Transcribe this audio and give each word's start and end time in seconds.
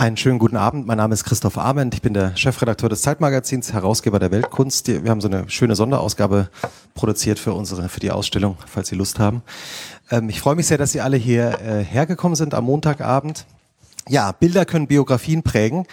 Einen 0.00 0.16
schönen 0.16 0.38
guten 0.38 0.56
Abend. 0.56 0.86
Mein 0.86 0.96
Name 0.96 1.12
ist 1.12 1.24
Christoph 1.24 1.58
Arment. 1.58 1.92
Ich 1.92 2.00
bin 2.00 2.14
der 2.14 2.34
Chefredakteur 2.34 2.88
des 2.88 3.02
Zeitmagazins, 3.02 3.74
Herausgeber 3.74 4.18
der 4.18 4.30
Weltkunst. 4.30 4.88
Wir 4.88 5.10
haben 5.10 5.20
so 5.20 5.28
eine 5.28 5.50
schöne 5.50 5.76
Sonderausgabe 5.76 6.48
produziert 6.94 7.38
für 7.38 7.52
unsere, 7.52 7.90
für 7.90 8.00
die 8.00 8.10
Ausstellung, 8.10 8.56
falls 8.64 8.88
Sie 8.88 8.94
Lust 8.94 9.18
haben. 9.18 9.42
Ähm, 10.10 10.30
ich 10.30 10.40
freue 10.40 10.54
mich 10.54 10.68
sehr, 10.68 10.78
dass 10.78 10.92
Sie 10.92 11.02
alle 11.02 11.18
hier 11.18 11.60
äh, 11.60 11.84
hergekommen 11.84 12.34
sind 12.34 12.54
am 12.54 12.64
Montagabend. 12.64 13.44
Ja, 14.08 14.32
Bilder 14.32 14.64
können 14.64 14.86
Biografien 14.86 15.42
prägen. 15.42 15.84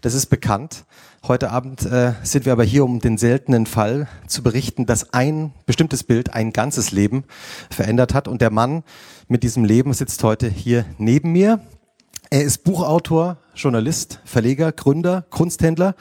Das 0.00 0.14
ist 0.14 0.26
bekannt. 0.26 0.82
Heute 1.28 1.52
Abend 1.52 1.86
äh, 1.86 2.14
sind 2.24 2.46
wir 2.46 2.54
aber 2.54 2.64
hier, 2.64 2.82
um 2.82 2.98
den 2.98 3.16
seltenen 3.16 3.66
Fall 3.66 4.08
zu 4.26 4.42
berichten, 4.42 4.86
dass 4.86 5.14
ein 5.14 5.52
bestimmtes 5.66 6.02
Bild 6.02 6.34
ein 6.34 6.52
ganzes 6.52 6.90
Leben 6.90 7.22
verändert 7.70 8.12
hat. 8.12 8.26
Und 8.26 8.42
der 8.42 8.50
Mann 8.50 8.82
mit 9.28 9.44
diesem 9.44 9.64
Leben 9.64 9.92
sitzt 9.92 10.24
heute 10.24 10.48
hier 10.48 10.84
neben 10.98 11.30
mir. 11.30 11.60
Er 12.32 12.42
ist 12.42 12.64
Buchautor, 12.64 13.36
Journalist, 13.54 14.18
Verleger, 14.24 14.72
Gründer, 14.72 15.26
Kunsthändler. 15.28 15.94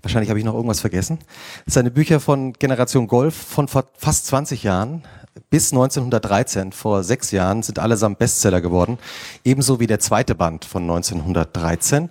Wahrscheinlich 0.00 0.30
habe 0.30 0.38
ich 0.38 0.44
noch 0.46 0.54
irgendwas 0.54 0.80
vergessen. 0.80 1.18
Seine 1.66 1.90
Bücher 1.90 2.20
von 2.20 2.54
Generation 2.54 3.06
Golf 3.06 3.34
von 3.34 3.68
vor 3.68 3.84
fast 3.92 4.24
20 4.28 4.62
Jahren 4.62 5.02
bis 5.50 5.70
1913, 5.74 6.72
vor 6.72 7.04
sechs 7.04 7.32
Jahren, 7.32 7.62
sind 7.62 7.78
allesamt 7.78 8.18
Bestseller 8.18 8.62
geworden. 8.62 8.96
Ebenso 9.44 9.78
wie 9.78 9.86
der 9.86 10.00
zweite 10.00 10.34
Band 10.34 10.64
von 10.64 10.84
1913. 10.84 12.08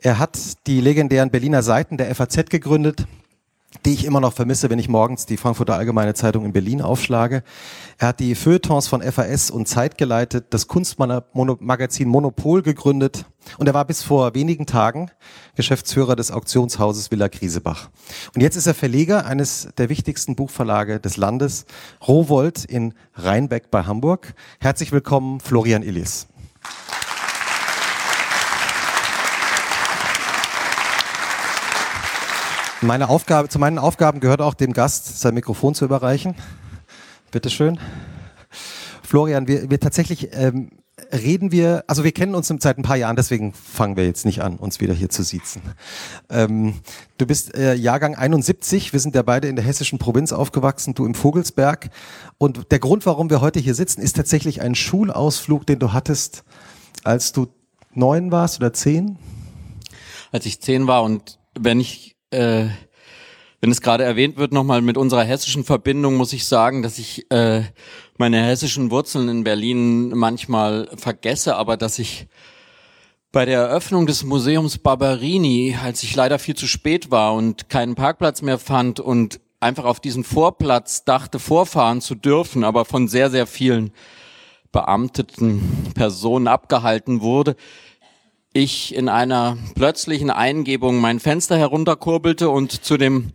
Er 0.00 0.18
hat 0.18 0.36
die 0.66 0.80
legendären 0.80 1.30
Berliner 1.30 1.62
Seiten 1.62 1.98
der 1.98 2.12
FAZ 2.12 2.50
gegründet, 2.50 3.06
die 3.84 3.92
ich 3.92 4.04
immer 4.06 4.20
noch 4.20 4.32
vermisse, 4.32 4.70
wenn 4.70 4.78
ich 4.78 4.88
morgens 4.88 5.26
die 5.26 5.36
Frankfurter 5.36 5.74
Allgemeine 5.74 6.14
Zeitung 6.14 6.44
in 6.44 6.52
Berlin 6.52 6.80
aufschlage. 6.80 7.42
Er 7.98 8.08
hat 8.08 8.20
die 8.20 8.34
Feuilletons 8.34 8.88
von 8.88 9.02
FAS 9.02 9.50
und 9.50 9.68
Zeit 9.68 9.98
geleitet, 9.98 10.46
das 10.50 10.68
Kunstmagazin 10.68 12.08
Monopol 12.08 12.62
gegründet 12.62 13.26
und 13.58 13.66
er 13.66 13.74
war 13.74 13.84
bis 13.84 14.02
vor 14.02 14.34
wenigen 14.34 14.64
Tagen 14.64 15.10
Geschäftsführer 15.54 16.16
des 16.16 16.30
Auktionshauses 16.30 17.10
Villa 17.10 17.28
Griesebach. 17.28 17.90
Und 18.34 18.40
jetzt 18.40 18.56
ist 18.56 18.66
er 18.66 18.74
Verleger 18.74 19.26
eines 19.26 19.68
der 19.76 19.90
wichtigsten 19.90 20.34
Buchverlage 20.34 20.98
des 20.98 21.18
Landes, 21.18 21.66
Rowold 22.06 22.64
in 22.64 22.94
Rheinbeck 23.14 23.70
bei 23.70 23.84
Hamburg. 23.84 24.34
Herzlich 24.60 24.92
willkommen, 24.92 25.40
Florian 25.40 25.82
Illis. 25.82 26.26
Meine 32.80 33.08
Aufgabe, 33.08 33.48
zu 33.48 33.58
meinen 33.58 33.78
Aufgaben 33.78 34.20
gehört 34.20 34.40
auch 34.40 34.54
dem 34.54 34.72
Gast 34.72 35.20
sein 35.20 35.34
Mikrofon 35.34 35.74
zu 35.74 35.84
überreichen. 35.84 36.36
Bitte 37.32 37.50
schön. 37.50 37.80
Florian, 39.02 39.48
wir, 39.48 39.68
wir 39.68 39.80
tatsächlich 39.80 40.28
ähm, 40.32 40.70
reden 41.12 41.50
wir, 41.50 41.82
also 41.88 42.04
wir 42.04 42.12
kennen 42.12 42.36
uns 42.36 42.46
seit 42.46 42.78
ein 42.78 42.82
paar 42.82 42.96
Jahren, 42.96 43.16
deswegen 43.16 43.52
fangen 43.52 43.96
wir 43.96 44.06
jetzt 44.06 44.24
nicht 44.24 44.42
an, 44.42 44.58
uns 44.58 44.80
wieder 44.80 44.94
hier 44.94 45.08
zu 45.08 45.24
siezen. 45.24 45.60
Ähm, 46.30 46.74
du 47.16 47.26
bist 47.26 47.52
äh, 47.56 47.74
Jahrgang 47.74 48.14
71, 48.14 48.92
wir 48.92 49.00
sind 49.00 49.16
ja 49.16 49.22
beide 49.22 49.48
in 49.48 49.56
der 49.56 49.64
hessischen 49.64 49.98
Provinz 49.98 50.32
aufgewachsen, 50.32 50.94
du 50.94 51.04
im 51.04 51.16
Vogelsberg. 51.16 51.90
Und 52.38 52.70
der 52.70 52.78
Grund, 52.78 53.06
warum 53.06 53.28
wir 53.28 53.40
heute 53.40 53.58
hier 53.58 53.74
sitzen, 53.74 54.02
ist 54.02 54.14
tatsächlich 54.14 54.60
ein 54.60 54.76
Schulausflug, 54.76 55.66
den 55.66 55.80
du 55.80 55.92
hattest, 55.92 56.44
als 57.02 57.32
du 57.32 57.48
neun 57.92 58.30
warst 58.30 58.60
oder 58.60 58.72
zehn? 58.72 59.18
Als 60.30 60.46
ich 60.46 60.60
zehn 60.60 60.86
war 60.86 61.02
und 61.02 61.40
wenn 61.58 61.80
ich 61.80 62.17
äh, 62.30 62.66
wenn 63.60 63.70
es 63.70 63.80
gerade 63.80 64.04
erwähnt 64.04 64.36
wird, 64.36 64.52
nochmal 64.52 64.82
mit 64.82 64.96
unserer 64.96 65.24
hessischen 65.24 65.64
Verbindung, 65.64 66.16
muss 66.16 66.32
ich 66.32 66.46
sagen, 66.46 66.82
dass 66.82 66.98
ich 66.98 67.30
äh, 67.30 67.62
meine 68.16 68.42
hessischen 68.44 68.90
Wurzeln 68.90 69.28
in 69.28 69.44
Berlin 69.44 70.10
manchmal 70.10 70.88
vergesse, 70.96 71.56
aber 71.56 71.76
dass 71.76 71.98
ich 71.98 72.28
bei 73.32 73.44
der 73.44 73.60
Eröffnung 73.60 74.06
des 74.06 74.24
Museums 74.24 74.78
Barberini, 74.78 75.76
als 75.82 76.02
ich 76.02 76.14
leider 76.14 76.38
viel 76.38 76.54
zu 76.54 76.66
spät 76.66 77.10
war 77.10 77.34
und 77.34 77.68
keinen 77.68 77.94
Parkplatz 77.94 78.42
mehr 78.42 78.58
fand 78.58 79.00
und 79.00 79.40
einfach 79.60 79.84
auf 79.84 80.00
diesen 80.00 80.24
Vorplatz 80.24 81.04
dachte, 81.04 81.38
vorfahren 81.38 82.00
zu 82.00 82.14
dürfen, 82.14 82.64
aber 82.64 82.84
von 82.84 83.08
sehr, 83.08 83.30
sehr 83.30 83.46
vielen 83.46 83.92
beamteten 84.72 85.92
Personen 85.94 86.46
abgehalten 86.46 87.20
wurde, 87.20 87.56
ich 88.52 88.94
in 88.94 89.08
einer 89.08 89.56
plötzlichen 89.74 90.30
Eingebung 90.30 91.00
mein 91.00 91.20
Fenster 91.20 91.56
herunterkurbelte 91.56 92.48
und 92.48 92.84
zu 92.84 92.96
dem 92.96 93.32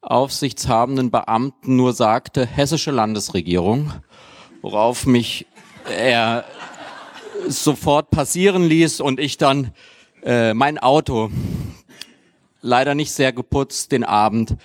aufsichtshabenden 0.00 1.10
Beamten 1.10 1.76
nur 1.76 1.92
sagte, 1.92 2.46
hessische 2.46 2.90
Landesregierung, 2.90 3.92
worauf 4.62 5.06
mich 5.06 5.46
er 5.90 6.44
sofort 7.48 8.10
passieren 8.10 8.64
ließ 8.64 9.00
und 9.00 9.20
ich 9.20 9.38
dann 9.38 9.72
äh, 10.22 10.54
mein 10.54 10.78
Auto 10.78 11.30
leider 12.60 12.94
nicht 12.94 13.12
sehr 13.12 13.32
geputzt 13.32 13.92
den 13.92 14.04
Abend 14.04 14.56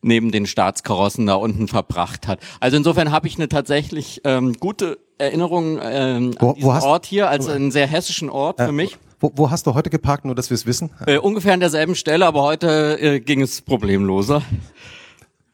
neben 0.00 0.32
den 0.32 0.46
Staatskarossen 0.46 1.26
da 1.26 1.34
unten 1.34 1.68
verbracht 1.68 2.26
hat. 2.26 2.40
Also 2.58 2.76
insofern 2.76 3.12
habe 3.12 3.28
ich 3.28 3.36
eine 3.36 3.48
tatsächlich 3.48 4.20
ähm, 4.24 4.54
gute 4.54 4.98
Erinnerung 5.18 5.78
ähm, 5.80 6.34
wo, 6.40 6.50
an 6.50 6.54
diesen 6.56 6.70
Ort 6.70 7.06
hier, 7.06 7.28
als 7.28 7.48
einen 7.48 7.70
sehr 7.70 7.86
hessischen 7.86 8.28
Ort 8.28 8.58
äh, 8.58 8.66
für 8.66 8.72
mich. 8.72 8.98
Wo, 9.22 9.30
wo 9.36 9.50
hast 9.52 9.68
du 9.68 9.74
heute 9.74 9.88
geparkt, 9.88 10.24
nur 10.24 10.34
dass 10.34 10.50
wir 10.50 10.56
es 10.56 10.66
wissen? 10.66 10.90
Äh, 11.06 11.18
ungefähr 11.18 11.54
an 11.54 11.60
derselben 11.60 11.94
Stelle, 11.94 12.26
aber 12.26 12.42
heute 12.42 12.98
äh, 13.00 13.20
ging 13.20 13.40
es 13.40 13.60
problemloser. 13.60 14.42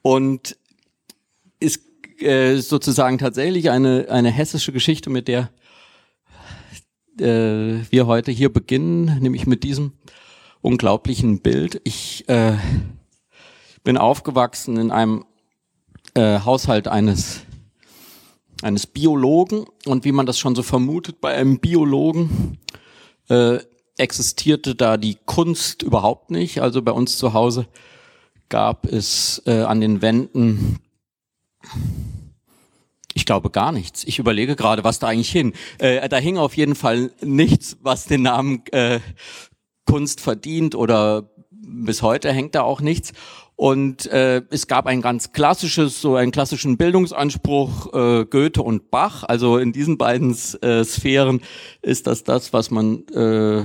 Und 0.00 0.56
ist 1.60 1.82
äh, 2.18 2.56
sozusagen 2.56 3.18
tatsächlich 3.18 3.68
eine, 3.68 4.06
eine 4.08 4.30
hessische 4.30 4.72
Geschichte, 4.72 5.10
mit 5.10 5.28
der 5.28 5.50
äh, 7.20 7.84
wir 7.90 8.06
heute 8.06 8.32
hier 8.32 8.50
beginnen, 8.50 9.18
nämlich 9.20 9.46
mit 9.46 9.64
diesem 9.64 9.92
unglaublichen 10.62 11.40
Bild. 11.40 11.82
Ich 11.84 12.26
äh, 12.26 12.54
bin 13.84 13.98
aufgewachsen 13.98 14.78
in 14.78 14.90
einem 14.90 15.26
äh, 16.14 16.40
Haushalt 16.40 16.88
eines 16.88 17.42
eines 18.62 18.86
Biologen 18.86 19.66
und 19.84 20.04
wie 20.04 20.10
man 20.10 20.26
das 20.26 20.38
schon 20.38 20.56
so 20.56 20.64
vermutet 20.64 21.20
bei 21.20 21.34
einem 21.34 21.60
Biologen 21.60 22.58
äh, 23.28 23.58
existierte 23.96 24.74
da 24.74 24.96
die 24.96 25.16
Kunst 25.26 25.82
überhaupt 25.82 26.30
nicht. 26.30 26.60
Also 26.60 26.82
bei 26.82 26.92
uns 26.92 27.18
zu 27.18 27.32
Hause 27.32 27.66
gab 28.48 28.86
es 28.86 29.42
äh, 29.46 29.62
an 29.62 29.80
den 29.80 30.00
Wänden, 30.00 30.78
ich 33.14 33.26
glaube 33.26 33.50
gar 33.50 33.72
nichts. 33.72 34.04
Ich 34.04 34.18
überlege 34.18 34.56
gerade, 34.56 34.84
was 34.84 35.00
da 35.00 35.08
eigentlich 35.08 35.30
hin. 35.30 35.52
Äh, 35.78 36.08
da 36.08 36.16
hing 36.18 36.38
auf 36.38 36.56
jeden 36.56 36.74
Fall 36.74 37.10
nichts, 37.20 37.76
was 37.82 38.06
den 38.06 38.22
Namen 38.22 38.62
äh, 38.70 39.00
Kunst 39.84 40.20
verdient 40.20 40.74
oder 40.74 41.28
bis 41.50 42.02
heute 42.02 42.32
hängt 42.32 42.54
da 42.54 42.62
auch 42.62 42.80
nichts. 42.80 43.12
Und 43.58 44.06
äh, 44.06 44.42
es 44.50 44.68
gab 44.68 44.86
ein 44.86 45.02
ganz 45.02 45.32
klassisches, 45.32 46.00
so 46.00 46.14
einen 46.14 46.30
klassischen 46.30 46.76
Bildungsanspruch, 46.76 47.92
äh, 47.92 48.24
Goethe 48.24 48.62
und 48.62 48.92
Bach. 48.92 49.24
Also 49.24 49.58
in 49.58 49.72
diesen 49.72 49.98
beiden 49.98 50.30
äh, 50.62 50.84
Sphären 50.84 51.40
ist 51.82 52.06
das 52.06 52.22
das, 52.22 52.52
was 52.52 52.70
man 52.70 53.04
äh, 53.08 53.64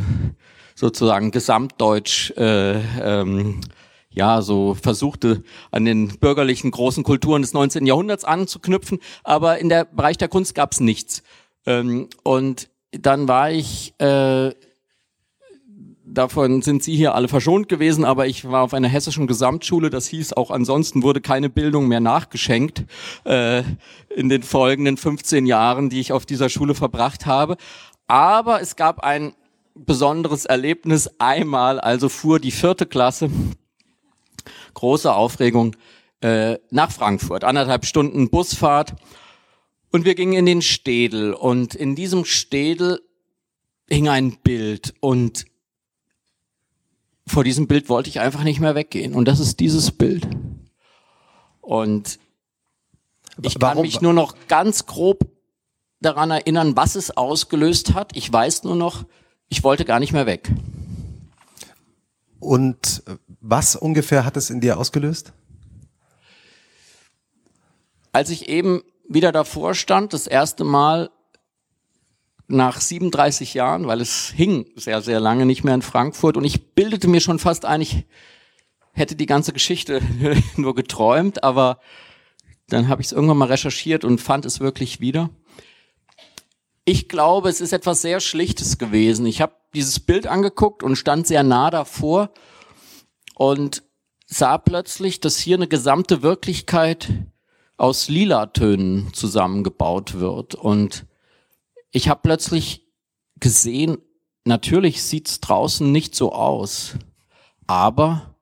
sozusagen 0.74 1.30
gesamtdeutsch 1.30 2.32
äh, 2.38 2.80
ähm, 3.04 3.62
ja 4.10 4.42
so 4.42 4.74
versuchte 4.74 5.44
an 5.70 5.86
den 5.86 6.18
bürgerlichen 6.18 6.72
großen 6.72 7.04
Kulturen 7.04 7.44
des 7.44 7.54
19. 7.54 7.86
Jahrhunderts 7.86 8.26
anzuknüpfen. 8.26 8.98
Aber 9.24 9.60
in 9.60 9.70
der 9.70 9.86
Bereich 9.86 10.18
der 10.18 10.28
Kunst 10.28 10.56
gab 10.56 10.72
es 10.72 10.80
nichts. 10.80 11.22
Ähm, 11.68 12.10
und 12.24 12.68
dann 12.90 13.28
war 13.28 13.52
ich 13.52 13.94
äh, 14.00 14.54
davon 16.06 16.62
sind 16.62 16.84
Sie 16.84 16.96
hier 16.96 17.16
alle 17.16 17.28
verschont 17.28 17.70
gewesen, 17.70 18.06
aber 18.06 18.28
ich 18.28 18.46
war 18.46 18.64
auf 18.64 18.74
einer 18.74 18.88
hessischen 18.88 19.28
Gesamtschule. 19.28 19.90
Das 19.90 20.08
hieß, 20.08 20.34
auch 20.34 20.52
ansonsten 20.52 21.04
wurde 21.04 21.22
keine 21.22 21.50
Bildung 21.50 21.88
mehr 21.88 22.00
nachgeschenkt 22.00 22.86
äh, 23.26 23.64
in 24.16 24.30
den 24.30 24.44
folgenden 24.44 24.98
15 24.98 25.46
Jahren, 25.46 25.90
die 25.90 26.00
ich 26.00 26.12
auf 26.12 26.26
dieser 26.26 26.50
Schule 26.50 26.76
verbracht 26.76 27.26
habe. 27.26 27.58
Aber 28.08 28.62
es 28.62 28.76
gab 28.76 29.00
ein 29.00 29.34
besonderes 29.76 30.46
Erlebnis. 30.46 31.10
Einmal 31.20 31.80
also 31.80 32.10
fuhr 32.10 32.40
die 32.40 32.52
vierte 32.52 32.86
Klasse, 32.86 33.30
große 34.74 35.14
Aufregung, 35.14 35.76
äh, 36.22 36.58
nach 36.70 36.92
Frankfurt. 36.92 37.44
Anderthalb 37.44 37.86
Stunden 37.86 38.30
Busfahrt. 38.30 38.94
Und 39.92 40.06
wir 40.06 40.16
gingen 40.16 40.34
in 40.34 40.46
den 40.46 40.62
Städel. 40.62 41.34
Und 41.34 41.76
in 41.76 41.96
diesem 41.96 42.26
Städel 42.26 43.02
hing 43.90 44.10
ein 44.10 44.38
Bild. 44.44 44.94
Und 45.00 45.46
vor 47.28 47.44
diesem 47.44 47.68
Bild 47.68 47.90
wollte 47.90 48.10
ich 48.10 48.20
einfach 48.20 48.44
nicht 48.44 48.60
mehr 48.60 48.76
weggehen. 48.76 49.14
Und 49.14 49.26
das 49.26 49.40
ist 49.40 49.60
dieses 49.60 49.92
Bild. 49.92 50.28
Und 51.62 52.20
ich 53.42 53.58
kann 53.58 53.82
mich 53.82 54.02
nur 54.02 54.14
noch 54.14 54.36
ganz 54.48 54.86
grob 54.86 55.26
daran 56.02 56.32
erinnern, 56.32 56.76
was 56.76 56.96
es 56.96 57.16
ausgelöst 57.16 57.94
hat. 57.94 58.16
Ich 58.16 58.32
weiß 58.32 58.64
nur 58.64 58.76
noch, 58.76 59.06
ich 59.48 59.64
wollte 59.64 59.86
gar 59.86 60.00
nicht 60.00 60.14
mehr 60.14 60.26
weg. 60.26 60.52
Und 62.40 63.04
was 63.40 63.76
ungefähr 63.76 64.26
hat 64.26 64.36
es 64.36 64.50
in 64.50 64.60
dir 64.60 64.78
ausgelöst? 64.78 65.32
Als 68.12 68.30
ich 68.30 68.50
eben 68.50 68.84
wieder 69.08 69.32
davor 69.32 69.74
stand, 69.74 70.14
das 70.14 70.28
erste 70.28 70.64
Mal 70.64 71.10
nach 72.54 72.80
37 72.80 73.54
Jahren, 73.54 73.88
weil 73.88 74.02
es 74.02 74.30
hing 74.30 74.66
sehr, 74.76 75.02
sehr 75.02 75.20
lange 75.20 75.46
nicht 75.46 75.64
mehr 75.64 75.76
in 75.76 75.82
Frankfurt 75.82 76.38
und 76.38 76.44
ich 76.44 76.74
bildete 76.74 77.08
mir 77.08 77.20
schon 77.20 77.40
fast 77.40 77.66
ein, 77.66 77.82
ich 77.82 78.06
hätte 78.94 79.16
die 79.16 79.26
ganze 79.26 79.54
Geschichte 79.54 80.02
nur 80.56 80.76
geträumt, 80.76 81.44
aber 81.44 81.80
dann 82.70 82.88
habe 82.88 83.02
ich 83.02 83.08
es 83.08 83.12
irgendwann 83.12 83.38
mal 83.38 83.50
recherchiert 83.50 84.06
und 84.06 84.22
fand 84.22 84.46
es 84.46 84.60
wirklich 84.60 85.00
wieder. 85.00 85.30
Ich 86.86 87.08
glaube, 87.08 87.50
es 87.50 87.62
ist 87.62 87.74
etwas 87.74 88.02
sehr 88.02 88.20
Schlichtes 88.20 88.78
gewesen. 88.78 89.26
Ich 89.26 89.42
habe 89.42 89.54
dieses 89.74 90.00
Bild 90.00 90.28
angeguckt 90.28 90.84
und 90.84 90.98
stand 90.98 91.28
sehr 91.28 91.44
nah 91.44 91.70
davor 91.70 92.32
und 93.36 93.84
sah 94.26 94.58
plötzlich, 94.58 95.20
dass 95.20 95.38
hier 95.38 95.58
eine 95.58 95.68
gesamte 95.68 96.22
Wirklichkeit 96.22 97.10
aus 97.78 98.10
Lila-Tönen 98.10 99.14
zusammengebaut 99.14 100.20
wird. 100.20 100.56
Und 100.56 101.06
ich 101.94 102.10
habe 102.10 102.20
plötzlich 102.24 102.86
gesehen, 103.40 104.00
natürlich 104.44 105.04
sieht's 105.04 105.40
draußen 105.40 105.90
nicht 105.90 106.16
so 106.16 106.34
aus, 106.34 106.96
aber 107.68 108.36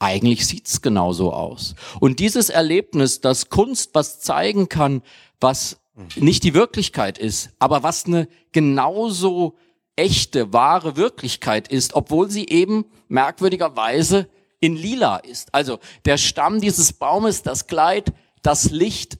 eigentlich 0.00 0.46
sieht's 0.46 0.82
genauso 0.82 1.32
aus. 1.32 1.76
Und 2.00 2.18
dieses 2.18 2.50
Erlebnis, 2.50 3.20
dass 3.20 3.50
Kunst 3.50 3.90
was 3.94 4.20
zeigen 4.20 4.68
kann, 4.68 5.02
was 5.40 5.78
nicht 6.16 6.42
die 6.42 6.54
Wirklichkeit 6.54 7.18
ist, 7.18 7.50
aber 7.58 7.82
was 7.82 8.06
eine 8.06 8.28
genauso 8.50 9.56
echte, 9.96 10.52
wahre 10.52 10.96
Wirklichkeit 10.96 11.68
ist, 11.68 11.94
obwohl 11.94 12.30
sie 12.30 12.48
eben 12.48 12.86
merkwürdigerweise 13.08 14.28
in 14.58 14.74
lila 14.74 15.18
ist. 15.18 15.54
Also 15.54 15.78
der 16.04 16.16
Stamm 16.16 16.60
dieses 16.60 16.94
Baumes, 16.94 17.42
das 17.42 17.66
Kleid, 17.66 18.12
das 18.42 18.70
Licht, 18.70 19.18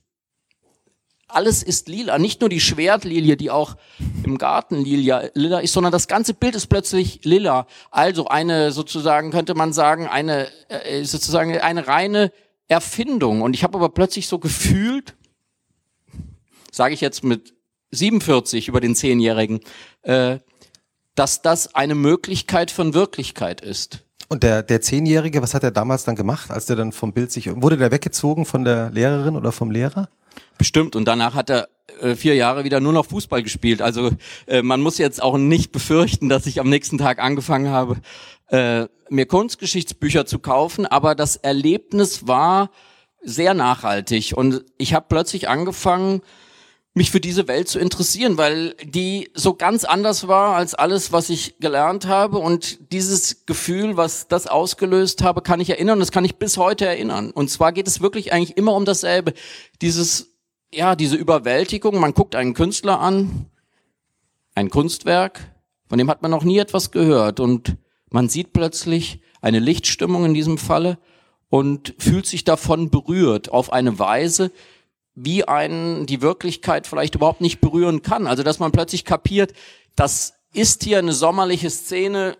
alles 1.34 1.62
ist 1.62 1.88
lila. 1.88 2.18
Nicht 2.18 2.40
nur 2.40 2.48
die 2.48 2.60
Schwertlilie, 2.60 3.36
die 3.36 3.50
auch 3.50 3.76
im 4.24 4.38
Garten 4.38 4.84
lila, 4.84 5.24
lila 5.34 5.58
ist, 5.60 5.72
sondern 5.72 5.92
das 5.92 6.08
ganze 6.08 6.34
Bild 6.34 6.54
ist 6.54 6.66
plötzlich 6.66 7.24
lila. 7.24 7.66
Also 7.90 8.28
eine 8.28 8.72
sozusagen, 8.72 9.30
könnte 9.30 9.54
man 9.54 9.72
sagen, 9.72 10.06
eine 10.06 10.48
äh, 10.68 11.04
sozusagen 11.04 11.58
eine 11.58 11.86
reine 11.88 12.32
Erfindung. 12.68 13.42
Und 13.42 13.54
ich 13.54 13.62
habe 13.62 13.76
aber 13.76 13.88
plötzlich 13.88 14.28
so 14.28 14.38
gefühlt, 14.38 15.14
sage 16.70 16.94
ich 16.94 17.00
jetzt 17.00 17.24
mit 17.24 17.54
47 17.90 18.68
über 18.68 18.80
den 18.80 18.94
Zehnjährigen, 18.94 19.60
äh, 20.02 20.38
dass 21.14 21.42
das 21.42 21.74
eine 21.74 21.94
Möglichkeit 21.94 22.70
von 22.70 22.94
Wirklichkeit 22.94 23.60
ist. 23.60 24.04
Und 24.28 24.42
der, 24.42 24.62
der 24.62 24.80
Zehnjährige, 24.80 25.42
was 25.42 25.54
hat 25.54 25.62
er 25.62 25.70
damals 25.70 26.04
dann 26.04 26.16
gemacht, 26.16 26.50
als 26.50 26.66
der 26.66 26.76
dann 26.76 26.92
vom 26.92 27.12
Bild 27.12 27.30
sich, 27.30 27.54
wurde 27.54 27.76
der 27.76 27.92
weggezogen 27.92 28.46
von 28.46 28.64
der 28.64 28.90
Lehrerin 28.90 29.36
oder 29.36 29.52
vom 29.52 29.70
Lehrer? 29.70 30.08
Bestimmt. 30.58 30.96
Und 30.96 31.06
danach 31.06 31.34
hat 31.34 31.50
er 31.50 31.68
äh, 32.00 32.14
vier 32.14 32.34
Jahre 32.34 32.64
wieder 32.64 32.80
nur 32.80 32.92
noch 32.92 33.06
Fußball 33.06 33.42
gespielt. 33.42 33.82
Also 33.82 34.10
äh, 34.46 34.62
man 34.62 34.80
muss 34.80 34.98
jetzt 34.98 35.22
auch 35.22 35.36
nicht 35.36 35.72
befürchten, 35.72 36.28
dass 36.28 36.46
ich 36.46 36.60
am 36.60 36.68
nächsten 36.68 36.98
Tag 36.98 37.18
angefangen 37.18 37.68
habe, 37.68 37.96
äh, 38.48 38.86
mir 39.10 39.26
Kunstgeschichtsbücher 39.26 40.26
zu 40.26 40.38
kaufen. 40.38 40.86
Aber 40.86 41.14
das 41.14 41.36
Erlebnis 41.36 42.26
war 42.26 42.70
sehr 43.22 43.54
nachhaltig. 43.54 44.34
Und 44.36 44.64
ich 44.78 44.94
habe 44.94 45.06
plötzlich 45.08 45.48
angefangen, 45.48 46.22
mich 46.96 47.10
für 47.10 47.20
diese 47.20 47.48
Welt 47.48 47.68
zu 47.68 47.80
interessieren, 47.80 48.38
weil 48.38 48.74
die 48.84 49.28
so 49.34 49.54
ganz 49.54 49.84
anders 49.84 50.28
war 50.28 50.54
als 50.54 50.74
alles, 50.74 51.10
was 51.10 51.28
ich 51.28 51.58
gelernt 51.58 52.06
habe. 52.06 52.38
Und 52.38 52.92
dieses 52.92 53.46
Gefühl, 53.46 53.96
was 53.96 54.28
das 54.28 54.46
ausgelöst 54.46 55.22
habe, 55.22 55.42
kann 55.42 55.58
ich 55.58 55.70
erinnern. 55.70 55.98
Das 55.98 56.12
kann 56.12 56.24
ich 56.24 56.36
bis 56.36 56.56
heute 56.56 56.86
erinnern. 56.86 57.32
Und 57.32 57.50
zwar 57.50 57.72
geht 57.72 57.88
es 57.88 58.00
wirklich 58.00 58.32
eigentlich 58.32 58.56
immer 58.56 58.74
um 58.74 58.84
dasselbe. 58.84 59.34
Dieses, 59.82 60.36
ja, 60.72 60.94
diese 60.94 61.16
Überwältigung. 61.16 61.98
Man 61.98 62.14
guckt 62.14 62.36
einen 62.36 62.54
Künstler 62.54 63.00
an, 63.00 63.46
ein 64.54 64.70
Kunstwerk, 64.70 65.52
von 65.88 65.98
dem 65.98 66.08
hat 66.08 66.22
man 66.22 66.30
noch 66.30 66.44
nie 66.44 66.58
etwas 66.58 66.92
gehört. 66.92 67.40
Und 67.40 67.76
man 68.08 68.28
sieht 68.28 68.52
plötzlich 68.52 69.20
eine 69.40 69.58
Lichtstimmung 69.58 70.24
in 70.24 70.34
diesem 70.34 70.58
Falle 70.58 70.98
und 71.50 71.94
fühlt 71.98 72.26
sich 72.26 72.44
davon 72.44 72.90
berührt 72.90 73.50
auf 73.50 73.72
eine 73.72 73.98
Weise, 73.98 74.52
wie 75.14 75.46
einen 75.46 76.06
die 76.06 76.22
Wirklichkeit 76.22 76.86
vielleicht 76.86 77.14
überhaupt 77.14 77.40
nicht 77.40 77.60
berühren 77.60 78.02
kann. 78.02 78.26
Also 78.26 78.42
dass 78.42 78.58
man 78.58 78.72
plötzlich 78.72 79.04
kapiert, 79.04 79.52
das 79.96 80.34
ist 80.52 80.84
hier 80.84 80.98
eine 80.98 81.12
sommerliche 81.12 81.70
Szene 81.70 82.36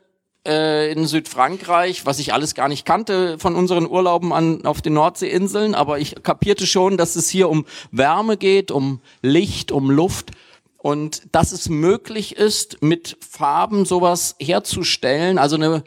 äh, 0.46 0.92
in 0.92 1.06
Südfrankreich, 1.06 2.06
was 2.06 2.18
ich 2.18 2.32
alles 2.32 2.54
gar 2.54 2.68
nicht 2.68 2.84
kannte 2.84 3.38
von 3.38 3.54
unseren 3.54 3.88
Urlauben 3.88 4.32
an, 4.32 4.64
auf 4.66 4.82
den 4.82 4.94
Nordseeinseln, 4.94 5.74
aber 5.74 5.98
ich 5.98 6.22
kapierte 6.22 6.66
schon, 6.66 6.96
dass 6.96 7.16
es 7.16 7.28
hier 7.28 7.48
um 7.48 7.64
Wärme 7.90 8.36
geht, 8.36 8.70
um 8.70 9.00
Licht, 9.22 9.72
um 9.72 9.90
Luft 9.90 10.32
und 10.78 11.22
dass 11.32 11.52
es 11.52 11.68
möglich 11.68 12.36
ist, 12.36 12.82
mit 12.82 13.16
Farben 13.26 13.86
sowas 13.86 14.36
herzustellen, 14.38 15.38
also 15.38 15.56
eine 15.56 15.82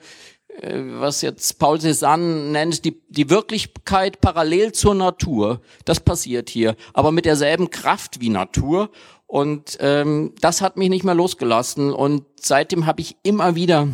was 0.62 1.22
jetzt 1.22 1.60
Paul 1.60 1.78
Cézanne 1.78 2.52
nennt, 2.52 2.84
die, 2.86 3.02
die 3.10 3.30
Wirklichkeit 3.30 4.22
parallel 4.22 4.72
zur 4.72 4.96
Natur. 4.96 5.62
Das 5.86 6.00
passiert 6.00 6.50
hier, 6.50 6.76
aber 6.94 7.12
mit 7.12 7.26
derselben 7.26 7.70
Kraft 7.70 8.20
wie 8.22 8.30
Natur. 8.30 8.90
Und 9.28 9.78
ähm, 9.82 10.34
das 10.42 10.62
hat 10.62 10.78
mich 10.78 10.90
nicht 10.90 11.04
mehr 11.04 11.14
losgelassen. 11.14 11.94
Und 11.94 12.26
seitdem 12.40 12.86
habe 12.86 13.02
ich 13.02 13.18
immer 13.24 13.56
wieder 13.56 13.88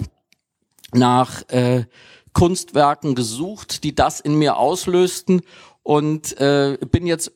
nach 0.94 1.48
äh, 1.50 1.86
Kunstwerken 2.34 3.16
gesucht, 3.16 3.84
die 3.84 3.96
das 3.96 4.20
in 4.20 4.36
mir 4.36 4.58
auslösten. 4.58 5.42
Und 5.82 6.40
äh, 6.40 6.78
bin 6.92 7.08
jetzt 7.08 7.32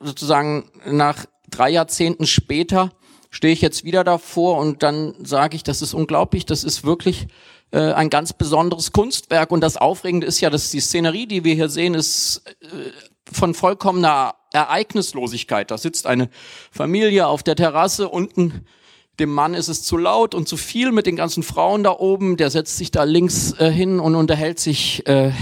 sozusagen 0.00 0.70
nach 0.86 1.26
drei 1.48 1.70
Jahrzehnten 1.70 2.26
später 2.26 2.90
stehe 3.30 3.52
ich 3.52 3.60
jetzt 3.60 3.82
wieder 3.82 4.04
davor 4.04 4.58
und 4.58 4.84
dann 4.84 5.14
sage 5.24 5.56
ich, 5.56 5.64
das 5.64 5.82
ist 5.82 5.92
unglaublich, 5.92 6.46
das 6.46 6.62
ist 6.62 6.84
wirklich 6.84 7.26
äh, 7.74 7.92
ein 7.92 8.08
ganz 8.08 8.32
besonderes 8.32 8.92
Kunstwerk. 8.92 9.50
Und 9.50 9.60
das 9.60 9.76
Aufregende 9.76 10.28
ist 10.28 10.40
ja, 10.40 10.48
dass 10.48 10.70
die 10.70 10.80
Szenerie, 10.80 11.26
die 11.26 11.42
wir 11.42 11.54
hier 11.54 11.68
sehen, 11.68 11.94
ist 11.94 12.42
äh, 12.60 12.66
von 13.32 13.52
vollkommener 13.52 14.36
Ereignislosigkeit. 14.52 15.72
Da 15.72 15.76
sitzt 15.76 16.06
eine 16.06 16.30
Familie 16.70 17.26
auf 17.26 17.42
der 17.42 17.56
Terrasse, 17.56 18.08
unten 18.08 18.64
dem 19.20 19.32
Mann 19.32 19.54
ist 19.54 19.68
es 19.68 19.82
zu 19.82 19.96
laut 19.96 20.34
und 20.34 20.48
zu 20.48 20.56
viel 20.56 20.90
mit 20.90 21.06
den 21.06 21.16
ganzen 21.16 21.42
Frauen 21.42 21.84
da 21.84 21.92
oben. 21.92 22.36
Der 22.36 22.50
setzt 22.50 22.76
sich 22.76 22.90
da 22.90 23.04
links 23.04 23.52
äh, 23.58 23.70
hin 23.70 24.00
und 24.00 24.14
unterhält 24.14 24.58
sich 24.58 25.06
äh, 25.06 25.32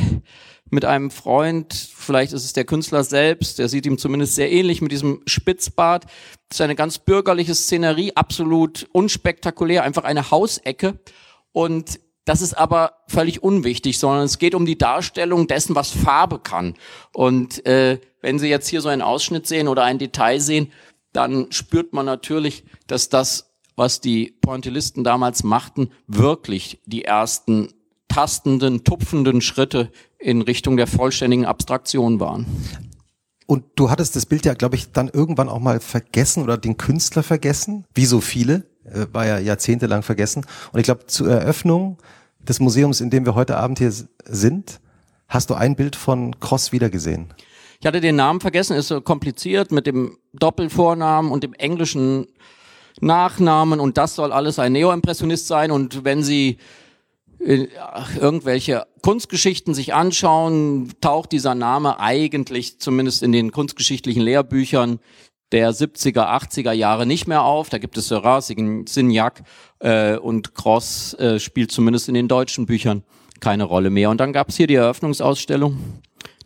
mit 0.71 0.85
einem 0.85 1.11
Freund. 1.11 1.75
Vielleicht 1.75 2.33
ist 2.33 2.45
es 2.45 2.53
der 2.55 2.65
Künstler 2.65 3.05
selbst. 3.05 3.59
Der 3.59 3.69
sieht 3.69 3.87
ihm 3.87 3.99
zumindest 3.99 4.35
sehr 4.35 4.51
ähnlich 4.51 4.81
mit 4.83 4.93
diesem 4.93 5.21
Spitzbart. 5.27 6.05
Das 6.49 6.57
ist 6.57 6.61
eine 6.61 6.77
ganz 6.77 6.99
bürgerliche 6.99 7.55
Szenerie, 7.55 8.13
absolut 8.15 8.89
unspektakulär, 8.93 9.85
einfach 9.85 10.05
eine 10.05 10.31
Hausecke. 10.31 10.99
Und 11.53 11.99
das 12.25 12.41
ist 12.41 12.55
aber 12.55 12.93
völlig 13.09 13.43
unwichtig, 13.43 13.99
sondern 13.99 14.25
es 14.25 14.39
geht 14.39 14.55
um 14.55 14.67
die 14.67 14.79
Darstellung 14.79 15.49
dessen, 15.49 15.75
was 15.75 15.91
Farbe 15.91 16.39
kann. 16.39 16.75
Und 17.13 17.67
äh, 17.67 17.99
wenn 18.21 18.39
Sie 18.39 18.49
jetzt 18.49 18.69
hier 18.69 18.81
so 18.81 18.89
einen 18.89 19.03
Ausschnitt 19.03 19.47
sehen 19.47 19.69
oder 19.69 19.85
ein 19.85 19.99
Detail 19.99 20.39
sehen, 20.41 20.73
dann 21.13 21.51
spürt 21.51 21.93
man 21.93 22.07
natürlich, 22.07 22.65
dass 22.87 23.09
das, 23.09 23.53
was 23.77 24.01
die 24.01 24.35
Pointillisten 24.41 25.05
damals 25.05 25.43
machten, 25.43 25.91
wirklich 26.07 26.81
die 26.87 27.05
ersten 27.05 27.73
tastenden, 28.09 28.85
tupfenden 28.85 29.41
Schritte 29.41 29.91
in 30.19 30.43
Richtung 30.43 30.77
der 30.77 30.87
vollständigen 30.87 31.47
Abstraktion 31.47 32.21
waren. 32.21 32.47
Und 33.47 33.65
du 33.75 33.91
hattest 33.91 34.17
das 34.17 34.27
Bild 34.27 34.47
ja, 34.47 34.55
glaube 34.55 34.77
ich, 34.77 34.93
dann 34.93 35.09
irgendwann 35.09 35.49
auch 35.49 35.59
mal 35.59 35.81
vergessen 35.81 36.43
oder 36.43 36.57
den 36.57 36.77
Künstler 36.77 37.23
vergessen, 37.23 37.85
wie 37.95 38.07
so 38.07 38.21
viele 38.21 38.65
äh, 38.85 39.07
war 39.13 39.27
ja 39.27 39.39
jahrzehntelang 39.39 40.03
vergessen. 40.03 40.45
Und 40.73 40.81
ich 40.81 40.85
glaube, 40.85 41.07
zur 41.07 41.31
Eröffnung 41.31 41.99
des 42.41 42.61
Museums, 42.61 43.01
in 43.01 43.11
dem 43.11 43.25
wir 43.25 43.35
heute 43.35 43.57
Abend 43.57 43.79
hier 43.79 43.93
sind, 44.25 44.81
hast 45.29 45.51
du 45.51 45.55
ein 45.55 45.77
Bild 45.77 45.97
von 45.97 46.39
Cross 46.41 46.73
wiedergesehen. 46.73 47.33
Ich 47.81 47.87
hatte 47.87 48.01
den 48.01 48.17
Namen 48.17 48.41
vergessen, 48.41 48.77
ist 48.77 48.89
so 48.89 49.01
kompliziert 49.01 49.73
mit 49.73 49.87
dem 49.87 50.19
Doppelvornamen 50.35 51.33
und 51.33 51.43
dem 51.43 51.53
englischen 51.55 52.29
Nachnamen 53.01 53.81
und 53.81 53.99
das 53.99 54.15
soll 54.15 54.33
alles 54.33 54.59
ein 54.59 54.73
Neoimpressionist 54.73 55.49
sein 55.49 55.71
und 55.71 56.05
wenn 56.05 56.23
Sie 56.23 56.59
äh, 57.41 57.67
irgendwelche 58.21 58.87
Kunstgeschichten 59.03 59.75
sich 59.75 59.95
anschauen, 59.95 60.93
taucht 61.01 61.33
dieser 61.33 61.57
Name 61.57 61.99
eigentlich 61.99 62.79
zumindest 62.79 63.23
in 63.23 63.33
den 63.33 63.51
kunstgeschichtlichen 63.51 64.23
Lehrbüchern 64.23 65.01
der 65.53 65.73
70er, 65.73 66.27
80er 66.27 66.73
Jahre 66.73 67.07
nicht 67.07 67.29
mehr 67.29 67.45
auf. 67.45 67.69
Da 67.69 67.79
gibt 67.79 67.97
es 67.99 68.09
Seurat, 68.09 68.45
Signac 68.45 69.43
äh, 69.79 70.17
und 70.17 70.55
Cross 70.55 71.15
äh, 71.15 71.39
spielt 71.39 71.71
zumindest 71.71 72.09
in 72.09 72.15
den 72.15 72.29
deutschen 72.29 72.67
Büchern 72.67 73.05
keine 73.41 73.65
Rolle 73.65 73.91
mehr. 73.91 74.11
Und 74.11 74.19
dann 74.19 74.33
gab 74.33 74.49
es 74.49 74.57
hier 74.57 74.67
die 74.67 74.77
Eröffnungsausstellung 74.77 75.79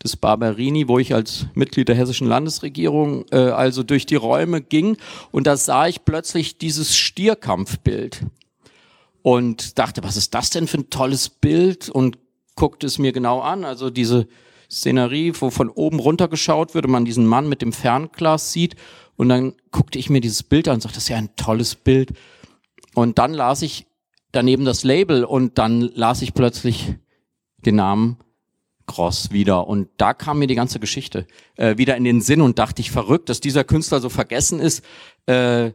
des 0.02 0.16
Barberini, 0.16 0.88
wo 0.88 0.98
ich 0.98 1.14
als 1.14 1.46
Mitglied 1.54 1.88
der 1.88 1.96
hessischen 1.96 2.26
Landesregierung 2.26 3.24
äh, 3.30 3.36
also 3.36 3.82
durch 3.82 4.06
die 4.06 4.16
Räume 4.16 4.60
ging 4.60 4.96
und 5.32 5.46
da 5.46 5.56
sah 5.56 5.86
ich 5.86 6.04
plötzlich 6.04 6.58
dieses 6.58 6.96
Stierkampfbild 6.96 8.20
und 9.22 9.78
dachte, 9.78 10.04
was 10.04 10.16
ist 10.16 10.34
das 10.34 10.50
denn 10.50 10.66
für 10.66 10.78
ein 10.78 10.90
tolles 10.90 11.28
Bild 11.28 11.88
und 11.88 12.18
guckte 12.56 12.86
es 12.86 12.98
mir 12.98 13.12
genau 13.12 13.40
an. 13.40 13.64
Also 13.64 13.90
diese 13.90 14.26
Szenerie, 14.70 15.32
wo 15.38 15.50
von 15.50 15.68
oben 15.68 15.98
runter 15.98 16.28
geschaut 16.28 16.74
wird 16.74 16.86
und 16.86 16.92
man 16.92 17.04
diesen 17.04 17.26
Mann 17.26 17.48
mit 17.48 17.62
dem 17.62 17.72
Fernglas 17.72 18.52
sieht. 18.52 18.76
Und 19.16 19.28
dann 19.28 19.54
guckte 19.70 19.98
ich 19.98 20.10
mir 20.10 20.20
dieses 20.20 20.42
Bild 20.42 20.68
an 20.68 20.74
und 20.74 20.80
sagte, 20.82 20.96
das 20.96 21.04
ist 21.04 21.08
ja 21.08 21.16
ein 21.16 21.34
tolles 21.36 21.74
Bild. 21.74 22.12
Und 22.94 23.18
dann 23.18 23.32
las 23.32 23.62
ich 23.62 23.86
daneben 24.32 24.64
das 24.64 24.84
Label 24.84 25.24
und 25.24 25.58
dann 25.58 25.80
las 25.80 26.22
ich 26.22 26.34
plötzlich 26.34 26.94
den 27.64 27.76
Namen 27.76 28.18
Cross 28.86 29.32
wieder. 29.32 29.66
Und 29.66 29.88
da 29.96 30.14
kam 30.14 30.38
mir 30.38 30.46
die 30.46 30.54
ganze 30.54 30.80
Geschichte 30.80 31.26
äh, 31.56 31.76
wieder 31.76 31.96
in 31.96 32.04
den 32.04 32.20
Sinn 32.20 32.40
und 32.40 32.58
dachte 32.58 32.80
ich, 32.80 32.90
verrückt, 32.90 33.28
dass 33.28 33.40
dieser 33.40 33.64
Künstler 33.64 34.00
so 34.00 34.08
vergessen 34.08 34.60
ist. 34.60 34.84
Äh, 35.26 35.72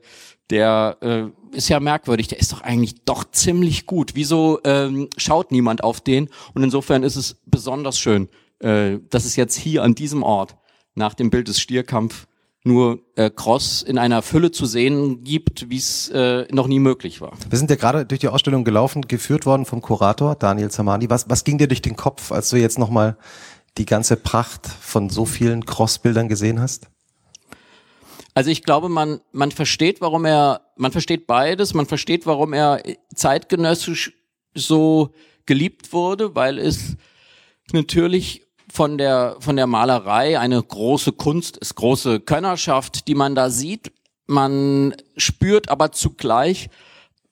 der 0.50 0.98
äh, 1.01 1.55
ist 1.55 1.69
ja 1.69 1.79
merkwürdig, 1.79 2.27
der 2.27 2.39
ist 2.39 2.51
doch 2.51 2.62
eigentlich 2.62 3.03
doch 3.05 3.24
ziemlich 3.31 3.86
gut. 3.86 4.12
Wieso 4.15 4.60
ähm, 4.63 5.10
schaut 5.17 5.51
niemand 5.51 5.83
auf 5.83 6.01
den? 6.01 6.29
Und 6.53 6.63
insofern 6.63 7.03
ist 7.03 7.15
es 7.15 7.38
besonders 7.45 8.00
schön, 8.00 8.29
äh, 8.62 9.00
dass 9.10 9.25
es 9.25 9.36
jetzt 9.36 9.56
hier 9.56 9.84
an 9.84 9.96
diesem 9.96 10.24
Ort 10.24 10.58
nach 10.96 11.13
dem 11.13 11.30
Bild 11.30 11.48
des 11.48 11.60
Stierkampf 11.60 12.27
nur 12.63 13.00
äh, 13.15 13.30
Cross 13.30 13.82
in 13.82 13.98
einer 13.98 14.22
Fülle 14.22 14.51
zu 14.51 14.65
sehen 14.65 15.24
gibt, 15.24 15.70
wie 15.70 15.77
es 15.77 16.10
äh, 16.10 16.46
noch 16.51 16.68
nie 16.68 16.80
möglich 16.80 17.20
war. 17.20 17.34
Wir 17.50 17.58
sind 17.58 17.70
ja 17.72 17.75
gerade 17.75 18.06
durch 18.06 18.20
die 18.20 18.27
Ausstellung 18.27 18.63
gelaufen, 18.63 19.01
geführt 19.08 19.46
worden 19.46 19.65
vom 19.65 19.82
Kurator 19.82 20.36
Daniel 20.36 20.70
Zamani. 20.70 21.10
Was, 21.10 21.27
was 21.27 21.44
ging 21.44 21.58
dir 21.58 21.68
durch 21.68 21.82
den 21.82 21.96
Kopf, 21.96 22.32
als 22.32 22.50
du 22.50 22.58
jetzt 22.58 22.77
nochmal 22.77 23.18
die 23.77 23.86
ganze 23.86 24.15
Pracht 24.15 24.68
von 24.68 25.10
so 25.10 25.25
vielen 25.25 25.65
Cross-Bildern 25.65 26.27
gesehen 26.27 26.60
hast? 26.60 26.88
Also 28.34 28.50
ich 28.50 28.63
glaube, 28.63 28.89
man, 28.89 29.22
man 29.32 29.51
versteht, 29.51 30.00
warum 30.00 30.25
er, 30.25 30.62
man 30.77 30.91
versteht 30.91 31.27
beides, 31.27 31.74
man 31.74 31.86
versteht, 31.86 32.25
warum 32.25 32.53
er 32.53 32.82
zeitgenössisch 33.13 34.13
so 34.53 35.13
geliebt 35.46 35.91
wurde, 35.94 36.36
weil 36.36 36.60
es 36.60 36.96
natürlich 37.74 38.48
von 38.71 38.97
der, 38.97 39.35
von 39.39 39.55
der 39.55 39.67
Malerei 39.67 40.39
eine 40.39 40.61
große 40.61 41.11
Kunst 41.11 41.57
ist, 41.57 41.75
große 41.75 42.19
Könnerschaft, 42.21 43.07
die 43.07 43.15
man 43.15 43.35
da 43.35 43.49
sieht. 43.49 43.91
Man 44.27 44.95
spürt 45.17 45.69
aber 45.69 45.91
zugleich 45.91 46.69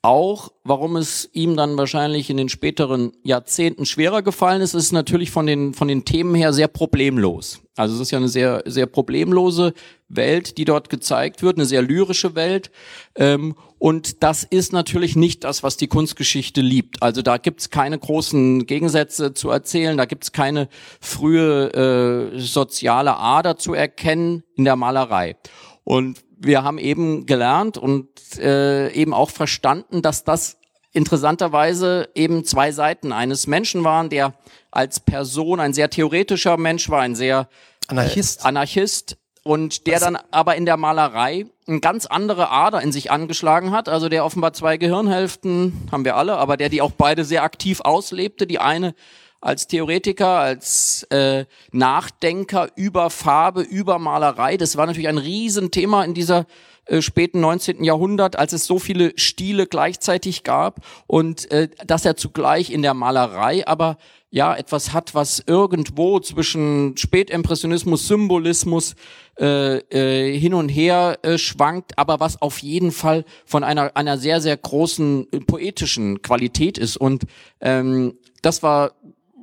auch, 0.01 0.53
warum 0.63 0.95
es 0.95 1.29
ihm 1.33 1.57
dann 1.57 1.77
wahrscheinlich 1.77 2.29
in 2.29 2.37
den 2.37 2.47
späteren 2.47 3.11
Jahrzehnten 3.23 3.85
schwerer 3.85 4.21
gefallen 4.21 4.61
ist, 4.61 4.73
ist 4.73 4.93
natürlich 4.93 5.29
von 5.29 5.45
den, 5.45 5.73
von 5.73 5.89
den 5.89 6.05
Themen 6.05 6.35
her 6.35 6.53
sehr 6.53 6.69
problemlos. 6.69 7.61
Also 7.75 7.95
es 7.95 8.01
ist 8.01 8.11
ja 8.11 8.17
eine 8.17 8.29
sehr, 8.29 8.63
sehr 8.65 8.85
problemlose 8.85 9.73
Welt, 10.07 10.57
die 10.57 10.63
dort 10.63 10.89
gezeigt 10.89 11.41
wird, 11.41 11.57
eine 11.57 11.65
sehr 11.65 11.81
lyrische 11.81 12.35
Welt. 12.35 12.71
Ähm, 13.15 13.55
und 13.77 14.23
das 14.23 14.43
ist 14.43 14.71
natürlich 14.71 15.17
nicht 15.17 15.43
das, 15.43 15.63
was 15.63 15.75
die 15.75 15.87
Kunstgeschichte 15.87 16.61
liebt. 16.61 17.01
Also 17.03 17.21
da 17.21 17.37
gibt's 17.37 17.69
keine 17.69 17.99
großen 17.99 18.65
Gegensätze 18.67 19.33
zu 19.33 19.49
erzählen, 19.49 19.97
da 19.97 20.05
gibt's 20.05 20.31
keine 20.31 20.69
frühe 21.01 22.31
äh, 22.35 22.39
soziale 22.39 23.17
Ader 23.17 23.57
zu 23.57 23.73
erkennen 23.73 24.43
in 24.55 24.63
der 24.63 24.77
Malerei. 24.77 25.35
Und 25.83 26.23
wir 26.39 26.63
haben 26.63 26.77
eben 26.77 27.25
gelernt 27.25 27.77
und 27.77 28.07
äh, 28.37 28.91
eben 28.93 29.13
auch 29.13 29.29
verstanden, 29.29 30.01
dass 30.01 30.23
das 30.23 30.57
interessanterweise 30.91 32.09
eben 32.15 32.45
zwei 32.45 32.71
Seiten 32.71 33.11
eines 33.11 33.45
Menschen 33.45 33.83
waren, 33.83 34.09
der 34.09 34.33
als 34.71 34.99
Person 34.99 35.59
ein 35.59 35.73
sehr 35.73 35.89
theoretischer 35.89 36.57
Mensch 36.57 36.89
war, 36.89 37.01
ein 37.01 37.15
sehr 37.15 37.47
Anarchist, 37.87 38.41
äh, 38.41 38.47
Anarchist 38.47 39.17
und 39.43 39.85
der 39.87 39.95
Was? 39.95 40.01
dann 40.01 40.17
aber 40.31 40.55
in 40.55 40.65
der 40.65 40.77
Malerei 40.77 41.45
eine 41.67 41.79
ganz 41.79 42.05
andere 42.05 42.49
Ader 42.49 42.81
in 42.81 42.91
sich 42.91 43.11
angeschlagen 43.11 43.71
hat, 43.71 43.89
also 43.89 44.09
der 44.09 44.25
offenbar 44.25 44.53
zwei 44.53 44.77
Gehirnhälften, 44.77 45.87
haben 45.91 46.05
wir 46.05 46.15
alle, 46.15 46.37
aber 46.37 46.57
der 46.57 46.69
die 46.69 46.81
auch 46.81 46.91
beide 46.91 47.23
sehr 47.23 47.43
aktiv 47.43 47.81
auslebte, 47.81 48.47
die 48.47 48.59
eine 48.59 48.95
als 49.41 49.67
Theoretiker, 49.67 50.39
als 50.39 51.03
äh, 51.09 51.45
Nachdenker 51.71 52.69
über 52.75 53.09
Farbe, 53.09 53.61
über 53.61 53.99
Malerei. 53.99 54.57
Das 54.57 54.77
war 54.77 54.85
natürlich 54.85 55.07
ein 55.07 55.17
Riesenthema 55.17 56.03
in 56.03 56.13
dieser 56.13 56.45
äh, 56.85 57.01
späten 57.01 57.39
19. 57.39 57.83
Jahrhundert, 57.83 58.37
als 58.37 58.53
es 58.53 58.65
so 58.65 58.79
viele 58.79 59.13
Stile 59.15 59.67
gleichzeitig 59.67 60.43
gab 60.43 60.81
und 61.07 61.49
äh, 61.51 61.69
dass 61.85 62.05
er 62.05 62.17
zugleich 62.17 62.71
in 62.71 62.81
der 62.81 62.93
Malerei 62.93 63.65
aber 63.67 63.97
ja 64.31 64.55
etwas 64.55 64.93
hat, 64.93 65.15
was 65.15 65.43
irgendwo 65.45 66.19
zwischen 66.19 66.95
Spätimpressionismus, 66.97 68.07
Symbolismus 68.07 68.95
äh, 69.39 69.77
äh, 69.77 70.37
hin 70.37 70.53
und 70.53 70.69
her 70.69 71.17
äh, 71.21 71.37
schwankt, 71.37 71.97
aber 71.97 72.19
was 72.19 72.41
auf 72.41 72.59
jeden 72.59 72.91
Fall 72.91 73.25
von 73.45 73.63
einer 73.63 73.95
einer 73.95 74.17
sehr 74.17 74.41
sehr 74.41 74.57
großen 74.57 75.27
äh, 75.31 75.39
poetischen 75.39 76.21
Qualität 76.21 76.77
ist 76.77 76.97
und 76.97 77.23
ähm, 77.61 78.17
das 78.41 78.63
war 78.63 78.91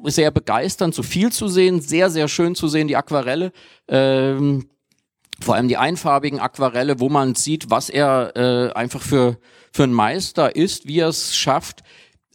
sehr 0.04 0.30
begeisternd, 0.30 0.94
so 0.94 1.02
viel 1.02 1.32
zu 1.32 1.48
sehen, 1.48 1.80
sehr, 1.80 2.10
sehr 2.10 2.28
schön 2.28 2.54
zu 2.54 2.68
sehen, 2.68 2.88
die 2.88 2.96
Aquarelle. 2.96 3.52
Ähm, 3.88 4.68
vor 5.40 5.54
allem 5.54 5.68
die 5.68 5.76
einfarbigen 5.76 6.40
Aquarelle, 6.40 6.98
wo 6.98 7.08
man 7.08 7.34
sieht, 7.34 7.70
was 7.70 7.90
er 7.90 8.32
äh, 8.36 8.72
einfach 8.72 9.02
für, 9.02 9.38
für 9.72 9.84
ein 9.84 9.92
Meister 9.92 10.56
ist, 10.56 10.86
wie 10.86 11.00
er 11.00 11.08
es 11.08 11.36
schafft, 11.36 11.82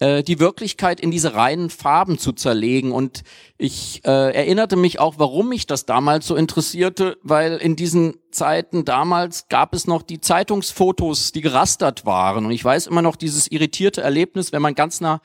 äh, 0.01 0.23
die 0.23 0.39
Wirklichkeit 0.39 0.99
in 0.99 1.11
diese 1.11 1.33
reinen 1.33 1.69
Farben 1.69 2.17
zu 2.17 2.31
zerlegen. 2.31 2.91
Und 2.91 3.23
ich 3.57 4.01
äh, 4.03 4.33
erinnerte 4.33 4.75
mich 4.75 4.99
auch, 4.99 5.15
warum 5.17 5.49
mich 5.49 5.67
das 5.67 5.85
damals 5.85 6.27
so 6.27 6.35
interessierte, 6.35 7.17
weil 7.23 7.57
in 7.57 7.75
diesen 7.75 8.15
Zeiten 8.31 8.85
damals 8.85 9.47
gab 9.47 9.73
es 9.73 9.87
noch 9.87 10.01
die 10.01 10.19
Zeitungsfotos, 10.19 11.31
die 11.31 11.41
gerastert 11.41 12.05
waren. 12.05 12.45
Und 12.45 12.51
ich 12.51 12.65
weiß 12.65 12.87
immer 12.87 13.01
noch 13.01 13.15
dieses 13.15 13.47
irritierte 13.51 14.01
Erlebnis, 14.01 14.51
wenn 14.51 14.61
man 14.61 14.75
ganz 14.75 15.01
nah 15.01 15.21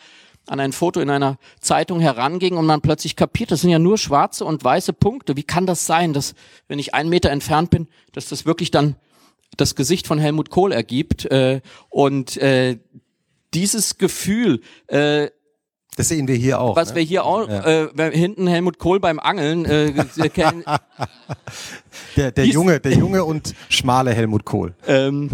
an 0.46 0.60
ein 0.60 0.72
Foto 0.72 1.00
in 1.00 1.10
einer 1.10 1.38
Zeitung 1.60 2.00
heranging 2.00 2.56
und 2.56 2.66
man 2.66 2.80
plötzlich 2.80 3.16
kapiert, 3.16 3.50
das 3.50 3.60
sind 3.60 3.70
ja 3.70 3.78
nur 3.78 3.98
schwarze 3.98 4.44
und 4.44 4.62
weiße 4.62 4.92
Punkte. 4.92 5.36
Wie 5.36 5.42
kann 5.42 5.66
das 5.66 5.86
sein, 5.86 6.12
dass, 6.12 6.34
wenn 6.68 6.78
ich 6.78 6.94
einen 6.94 7.08
Meter 7.08 7.30
entfernt 7.30 7.70
bin, 7.70 7.88
dass 8.12 8.28
das 8.28 8.46
wirklich 8.46 8.70
dann 8.70 8.96
das 9.56 9.74
Gesicht 9.74 10.06
von 10.06 10.18
Helmut 10.18 10.50
Kohl 10.50 10.72
ergibt? 10.72 11.24
Äh, 11.26 11.60
und 11.88 12.36
äh, 12.36 12.78
dieses 13.54 13.98
Gefühl, 13.98 14.60
äh, 14.86 15.30
das 15.96 16.08
sehen 16.08 16.28
wir 16.28 16.34
hier 16.34 16.60
auch. 16.60 16.76
Was 16.76 16.90
ne? 16.90 16.96
wir 16.96 17.02
hier 17.02 17.24
auch, 17.24 17.48
ja. 17.48 17.86
äh, 17.86 18.10
hinten 18.12 18.46
Helmut 18.46 18.78
Kohl 18.78 19.00
beim 19.00 19.18
Angeln 19.18 19.64
äh, 19.64 19.92
kennen. 20.28 20.62
der, 22.16 22.32
der 22.32 22.46
junge, 22.46 22.80
der 22.80 22.92
junge 22.92 23.24
und 23.24 23.54
schmale 23.68 24.12
Helmut 24.12 24.44
Kohl. 24.44 24.74
Ähm, 24.86 25.30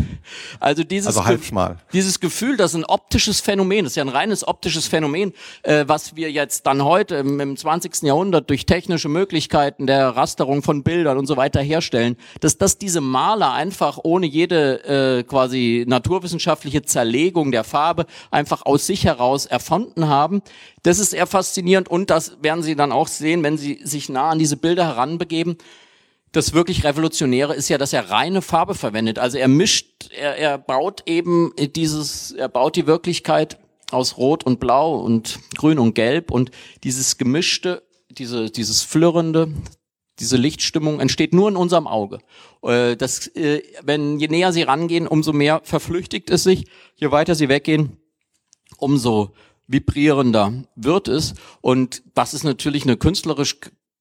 also 0.60 0.84
dieses, 0.84 1.06
also 1.06 1.24
halb 1.24 1.44
schmal. 1.44 1.78
dieses 1.92 2.20
Gefühl, 2.20 2.56
das 2.56 2.72
ist 2.72 2.76
ein 2.76 2.84
optisches 2.84 3.40
Phänomen, 3.40 3.84
das 3.84 3.92
ist 3.92 3.96
ja 3.96 4.04
ein 4.04 4.08
reines 4.08 4.46
optisches 4.46 4.86
Phänomen, 4.86 5.32
äh, 5.62 5.84
was 5.86 6.16
wir 6.16 6.30
jetzt 6.30 6.66
dann 6.66 6.84
heute 6.84 7.16
im, 7.16 7.40
im 7.40 7.56
20. 7.56 8.02
Jahrhundert 8.02 8.50
durch 8.50 8.66
technische 8.66 9.08
Möglichkeiten 9.08 9.86
der 9.86 10.10
Rasterung 10.10 10.62
von 10.62 10.82
Bildern 10.82 11.18
und 11.18 11.26
so 11.26 11.36
weiter 11.36 11.60
herstellen, 11.60 12.16
dass 12.40 12.58
das 12.58 12.78
diese 12.78 13.00
Maler 13.00 13.52
einfach 13.52 13.98
ohne 14.02 14.26
jede 14.26 15.18
äh, 15.18 15.22
quasi 15.22 15.84
naturwissenschaftliche 15.86 16.82
Zerlegung 16.82 17.52
der 17.52 17.64
Farbe 17.64 18.06
einfach 18.30 18.64
aus 18.64 18.86
sich 18.86 19.04
heraus 19.04 19.46
erfunden 19.46 20.08
haben 20.08 20.42
das 20.82 20.98
ist 20.98 21.12
eher 21.12 21.26
faszinierend 21.26 21.88
und 21.88 22.10
das 22.10 22.36
werden 22.42 22.62
Sie 22.62 22.74
dann 22.74 22.92
auch 22.92 23.06
sehen, 23.06 23.42
wenn 23.42 23.56
Sie 23.56 23.80
sich 23.84 24.08
nah 24.08 24.30
an 24.30 24.38
diese 24.38 24.56
Bilder 24.56 24.84
heranbegeben. 24.84 25.56
Das 26.32 26.54
wirklich 26.54 26.84
Revolutionäre 26.84 27.54
ist 27.54 27.68
ja, 27.68 27.76
dass 27.76 27.92
er 27.92 28.10
reine 28.10 28.40
Farbe 28.40 28.74
verwendet. 28.74 29.18
Also 29.18 29.36
er 29.36 29.48
mischt, 29.48 30.10
er, 30.18 30.36
er 30.38 30.58
baut 30.58 31.02
eben 31.06 31.52
dieses, 31.76 32.32
er 32.32 32.48
baut 32.48 32.76
die 32.76 32.86
Wirklichkeit 32.86 33.58
aus 33.90 34.16
Rot 34.16 34.44
und 34.44 34.58
Blau 34.58 34.98
und 34.98 35.38
Grün 35.56 35.78
und 35.78 35.94
Gelb 35.94 36.30
und 36.30 36.50
dieses 36.84 37.18
gemischte, 37.18 37.82
diese, 38.10 38.50
dieses 38.50 38.82
flirrende, 38.82 39.52
diese 40.18 40.36
Lichtstimmung 40.36 41.00
entsteht 41.00 41.34
nur 41.34 41.48
in 41.48 41.56
unserem 41.56 41.86
Auge. 41.86 42.20
Äh, 42.62 42.96
das, 42.96 43.26
äh, 43.28 43.62
wenn 43.82 44.18
je 44.18 44.28
näher 44.28 44.52
sie 44.52 44.62
rangehen, 44.62 45.06
umso 45.06 45.32
mehr 45.32 45.60
verflüchtigt 45.64 46.30
es 46.30 46.44
sich. 46.44 46.66
Je 46.96 47.10
weiter 47.10 47.34
sie 47.34 47.48
weggehen, 47.48 47.98
umso 48.78 49.34
vibrierender 49.66 50.64
wird 50.76 51.08
es. 51.08 51.34
Und 51.60 52.02
das 52.14 52.34
ist 52.34 52.44
natürlich 52.44 52.84
eine 52.84 52.96
künstlerisch 52.96 53.58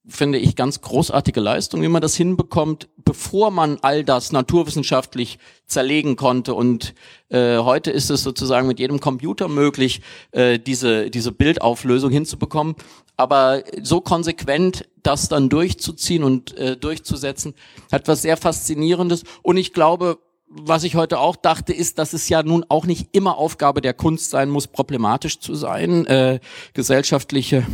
finde 0.07 0.39
ich 0.39 0.55
ganz 0.55 0.81
großartige 0.81 1.39
Leistung, 1.39 1.81
wie 1.81 1.87
man 1.87 2.01
das 2.01 2.15
hinbekommt, 2.15 2.89
bevor 2.97 3.51
man 3.51 3.77
all 3.81 4.03
das 4.03 4.31
naturwissenschaftlich 4.31 5.37
zerlegen 5.67 6.15
konnte. 6.15 6.55
Und 6.55 6.95
äh, 7.29 7.57
heute 7.59 7.91
ist 7.91 8.09
es 8.09 8.23
sozusagen 8.23 8.67
mit 8.67 8.79
jedem 8.79 8.99
Computer 8.99 9.47
möglich, 9.47 10.01
äh, 10.31 10.57
diese 10.57 11.09
diese 11.11 11.31
Bildauflösung 11.31 12.09
hinzubekommen. 12.09 12.75
Aber 13.15 13.63
so 13.83 14.01
konsequent 14.01 14.87
das 15.03 15.29
dann 15.29 15.49
durchzuziehen 15.49 16.23
und 16.23 16.57
äh, 16.57 16.75
durchzusetzen, 16.77 17.53
hat 17.91 18.07
was 18.07 18.23
sehr 18.23 18.37
faszinierendes. 18.37 19.23
Und 19.43 19.57
ich 19.57 19.73
glaube, 19.73 20.17
was 20.47 20.83
ich 20.83 20.95
heute 20.95 21.19
auch 21.19 21.35
dachte, 21.35 21.73
ist, 21.73 21.99
dass 21.99 22.13
es 22.13 22.27
ja 22.27 22.41
nun 22.43 22.65
auch 22.67 22.85
nicht 22.85 23.09
immer 23.11 23.37
Aufgabe 23.37 23.81
der 23.81 23.93
Kunst 23.93 24.31
sein 24.31 24.49
muss, 24.49 24.67
problematisch 24.67 25.39
zu 25.39 25.53
sein, 25.55 26.05
äh, 26.07 26.39
gesellschaftliche 26.73 27.65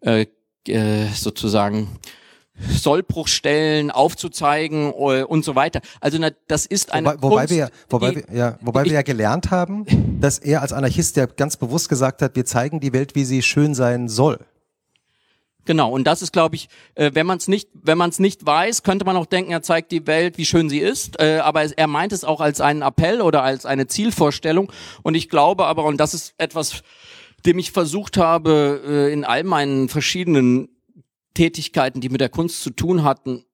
äh, 0.00 0.26
äh, 0.68 1.06
sozusagen 1.14 1.88
Sollbruchstellen 2.68 3.90
aufzuzeigen 3.90 4.92
äh, 4.92 5.22
und 5.22 5.44
so 5.44 5.54
weiter. 5.54 5.80
Also 6.00 6.18
na, 6.20 6.30
das 6.46 6.66
ist 6.66 6.92
eine 6.92 7.08
wobei, 7.08 7.22
wobei 7.22 7.36
Kunst, 7.36 7.54
wir 7.54 7.70
wobei 7.88 8.14
wir 8.16 8.24
ja 8.32 8.58
wobei 8.60 8.84
wir 8.84 8.92
ja 8.92 9.02
gelernt 9.02 9.50
haben, 9.50 9.86
dass 10.20 10.38
er 10.38 10.62
als 10.62 10.72
Anarchist 10.72 11.16
ja 11.16 11.26
ganz 11.26 11.56
bewusst 11.56 11.88
gesagt 11.88 12.22
hat, 12.22 12.36
wir 12.36 12.44
zeigen 12.44 12.80
die 12.80 12.92
Welt, 12.92 13.14
wie 13.14 13.24
sie 13.24 13.42
schön 13.42 13.74
sein 13.74 14.08
soll. 14.08 14.38
Genau, 15.66 15.90
und 15.92 16.04
das 16.04 16.22
ist, 16.22 16.32
glaube 16.32 16.56
ich, 16.56 16.68
äh, 16.94 17.10
wenn 17.14 17.26
man 17.26 17.38
es 17.38 17.46
nicht, 17.46 17.68
wenn 17.74 17.98
man 17.98 18.10
es 18.10 18.18
nicht 18.18 18.44
weiß, 18.44 18.82
könnte 18.82 19.04
man 19.04 19.16
auch 19.16 19.26
denken, 19.26 19.52
er 19.52 19.62
zeigt 19.62 19.92
die 19.92 20.06
Welt, 20.06 20.38
wie 20.38 20.46
schön 20.46 20.68
sie 20.68 20.78
ist. 20.78 21.20
Äh, 21.20 21.38
aber 21.38 21.62
er 21.62 21.86
meint 21.86 22.12
es 22.12 22.24
auch 22.24 22.40
als 22.40 22.60
einen 22.60 22.82
Appell 22.82 23.20
oder 23.20 23.42
als 23.42 23.66
eine 23.66 23.86
Zielvorstellung. 23.86 24.72
Und 25.02 25.14
ich 25.14 25.28
glaube 25.28 25.66
aber, 25.66 25.84
und 25.84 25.98
das 25.98 26.14
ist 26.14 26.34
etwas, 26.38 26.82
dem 27.46 27.58
ich 27.58 27.72
versucht 27.72 28.16
habe, 28.16 28.82
äh, 28.86 29.12
in 29.12 29.24
all 29.24 29.44
meinen 29.44 29.88
verschiedenen 29.88 30.68
Tätigkeiten, 31.34 32.00
die 32.00 32.08
mit 32.08 32.20
der 32.20 32.28
Kunst 32.28 32.62
zu 32.62 32.70
tun 32.70 33.04
hatten, 33.04 33.44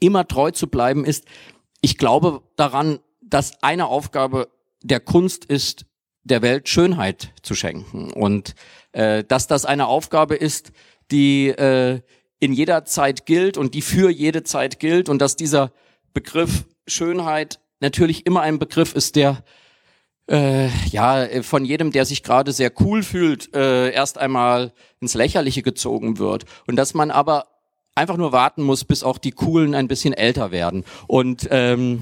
immer 0.00 0.26
treu 0.26 0.50
zu 0.50 0.66
bleiben, 0.66 1.04
ist, 1.04 1.24
ich 1.80 1.98
glaube 1.98 2.42
daran, 2.56 2.98
dass 3.20 3.62
eine 3.62 3.86
Aufgabe 3.86 4.48
der 4.82 5.00
Kunst 5.00 5.44
ist, 5.44 5.86
der 6.24 6.42
Welt 6.42 6.68
Schönheit 6.68 7.32
zu 7.42 7.54
schenken. 7.54 8.12
Und 8.12 8.54
äh, 8.92 9.24
dass 9.24 9.46
das 9.46 9.64
eine 9.64 9.86
Aufgabe 9.86 10.36
ist, 10.36 10.72
die 11.10 11.48
äh, 11.48 12.00
in 12.38 12.52
jeder 12.52 12.84
Zeit 12.84 13.26
gilt 13.26 13.56
und 13.56 13.74
die 13.74 13.82
für 13.82 14.10
jede 14.10 14.42
Zeit 14.42 14.80
gilt 14.80 15.08
und 15.08 15.20
dass 15.20 15.36
dieser 15.36 15.72
Begriff 16.12 16.64
Schönheit 16.86 17.60
natürlich 17.80 18.26
immer 18.26 18.42
ein 18.42 18.58
Begriff 18.58 18.94
ist, 18.94 19.16
der 19.16 19.44
äh, 20.30 20.68
ja 20.88 21.26
von 21.42 21.64
jedem, 21.64 21.92
der 21.92 22.04
sich 22.04 22.22
gerade 22.22 22.52
sehr 22.52 22.72
cool 22.80 23.02
fühlt, 23.02 23.54
äh, 23.54 23.90
erst 23.90 24.18
einmal 24.18 24.72
ins 25.00 25.14
Lächerliche 25.14 25.62
gezogen 25.62 26.18
wird 26.18 26.44
und 26.66 26.76
dass 26.76 26.94
man 26.94 27.10
aber 27.10 27.46
einfach 27.94 28.16
nur 28.16 28.32
warten 28.32 28.62
muss, 28.62 28.84
bis 28.84 29.02
auch 29.02 29.18
die 29.18 29.32
Coolen 29.32 29.74
ein 29.74 29.88
bisschen 29.88 30.14
älter 30.14 30.50
werden 30.50 30.84
und 31.06 31.48
ähm, 31.50 32.00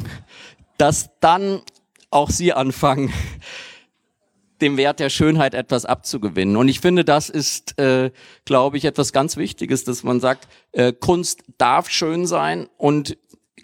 dass 0.77 1.11
dann 1.21 1.63
auch 2.11 2.31
sie 2.31 2.53
anfangen, 2.53 3.13
dem 4.61 4.77
Wert 4.77 5.01
der 5.01 5.09
Schönheit 5.09 5.55
etwas 5.55 5.87
abzugewinnen. 5.87 6.57
Und 6.57 6.69
ich 6.69 6.81
finde, 6.81 7.03
das 7.03 7.31
ist, 7.31 7.79
äh, 7.79 8.11
glaube 8.45 8.77
ich, 8.77 8.85
etwas 8.85 9.13
ganz 9.13 9.39
Wichtiges, 9.39 9.85
dass 9.85 10.03
man 10.03 10.21
sagt, 10.21 10.49
äh, 10.73 10.93
Kunst 10.93 11.45
darf 11.57 11.89
schön 11.89 12.27
sein 12.27 12.69
und 12.77 13.17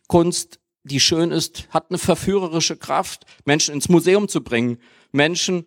Kunst, 0.08 0.58
die 0.86 1.00
schön 1.00 1.30
ist, 1.30 1.68
hat 1.70 1.86
eine 1.90 1.98
verführerische 1.98 2.76
Kraft, 2.76 3.24
Menschen 3.44 3.74
ins 3.74 3.88
Museum 3.88 4.28
zu 4.28 4.42
bringen, 4.42 4.78
Menschen 5.12 5.66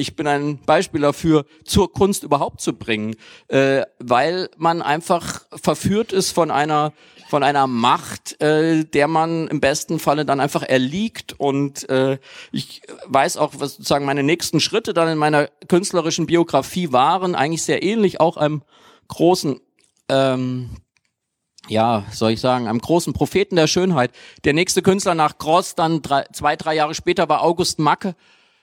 ich 0.00 0.14
bin 0.14 0.28
ein 0.28 0.60
Beispiel 0.64 1.00
dafür, 1.00 1.44
zur 1.64 1.92
Kunst 1.92 2.22
überhaupt 2.22 2.60
zu 2.60 2.72
bringen, 2.72 3.16
äh, 3.48 3.82
weil 3.98 4.48
man 4.56 4.80
einfach 4.80 5.44
verführt 5.50 6.12
ist 6.12 6.30
von 6.30 6.52
einer 6.52 6.92
von 7.28 7.42
einer 7.42 7.66
Macht, 7.66 8.40
äh, 8.40 8.84
der 8.84 9.06
man 9.06 9.48
im 9.48 9.60
besten 9.60 9.98
Falle 9.98 10.24
dann 10.24 10.40
einfach 10.40 10.62
erliegt. 10.62 11.34
Und 11.38 11.86
äh, 11.90 12.18
ich 12.52 12.80
weiß 13.04 13.36
auch, 13.36 13.52
was 13.58 13.74
sozusagen 13.74 14.06
meine 14.06 14.22
nächsten 14.22 14.60
Schritte 14.60 14.94
dann 14.94 15.08
in 15.08 15.18
meiner 15.18 15.48
künstlerischen 15.68 16.26
Biografie 16.26 16.90
waren, 16.90 17.34
eigentlich 17.34 17.64
sehr 17.64 17.82
ähnlich, 17.82 18.18
auch 18.18 18.38
einem 18.38 18.62
großen 19.08 19.60
ähm, 20.08 20.70
ja, 21.68 22.04
soll 22.10 22.32
ich 22.32 22.40
sagen, 22.40 22.68
einem 22.68 22.80
großen 22.80 23.12
Propheten 23.12 23.56
der 23.56 23.66
Schönheit. 23.66 24.10
Der 24.44 24.52
nächste 24.52 24.82
Künstler 24.82 25.14
nach 25.14 25.38
Gross, 25.38 25.74
dann 25.74 26.02
drei, 26.02 26.24
zwei, 26.32 26.56
drei 26.56 26.74
Jahre 26.74 26.94
später 26.94 27.28
war 27.28 27.42
August 27.42 27.78
Macke 27.78 28.14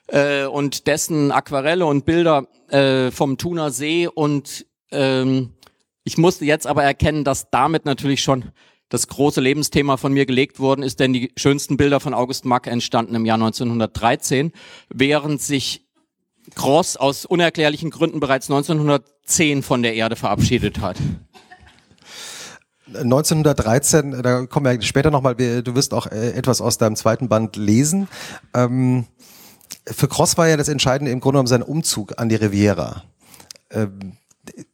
äh, 0.07 0.45
und 0.45 0.87
dessen 0.87 1.31
Aquarelle 1.31 1.85
und 1.85 2.05
Bilder 2.05 2.47
äh, 2.69 3.11
vom 3.11 3.37
Thuner 3.37 3.71
See 3.71 4.07
und 4.07 4.65
ähm, 4.91 5.53
ich 6.03 6.17
musste 6.17 6.45
jetzt 6.45 6.67
aber 6.67 6.83
erkennen, 6.83 7.23
dass 7.23 7.49
damit 7.49 7.85
natürlich 7.85 8.21
schon 8.21 8.51
das 8.89 9.07
große 9.07 9.41
Lebensthema 9.41 9.97
von 9.97 10.13
mir 10.13 10.27
gelegt 10.27 10.59
worden 10.59 10.83
ist, 10.83 10.99
denn 10.99 11.13
die 11.13 11.31
schönsten 11.35 11.77
Bilder 11.77 11.99
von 11.99 12.13
August 12.13 12.45
Mack 12.45 12.67
entstanden 12.67 13.15
im 13.15 13.25
Jahr 13.25 13.35
1913, 13.35 14.51
während 14.89 15.41
sich 15.41 15.85
Gross 16.53 16.95
aus 16.95 17.25
unerklärlichen 17.25 17.89
Gründen 17.89 18.19
bereits 18.19 18.51
1910 18.51 19.63
von 19.63 19.81
der 19.81 19.95
Erde 19.95 20.15
verabschiedet 20.15 20.79
hat. 20.79 20.97
1913, 22.87 24.21
da 24.21 24.45
kommen 24.45 24.65
wir 24.65 24.81
später 24.81 25.11
nochmal, 25.11 25.35
du 25.35 25.75
wirst 25.75 25.93
auch 25.93 26.07
äh, 26.07 26.31
etwas 26.31 26.61
aus 26.61 26.77
deinem 26.77 26.95
zweiten 26.95 27.29
Band 27.29 27.55
lesen. 27.55 28.07
Ähm, 28.53 29.05
für 29.87 30.07
Cross 30.07 30.37
war 30.37 30.47
ja 30.47 30.57
das 30.57 30.69
Entscheidende 30.69 31.11
im 31.11 31.19
Grunde 31.19 31.37
genommen 31.37 31.47
sein 31.47 31.63
Umzug 31.63 32.19
an 32.19 32.29
die 32.29 32.35
Riviera. 32.35 33.03
Ähm, 33.71 34.17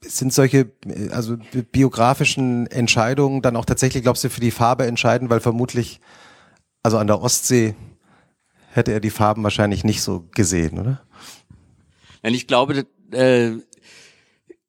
sind 0.01 0.34
solche 0.34 0.72
also 1.12 1.38
biografischen 1.72 2.68
Entscheidungen 2.68 3.42
dann 3.42 3.55
auch 3.55 3.66
tatsächlich, 3.66 4.03
glaubst 4.03 4.24
du, 4.24 4.29
für 4.29 4.42
die 4.42 4.51
Farbe 4.51 4.85
entscheidend, 4.85 5.29
weil 5.29 5.40
vermutlich, 5.40 6.01
also 6.83 6.98
an 6.98 7.07
der 7.07 7.22
Ostsee 7.22 7.75
hätte 8.74 8.92
er 8.92 9.00
die 9.00 9.09
Farben 9.09 9.44
wahrscheinlich 9.44 9.83
nicht 9.83 10.01
so 10.01 10.27
gesehen, 10.33 10.79
oder? 10.79 11.01
Ich 12.24 12.48
glaube, 12.48 12.85
äh, 13.12 13.51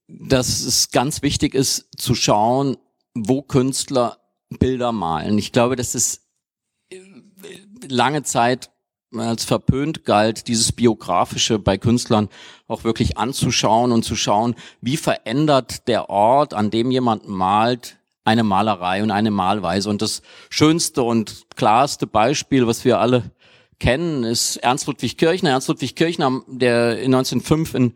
dass 0.07 0.61
es 0.61 0.91
ganz 0.91 1.23
wichtig 1.23 1.55
ist 1.55 1.89
zu 1.97 2.15
schauen, 2.15 2.77
wo 3.15 3.43
Künstler 3.43 4.19
Bilder 4.59 4.93
malen. 4.93 5.39
Ich 5.39 5.53
glaube, 5.53 5.77
dass 5.77 5.95
es 5.95 6.27
lange 7.89 8.23
Zeit 8.23 8.71
als 9.15 9.45
verpönt 9.45 10.05
galt, 10.05 10.49
dieses 10.49 10.73
Biografische 10.73 11.59
bei 11.59 11.77
Künstlern 11.77 12.29
auch 12.67 12.85
wirklich 12.85 13.19
anzuschauen 13.19 13.93
und 13.93 14.05
zu 14.05 14.17
schauen, 14.17 14.55
wie 14.81 14.97
verändert 14.97 15.87
der 15.89 16.09
Ort, 16.09 16.55
an 16.55 16.71
dem 16.71 16.91
jemand 16.91 17.29
malt, 17.29 17.99
eine 18.25 18.43
Malerei 18.43 19.03
und 19.03 19.11
eine 19.11 19.31
Malweise. 19.31 19.91
Und 19.91 20.01
das 20.01 20.23
schönste 20.49 21.03
und 21.03 21.47
klarste 21.57 22.07
Beispiel, 22.07 22.67
was 22.67 22.85
wir 22.85 23.01
alle 23.01 23.31
kennen, 23.79 24.25
ist 24.25 24.57
Ernst 24.59 24.87
Ludwig 24.87 25.19
Kirchner. 25.19 25.51
Ernst 25.51 25.69
Ludwig 25.69 25.97
Kirchner, 25.97 26.41
der 26.47 26.99
in 27.01 27.15
1905 27.15 27.75
in 27.75 27.95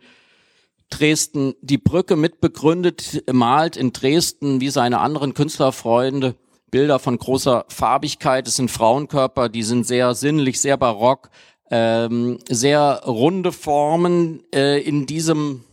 Dresden 0.91 1.55
die 1.61 1.79
Brücke 1.79 2.17
mitbegründet, 2.17 3.25
malt 3.33 3.77
in 3.77 3.93
Dresden 3.93 4.61
wie 4.61 4.71
seine 4.71 5.01
anderen 5.01 5.35
Künstlerfreunde 5.35 6.37
Bilder 6.71 6.99
von 6.99 7.19
großer 7.19 7.65
Farbigkeit. 7.69 8.47
Es 8.47 8.57
sind 8.57 8.71
Frauenkörper, 8.71 9.49
die 9.49 9.63
sind 9.63 9.87
sehr 9.87 10.15
sinnlich, 10.15 10.61
sehr 10.61 10.77
barock, 10.77 11.31
ähm, 11.71 12.39
sehr 12.49 13.03
runde 13.07 13.53
Formen 13.53 14.43
äh, 14.53 14.81
in 14.81 15.07
diesem 15.07 15.65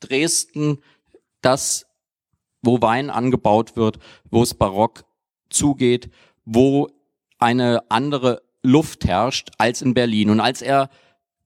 Dresden, 0.00 0.78
das, 1.40 1.86
wo 2.62 2.80
Wein 2.82 3.10
angebaut 3.10 3.76
wird, 3.76 3.98
wo 4.30 4.42
es 4.42 4.54
barock 4.54 5.04
zugeht, 5.50 6.10
wo 6.44 6.88
eine 7.38 7.90
andere 7.90 8.42
Luft 8.62 9.06
herrscht 9.06 9.50
als 9.58 9.82
in 9.82 9.94
Berlin. 9.94 10.30
Und 10.30 10.40
als 10.40 10.62
er 10.62 10.90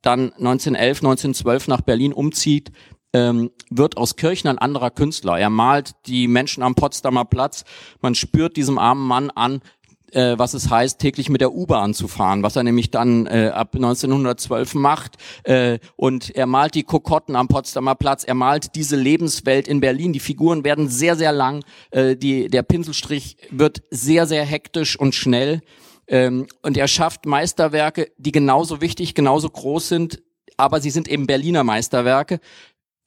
dann 0.03 0.33
1911, 0.33 0.99
1912 0.99 1.69
nach 1.69 1.81
Berlin 1.81 2.13
umzieht, 2.13 2.73
ähm, 3.15 3.51
wird 3.71 3.97
aus 3.97 4.17
Kirchen 4.17 4.49
ein 4.49 4.59
anderer 4.59 4.91
Künstler. 4.91 5.39
Er 5.39 5.49
malt 5.49 5.93
die 6.07 6.29
Menschen 6.29 6.63
am 6.63 6.75
Potsdamer 6.75 7.25
Platz. 7.25 7.65
Man 8.03 8.15
spürt 8.15 8.57
diesem 8.57 8.79
armen 8.79 9.07
Mann 9.07 9.31
an, 9.31 9.63
äh, 10.11 10.37
was 10.37 10.55
es 10.55 10.69
heißt, 10.69 10.99
täglich 10.99 11.29
mit 11.29 11.41
der 11.41 11.55
U-Bahn 11.55 11.95
zu 11.95 12.09
fahren, 12.09 12.43
was 12.43 12.57
er 12.57 12.65
nämlich 12.65 12.91
dann 12.91 13.27
äh, 13.27 13.51
ab 13.55 13.75
1912 13.75 14.75
macht. 14.75 15.17
Äh, 15.45 15.79
und 15.97 16.35
er 16.35 16.47
malt 16.47 16.75
die 16.75 16.83
Kokotten 16.83 17.37
am 17.37 17.49
Potsdamer 17.49 17.95
Platz, 17.95 18.25
er 18.25 18.35
malt 18.35 18.75
diese 18.75 18.97
Lebenswelt 18.97 19.69
in 19.69 19.81
Berlin. 19.81 20.13
Die 20.13 20.21
Figuren 20.21 20.65
werden 20.65 20.89
sehr, 20.89 21.17
sehr 21.17 21.33
lang, 21.33 21.65
äh, 21.93 22.17
die, 22.17 22.49
der 22.49 22.63
Pinselstrich 22.63 23.37
wird 23.51 23.83
sehr, 23.91 24.27
sehr 24.27 24.45
hektisch 24.45 24.99
und 24.99 25.15
schnell. 25.15 25.63
Ähm, 26.07 26.47
und 26.63 26.77
er 26.77 26.89
schafft 26.89 27.27
Meisterwerke, 27.27 28.11
die 28.19 28.33
genauso 28.33 28.81
wichtig, 28.81 29.15
genauso 29.15 29.49
groß 29.49 29.89
sind, 29.89 30.23
aber 30.57 30.81
sie 30.81 30.91
sind 30.91 31.09
eben 31.09 31.27
Berliner 31.27 31.65
Meisterwerke. 31.65 32.41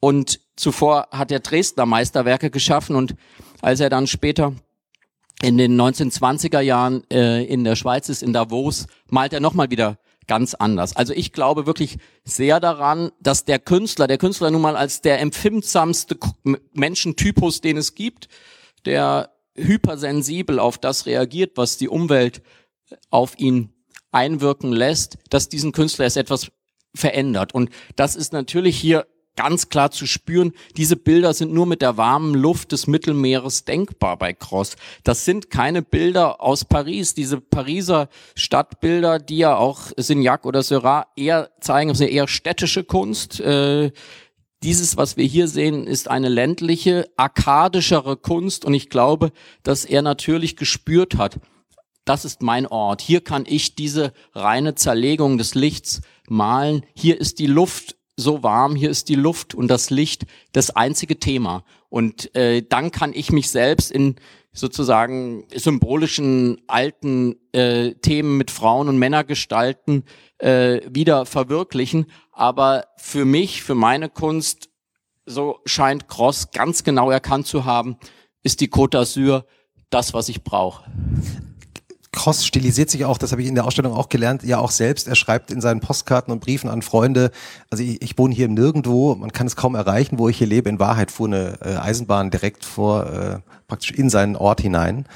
Und 0.00 0.40
zuvor 0.56 1.08
hat 1.10 1.32
er 1.32 1.40
Dresdner 1.40 1.86
Meisterwerke 1.86 2.50
geschaffen 2.50 2.96
und 2.96 3.14
als 3.60 3.80
er 3.80 3.90
dann 3.90 4.06
später 4.06 4.54
in 5.42 5.56
den 5.56 5.80
1920er 5.80 6.60
Jahren 6.60 7.08
äh, 7.10 7.44
in 7.44 7.64
der 7.64 7.76
Schweiz 7.76 8.08
ist, 8.08 8.22
in 8.22 8.32
Davos, 8.32 8.86
malt 9.06 9.32
er 9.32 9.40
nochmal 9.40 9.70
wieder 9.70 9.98
ganz 10.26 10.54
anders. 10.54 10.94
Also 10.94 11.12
ich 11.14 11.32
glaube 11.32 11.66
wirklich 11.66 11.98
sehr 12.24 12.60
daran, 12.60 13.10
dass 13.20 13.44
der 13.44 13.58
Künstler, 13.58 14.06
der 14.06 14.18
Künstler 14.18 14.50
nun 14.50 14.60
mal 14.60 14.76
als 14.76 15.00
der 15.00 15.20
empfindsamste 15.20 16.18
Menschentypus, 16.74 17.60
den 17.60 17.76
es 17.76 17.94
gibt, 17.94 18.28
der 18.84 19.32
hypersensibel 19.56 20.58
auf 20.58 20.78
das 20.78 21.06
reagiert, 21.06 21.52
was 21.56 21.78
die 21.78 21.88
Umwelt 21.88 22.42
auf 23.10 23.38
ihn 23.38 23.72
einwirken 24.12 24.72
lässt, 24.72 25.18
dass 25.30 25.48
diesen 25.48 25.72
Künstler 25.72 26.06
es 26.06 26.16
etwas 26.16 26.50
verändert. 26.94 27.54
Und 27.54 27.70
das 27.96 28.16
ist 28.16 28.32
natürlich 28.32 28.78
hier 28.78 29.06
ganz 29.38 29.68
klar 29.68 29.92
zu 29.92 30.04
spüren, 30.08 30.52
diese 30.76 30.96
Bilder 30.96 31.32
sind 31.32 31.52
nur 31.52 31.64
mit 31.64 31.80
der 31.80 31.96
warmen 31.96 32.34
Luft 32.34 32.72
des 32.72 32.88
Mittelmeeres 32.88 33.64
denkbar 33.64 34.18
bei 34.18 34.32
Cross. 34.32 34.74
Das 35.04 35.24
sind 35.24 35.48
keine 35.48 35.80
Bilder 35.80 36.40
aus 36.42 36.64
Paris. 36.64 37.14
Diese 37.14 37.40
Pariser 37.40 38.08
Stadtbilder, 38.34 39.20
die 39.20 39.38
ja 39.38 39.56
auch 39.56 39.92
Signac 39.96 40.44
oder 40.44 40.64
Seurat 40.64 41.06
eher 41.14 41.50
zeigen, 41.60 41.92
eine 41.92 42.08
eher 42.08 42.26
städtische 42.26 42.82
Kunst. 42.82 43.38
Äh, 43.38 43.92
dieses, 44.64 44.96
was 44.96 45.16
wir 45.16 45.24
hier 45.24 45.46
sehen, 45.46 45.86
ist 45.86 46.10
eine 46.10 46.28
ländliche, 46.28 47.08
arkadischere 47.16 48.16
Kunst 48.16 48.64
und 48.64 48.74
ich 48.74 48.90
glaube, 48.90 49.30
dass 49.62 49.84
er 49.84 50.02
natürlich 50.02 50.56
gespürt 50.56 51.16
hat, 51.16 51.38
das 52.04 52.24
ist 52.24 52.42
mein 52.42 52.66
Ort. 52.66 53.02
Hier 53.02 53.20
kann 53.20 53.44
ich 53.46 53.76
diese 53.76 54.12
reine 54.32 54.74
Zerlegung 54.74 55.38
des 55.38 55.54
Lichts 55.54 56.00
malen. 56.28 56.84
Hier 56.94 57.20
ist 57.20 57.38
die 57.38 57.46
Luft 57.46 57.97
so 58.18 58.42
warm, 58.42 58.74
hier 58.74 58.90
ist 58.90 59.08
die 59.08 59.14
Luft 59.14 59.54
und 59.54 59.68
das 59.68 59.90
Licht 59.90 60.26
das 60.52 60.70
einzige 60.70 61.18
Thema. 61.20 61.64
Und 61.88 62.34
äh, 62.34 62.62
dann 62.68 62.90
kann 62.90 63.12
ich 63.14 63.30
mich 63.30 63.48
selbst 63.48 63.92
in 63.92 64.16
sozusagen 64.52 65.46
symbolischen 65.54 66.60
alten 66.66 67.36
äh, 67.52 67.94
Themen 67.94 68.36
mit 68.36 68.50
Frauen 68.50 68.88
und 68.88 68.98
Männergestalten 68.98 70.04
äh, 70.38 70.80
wieder 70.90 71.26
verwirklichen. 71.26 72.06
Aber 72.32 72.86
für 72.96 73.24
mich, 73.24 73.62
für 73.62 73.76
meine 73.76 74.08
Kunst, 74.08 74.68
so 75.24 75.60
scheint 75.64 76.08
Cross 76.08 76.50
ganz 76.50 76.82
genau 76.82 77.10
erkannt 77.10 77.46
zu 77.46 77.64
haben, 77.64 77.98
ist 78.42 78.60
die 78.60 78.68
Côte 78.68 78.98
d'Azur 78.98 79.44
das, 79.90 80.12
was 80.12 80.28
ich 80.28 80.42
brauche. 80.42 80.84
Cross 82.18 82.44
stilisiert 82.44 82.90
sich 82.90 83.04
auch, 83.04 83.16
das 83.16 83.30
habe 83.30 83.42
ich 83.42 83.48
in 83.48 83.54
der 83.54 83.64
Ausstellung 83.64 83.94
auch 83.94 84.08
gelernt, 84.08 84.42
ja 84.42 84.58
auch 84.58 84.72
selbst. 84.72 85.06
Er 85.06 85.14
schreibt 85.14 85.52
in 85.52 85.60
seinen 85.60 85.78
Postkarten 85.78 86.32
und 86.32 86.40
Briefen 86.40 86.68
an 86.68 86.82
Freunde, 86.82 87.30
also 87.70 87.84
ich, 87.84 88.02
ich 88.02 88.18
wohne 88.18 88.34
hier 88.34 88.48
Nirgendwo, 88.48 89.14
man 89.14 89.30
kann 89.30 89.46
es 89.46 89.54
kaum 89.54 89.76
erreichen, 89.76 90.18
wo 90.18 90.28
ich 90.28 90.36
hier 90.36 90.48
lebe. 90.48 90.68
In 90.68 90.80
Wahrheit 90.80 91.12
fuhr 91.12 91.28
eine 91.28 91.58
äh, 91.64 91.76
Eisenbahn 91.76 92.32
direkt 92.32 92.64
vor, 92.64 93.06
äh, 93.06 93.38
praktisch 93.68 93.92
in 93.92 94.10
seinen 94.10 94.34
Ort 94.34 94.60
hinein. 94.60 95.06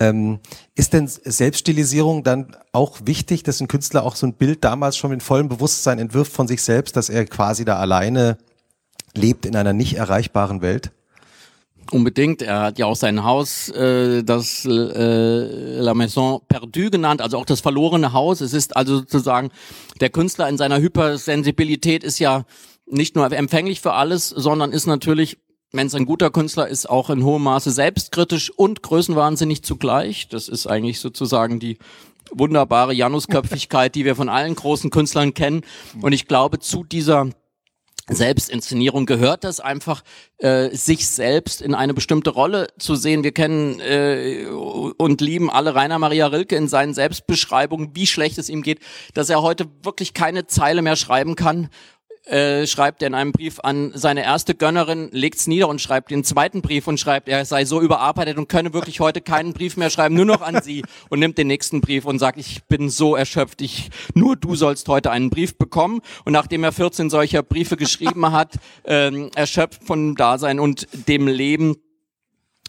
Ähm, 0.00 0.40
ist 0.74 0.94
denn 0.94 1.06
Selbststilisierung 1.06 2.24
dann 2.24 2.56
auch 2.72 2.98
wichtig, 3.04 3.44
dass 3.44 3.60
ein 3.60 3.68
Künstler 3.68 4.02
auch 4.02 4.16
so 4.16 4.26
ein 4.26 4.32
Bild 4.32 4.64
damals 4.64 4.96
schon 4.96 5.10
mit 5.10 5.22
vollem 5.22 5.48
Bewusstsein 5.48 6.00
entwirft 6.00 6.32
von 6.32 6.48
sich 6.48 6.64
selbst, 6.64 6.96
dass 6.96 7.08
er 7.08 7.24
quasi 7.26 7.64
da 7.64 7.78
alleine 7.78 8.36
lebt 9.14 9.46
in 9.46 9.54
einer 9.54 9.72
nicht 9.72 9.94
erreichbaren 9.94 10.60
Welt? 10.60 10.90
Unbedingt. 11.90 12.42
Er 12.42 12.60
hat 12.60 12.78
ja 12.78 12.86
auch 12.86 12.96
sein 12.96 13.24
Haus, 13.24 13.70
äh, 13.70 14.22
das 14.22 14.66
äh, 14.66 15.80
La 15.80 15.94
Maison 15.94 16.42
Perdue 16.46 16.90
genannt, 16.90 17.22
also 17.22 17.38
auch 17.38 17.46
das 17.46 17.60
verlorene 17.60 18.12
Haus. 18.12 18.40
Es 18.40 18.52
ist 18.52 18.76
also 18.76 18.98
sozusagen, 18.98 19.50
der 20.00 20.10
Künstler 20.10 20.48
in 20.48 20.58
seiner 20.58 20.80
Hypersensibilität 20.80 22.04
ist 22.04 22.18
ja 22.18 22.44
nicht 22.86 23.16
nur 23.16 23.30
empfänglich 23.32 23.80
für 23.80 23.94
alles, 23.94 24.28
sondern 24.28 24.72
ist 24.72 24.86
natürlich, 24.86 25.38
wenn 25.72 25.86
es 25.86 25.94
ein 25.94 26.06
guter 26.06 26.30
Künstler 26.30 26.68
ist, 26.68 26.88
auch 26.88 27.10
in 27.10 27.24
hohem 27.24 27.42
Maße 27.42 27.70
selbstkritisch 27.70 28.50
und 28.50 28.82
größenwahnsinnig 28.82 29.62
zugleich. 29.62 30.28
Das 30.28 30.48
ist 30.48 30.66
eigentlich 30.66 31.00
sozusagen 31.00 31.58
die 31.58 31.78
wunderbare 32.30 32.92
Janusköpfigkeit, 32.92 33.94
die 33.94 34.04
wir 34.04 34.14
von 34.14 34.28
allen 34.28 34.54
großen 34.54 34.90
Künstlern 34.90 35.32
kennen. 35.32 35.62
Und 36.00 36.12
ich 36.12 36.26
glaube, 36.26 36.58
zu 36.58 36.84
dieser 36.84 37.30
Selbstinszenierung 38.08 39.06
gehört 39.06 39.44
das 39.44 39.60
einfach, 39.60 40.02
äh, 40.38 40.70
sich 40.70 41.08
selbst 41.08 41.60
in 41.60 41.74
eine 41.74 41.94
bestimmte 41.94 42.30
Rolle 42.30 42.68
zu 42.78 42.94
sehen. 42.94 43.24
Wir 43.24 43.32
kennen 43.32 43.80
äh, 43.80 44.46
und 44.46 45.20
lieben 45.20 45.50
alle 45.50 45.74
Rainer 45.74 45.98
Maria 45.98 46.26
Rilke 46.26 46.56
in 46.56 46.68
seinen 46.68 46.94
Selbstbeschreibungen, 46.94 47.90
wie 47.94 48.06
schlecht 48.06 48.38
es 48.38 48.48
ihm 48.48 48.62
geht, 48.62 48.80
dass 49.14 49.30
er 49.30 49.42
heute 49.42 49.66
wirklich 49.82 50.14
keine 50.14 50.46
Zeile 50.46 50.82
mehr 50.82 50.96
schreiben 50.96 51.36
kann 51.36 51.68
äh, 52.28 52.66
schreibt 52.66 53.02
er 53.02 53.08
in 53.08 53.14
einem 53.14 53.32
Brief 53.32 53.58
an 53.62 53.92
seine 53.94 54.22
erste 54.22 54.54
Gönnerin, 54.54 55.08
legt's 55.12 55.46
nieder 55.46 55.68
und 55.68 55.80
schreibt 55.80 56.10
den 56.10 56.24
zweiten 56.24 56.60
Brief 56.60 56.86
und 56.86 57.00
schreibt, 57.00 57.28
er 57.28 57.44
sei 57.44 57.64
so 57.64 57.80
überarbeitet 57.80 58.36
und 58.36 58.48
könne 58.48 58.74
wirklich 58.74 59.00
heute 59.00 59.20
keinen 59.20 59.54
Brief 59.54 59.76
mehr 59.76 59.90
schreiben, 59.90 60.14
nur 60.14 60.26
noch 60.26 60.42
an 60.42 60.60
sie 60.62 60.84
und 61.08 61.20
nimmt 61.20 61.38
den 61.38 61.46
nächsten 61.46 61.80
Brief 61.80 62.04
und 62.04 62.18
sagt, 62.18 62.38
ich 62.38 62.62
bin 62.64 62.90
so 62.90 63.16
erschöpft, 63.16 63.62
ich, 63.62 63.90
nur 64.14 64.36
du 64.36 64.54
sollst 64.56 64.88
heute 64.88 65.10
einen 65.10 65.30
Brief 65.30 65.56
bekommen. 65.56 66.00
Und 66.24 66.32
nachdem 66.34 66.64
er 66.64 66.72
14 66.72 67.08
solcher 67.08 67.42
Briefe 67.42 67.76
geschrieben 67.76 68.30
hat, 68.30 68.58
ähm, 68.84 69.30
erschöpft 69.34 69.84
von 69.84 70.14
Dasein 70.14 70.60
und 70.60 70.86
dem 71.08 71.28
Leben, 71.28 71.76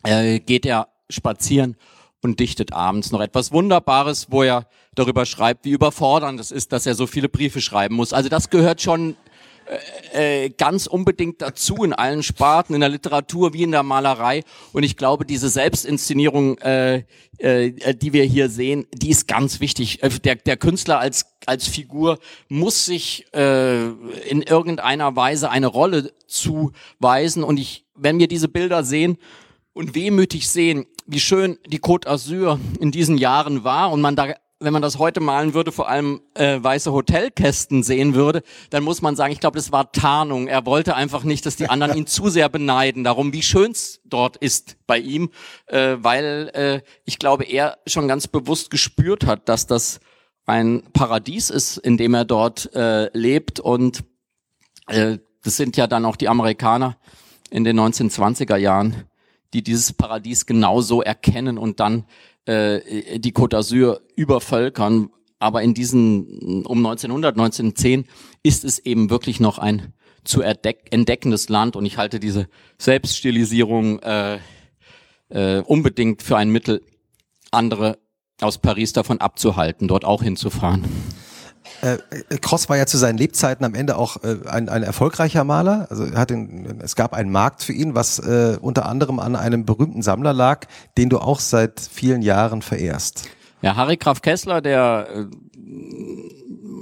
äh, 0.04 0.39
geht 0.39 0.65
er 0.65 0.88
spazieren 1.10 1.76
und 2.22 2.39
dichtet 2.39 2.74
abends 2.74 3.12
noch 3.12 3.22
etwas 3.22 3.52
Wunderbares, 3.52 4.28
wo 4.30 4.43
er 4.43 4.67
darüber 4.95 5.26
schreibt, 5.26 5.65
wie 5.65 5.72
überfordernd 5.72 6.39
es 6.39 6.52
ist, 6.52 6.72
dass 6.72 6.86
er 6.86 6.95
so 6.95 7.08
viele 7.08 7.30
Briefe 7.30 7.62
schreiben 7.62 7.95
muss. 7.95 8.13
Also 8.13 8.30
das 8.30 8.50
gehört 8.50 8.82
schon 8.82 9.15
äh, 9.69 10.45
äh, 10.45 10.49
ganz 10.49 10.88
unbedingt 10.88 11.41
dazu 11.43 11.84
in 11.84 11.93
allen 11.93 12.23
Sparten, 12.23 12.73
in 12.73 12.82
der 12.82 12.89
Literatur 12.89 13.53
wie 13.53 13.63
in 13.63 13.71
der 13.71 13.84
Malerei. 13.84 14.43
Und 14.73 14.82
ich 14.82 14.97
glaube, 14.97 15.25
diese 15.25 15.47
Selbstinszenierung, 15.47 16.58
äh, 16.58 17.03
äh, 17.38 17.93
die 17.93 18.12
wir 18.12 18.23
hier 18.23 18.49
sehen, 18.49 18.88
die 18.93 19.12
ist 19.12 19.27
ganz 19.27 19.60
wichtig. 19.60 20.01
Äh, 20.01 20.10
der, 20.10 20.36
der 20.36 20.58
Künstler 20.58 20.99
als, 20.99 21.27
als 21.45 21.67
Figur 21.67 22.17
muss 22.47 22.86
sich 22.86 23.27
äh, 23.34 23.86
in 24.29 24.41
irgendeiner 24.41 25.15
Weise 25.15 25.51
eine 25.51 25.67
Rolle 25.67 26.13
zuweisen. 26.25 27.43
Und 27.43 27.60
ich, 27.60 27.86
wenn 27.93 28.17
wir 28.17 28.27
diese 28.27 28.47
Bilder 28.47 28.84
sehen 28.84 29.17
und 29.73 29.93
wehmütig 29.93 30.49
sehen, 30.49 30.88
wie 31.05 31.19
schön 31.19 31.60
die 31.67 31.79
Côte 31.79 32.08
d'Azur 32.08 32.60
in 32.79 32.91
diesen 32.91 33.19
Jahren 33.19 33.63
war 33.63 33.91
und 33.91 34.01
man 34.01 34.15
da 34.15 34.34
wenn 34.60 34.74
man 34.74 34.82
das 34.82 35.00
heute 35.00 35.22
malen 35.22 35.54
würde, 35.54 35.72
vor 35.72 35.88
allem 35.88 36.22
äh, 36.34 36.62
weiße 36.62 36.91
Hotelkästen 36.91 37.82
sehen 37.82 38.13
würde, 38.13 38.43
dann 38.69 38.84
muss 38.84 39.02
man 39.02 39.15
sagen, 39.15 39.32
ich 39.32 39.39
glaube, 39.39 39.58
das 39.58 39.72
war 39.72 39.91
Tarnung. 39.91 40.48
Er 40.48 40.65
wollte 40.65 40.95
einfach 40.95 41.24
nicht, 41.24 41.45
dass 41.45 41.56
die 41.56 41.69
anderen 41.69 41.98
ihn 41.98 42.08
zu 42.08 42.30
sehr 42.30 42.50
beneiden, 42.50 43.06
darum, 43.06 43.32
wie 43.32 43.41
schön's 43.41 44.02
dort 44.04 44.36
ist 44.38 44.76
bei 44.86 45.00
ihm, 45.00 45.30
äh, 45.67 45.95
weil 46.00 46.52
äh, 46.54 46.82
ich 47.06 47.19
glaube, 47.19 47.45
er 47.45 47.78
schon 47.88 48.08
ganz 48.10 48.28
bewusst 48.28 48.69
gespürt 48.69 49.26
hat, 49.26 49.48
dass 49.48 49.65
das 49.65 50.02
ein 50.45 50.84
Paradies 50.91 51.50
ist, 51.50 51.78
in 51.78 51.95
dem 51.95 52.13
er 52.13 52.26
dort 52.26 52.74
äh, 52.76 53.10
lebt. 53.17 53.62
Und 53.62 54.04
äh, 54.88 55.19
das 55.41 55.56
sind 55.56 55.78
ja 55.78 55.88
dann 55.88 56.06
auch 56.06 56.17
die 56.17 56.28
Amerikaner 56.28 56.98
in 57.50 57.63
den 57.63 57.80
1920er 57.80 58.58
Jahren, 58.58 59.06
die 59.54 59.63
dieses 59.63 59.93
Paradies 59.93 60.45
genauso 60.45 61.02
erkennen 61.02 61.58
und 61.58 61.80
dann 61.80 62.06
äh, 62.49 63.19
die 63.19 63.31
Côte 63.31 63.55
d'Azur 63.55 64.01
übervölkern. 64.15 65.12
Aber 65.38 65.62
in 65.62 65.73
diesen, 65.73 66.65
um 66.65 66.79
1900, 66.79 67.35
1910 67.38 68.05
ist 68.43 68.65
es 68.65 68.79
eben 68.79 69.09
wirklich 69.09 69.39
noch 69.39 69.59
ein 69.59 69.93
zu 70.23 70.41
entdeckendes 70.41 71.47
Land 71.47 71.75
und 71.75 71.85
ich 71.85 71.97
halte 71.97 72.19
diese 72.19 72.49
Selbststilisierung 72.77 73.99
äh, 73.99 74.39
äh, 75.29 75.62
unbedingt 75.62 76.23
für 76.23 76.38
ein 76.38 76.49
Mittel, 76.49 76.81
andere 77.51 77.99
aus 78.41 78.57
Paris 78.57 78.93
davon 78.93 79.19
abzuhalten, 79.19 79.88
dort 79.88 80.03
auch 80.03 80.23
hinzufahren. 80.23 80.83
Äh, 81.82 81.97
Cross 82.38 82.69
war 82.69 82.77
ja 82.77 82.86
zu 82.86 82.97
seinen 82.97 83.17
Lebzeiten 83.17 83.65
am 83.65 83.75
Ende 83.75 83.97
auch 83.97 84.23
äh, 84.23 84.38
ein, 84.47 84.69
ein 84.69 84.84
erfolgreicher 84.84 85.43
Maler. 85.43 85.88
Also 85.89 86.05
er 86.05 86.19
hat 86.19 86.29
den, 86.29 86.79
es 86.82 86.95
gab 86.95 87.13
einen 87.13 87.32
Markt 87.32 87.63
für 87.63 87.73
ihn, 87.73 87.95
was 87.95 88.19
äh, 88.19 88.58
unter 88.60 88.86
anderem 88.86 89.19
an 89.19 89.36
einem 89.36 89.65
berühmten 89.65 90.01
Sammler 90.01 90.34
lag, 90.34 90.65
den 90.97 91.10
du 91.10 91.19
auch 91.19 91.39
seit 91.39 91.79
vielen 91.79 92.21
Jahren 92.21 92.62
verehrst. 92.62 93.29
Ja, 93.62 93.75
Harry 93.75 93.97
Graf 93.97 94.21
Kessler, 94.21 94.62
der 94.62 95.08
äh, 95.13 95.25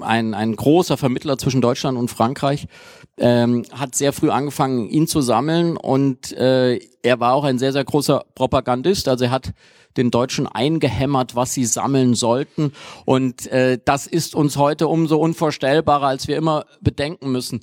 ein, 0.04 0.34
ein 0.34 0.56
großer 0.56 0.98
Vermittler 0.98 1.38
zwischen 1.38 1.62
Deutschland 1.62 1.98
und 1.98 2.10
Frankreich, 2.10 2.68
ähm, 3.18 3.64
hat 3.72 3.96
sehr 3.96 4.14
früh 4.14 4.30
angefangen, 4.30 4.90
ihn 4.90 5.08
zu 5.08 5.22
sammeln 5.22 5.78
und 5.78 6.32
äh, 6.34 6.80
er 7.02 7.20
war 7.20 7.34
auch 7.34 7.44
ein 7.44 7.60
sehr, 7.60 7.74
sehr 7.74 7.84
großer 7.84 8.26
Propagandist. 8.36 9.08
Also 9.08 9.26
er 9.26 9.32
hat 9.32 9.54
den 9.98 10.12
Deutschen 10.12 10.48
eingehämmert, 10.48 11.36
was 11.36 11.54
sie 11.54 11.66
sammeln 11.66 12.14
sollten. 12.14 12.72
Und 13.06 13.48
äh, 13.48 13.80
das 13.84 14.08
ist 14.08 14.36
uns 14.36 14.58
heute 14.58 14.88
umso 14.88 15.18
unvorstellbarer, 15.18 16.08
als 16.08 16.28
wir 16.28 16.38
immer 16.38 16.66
bedenken 16.82 17.32
müssen. 17.32 17.62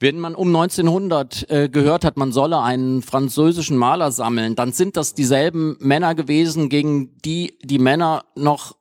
Wenn 0.00 0.18
man 0.18 0.34
um 0.34 0.48
1900 0.48 1.50
äh, 1.50 1.68
gehört 1.68 2.04
hat, 2.04 2.16
man 2.16 2.32
solle 2.32 2.60
einen 2.60 3.00
französischen 3.00 3.76
Maler 3.76 4.10
sammeln, 4.10 4.56
dann 4.56 4.72
sind 4.72 4.96
das 4.96 5.14
dieselben 5.14 5.76
Männer 5.78 6.14
gewesen, 6.14 6.68
gegen 6.68 7.16
die 7.24 7.58
die 7.62 7.78
Männer 7.78 8.24
noch 8.34 8.76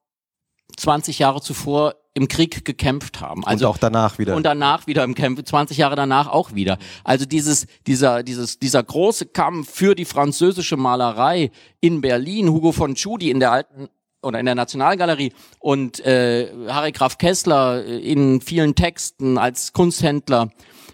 20 0.76 1.20
Jahre 1.20 1.40
zuvor 1.42 1.94
im 2.14 2.28
Krieg 2.28 2.64
gekämpft 2.64 3.22
haben. 3.22 3.46
Also 3.46 3.66
und 3.66 3.72
auch 3.72 3.78
danach 3.78 4.20
wieder. 4.20 4.36
Und 4.36 4.44
danach 4.44 4.88
wieder 4.88 5.04
im 5.04 5.16
Kampf, 5.16 5.44
20 5.44 5.78
Jahre 5.78 5.96
danach 5.96 6.28
auch 6.28 6.54
wieder. 6.54 6.78
Also 7.04 7.26
dieses, 7.26 7.66
dieser, 7.88 8.24
dieses, 8.24 8.60
dieser 8.60 8.84
große 8.84 9.28
Kampf 9.28 9.72
für 9.72 9.96
die 9.96 10.06
französische 10.06 10.78
Malerei 10.78 11.52
in 11.80 12.02
Berlin, 12.02 12.50
Hugo 12.50 12.72
von 12.72 12.96
Tschudi 12.96 13.32
in 13.32 13.40
der 13.40 13.52
alten 13.52 13.90
oder 14.22 14.40
in 14.40 14.46
der 14.46 14.56
Nationalgalerie 14.56 15.34
und 15.60 16.00
äh, 16.06 16.50
Harry 16.70 16.92
Graf 16.92 17.18
Kessler 17.18 17.84
in 17.84 18.42
vielen 18.42 18.76
Texten 18.76 19.38
als 19.38 19.74
Kunsthändler, 19.74 20.50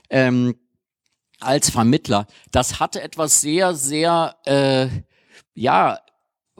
ähm, 0.10 0.56
als 1.40 1.70
Vermittler, 1.70 2.28
das 2.52 2.80
hatte 2.80 3.02
etwas 3.02 3.42
sehr, 3.42 3.74
sehr 3.74 4.36
äh, 4.46 4.88
ja 5.54 6.00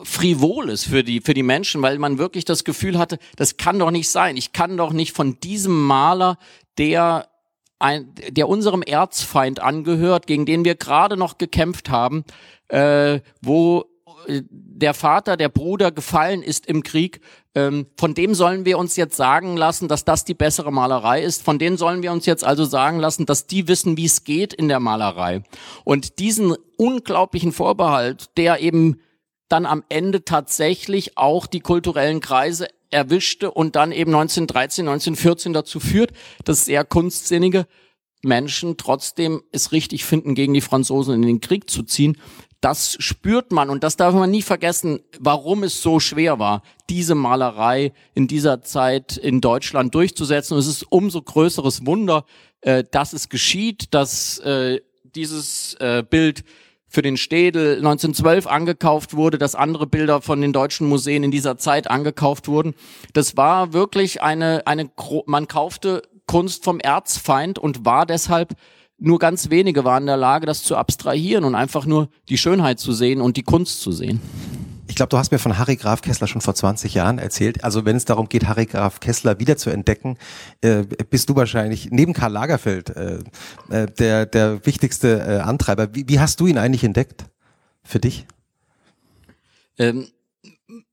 Frivoles 0.02 0.84
für 0.84 1.04
die, 1.04 1.20
für 1.20 1.34
die 1.34 1.42
Menschen, 1.42 1.82
weil 1.82 1.98
man 1.98 2.18
wirklich 2.18 2.44
das 2.44 2.64
Gefühl 2.64 2.98
hatte, 2.98 3.18
das 3.36 3.56
kann 3.56 3.78
doch 3.78 3.90
nicht 3.90 4.10
sein. 4.10 4.36
Ich 4.36 4.52
kann 4.52 4.76
doch 4.76 4.92
nicht 4.92 5.14
von 5.14 5.38
diesem 5.40 5.80
Maler, 5.86 6.38
der 6.78 7.28
ein, 7.78 8.14
der 8.28 8.48
unserem 8.48 8.82
Erzfeind 8.82 9.60
angehört, 9.60 10.26
gegen 10.26 10.46
den 10.46 10.64
wir 10.64 10.74
gerade 10.74 11.16
noch 11.16 11.38
gekämpft 11.38 11.90
haben, 11.90 12.24
äh, 12.68 13.20
wo 13.40 13.86
äh, 14.26 14.42
der 14.50 14.94
Vater, 14.94 15.36
der 15.36 15.48
Bruder 15.48 15.90
gefallen 15.90 16.42
ist 16.42 16.66
im 16.66 16.82
Krieg, 16.82 17.20
ähm, 17.54 17.86
von 17.98 18.14
dem 18.14 18.34
sollen 18.34 18.64
wir 18.64 18.78
uns 18.78 18.96
jetzt 18.96 19.16
sagen 19.16 19.56
lassen, 19.56 19.88
dass 19.88 20.04
das 20.04 20.24
die 20.24 20.34
bessere 20.34 20.72
Malerei 20.72 21.22
ist. 21.22 21.42
Von 21.42 21.58
denen 21.58 21.76
sollen 21.76 22.02
wir 22.02 22.12
uns 22.12 22.26
jetzt 22.26 22.44
also 22.44 22.64
sagen 22.64 23.00
lassen, 23.00 23.26
dass 23.26 23.46
die 23.46 23.66
wissen, 23.66 23.96
wie 23.96 24.04
es 24.04 24.24
geht 24.24 24.52
in 24.52 24.68
der 24.68 24.80
Malerei. 24.80 25.42
Und 25.84 26.18
diesen 26.18 26.54
unglaublichen 26.76 27.52
Vorbehalt, 27.52 28.30
der 28.36 28.60
eben 28.60 29.00
dann 29.50 29.66
am 29.66 29.84
Ende 29.88 30.24
tatsächlich 30.24 31.18
auch 31.18 31.46
die 31.46 31.60
kulturellen 31.60 32.20
Kreise 32.20 32.68
erwischte 32.90 33.50
und 33.50 33.76
dann 33.76 33.92
eben 33.92 34.14
1913, 34.14 34.88
1914 34.88 35.52
dazu 35.52 35.80
führt, 35.80 36.12
dass 36.44 36.64
sehr 36.64 36.84
kunstsinnige 36.84 37.66
Menschen 38.22 38.76
trotzdem 38.76 39.42
es 39.52 39.72
richtig 39.72 40.04
finden, 40.04 40.34
gegen 40.34 40.54
die 40.54 40.60
Franzosen 40.60 41.14
in 41.14 41.22
den 41.22 41.40
Krieg 41.40 41.68
zu 41.68 41.82
ziehen. 41.82 42.16
Das 42.60 42.96
spürt 43.00 43.52
man 43.52 43.70
und 43.70 43.82
das 43.82 43.96
darf 43.96 44.14
man 44.14 44.30
nie 44.30 44.42
vergessen, 44.42 45.00
warum 45.18 45.62
es 45.62 45.80
so 45.80 45.98
schwer 45.98 46.38
war, 46.38 46.62
diese 46.90 47.14
Malerei 47.14 47.92
in 48.14 48.28
dieser 48.28 48.62
Zeit 48.62 49.16
in 49.16 49.40
Deutschland 49.40 49.94
durchzusetzen. 49.94 50.54
Und 50.54 50.60
es 50.60 50.66
ist 50.66 50.84
umso 50.90 51.22
größeres 51.22 51.86
Wunder, 51.86 52.26
äh, 52.60 52.84
dass 52.90 53.14
es 53.14 53.30
geschieht, 53.30 53.94
dass 53.94 54.38
äh, 54.40 54.80
dieses 55.14 55.74
äh, 55.80 56.04
Bild 56.08 56.44
für 56.90 57.02
den 57.02 57.16
Städel 57.16 57.76
1912 57.76 58.48
angekauft 58.48 59.14
wurde, 59.14 59.38
dass 59.38 59.54
andere 59.54 59.86
Bilder 59.86 60.20
von 60.20 60.40
den 60.40 60.52
deutschen 60.52 60.88
Museen 60.88 61.22
in 61.22 61.30
dieser 61.30 61.56
Zeit 61.56 61.88
angekauft 61.88 62.48
wurden. 62.48 62.74
Das 63.12 63.36
war 63.36 63.72
wirklich 63.72 64.22
eine, 64.22 64.66
eine, 64.66 64.90
man 65.26 65.46
kaufte 65.46 66.02
Kunst 66.26 66.64
vom 66.64 66.80
Erzfeind 66.80 67.58
und 67.60 67.84
war 67.84 68.06
deshalb 68.06 68.54
nur 68.98 69.18
ganz 69.20 69.50
wenige 69.50 69.84
waren 69.84 70.02
in 70.02 70.08
der 70.08 70.16
Lage, 70.16 70.46
das 70.46 70.64
zu 70.64 70.76
abstrahieren 70.76 71.44
und 71.44 71.54
einfach 71.54 71.86
nur 71.86 72.08
die 72.28 72.36
Schönheit 72.36 72.80
zu 72.80 72.92
sehen 72.92 73.20
und 73.20 73.36
die 73.36 73.44
Kunst 73.44 73.80
zu 73.80 73.92
sehen. 73.92 74.20
Ich 74.90 74.96
glaube, 74.96 75.10
du 75.10 75.18
hast 75.18 75.30
mir 75.30 75.38
von 75.38 75.56
Harry 75.56 75.76
Graf 75.76 76.02
Kessler 76.02 76.26
schon 76.26 76.40
vor 76.40 76.56
20 76.56 76.94
Jahren 76.94 77.20
erzählt. 77.20 77.62
Also 77.62 77.84
wenn 77.84 77.94
es 77.94 78.06
darum 78.06 78.28
geht, 78.28 78.48
Harry 78.48 78.66
Graf 78.66 78.98
Kessler 78.98 79.38
wieder 79.38 79.56
zu 79.56 79.70
entdecken, 79.70 80.18
äh, 80.62 80.82
bist 80.82 81.28
du 81.28 81.36
wahrscheinlich 81.36 81.92
neben 81.92 82.12
Karl 82.12 82.32
Lagerfeld 82.32 82.90
äh, 82.96 83.20
äh, 83.70 83.86
der, 83.86 84.26
der 84.26 84.66
wichtigste 84.66 85.20
äh, 85.20 85.38
Antreiber. 85.42 85.94
Wie, 85.94 86.08
wie 86.08 86.18
hast 86.18 86.40
du 86.40 86.48
ihn 86.48 86.58
eigentlich 86.58 86.82
entdeckt 86.82 87.26
für 87.84 88.00
dich? 88.00 88.26
Ähm, 89.78 90.08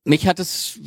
mich 0.04 0.28
hat 0.28 0.40
es 0.40 0.80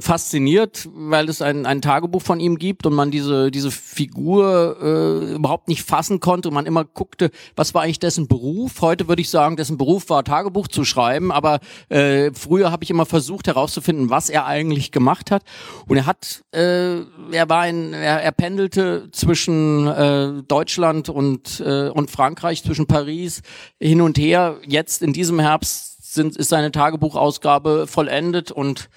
fasziniert, 0.00 0.88
weil 0.94 1.28
es 1.28 1.42
ein, 1.42 1.66
ein 1.66 1.82
Tagebuch 1.82 2.22
von 2.22 2.40
ihm 2.40 2.58
gibt 2.58 2.86
und 2.86 2.94
man 2.94 3.10
diese, 3.10 3.50
diese 3.50 3.70
Figur 3.70 4.76
äh, 4.80 5.34
überhaupt 5.34 5.68
nicht 5.68 5.82
fassen 5.82 6.20
konnte 6.20 6.48
und 6.48 6.54
man 6.54 6.66
immer 6.66 6.84
guckte, 6.84 7.30
was 7.56 7.74
war 7.74 7.82
eigentlich 7.82 7.98
dessen 7.98 8.28
Beruf. 8.28 8.80
Heute 8.80 9.08
würde 9.08 9.20
ich 9.20 9.30
sagen, 9.30 9.56
dessen 9.56 9.76
Beruf 9.76 10.08
war 10.08 10.24
Tagebuch 10.24 10.68
zu 10.68 10.84
schreiben, 10.84 11.32
aber 11.32 11.60
äh, 11.88 12.30
früher 12.32 12.70
habe 12.70 12.84
ich 12.84 12.90
immer 12.90 13.04
versucht 13.04 13.48
herauszufinden, 13.48 14.10
was 14.10 14.30
er 14.30 14.46
eigentlich 14.46 14.92
gemacht 14.92 15.30
hat. 15.30 15.42
Und 15.86 15.96
er 15.96 16.06
hat, 16.06 16.44
äh, 16.52 17.00
er 17.32 17.48
war 17.48 17.60
ein, 17.60 17.92
er, 17.92 18.22
er 18.22 18.32
pendelte 18.32 19.08
zwischen 19.12 19.88
äh, 19.88 20.42
Deutschland 20.46 21.08
und, 21.08 21.60
äh, 21.60 21.88
und 21.88 22.10
Frankreich, 22.10 22.62
zwischen 22.62 22.86
Paris 22.86 23.42
hin 23.80 24.00
und 24.00 24.18
her. 24.18 24.58
Jetzt 24.66 25.02
in 25.02 25.12
diesem 25.12 25.40
Herbst 25.40 25.93
sind, 26.14 26.36
ist 26.36 26.48
seine 26.48 26.72
Tagebuchausgabe 26.72 27.86
vollendet 27.86 28.50
und 28.50 28.88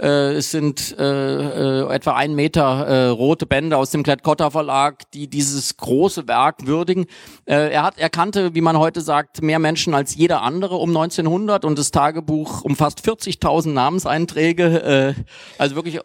äh, 0.00 0.34
es 0.34 0.50
sind 0.50 0.94
äh, 0.98 1.82
äh, 1.82 1.94
etwa 1.94 2.14
ein 2.14 2.34
Meter 2.34 2.86
äh, 2.86 3.06
rote 3.08 3.46
Bände 3.46 3.76
aus 3.76 3.90
dem 3.90 4.02
Klett-Cotta 4.02 4.50
Verlag, 4.50 5.10
die 5.12 5.28
dieses 5.28 5.76
große 5.78 6.28
Werk 6.28 6.66
würdigen. 6.66 7.06
Äh, 7.46 7.72
er 7.72 7.82
hat, 7.82 7.98
er 7.98 8.10
kannte, 8.10 8.54
wie 8.54 8.60
man 8.60 8.78
heute 8.78 9.00
sagt, 9.00 9.42
mehr 9.42 9.58
Menschen 9.58 9.94
als 9.94 10.14
jeder 10.14 10.42
andere 10.42 10.76
um 10.76 10.90
1900 10.90 11.64
und 11.64 11.78
das 11.78 11.92
Tagebuch 11.92 12.62
umfasst 12.62 13.00
40.000 13.00 13.70
Namenseinträge, 13.70 15.14
äh, 15.16 15.22
also 15.58 15.76
wirklich 15.76 16.00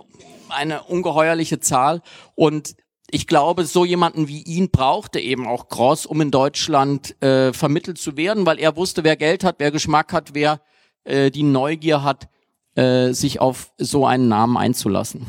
eine 0.49 0.83
ungeheuerliche 0.83 1.59
Zahl 1.59 2.01
und 2.35 2.75
ich 3.11 3.27
glaube, 3.27 3.65
so 3.65 3.85
jemanden 3.85 4.27
wie 4.27 4.41
ihn 4.41 4.71
brauchte 4.71 5.19
eben 5.19 5.47
auch 5.47 5.69
Gross, 5.69 6.05
um 6.05 6.21
in 6.21 6.31
Deutschland 6.31 7.21
äh, 7.21 7.53
vermittelt 7.53 7.97
zu 7.97 8.17
werden, 8.17 8.45
weil 8.45 8.59
er 8.59 8.75
wusste, 8.75 9.03
wer 9.03 9.15
Geld 9.15 9.43
hat, 9.43 9.55
wer 9.59 9.71
Geschmack 9.71 10.13
hat, 10.13 10.33
wer 10.33 10.61
äh, 11.03 11.29
die 11.29 11.43
Neugier 11.43 12.03
hat, 12.03 12.29
äh, 12.75 13.11
sich 13.11 13.39
auf 13.41 13.73
so 13.77 14.05
einen 14.05 14.27
Namen 14.27 14.57
einzulassen. 14.57 15.25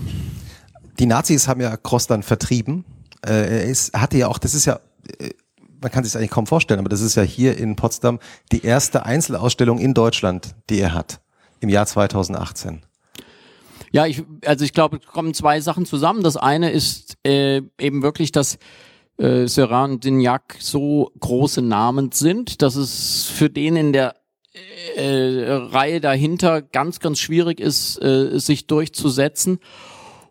Die 0.98 1.06
Nazis 1.06 1.48
haben 1.48 1.60
ja 1.60 1.74
Gross 1.76 2.06
dann 2.06 2.22
vertrieben. 2.22 2.84
Äh, 3.26 3.32
er 3.32 3.64
ist, 3.64 3.92
hatte 3.94 4.16
ja 4.16 4.28
auch, 4.28 4.38
das 4.38 4.54
ist 4.54 4.64
ja, 4.64 4.80
äh, 5.18 5.30
man 5.80 5.90
kann 5.90 6.04
sich 6.04 6.16
eigentlich 6.16 6.30
kaum 6.30 6.46
vorstellen, 6.46 6.80
aber 6.80 6.88
das 6.88 7.00
ist 7.00 7.16
ja 7.16 7.22
hier 7.22 7.58
in 7.58 7.74
Potsdam 7.74 8.20
die 8.52 8.64
erste 8.64 9.04
Einzelausstellung 9.04 9.78
in 9.78 9.94
Deutschland, 9.94 10.54
die 10.70 10.78
er 10.78 10.94
hat, 10.94 11.20
im 11.60 11.68
Jahr 11.68 11.86
2018. 11.86 12.82
Ja, 13.92 14.06
ich, 14.06 14.22
also 14.46 14.64
ich 14.64 14.72
glaube, 14.72 14.96
es 14.96 15.06
kommen 15.06 15.34
zwei 15.34 15.60
Sachen 15.60 15.84
zusammen. 15.84 16.22
Das 16.22 16.38
eine 16.38 16.70
ist 16.70 17.18
äh, 17.26 17.60
eben 17.78 18.02
wirklich, 18.02 18.32
dass 18.32 18.58
äh, 19.18 19.46
Seurin 19.46 19.92
und 19.92 20.04
Dignac 20.04 20.56
so 20.58 21.12
große 21.20 21.60
Namen 21.60 22.10
sind, 22.10 22.62
dass 22.62 22.74
es 22.76 23.26
für 23.26 23.50
den 23.50 23.76
in 23.76 23.92
der 23.92 24.16
äh, 24.96 25.52
Reihe 25.52 26.00
dahinter 26.00 26.62
ganz, 26.62 27.00
ganz 27.00 27.18
schwierig 27.18 27.60
ist, 27.60 28.02
äh, 28.02 28.38
sich 28.38 28.66
durchzusetzen. 28.66 29.58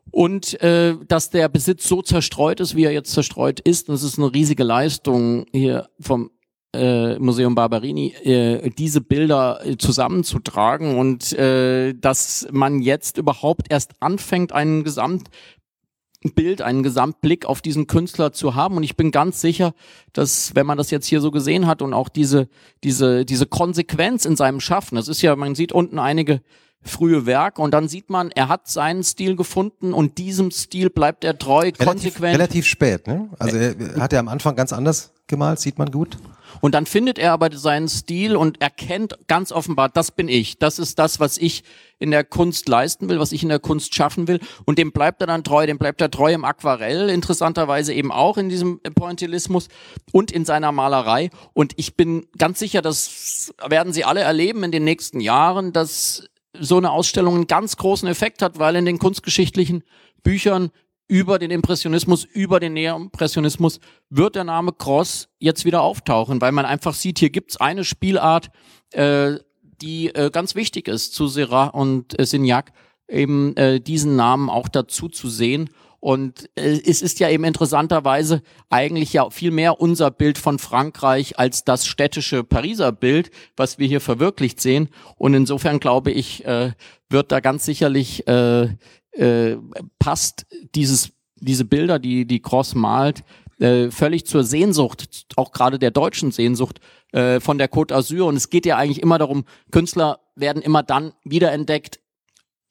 Und 0.09 0.59
äh, 0.61 0.95
dass 1.07 1.29
der 1.29 1.47
Besitz 1.47 1.87
so 1.87 2.01
zerstreut 2.01 2.59
ist, 2.59 2.75
wie 2.75 2.83
er 2.83 2.91
jetzt 2.91 3.11
zerstreut 3.11 3.59
ist, 3.59 3.89
das 3.89 4.03
ist 4.03 4.17
eine 4.17 4.33
riesige 4.33 4.63
Leistung 4.63 5.45
hier 5.51 5.87
vom 5.99 6.31
äh, 6.73 7.19
Museum 7.19 7.55
Barberini, 7.55 8.13
äh, 8.23 8.69
diese 8.69 9.01
Bilder 9.01 9.65
äh, 9.65 9.77
zusammenzutragen 9.77 10.97
und 10.97 11.33
äh, 11.33 11.93
dass 11.93 12.47
man 12.51 12.81
jetzt 12.81 13.17
überhaupt 13.17 13.67
erst 13.69 13.93
anfängt, 13.99 14.53
einen 14.53 14.83
Gesamtbild, 14.83 16.61
einen 16.61 16.83
Gesamtblick 16.83 17.45
auf 17.45 17.61
diesen 17.61 17.87
Künstler 17.87 18.31
zu 18.31 18.55
haben. 18.55 18.77
Und 18.77 18.83
ich 18.83 18.95
bin 18.95 19.11
ganz 19.11 19.41
sicher, 19.41 19.73
dass 20.13 20.55
wenn 20.55 20.65
man 20.65 20.77
das 20.77 20.91
jetzt 20.91 21.07
hier 21.07 21.19
so 21.19 21.31
gesehen 21.31 21.67
hat 21.67 21.81
und 21.81 21.93
auch 21.93 22.09
diese, 22.09 22.47
diese, 22.83 23.25
diese 23.25 23.47
Konsequenz 23.47 24.25
in 24.25 24.37
seinem 24.37 24.61
Schaffen, 24.61 24.95
das 24.95 25.09
ist 25.09 25.21
ja, 25.21 25.35
man 25.35 25.55
sieht 25.55 25.73
unten 25.73 25.99
einige 25.99 26.41
frühe 26.83 27.25
Werke 27.25 27.61
und 27.61 27.71
dann 27.71 27.87
sieht 27.87 28.09
man, 28.09 28.31
er 28.31 28.47
hat 28.47 28.67
seinen 28.67 29.03
Stil 29.03 29.35
gefunden 29.35 29.93
und 29.93 30.17
diesem 30.17 30.51
Stil 30.51 30.89
bleibt 30.89 31.23
er 31.23 31.37
treu, 31.37 31.59
relativ, 31.59 31.85
konsequent. 31.85 32.33
Relativ 32.33 32.65
spät, 32.65 33.07
ne? 33.07 33.29
Also 33.37 33.57
er 33.57 33.75
hat 33.99 34.13
er 34.13 34.19
am 34.19 34.29
Anfang 34.29 34.55
ganz 34.55 34.73
anders 34.73 35.11
gemalt, 35.27 35.59
sieht 35.59 35.77
man 35.77 35.91
gut. 35.91 36.17
Und 36.61 36.75
dann 36.75 36.85
findet 36.85 37.19
er 37.19 37.33
aber 37.33 37.49
seinen 37.51 37.89
Stil 37.89 38.35
und 38.35 38.61
erkennt 38.61 39.17
ganz 39.27 39.51
offenbar, 39.51 39.89
das 39.89 40.11
bin 40.11 40.27
ich. 40.29 40.59
Das 40.59 40.79
ist 40.79 40.99
das, 40.99 41.19
was 41.19 41.37
ich 41.37 41.63
in 41.99 42.11
der 42.11 42.23
Kunst 42.23 42.67
leisten 42.69 43.09
will, 43.09 43.19
was 43.19 43.31
ich 43.31 43.43
in 43.43 43.49
der 43.49 43.59
Kunst 43.59 43.93
schaffen 43.93 44.27
will. 44.27 44.39
Und 44.65 44.77
dem 44.77 44.91
bleibt 44.91 45.21
er 45.21 45.27
dann 45.27 45.43
treu, 45.43 45.65
dem 45.65 45.77
bleibt 45.77 46.01
er 46.01 46.09
treu 46.09 46.33
im 46.33 46.45
Aquarell, 46.45 47.09
interessanterweise 47.09 47.93
eben 47.93 48.11
auch 48.11 48.37
in 48.37 48.49
diesem 48.49 48.79
Pointillismus 48.79 49.67
und 50.11 50.31
in 50.31 50.45
seiner 50.45 50.71
Malerei. 50.71 51.29
Und 51.53 51.73
ich 51.77 51.95
bin 51.95 52.27
ganz 52.37 52.59
sicher, 52.59 52.81
das 52.81 53.53
werden 53.67 53.93
Sie 53.93 54.03
alle 54.03 54.21
erleben 54.21 54.63
in 54.63 54.71
den 54.71 54.83
nächsten 54.83 55.19
Jahren, 55.19 55.73
dass 55.73 56.25
so 56.59 56.77
eine 56.77 56.91
Ausstellung 56.91 57.35
einen 57.35 57.47
ganz 57.47 57.77
großen 57.77 58.07
Effekt 58.07 58.41
hat, 58.41 58.59
weil 58.59 58.75
in 58.75 58.85
den 58.85 58.99
kunstgeschichtlichen 58.99 59.83
Büchern 60.23 60.71
über 61.11 61.39
den 61.39 61.51
Impressionismus, 61.51 62.23
über 62.23 62.61
den 62.61 62.71
Neoimpressionismus 62.71 63.81
wird 64.09 64.35
der 64.35 64.45
Name 64.45 64.71
Cross 64.71 65.27
jetzt 65.39 65.65
wieder 65.65 65.81
auftauchen, 65.81 66.39
weil 66.39 66.53
man 66.53 66.63
einfach 66.65 66.93
sieht, 66.93 67.19
hier 67.19 67.31
gibt's 67.31 67.57
eine 67.57 67.83
Spielart, 67.83 68.49
äh, 68.93 69.33
die 69.81 70.15
äh, 70.15 70.29
ganz 70.31 70.55
wichtig 70.55 70.87
ist 70.87 71.13
zu 71.13 71.27
Syrah 71.27 71.67
und 71.67 72.17
äh, 72.17 72.25
Signac, 72.25 72.71
eben 73.09 73.57
äh, 73.57 73.81
diesen 73.81 74.15
Namen 74.15 74.49
auch 74.49 74.69
dazu 74.69 75.09
zu 75.09 75.27
sehen. 75.27 75.69
Und 75.99 76.49
äh, 76.55 76.79
es 76.85 77.01
ist 77.01 77.19
ja 77.19 77.29
eben 77.29 77.43
interessanterweise 77.43 78.41
eigentlich 78.69 79.11
ja 79.11 79.29
viel 79.31 79.51
mehr 79.51 79.81
unser 79.81 80.11
Bild 80.11 80.37
von 80.37 80.59
Frankreich 80.59 81.37
als 81.37 81.65
das 81.65 81.87
städtische 81.87 82.45
Pariser 82.45 82.93
Bild, 82.93 83.31
was 83.57 83.79
wir 83.79 83.87
hier 83.87 83.99
verwirklicht 83.99 84.61
sehen. 84.61 84.87
Und 85.17 85.33
insofern 85.33 85.81
glaube 85.81 86.11
ich, 86.11 86.45
äh, 86.45 86.71
wird 87.09 87.33
da 87.33 87.41
ganz 87.41 87.65
sicherlich 87.65 88.25
äh, 88.27 88.69
äh, 89.11 89.57
passt 89.99 90.45
dieses, 90.75 91.11
diese 91.35 91.65
Bilder, 91.65 91.99
die, 91.99 92.25
die 92.25 92.41
Cross 92.41 92.75
malt, 92.75 93.23
äh, 93.59 93.91
völlig 93.91 94.25
zur 94.25 94.43
Sehnsucht, 94.43 95.25
auch 95.35 95.51
gerade 95.51 95.79
der 95.79 95.91
deutschen 95.91 96.31
Sehnsucht 96.31 96.79
äh, 97.11 97.39
von 97.39 97.57
der 97.57 97.71
Côte 97.71 97.93
d'Azur. 97.93 98.23
Und 98.23 98.35
es 98.35 98.49
geht 98.49 98.65
ja 98.65 98.77
eigentlich 98.77 99.01
immer 99.01 99.17
darum, 99.17 99.45
Künstler 99.71 100.19
werden 100.35 100.61
immer 100.61 100.83
dann 100.83 101.13
wiederentdeckt, 101.23 101.99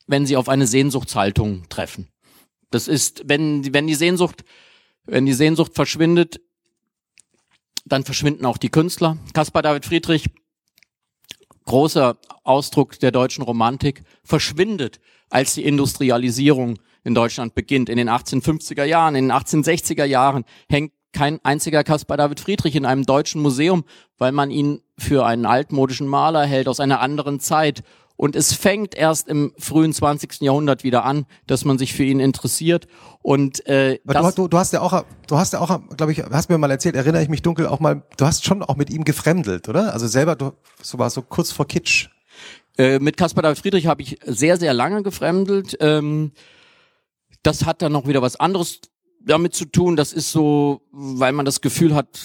wenn 0.07 0.27
sie 0.27 0.37
auf 0.37 0.49
eine 0.49 0.67
Sehnsuchtshaltung 0.67 1.69
treffen. 1.69 2.09
Das 2.71 2.89
ist, 2.89 3.23
wenn, 3.27 3.73
wenn 3.73 3.87
die 3.87 3.95
Sehnsucht, 3.95 4.45
wenn 5.05 5.27
die 5.27 5.33
Sehnsucht 5.33 5.75
verschwindet, 5.75 6.41
dann 7.85 8.05
verschwinden 8.05 8.47
auch 8.47 8.59
die 8.59 8.69
Künstler. 8.69 9.19
Caspar 9.33 9.63
David 9.63 9.85
Friedrich, 9.85 10.27
großer 11.67 12.19
Ausdruck 12.45 12.99
der 12.99 13.11
deutschen 13.11 13.43
Romantik, 13.43 14.03
verschwindet 14.25 15.01
als 15.31 15.55
die 15.55 15.65
Industrialisierung 15.65 16.79
in 17.05 17.15
Deutschland 17.15 17.55
beginnt. 17.55 17.89
In 17.89 17.97
den 17.97 18.11
1850er 18.11 18.85
Jahren, 18.85 19.15
in 19.15 19.29
den 19.29 19.33
1860er 19.33 20.05
Jahren 20.05 20.45
hängt 20.69 20.93
kein 21.13 21.41
einziger 21.45 21.83
Caspar 21.83 22.17
David 22.17 22.41
Friedrich 22.41 22.77
in 22.77 22.87
einem 22.87 23.05
deutschen 23.05 23.43
Museum, 23.43 23.85
weil 24.19 24.33
man 24.33 24.51
ihn 24.51 24.81
für 24.99 25.27
einen 25.27 25.47
altmodischen 25.47 26.07
Maler 26.07 26.45
hält 26.45 26.69
aus 26.69 26.81
einer 26.81 27.01
anderen 27.01 27.41
Zeit. 27.41 27.83
Und 28.17 28.37
es 28.37 28.53
fängt 28.53 28.95
erst 28.95 29.29
im 29.29 29.53
frühen 29.59 29.95
20. 29.95 30.43
Jahrhundert 30.43 30.85
wieder 30.85 31.05
an, 31.05 31.25
dass 31.47 31.65
man 31.65 31.79
sich 31.79 31.95
für 31.95 32.05
ihn 32.05 32.21
interessiert. 32.21 32.87
Und 33.23 33.67
äh, 33.67 33.99
du, 34.05 34.31
du, 34.33 34.49
du 34.49 34.59
hast 34.59 34.75
ja 34.75 34.83
auch, 34.83 35.05
du 35.27 35.39
hast 35.39 35.55
ja 35.55 35.61
auch, 35.61 35.81
glaube 35.97 36.13
ich, 36.13 36.23
hast 36.23 36.51
mir 36.51 36.59
mal 36.59 36.71
erzählt, 36.71 36.97
erinnere 36.97 37.23
ich 37.23 37.31
mich 37.31 37.41
dunkel 37.41 37.67
auch 37.67 37.81
mal, 37.81 38.03
du 38.19 38.27
hast 38.27 38.45
schon 38.45 38.63
auch 38.63 38.77
mit 38.77 38.91
ihm 38.91 39.05
gefremdelt, 39.05 39.71
oder? 39.71 39.95
Also 39.95 40.07
selber, 40.07 40.37
du, 40.37 40.53
so 40.83 40.99
war 40.99 41.09
so 41.09 41.23
kurz 41.23 41.51
vor 41.51 41.67
Kitsch. 41.67 42.11
Äh, 42.79 42.99
mit 42.99 43.17
Caspar 43.17 43.43
David 43.43 43.59
Friedrich 43.59 43.87
habe 43.87 44.03
ich 44.03 44.19
sehr, 44.25 44.57
sehr 44.57 44.75
lange 44.75 45.03
gefremdelt. 45.03 45.77
Ähm, 45.81 46.33
das 47.43 47.65
hat 47.65 47.83
dann 47.83 47.93
noch 47.93 48.07
wieder 48.07 48.23
was 48.23 48.37
anderes 48.37 48.81
damit 49.23 49.55
zu 49.55 49.67
tun, 49.67 49.97
das 49.97 50.13
ist 50.13 50.33
so, 50.33 50.81
weil 50.91 51.33
man 51.33 51.45
das 51.45 51.61
Gefühl 51.61 51.95
hat, 51.95 52.21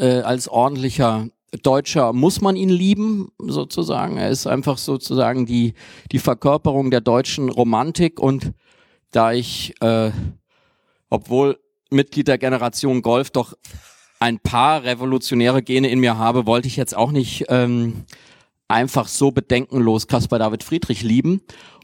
äh, 0.00 0.20
als 0.20 0.48
ordentlicher 0.48 1.28
Deutscher 1.62 2.12
muss 2.12 2.40
man 2.40 2.56
ihn 2.56 2.70
lieben, 2.70 3.30
sozusagen. 3.38 4.16
Er 4.16 4.30
ist 4.30 4.46
einfach 4.46 4.78
sozusagen 4.78 5.46
die, 5.46 5.74
die 6.10 6.18
Verkörperung 6.18 6.90
der 6.90 7.00
deutschen 7.00 7.48
Romantik 7.48 8.18
und 8.18 8.52
da 9.10 9.32
ich, 9.32 9.74
äh, 9.80 10.10
obwohl 11.10 11.58
Mitglied 11.90 12.26
der 12.26 12.38
Generation 12.38 13.02
Golf 13.02 13.30
doch 13.30 13.54
ein 14.18 14.40
paar 14.40 14.82
revolutionäre 14.82 15.62
Gene 15.62 15.88
in 15.88 16.00
mir 16.00 16.18
habe, 16.18 16.46
wollte 16.46 16.66
ich 16.66 16.76
jetzt 16.76 16.96
auch 16.96 17.12
nicht 17.12 17.44
ähm, 17.48 18.04
einfach 18.68 19.08
so 19.08 19.30
bedenkenlos 19.30 20.06
Caspar 20.06 20.38
David 20.38 20.62
Friedrich 20.62 21.02
lieben. 21.02 21.42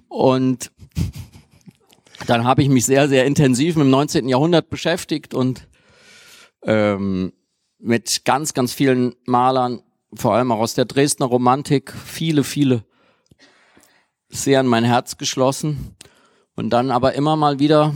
Und 0.09 0.71
dann 2.27 2.45
habe 2.45 2.62
ich 2.62 2.69
mich 2.69 2.85
sehr, 2.85 3.09
sehr 3.09 3.27
intensiv 3.27 3.77
mit 3.77 3.85
dem 3.85 3.90
19. 3.90 4.29
Jahrhundert 4.29 4.71
beschäftigt 4.71 5.35
und 5.35 5.69
ähm, 6.62 7.33
mit 7.79 8.25
ganz, 8.25 8.55
ganz 8.55 8.73
vielen 8.73 9.14
Malern, 9.27 9.83
vor 10.14 10.35
allem 10.35 10.53
auch 10.53 10.59
aus 10.59 10.75
der 10.75 10.85
Dresdner 10.85 11.27
Romantik, 11.27 11.93
viele, 11.93 12.45
viele 12.45 12.85
sehr 14.29 14.61
in 14.61 14.66
mein 14.66 14.85
Herz 14.85 15.16
geschlossen. 15.16 15.97
Und 16.55 16.71
dann 16.71 16.90
aber 16.90 17.14
immer 17.14 17.37
mal 17.37 17.59
wieder 17.59 17.95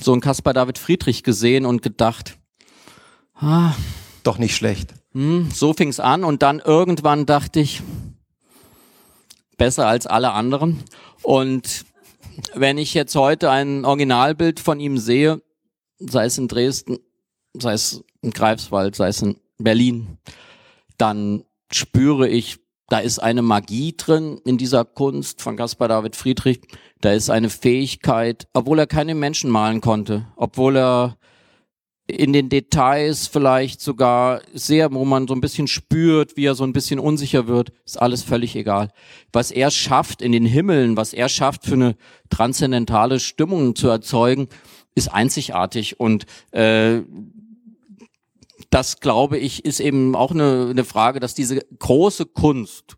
so 0.00 0.12
ein 0.12 0.20
Caspar 0.20 0.52
David 0.52 0.78
Friedrich 0.78 1.22
gesehen 1.22 1.64
und 1.64 1.82
gedacht, 1.82 2.38
ah, 3.34 3.74
doch 4.22 4.38
nicht 4.38 4.56
schlecht. 4.56 4.94
Hm, 5.12 5.50
so 5.52 5.72
fing's 5.74 6.00
an 6.00 6.24
und 6.24 6.42
dann 6.42 6.60
irgendwann 6.60 7.26
dachte 7.26 7.60
ich, 7.60 7.82
besser 9.60 9.86
als 9.86 10.06
alle 10.06 10.32
anderen. 10.32 10.82
Und 11.22 11.84
wenn 12.54 12.78
ich 12.78 12.94
jetzt 12.94 13.14
heute 13.14 13.50
ein 13.50 13.84
Originalbild 13.84 14.58
von 14.58 14.80
ihm 14.80 14.96
sehe, 14.96 15.42
sei 15.98 16.24
es 16.24 16.38
in 16.38 16.48
Dresden, 16.48 16.98
sei 17.52 17.74
es 17.74 18.02
in 18.22 18.30
Greifswald, 18.30 18.96
sei 18.96 19.08
es 19.08 19.20
in 19.20 19.36
Berlin, 19.58 20.16
dann 20.96 21.44
spüre 21.70 22.26
ich, 22.26 22.58
da 22.88 23.00
ist 23.00 23.18
eine 23.18 23.42
Magie 23.42 23.94
drin 23.94 24.40
in 24.46 24.56
dieser 24.56 24.86
Kunst 24.86 25.42
von 25.42 25.56
Caspar 25.56 25.88
David 25.88 26.16
Friedrich. 26.16 26.62
Da 27.02 27.12
ist 27.12 27.28
eine 27.28 27.50
Fähigkeit, 27.50 28.48
obwohl 28.54 28.78
er 28.78 28.86
keine 28.86 29.14
Menschen 29.14 29.50
malen 29.50 29.82
konnte, 29.82 30.26
obwohl 30.36 30.78
er 30.78 31.18
in 32.10 32.32
den 32.32 32.48
Details 32.48 33.26
vielleicht 33.26 33.80
sogar 33.80 34.42
sehr, 34.52 34.92
wo 34.92 35.04
man 35.04 35.26
so 35.26 35.34
ein 35.34 35.40
bisschen 35.40 35.66
spürt, 35.66 36.36
wie 36.36 36.44
er 36.44 36.54
so 36.54 36.64
ein 36.64 36.72
bisschen 36.72 36.98
unsicher 36.98 37.46
wird, 37.46 37.72
ist 37.84 38.00
alles 38.00 38.22
völlig 38.22 38.56
egal. 38.56 38.88
Was 39.32 39.50
er 39.50 39.70
schafft 39.70 40.22
in 40.22 40.32
den 40.32 40.46
Himmeln, 40.46 40.96
was 40.96 41.12
er 41.12 41.28
schafft 41.28 41.64
für 41.64 41.74
eine 41.74 41.96
transzendentale 42.28 43.20
Stimmung 43.20 43.74
zu 43.74 43.88
erzeugen, 43.88 44.48
ist 44.94 45.08
einzigartig 45.08 45.98
und 45.98 46.26
äh, 46.52 47.00
das 48.70 49.00
glaube 49.00 49.38
ich 49.38 49.64
ist 49.64 49.80
eben 49.80 50.14
auch 50.14 50.30
eine, 50.30 50.68
eine 50.70 50.84
Frage, 50.84 51.20
dass 51.20 51.34
diese 51.34 51.60
große 51.78 52.26
Kunst 52.26 52.96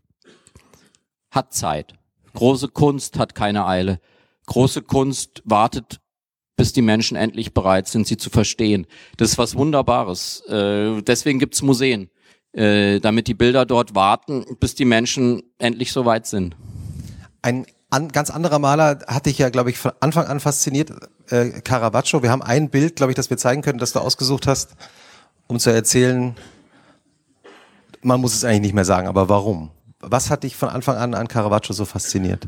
hat 1.31 1.53
Zeit. 1.53 1.93
Große 2.33 2.67
Kunst 2.67 3.17
hat 3.17 3.35
keine 3.35 3.65
Eile. 3.65 3.99
Große 4.45 4.81
Kunst 4.81 5.41
wartet 5.45 5.99
bis 6.55 6.73
die 6.73 6.81
Menschen 6.81 7.17
endlich 7.17 7.53
bereit 7.53 7.87
sind, 7.87 8.07
sie 8.07 8.17
zu 8.17 8.29
verstehen. 8.29 8.85
Das 9.17 9.31
ist 9.31 9.37
was 9.37 9.55
Wunderbares. 9.55 10.41
Äh, 10.47 11.01
deswegen 11.01 11.39
gibt's 11.39 11.61
Museen, 11.61 12.09
äh, 12.53 12.99
damit 12.99 13.27
die 13.27 13.33
Bilder 13.33 13.65
dort 13.65 13.95
warten, 13.95 14.45
bis 14.59 14.75
die 14.75 14.85
Menschen 14.85 15.43
endlich 15.57 15.91
so 15.91 16.05
weit 16.05 16.27
sind. 16.27 16.55
Ein 17.41 17.65
an, 17.93 18.07
ganz 18.07 18.31
anderer 18.31 18.57
Maler 18.57 18.99
hatte 19.07 19.29
ich 19.29 19.37
ja, 19.37 19.49
glaube 19.49 19.69
ich, 19.69 19.77
von 19.77 19.91
Anfang 19.99 20.25
an 20.25 20.39
fasziniert, 20.39 20.91
äh, 21.29 21.61
Caravaggio. 21.61 22.23
Wir 22.23 22.31
haben 22.31 22.41
ein 22.41 22.69
Bild, 22.69 22.95
glaube 22.95 23.11
ich, 23.11 23.15
das 23.15 23.29
wir 23.29 23.37
zeigen 23.37 23.61
können, 23.61 23.77
das 23.77 23.93
du 23.93 23.99
ausgesucht 23.99 24.47
hast, 24.47 24.75
um 25.47 25.59
zu 25.59 25.69
erzählen, 25.71 26.35
man 28.01 28.19
muss 28.19 28.33
es 28.33 28.43
eigentlich 28.43 28.61
nicht 28.61 28.73
mehr 28.73 28.85
sagen, 28.85 29.07
aber 29.07 29.29
warum? 29.29 29.69
Was 29.99 30.31
hat 30.31 30.43
dich 30.43 30.55
von 30.55 30.69
Anfang 30.69 30.97
an 30.97 31.13
an 31.13 31.27
Caravaggio 31.27 31.73
so 31.73 31.85
fasziniert? 31.85 32.47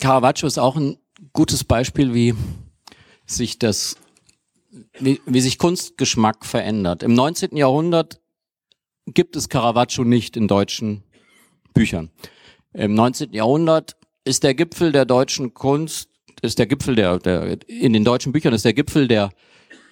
Caravaggio 0.00 0.46
ist 0.46 0.58
auch 0.58 0.76
ein 0.76 0.98
gutes 1.32 1.64
Beispiel, 1.64 2.14
wie 2.14 2.34
sich 3.26 3.58
das, 3.58 3.96
wie, 4.98 5.20
wie 5.26 5.40
sich 5.40 5.58
Kunstgeschmack 5.58 6.44
verändert. 6.44 7.02
Im 7.02 7.14
19. 7.14 7.56
Jahrhundert 7.56 8.20
gibt 9.06 9.36
es 9.36 9.48
Caravaggio 9.48 10.04
nicht 10.04 10.36
in 10.36 10.48
deutschen 10.48 11.02
Büchern. 11.72 12.10
Im 12.72 12.94
19. 12.94 13.32
Jahrhundert 13.32 13.96
ist 14.24 14.42
der 14.42 14.54
Gipfel 14.54 14.92
der 14.92 15.04
deutschen 15.04 15.54
Kunst, 15.54 16.10
ist 16.42 16.58
der 16.58 16.66
Gipfel 16.66 16.94
der, 16.94 17.18
der 17.18 17.58
in 17.68 17.92
den 17.92 18.04
deutschen 18.04 18.32
Büchern 18.32 18.52
ist 18.52 18.64
der 18.64 18.74
Gipfel 18.74 19.08
der 19.08 19.30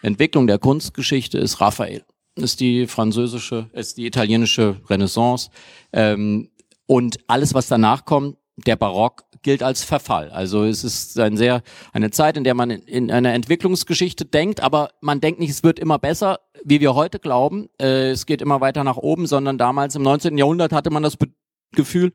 Entwicklung 0.03 0.47
der 0.47 0.59
Kunstgeschichte 0.59 1.39
ist 1.39 1.61
Raphael, 1.63 2.05
ist 2.35 2.61
die 2.61 2.87
französische, 2.87 3.71
ist 3.73 3.97
die 3.97 4.07
italienische 4.07 4.81
Renaissance 4.91 5.49
ähm, 5.93 6.51
und 6.87 7.19
alles 7.27 7.55
was 7.55 7.69
danach 7.69 8.05
kommt, 8.05 8.37
der 8.57 8.77
Barock 8.77 9.25
gilt 9.45 9.63
als 9.63 9.85
Verfall. 9.85 10.31
Also 10.31 10.65
es 10.65 10.83
ist 10.83 11.17
ein 11.21 11.37
sehr, 11.37 11.63
eine 11.93 12.11
Zeit, 12.11 12.37
in 12.37 12.43
der 12.43 12.55
man 12.55 12.71
in 12.71 13.13
einer 13.13 13.33
Entwicklungsgeschichte 13.33 14.25
denkt, 14.25 14.61
aber 14.61 14.91
man 15.01 15.21
denkt 15.21 15.39
nicht, 15.39 15.51
es 15.51 15.63
wird 15.63 15.79
immer 15.79 16.01
besser, 16.01 16.41
wie 16.65 16.81
wir 16.81 16.97
heute 16.97 17.21
glauben. 17.21 17.69
Äh, 17.81 18.11
es 18.11 18.27
geht 18.27 18.43
immer 18.43 18.61
weiter 18.61 18.83
nach 18.83 18.97
oben, 18.97 19.27
sondern 19.27 19.59
damals 19.59 19.95
im 19.95 20.03
19. 20.03 20.37
Jahrhundert 20.37 20.73
hatte 20.73 20.91
man 20.91 21.05
das 21.05 21.17
Be 21.17 21.29
Gefühl, 21.73 22.13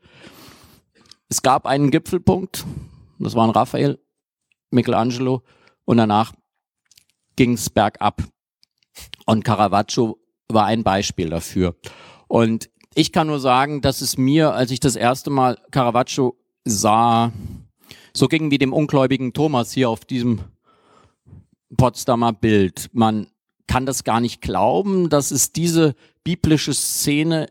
es 1.28 1.42
gab 1.42 1.66
einen 1.66 1.92
Gipfelpunkt, 1.92 2.66
das 3.20 3.36
waren 3.36 3.50
Raphael, 3.50 4.00
Michelangelo 4.72 5.44
und 5.84 5.98
danach 5.98 6.32
ging 7.36 7.54
es 7.54 7.70
bergab. 7.70 8.24
Und 9.26 9.44
Caravaggio 9.44 10.18
war 10.48 10.66
ein 10.66 10.84
Beispiel 10.84 11.30
dafür. 11.30 11.76
Und 12.30 12.70
ich 12.96 13.12
kann 13.12 13.28
nur 13.28 13.42
sagen, 13.42 13.82
dass 13.82 14.00
es 14.00 14.18
mir, 14.18 14.54
als 14.54 14.72
ich 14.72 14.80
das 14.80 14.96
erste 14.96 15.30
Mal 15.30 15.58
Caravaggio 15.72 16.38
sah, 16.66 17.32
so 18.14 18.28
ging 18.28 18.52
wie 18.52 18.58
dem 18.58 18.74
ungläubigen 18.74 19.34
Thomas 19.34 19.72
hier 19.72 19.90
auf 19.90 20.06
diesem 20.06 20.42
Potsdamer 21.78 22.34
Bild. 22.34 22.90
Man 22.94 23.28
kann 23.68 23.86
das 23.86 24.04
gar 24.04 24.20
nicht 24.20 24.42
glauben, 24.42 25.10
dass 25.10 25.32
es 25.32 25.52
diese 25.52 25.96
biblische 26.24 26.74
Szene 26.74 27.48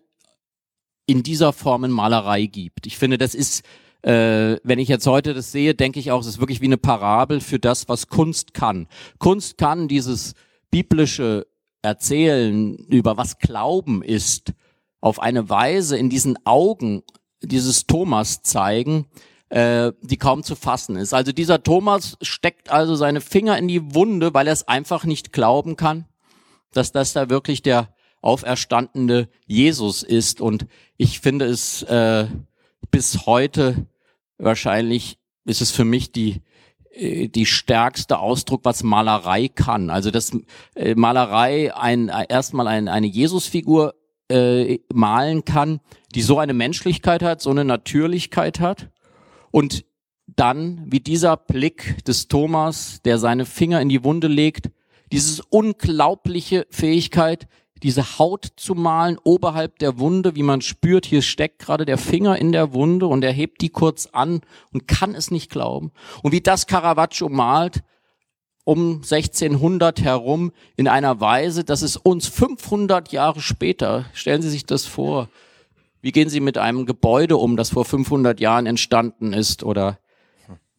in 1.07 1.23
dieser 1.23 1.53
Form 1.53 1.85
in 1.85 1.91
Malerei 1.91 2.47
gibt. 2.47 2.87
Ich 2.87 2.99
finde, 2.99 3.17
das 3.17 3.35
ist, 3.35 3.65
äh, 4.03 4.57
wenn 4.63 4.79
ich 4.79 4.89
jetzt 4.89 5.07
heute 5.07 5.33
das 5.33 5.53
sehe, 5.53 5.75
denke 5.75 6.01
ich 6.01 6.11
auch, 6.11 6.21
es 6.21 6.27
ist 6.27 6.41
wirklich 6.41 6.61
wie 6.61 6.67
eine 6.67 6.77
Parabel 6.77 7.41
für 7.41 7.59
das, 7.59 7.89
was 7.89 8.09
Kunst 8.09 8.53
kann. 8.53 8.89
Kunst 9.19 9.57
kann 9.57 9.89
dieses 9.89 10.35
biblische 10.71 11.47
Erzählen 11.81 12.77
über 12.89 13.17
was 13.17 13.39
Glauben 13.39 14.03
ist, 14.03 14.53
auf 15.01 15.21
eine 15.21 15.49
Weise 15.49 15.97
in 15.97 16.11
diesen 16.11 16.37
Augen 16.45 17.05
dieses 17.43 17.87
Thomas 17.87 18.43
zeigen, 18.43 19.07
äh, 19.49 19.93
die 20.03 20.17
kaum 20.17 20.43
zu 20.43 20.57
fassen 20.57 20.97
ist. 20.97 21.15
Also 21.15 21.33
dieser 21.33 21.63
Thomas 21.63 22.17
steckt 22.23 22.71
also 22.71 22.97
seine 22.97 23.21
Finger 23.21 23.57
in 23.59 23.69
die 23.69 23.95
Wunde, 23.95 24.35
weil 24.35 24.47
er 24.47 24.53
es 24.53 24.69
einfach 24.69 25.05
nicht 25.05 25.33
glauben 25.33 25.77
kann, 25.77 26.07
dass 26.73 26.93
das 26.93 27.13
da 27.13 27.31
wirklich 27.31 27.63
der 27.63 27.95
auferstandene 28.21 29.29
Jesus 29.47 30.03
ist. 30.03 30.41
Und 30.41 30.67
ich 30.97 31.21
finde 31.21 31.47
es 31.47 31.83
äh, 31.85 32.27
bis 32.91 33.27
heute 33.27 33.87
wahrscheinlich 34.39 35.19
ist 35.45 35.63
es 35.63 35.71
für 35.71 35.85
mich 35.85 36.13
die 36.13 36.43
äh, 36.93 37.29
die 37.29 37.47
stärkste 37.47 38.19
Ausdruck, 38.19 38.65
was 38.65 38.83
Malerei 38.83 39.49
kann. 39.49 39.91
Also 39.91 40.11
das 40.11 40.33
äh, 40.75 40.95
Malerei 40.95 41.75
ein 41.75 42.09
erstmal 42.09 42.67
ein, 42.67 42.89
eine 42.89 43.07
Jesusfigur 43.07 43.95
äh, 44.29 44.79
malen 44.93 45.45
kann, 45.45 45.81
die 46.15 46.23
so 46.23 46.39
eine 46.39 46.55
Menschlichkeit 46.55 47.23
hat, 47.23 47.41
so 47.41 47.51
eine 47.51 47.65
Natürlichkeit 47.65 48.61
hat. 48.61 48.91
Und 49.51 49.85
dann, 50.27 50.83
wie 50.87 51.01
dieser 51.01 51.37
Blick 51.37 52.05
des 52.05 52.29
Thomas, 52.29 53.01
der 53.05 53.19
seine 53.19 53.47
Finger 53.47 53.81
in 53.81 53.89
die 53.89 54.05
Wunde 54.05 54.29
legt, 54.29 54.71
dieses 55.11 55.41
unglaubliche 55.41 56.67
Fähigkeit, 56.71 57.49
diese 57.83 58.19
Haut 58.19 58.47
zu 58.57 58.75
malen 58.75 59.19
oberhalb 59.23 59.79
der 59.79 59.99
Wunde, 59.99 60.35
wie 60.35 60.43
man 60.43 60.61
spürt, 60.61 61.07
hier 61.07 61.23
steckt 61.23 61.61
gerade 61.61 61.85
der 61.85 61.99
Finger 61.99 62.37
in 62.37 62.53
der 62.53 62.73
Wunde 62.73 63.07
und 63.07 63.23
er 63.25 63.33
hebt 63.33 63.61
die 63.63 63.69
kurz 63.69 64.07
an 64.07 64.41
und 64.73 64.89
kann 64.89 65.15
es 65.15 65.31
nicht 65.31 65.51
glauben. 65.51 65.93
Und 66.23 66.33
wie 66.33 66.41
das 66.41 66.67
Caravaggio 66.67 67.29
malt, 67.29 67.83
um 68.69 68.97
1600 68.97 70.03
herum 70.03 70.53
in 70.77 70.89
einer 70.89 71.23
Weise, 71.23 71.65
dass 71.65 71.81
es 71.81 71.97
uns 71.97 72.27
500 72.27 73.11
Jahre 73.13 73.41
später, 73.41 74.05
stellen 74.13 74.43
Sie 74.43 74.51
sich 74.51 74.67
das 74.67 74.85
vor, 74.85 75.31
wie 76.03 76.13
gehen 76.13 76.29
Sie 76.29 76.41
mit 76.41 76.59
einem 76.59 76.85
Gebäude 76.85 77.39
um, 77.39 77.57
das 77.57 77.71
vor 77.71 77.87
500 77.87 78.41
Jahren 78.41 78.67
entstanden 78.67 79.33
ist 79.33 79.63
oder 79.63 79.99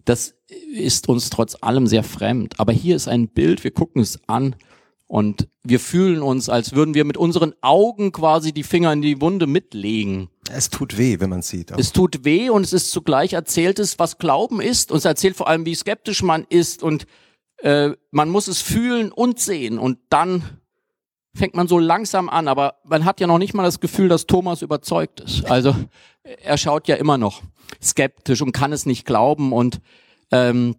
das 0.05 0.35
ist 0.71 1.09
uns 1.09 1.31
trotz 1.31 1.57
allem 1.61 1.87
sehr 1.87 2.03
fremd. 2.03 2.59
Aber 2.59 2.73
hier 2.73 2.95
ist 2.95 3.07
ein 3.07 3.27
Bild, 3.27 3.63
wir 3.63 3.71
gucken 3.71 4.03
es 4.03 4.19
an 4.27 4.55
Und 5.07 5.47
wir 5.63 5.79
fühlen 5.79 6.21
uns, 6.21 6.47
als 6.47 6.73
würden 6.73 6.93
wir 6.93 7.05
mit 7.05 7.17
unseren 7.17 7.55
Augen 7.61 8.11
quasi 8.11 8.53
die 8.53 8.61
Finger 8.61 8.93
in 8.93 9.01
die 9.01 9.19
Wunde 9.19 9.47
mitlegen. 9.47 10.29
Es 10.51 10.69
tut 10.69 10.99
weh, 10.99 11.19
wenn 11.19 11.31
man 11.31 11.41
sieht. 11.41 11.73
Auch. 11.73 11.79
Es 11.79 11.91
tut 11.91 12.23
weh 12.23 12.51
und 12.51 12.63
es 12.63 12.73
ist 12.73 12.91
zugleich 12.91 13.33
erzähltes, 13.33 13.97
was 13.97 14.19
Glauben 14.19 14.61
ist. 14.61 14.91
Und 14.91 14.99
es 14.99 15.05
erzählt 15.05 15.35
vor 15.35 15.47
allem, 15.47 15.65
wie 15.65 15.73
skeptisch 15.73 16.21
man 16.21 16.45
ist. 16.47 16.83
Und 16.83 17.07
äh, 17.61 17.91
man 18.11 18.29
muss 18.29 18.47
es 18.47 18.61
fühlen 18.61 19.11
und 19.11 19.39
sehen. 19.39 19.77
Und 19.79 19.99
dann 20.09 20.59
fängt 21.33 21.55
man 21.55 21.67
so 21.67 21.79
langsam 21.79 22.29
an. 22.29 22.47
Aber 22.47 22.75
man 22.83 23.05
hat 23.05 23.19
ja 23.19 23.27
noch 23.27 23.37
nicht 23.37 23.53
mal 23.53 23.63
das 23.63 23.79
Gefühl, 23.79 24.09
dass 24.09 24.27
Thomas 24.27 24.61
überzeugt 24.61 25.19
ist. 25.19 25.49
Also 25.49 25.75
er 26.23 26.57
schaut 26.57 26.87
ja 26.87 26.95
immer 26.95 27.17
noch 27.17 27.41
skeptisch 27.81 28.41
und 28.41 28.51
kann 28.51 28.73
es 28.73 28.85
nicht 28.85 29.05
glauben. 29.05 29.53
Und 29.53 29.81
ähm, 30.31 30.75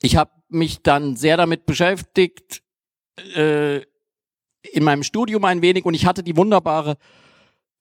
ich 0.00 0.16
habe 0.16 0.30
mich 0.48 0.82
dann 0.82 1.16
sehr 1.16 1.36
damit 1.36 1.66
beschäftigt, 1.66 2.62
äh, 3.36 3.78
in 4.72 4.84
meinem 4.84 5.02
Studium 5.02 5.44
ein 5.44 5.62
wenig 5.62 5.84
und 5.84 5.94
ich 5.94 6.06
hatte 6.06 6.22
die 6.22 6.36
wunderbare 6.36 6.96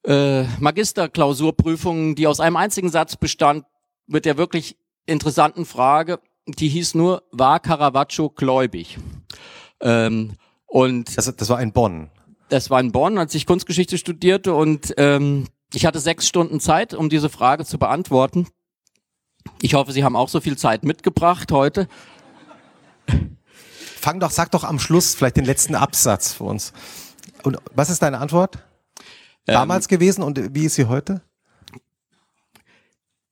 äh, 0.03 0.43
Magisterklausurprüfung, 0.59 2.15
die 2.15 2.27
aus 2.27 2.39
einem 2.39 2.55
einzigen 2.55 2.89
Satz 2.89 3.15
bestand, 3.15 3.65
mit 4.07 4.25
der 4.25 4.37
wirklich 4.37 4.77
interessanten 5.05 5.65
Frage, 5.65 6.19
die 6.59 6.69
hieß 6.69 6.95
nur, 6.95 7.23
war 7.31 7.59
Caravaggio 7.59 8.29
gläubig? 8.29 8.97
Ähm, 9.79 10.33
und 10.65 11.17
das, 11.17 11.33
das 11.35 11.49
war 11.49 11.61
in 11.61 11.71
Bonn. 11.71 12.09
Das 12.49 12.69
war 12.69 12.79
in 12.79 12.91
Bonn, 12.91 13.17
als 13.17 13.33
ich 13.35 13.45
Kunstgeschichte 13.45 13.97
studierte 13.97 14.53
und 14.53 14.93
ähm, 14.97 15.47
ich 15.73 15.85
hatte 15.85 15.99
sechs 15.99 16.27
Stunden 16.27 16.59
Zeit, 16.59 16.93
um 16.93 17.09
diese 17.09 17.29
Frage 17.29 17.65
zu 17.65 17.77
beantworten. 17.77 18.47
Ich 19.61 19.73
hoffe, 19.73 19.91
Sie 19.91 20.03
haben 20.03 20.15
auch 20.15 20.29
so 20.29 20.41
viel 20.41 20.57
Zeit 20.57 20.83
mitgebracht 20.83 21.51
heute. 21.51 21.87
Fang 23.99 24.19
doch, 24.19 24.31
sag 24.31 24.51
doch 24.51 24.63
am 24.63 24.79
Schluss 24.79 25.15
vielleicht 25.15 25.37
den 25.37 25.45
letzten 25.45 25.75
Absatz 25.75 26.33
für 26.33 26.43
uns. 26.43 26.73
Und 27.43 27.57
was 27.73 27.89
ist 27.89 28.01
deine 28.01 28.19
Antwort? 28.19 28.57
Ähm, 29.47 29.53
Damals 29.53 29.85
ähm, 29.85 29.89
gewesen 29.89 30.23
und 30.23 30.55
wie 30.55 30.65
ist 30.65 30.75
sie 30.75 30.85
heute? 30.85 31.21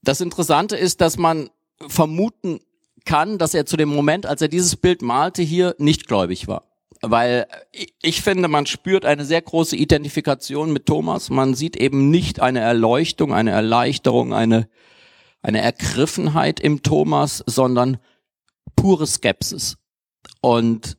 Das 0.02 0.22
Interessante 0.22 0.76
ist, 0.76 1.02
dass 1.02 1.18
man 1.18 1.50
vermuten 1.88 2.60
kann, 3.06 3.38
dass 3.38 3.54
er 3.54 3.66
zu 3.66 3.78
dem 3.78 3.90
Moment, 3.90 4.26
als 4.26 4.42
er 4.42 4.48
dieses 4.48 4.76
Bild 4.76 5.02
malte, 5.02 5.42
hier 5.42 5.76
nicht 5.78 6.08
gläubig 6.08 6.48
war. 6.48 6.64
Weil 7.02 7.48
ich 8.02 8.22
finde, 8.22 8.48
man 8.48 8.66
spürt 8.66 9.06
eine 9.06 9.24
sehr 9.24 9.42
große 9.42 9.76
Identifikation 9.76 10.74
mit 10.74 10.86
Thomas. 10.86 11.30
Man 11.30 11.54
sieht 11.54 11.78
eben 11.78 12.10
nicht 12.10 12.42
eine 12.42 12.60
Erleuchtung, 12.60 13.34
eine 13.34 13.52
Erleichterung, 13.52 14.34
eine, 14.34 14.68
eine 15.42 15.62
Ergriffenheit 15.62 16.60
im 16.60 16.84
Thomas, 16.84 17.44
sondern 17.46 17.98
pure 18.76 19.08
Skepsis. 19.08 19.78
Und 20.42 20.98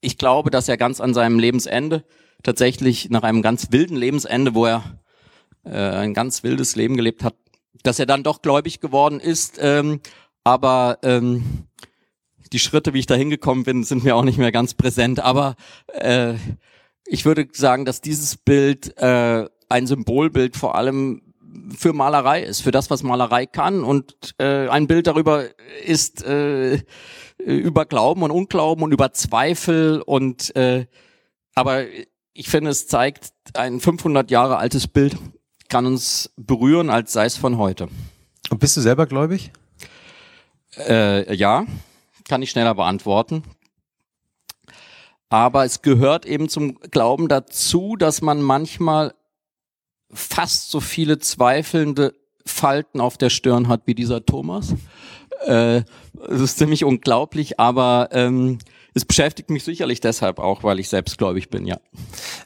ich 0.00 0.18
glaube, 0.18 0.50
dass 0.50 0.68
er 0.68 0.76
ganz 0.76 1.00
an 1.00 1.14
seinem 1.14 1.38
Lebensende, 1.38 2.04
tatsächlich 2.42 3.10
nach 3.10 3.22
einem 3.22 3.42
ganz 3.42 3.70
wilden 3.70 3.96
Lebensende, 3.96 4.54
wo 4.54 4.66
er 4.66 5.00
äh, 5.64 5.70
ein 5.70 6.14
ganz 6.14 6.42
wildes 6.42 6.76
Leben 6.76 6.96
gelebt 6.96 7.22
hat, 7.24 7.34
dass 7.82 7.98
er 7.98 8.06
dann 8.06 8.22
doch 8.22 8.42
gläubig 8.42 8.80
geworden 8.80 9.20
ist. 9.20 9.58
Ähm, 9.60 10.00
aber 10.44 10.98
ähm, 11.02 11.66
die 12.52 12.58
Schritte, 12.58 12.94
wie 12.94 12.98
ich 12.98 13.06
da 13.06 13.14
hingekommen 13.14 13.64
bin, 13.64 13.84
sind 13.84 14.04
mir 14.04 14.16
auch 14.16 14.24
nicht 14.24 14.38
mehr 14.38 14.52
ganz 14.52 14.74
präsent. 14.74 15.20
Aber 15.20 15.56
äh, 15.88 16.34
ich 17.06 17.24
würde 17.24 17.48
sagen, 17.52 17.84
dass 17.84 18.00
dieses 18.00 18.36
Bild 18.36 18.96
äh, 18.98 19.48
ein 19.68 19.86
Symbolbild 19.86 20.56
vor 20.56 20.74
allem 20.74 21.22
für 21.76 21.92
Malerei 21.92 22.42
ist, 22.42 22.62
für 22.62 22.70
das, 22.70 22.90
was 22.90 23.02
Malerei 23.02 23.46
kann. 23.46 23.84
Und 23.84 24.34
äh, 24.38 24.68
ein 24.68 24.86
Bild 24.86 25.06
darüber 25.06 25.46
ist 25.84 26.24
äh, 26.24 26.82
über 27.38 27.86
Glauben 27.86 28.22
und 28.22 28.30
Unglauben 28.30 28.84
und 28.84 28.92
über 28.92 29.12
Zweifel. 29.12 30.02
Und 30.02 30.54
äh, 30.56 30.86
aber 31.54 31.84
ich 32.34 32.48
finde, 32.48 32.70
es 32.70 32.86
zeigt 32.86 33.32
ein 33.54 33.80
500 33.80 34.30
Jahre 34.30 34.56
altes 34.56 34.88
Bild 34.88 35.16
kann 35.72 35.86
uns 35.86 36.30
berühren, 36.36 36.90
als 36.90 37.14
sei 37.14 37.24
es 37.24 37.38
von 37.38 37.56
heute. 37.56 37.88
Und 38.50 38.60
bist 38.60 38.76
du 38.76 38.82
selber 38.82 39.06
gläubig? 39.06 39.52
Äh, 40.76 41.34
ja, 41.34 41.64
kann 42.28 42.42
ich 42.42 42.50
schneller 42.50 42.74
beantworten. 42.74 43.42
Aber 45.30 45.64
es 45.64 45.80
gehört 45.80 46.26
eben 46.26 46.50
zum 46.50 46.78
Glauben 46.90 47.26
dazu, 47.26 47.96
dass 47.96 48.20
man 48.20 48.42
manchmal 48.42 49.14
fast 50.12 50.70
so 50.70 50.80
viele 50.80 51.18
zweifelnde 51.18 52.12
Falten 52.44 53.00
auf 53.00 53.16
der 53.16 53.30
Stirn 53.30 53.68
hat 53.68 53.86
wie 53.86 53.94
dieser 53.94 54.26
Thomas. 54.26 54.74
Äh, 55.46 55.84
das 56.12 56.40
ist 56.42 56.58
ziemlich 56.58 56.84
unglaublich, 56.84 57.58
aber 57.58 58.10
ähm, 58.12 58.58
es 58.94 59.04
beschäftigt 59.04 59.50
mich 59.50 59.64
sicherlich 59.64 60.00
deshalb 60.00 60.38
auch, 60.38 60.62
weil 60.62 60.78
ich 60.78 60.88
selbstgläubig 60.88 61.50
bin, 61.50 61.66
ja. 61.66 61.78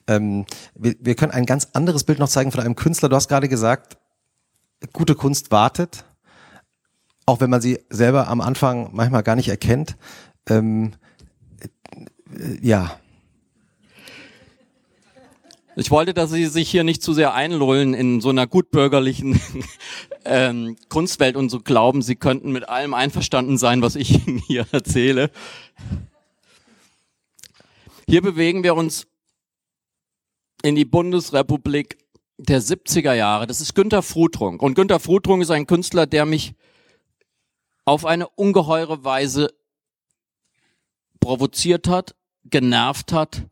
Ähm, 0.07 0.47
wir, 0.75 0.95
wir 1.01 1.15
können 1.15 1.33
ein 1.33 1.47
ganz 1.47 1.69
anderes 1.73 2.05
Bild 2.05 2.19
noch 2.19 2.29
zeigen 2.29 2.53
von 2.53 2.61
einem 2.61 2.77
Künstler. 2.77 3.09
Du 3.09 3.17
hast 3.17 3.29
gerade 3.29 3.49
gesagt, 3.49 3.99
gute 4.93 5.15
Kunst 5.15 5.51
wartet, 5.51 6.05
auch 7.25 7.41
wenn 7.41 7.51
man 7.51 7.61
sie 7.61 7.81
selber 7.91 8.29
am 8.29 8.41
Anfang 8.41 8.91
manchmal 8.93 9.23
gar 9.23 9.37
nicht 9.37 9.49
erkennt. 9.49 9.97
Ähm, 10.49 10.93
äh, 11.61 12.59
ja, 12.61 12.99
ich 15.79 15.91
wollte, 15.91 16.15
dass 16.15 16.31
Sie 16.31 16.47
sich 16.47 16.71
hier 16.71 16.85
nicht 16.85 17.03
zu 17.03 17.13
sehr 17.13 17.35
einlullen 17.35 17.93
in 17.93 18.23
so 18.23 18.31
einer 18.31 18.47
gutbürgerlichen 18.47 19.39
ähm, 20.25 20.79
Kunstwelt 20.89 21.37
und 21.37 21.51
so 21.51 21.61
glauben, 21.61 22.01
Sie 22.01 22.17
könnten 22.17 22.51
mit 22.51 22.67
allem 22.71 22.95
einverstanden 22.95 23.59
sein, 23.59 23.83
was 23.83 23.95
ich 23.95 24.11
Ihnen 24.27 24.39
hier 24.39 24.67
erzähle. 24.73 25.31
Hier 28.09 28.23
bewegen 28.23 28.63
wir 28.63 28.77
uns 28.77 29.09
in 30.63 30.77
die 30.77 30.85
Bundesrepublik 30.85 31.99
der 32.39 32.63
70er 32.63 33.15
Jahre. 33.15 33.49
Das 33.49 33.61
ist 33.61 33.75
Günter 33.75 34.03
Frutrunk. 34.03 34.63
Und 34.63 34.75
Günter 34.75 35.01
Frutrunk 35.01 35.43
ist 35.43 35.51
ein 35.51 35.67
Künstler, 35.67 36.07
der 36.07 36.25
mich 36.25 36.55
auf 37.85 38.05
eine 38.05 38.29
ungeheure 38.29 39.03
Weise 39.03 39.53
provoziert 41.19 41.89
hat, 41.89 42.15
genervt 42.45 43.13
hat, 43.13 43.43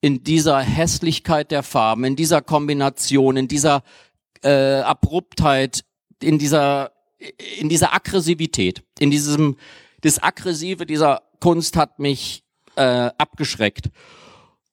in 0.00 0.24
dieser 0.24 0.60
Hässlichkeit 0.60 1.50
der 1.50 1.62
Farben, 1.62 2.04
in 2.04 2.16
dieser 2.16 2.42
Kombination, 2.42 3.36
in 3.36 3.48
dieser 3.48 3.84
äh, 4.42 4.80
Abruptheit, 4.80 5.84
in 6.20 6.38
dieser 6.38 6.92
in 7.58 7.68
dieser 7.70 7.94
Aggressivität, 7.94 8.82
in 8.98 9.10
diesem 9.10 9.56
das 10.02 10.22
Aggressive 10.22 10.84
dieser 10.84 11.22
Kunst 11.40 11.76
hat 11.76 11.98
mich 11.98 12.43
äh, 12.76 13.10
abgeschreckt. 13.18 13.90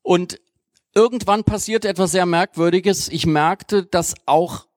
Und 0.01 0.39
irgendwann 0.93 1.43
passierte 1.43 1.87
etwas 1.87 2.11
sehr 2.11 2.25
Merkwürdiges. 2.25 3.09
Ich 3.09 3.25
merkte, 3.25 3.85
dass 3.85 4.15
auch 4.25 4.67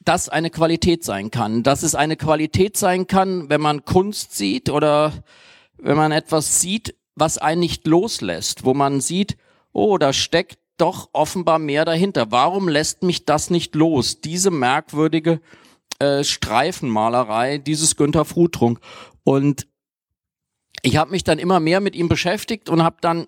das 0.00 0.28
eine 0.28 0.50
Qualität 0.50 1.04
sein 1.04 1.30
kann, 1.30 1.62
dass 1.62 1.82
es 1.82 1.94
eine 1.94 2.16
Qualität 2.16 2.76
sein 2.76 3.06
kann, 3.06 3.50
wenn 3.50 3.60
man 3.60 3.84
Kunst 3.84 4.34
sieht 4.36 4.70
oder 4.70 5.12
wenn 5.76 5.96
man 5.96 6.12
etwas 6.12 6.60
sieht, 6.60 6.94
was 7.14 7.36
einen 7.36 7.60
nicht 7.60 7.86
loslässt, 7.86 8.64
wo 8.64 8.74
man 8.74 9.00
sieht, 9.00 9.36
oh, 9.72 9.98
da 9.98 10.12
steckt 10.12 10.58
doch 10.78 11.10
offenbar 11.12 11.58
mehr 11.58 11.84
dahinter. 11.84 12.30
Warum 12.30 12.68
lässt 12.68 13.02
mich 13.02 13.24
das 13.26 13.50
nicht 13.50 13.74
los? 13.74 14.20
Diese 14.20 14.50
merkwürdige 14.50 15.40
äh, 15.98 16.24
Streifenmalerei, 16.24 17.58
dieses 17.58 17.96
Günther 17.96 18.24
Frutrunk. 18.24 18.80
Und 19.24 19.66
ich 20.82 20.96
habe 20.96 21.10
mich 21.10 21.24
dann 21.24 21.38
immer 21.38 21.60
mehr 21.60 21.80
mit 21.80 21.94
ihm 21.94 22.08
beschäftigt 22.08 22.68
und 22.68 22.82
habe 22.82 22.96
dann 23.00 23.26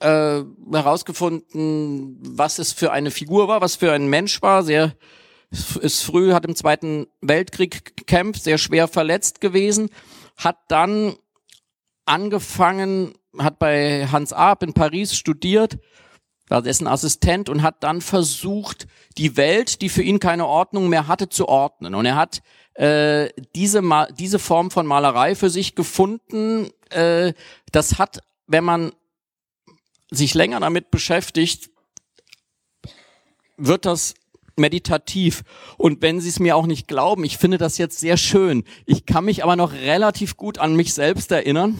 äh, 0.00 0.42
herausgefunden, 0.72 2.18
was 2.20 2.58
es 2.58 2.72
für 2.72 2.92
eine 2.92 3.10
Figur 3.10 3.48
war, 3.48 3.60
was 3.60 3.76
für 3.76 3.92
ein 3.92 4.08
Mensch 4.08 4.42
war. 4.42 4.62
Sehr 4.62 4.94
ist 5.80 6.02
früh, 6.02 6.32
hat 6.32 6.44
im 6.44 6.56
Zweiten 6.56 7.06
Weltkrieg 7.20 7.96
gekämpft, 7.96 8.42
sehr 8.42 8.58
schwer 8.58 8.88
verletzt 8.88 9.40
gewesen, 9.40 9.90
hat 10.36 10.58
dann 10.68 11.14
angefangen, 12.04 13.14
hat 13.38 13.58
bei 13.58 14.06
Hans 14.06 14.32
Arp 14.32 14.62
in 14.62 14.72
Paris 14.72 15.14
studiert, 15.14 15.78
war 16.48 16.62
dessen 16.62 16.86
Assistent 16.86 17.48
und 17.48 17.62
hat 17.62 17.82
dann 17.82 18.00
versucht, 18.00 18.86
die 19.18 19.36
Welt, 19.36 19.82
die 19.82 19.88
für 19.88 20.02
ihn 20.02 20.20
keine 20.20 20.46
Ordnung 20.46 20.88
mehr 20.88 21.08
hatte, 21.08 21.28
zu 21.28 21.48
ordnen. 21.48 21.94
Und 21.94 22.06
er 22.06 22.16
hat 22.16 22.42
äh, 22.76 23.30
diese, 23.54 23.82
Ma 23.82 24.06
diese 24.06 24.38
Form 24.38 24.70
von 24.70 24.86
Malerei 24.86 25.34
für 25.34 25.50
sich 25.50 25.74
gefunden. 25.74 26.70
Äh, 26.90 27.32
das 27.72 27.98
hat, 27.98 28.20
wenn 28.46 28.64
man 28.64 28.92
sich 30.10 30.34
länger 30.34 30.60
damit 30.60 30.90
beschäftigt, 30.90 31.70
wird 33.56 33.86
das 33.86 34.14
meditativ. 34.56 35.42
Und 35.76 36.02
wenn 36.02 36.20
Sie 36.20 36.28
es 36.28 36.38
mir 36.38 36.56
auch 36.56 36.66
nicht 36.66 36.88
glauben, 36.88 37.24
ich 37.24 37.38
finde 37.38 37.58
das 37.58 37.78
jetzt 37.78 37.98
sehr 37.98 38.16
schön. 38.16 38.64
Ich 38.84 39.06
kann 39.06 39.24
mich 39.24 39.42
aber 39.42 39.56
noch 39.56 39.72
relativ 39.72 40.36
gut 40.36 40.58
an 40.58 40.74
mich 40.74 40.94
selbst 40.94 41.30
erinnern. 41.32 41.78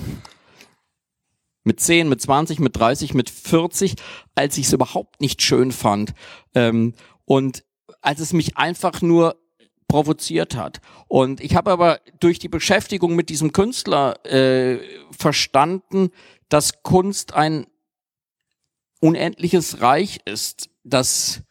Mit 1.65 1.81
10, 1.81 2.09
mit 2.09 2.23
20, 2.23 2.59
mit 2.61 2.77
30, 2.77 3.15
mit 3.15 3.29
40, 3.29 3.97
als 4.35 4.57
ich 4.57 4.67
es 4.67 4.73
überhaupt 4.73 5.21
nicht 5.21 5.43
schön 5.43 5.73
fand. 5.73 6.15
Ähm, 6.55 6.95
und 7.25 7.65
als 8.03 8.21
es 8.21 8.33
mich 8.33 8.57
einfach 8.57 9.03
nur 9.03 9.37
provoziert 9.89 10.57
hat. 10.57 10.81
Und 11.09 11.41
ich 11.41 11.55
habe 11.55 11.71
aber 11.71 12.01
durch 12.21 12.39
die 12.39 12.49
Beschäftigung 12.49 13.15
mit 13.15 13.29
diesem 13.29 13.53
Künstler 13.53 14.25
äh, 14.27 14.79
verstanden, 15.11 16.11
dass 16.49 16.83
Kunst 16.83 17.35
ein 17.35 17.67
unendliches 19.01 19.81
Reich 19.81 20.21
ist, 20.25 20.71
dass 20.85 21.43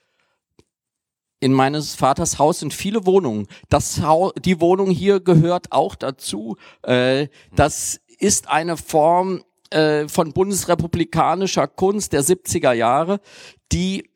in 1.40 1.54
meines 1.54 1.96
Vaters 1.96 2.40
Haus 2.40 2.60
sind 2.60 2.74
viele 2.74 3.06
Wohnungen. 3.06 3.48
Das 3.70 4.02
Haus, 4.02 4.34
die 4.40 4.60
Wohnung 4.62 4.90
hier 4.90 5.20
gehört 5.20 5.72
auch 5.72 5.96
dazu. 5.96 6.58
Äh, 6.82 7.28
das 7.56 8.00
ist 8.18 8.50
eine 8.50 8.78
Form 8.78 9.44
äh, 9.70 10.08
von 10.08 10.34
bundesrepublikanischer 10.34 11.68
Kunst 11.68 12.14
der 12.14 12.24
70er 12.24 12.74
Jahre, 12.74 13.20
die 13.72 14.10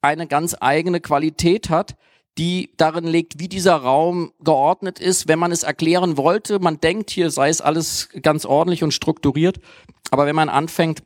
eine 0.00 0.26
ganz 0.26 0.54
eigene 0.60 1.00
Qualität 1.00 1.70
hat, 1.70 1.96
die 2.38 2.70
darin 2.76 3.06
liegt, 3.06 3.38
wie 3.38 3.48
dieser 3.48 3.76
Raum 3.76 4.32
geordnet 4.42 4.98
ist, 4.98 5.26
wenn 5.28 5.38
man 5.38 5.52
es 5.52 5.62
erklären 5.62 6.16
wollte. 6.16 6.58
Man 6.58 6.80
denkt, 6.80 7.10
hier 7.10 7.30
sei 7.30 7.48
es 7.48 7.60
alles 7.60 8.08
ganz 8.22 8.44
ordentlich 8.44 8.84
und 8.84 8.92
strukturiert, 8.92 9.58
aber 10.10 10.26
wenn 10.26 10.36
man 10.36 10.48
anfängt, 10.48 11.02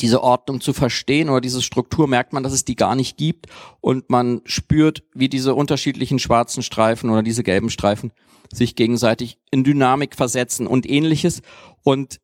diese 0.00 0.22
Ordnung 0.22 0.60
zu 0.60 0.72
verstehen 0.72 1.28
oder 1.28 1.40
diese 1.40 1.62
Struktur, 1.62 2.06
merkt 2.06 2.32
man, 2.32 2.42
dass 2.42 2.52
es 2.52 2.64
die 2.64 2.76
gar 2.76 2.94
nicht 2.94 3.16
gibt 3.16 3.46
und 3.80 4.10
man 4.10 4.42
spürt, 4.44 5.02
wie 5.14 5.28
diese 5.28 5.54
unterschiedlichen 5.54 6.18
schwarzen 6.18 6.62
Streifen 6.62 7.10
oder 7.10 7.22
diese 7.22 7.42
gelben 7.42 7.70
Streifen 7.70 8.12
sich 8.52 8.76
gegenseitig 8.76 9.38
in 9.50 9.64
Dynamik 9.64 10.14
versetzen 10.14 10.66
und 10.66 10.88
ähnliches. 10.88 11.42
Und 11.82 12.20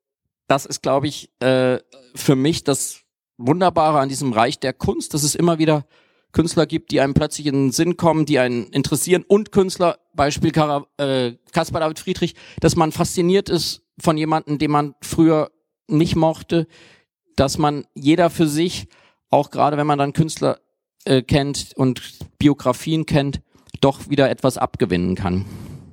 das 0.47 0.67
ist, 0.67 0.83
glaube 0.83 1.07
ich, 1.07 1.31
äh, 1.41 1.79
für 2.15 2.37
mich 2.37 2.65
das 2.65 3.01
Wunderbare 3.37 3.99
an 3.99 4.09
diesem 4.09 4.33
Reich 4.33 4.59
der 4.61 4.73
Kunst, 4.73 5.15
dass 5.15 5.23
es 5.23 5.35
immer 5.35 5.59
wieder 5.59 5.87
Künstler 6.35 6.66
gibt, 6.66 6.91
die 6.91 7.01
einem 7.01 7.14
plötzlich 7.14 7.47
in 7.47 7.55
den 7.55 7.72
Sinn 7.72 7.97
kommen, 7.97 8.26
die 8.26 8.39
einen 8.39 8.66
interessieren. 8.66 9.24
Und 9.26 9.53
Künstler, 9.53 9.99
Beispiel 10.12 10.51
Kara, 10.51 10.87
äh, 10.99 11.32
Caspar 11.53 11.80
David 11.80 11.99
Friedrich, 11.99 12.35
dass 12.61 12.76
man 12.76 12.93
fasziniert 12.93 13.49
ist 13.49 13.82
von 13.99 14.18
jemandem, 14.18 14.59
den 14.59 14.70
man 14.70 14.95
früher 15.01 15.51
nicht 15.89 16.16
mochte, 16.16 16.66
dass 17.37 17.57
man 17.57 17.87
jeder 17.95 18.28
für 18.28 18.47
sich, 18.47 18.89
auch 19.30 19.51
gerade 19.51 19.78
wenn 19.78 19.87
man 19.87 19.99
dann 19.99 20.12
Künstler 20.12 20.59
äh, 21.05 21.22
kennt 21.22 21.72
und 21.76 22.03
Biografien 22.39 23.07
kennt, 23.07 23.41
doch 23.80 24.11
wieder 24.11 24.28
etwas 24.28 24.59
abgewinnen 24.59 25.14
kann 25.14 25.47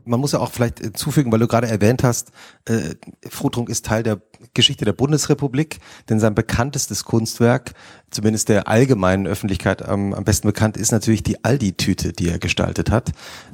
man 0.05 0.19
muss 0.19 0.31
ja 0.31 0.39
auch 0.39 0.51
vielleicht 0.51 0.81
äh, 0.81 0.93
zufügen, 0.93 1.31
weil 1.31 1.39
du 1.39 1.47
gerade 1.47 1.67
erwähnt 1.67 2.03
hast, 2.03 2.31
äh, 2.65 2.95
Frutrunk 3.29 3.69
ist 3.69 3.85
Teil 3.85 4.03
der 4.03 4.21
Geschichte 4.53 4.85
der 4.85 4.93
Bundesrepublik, 4.93 5.79
denn 6.09 6.19
sein 6.19 6.35
bekanntestes 6.35 7.03
Kunstwerk, 7.03 7.73
zumindest 8.09 8.49
der 8.49 8.67
allgemeinen 8.67 9.27
Öffentlichkeit 9.27 9.87
am, 9.87 10.13
am 10.13 10.23
besten 10.23 10.47
bekannt, 10.47 10.77
ist 10.77 10.91
natürlich 10.91 11.23
die 11.23 11.43
Aldi-Tüte, 11.43 12.13
die 12.13 12.29
er 12.29 12.39
gestaltet 12.39 12.91
hat. 12.91 13.11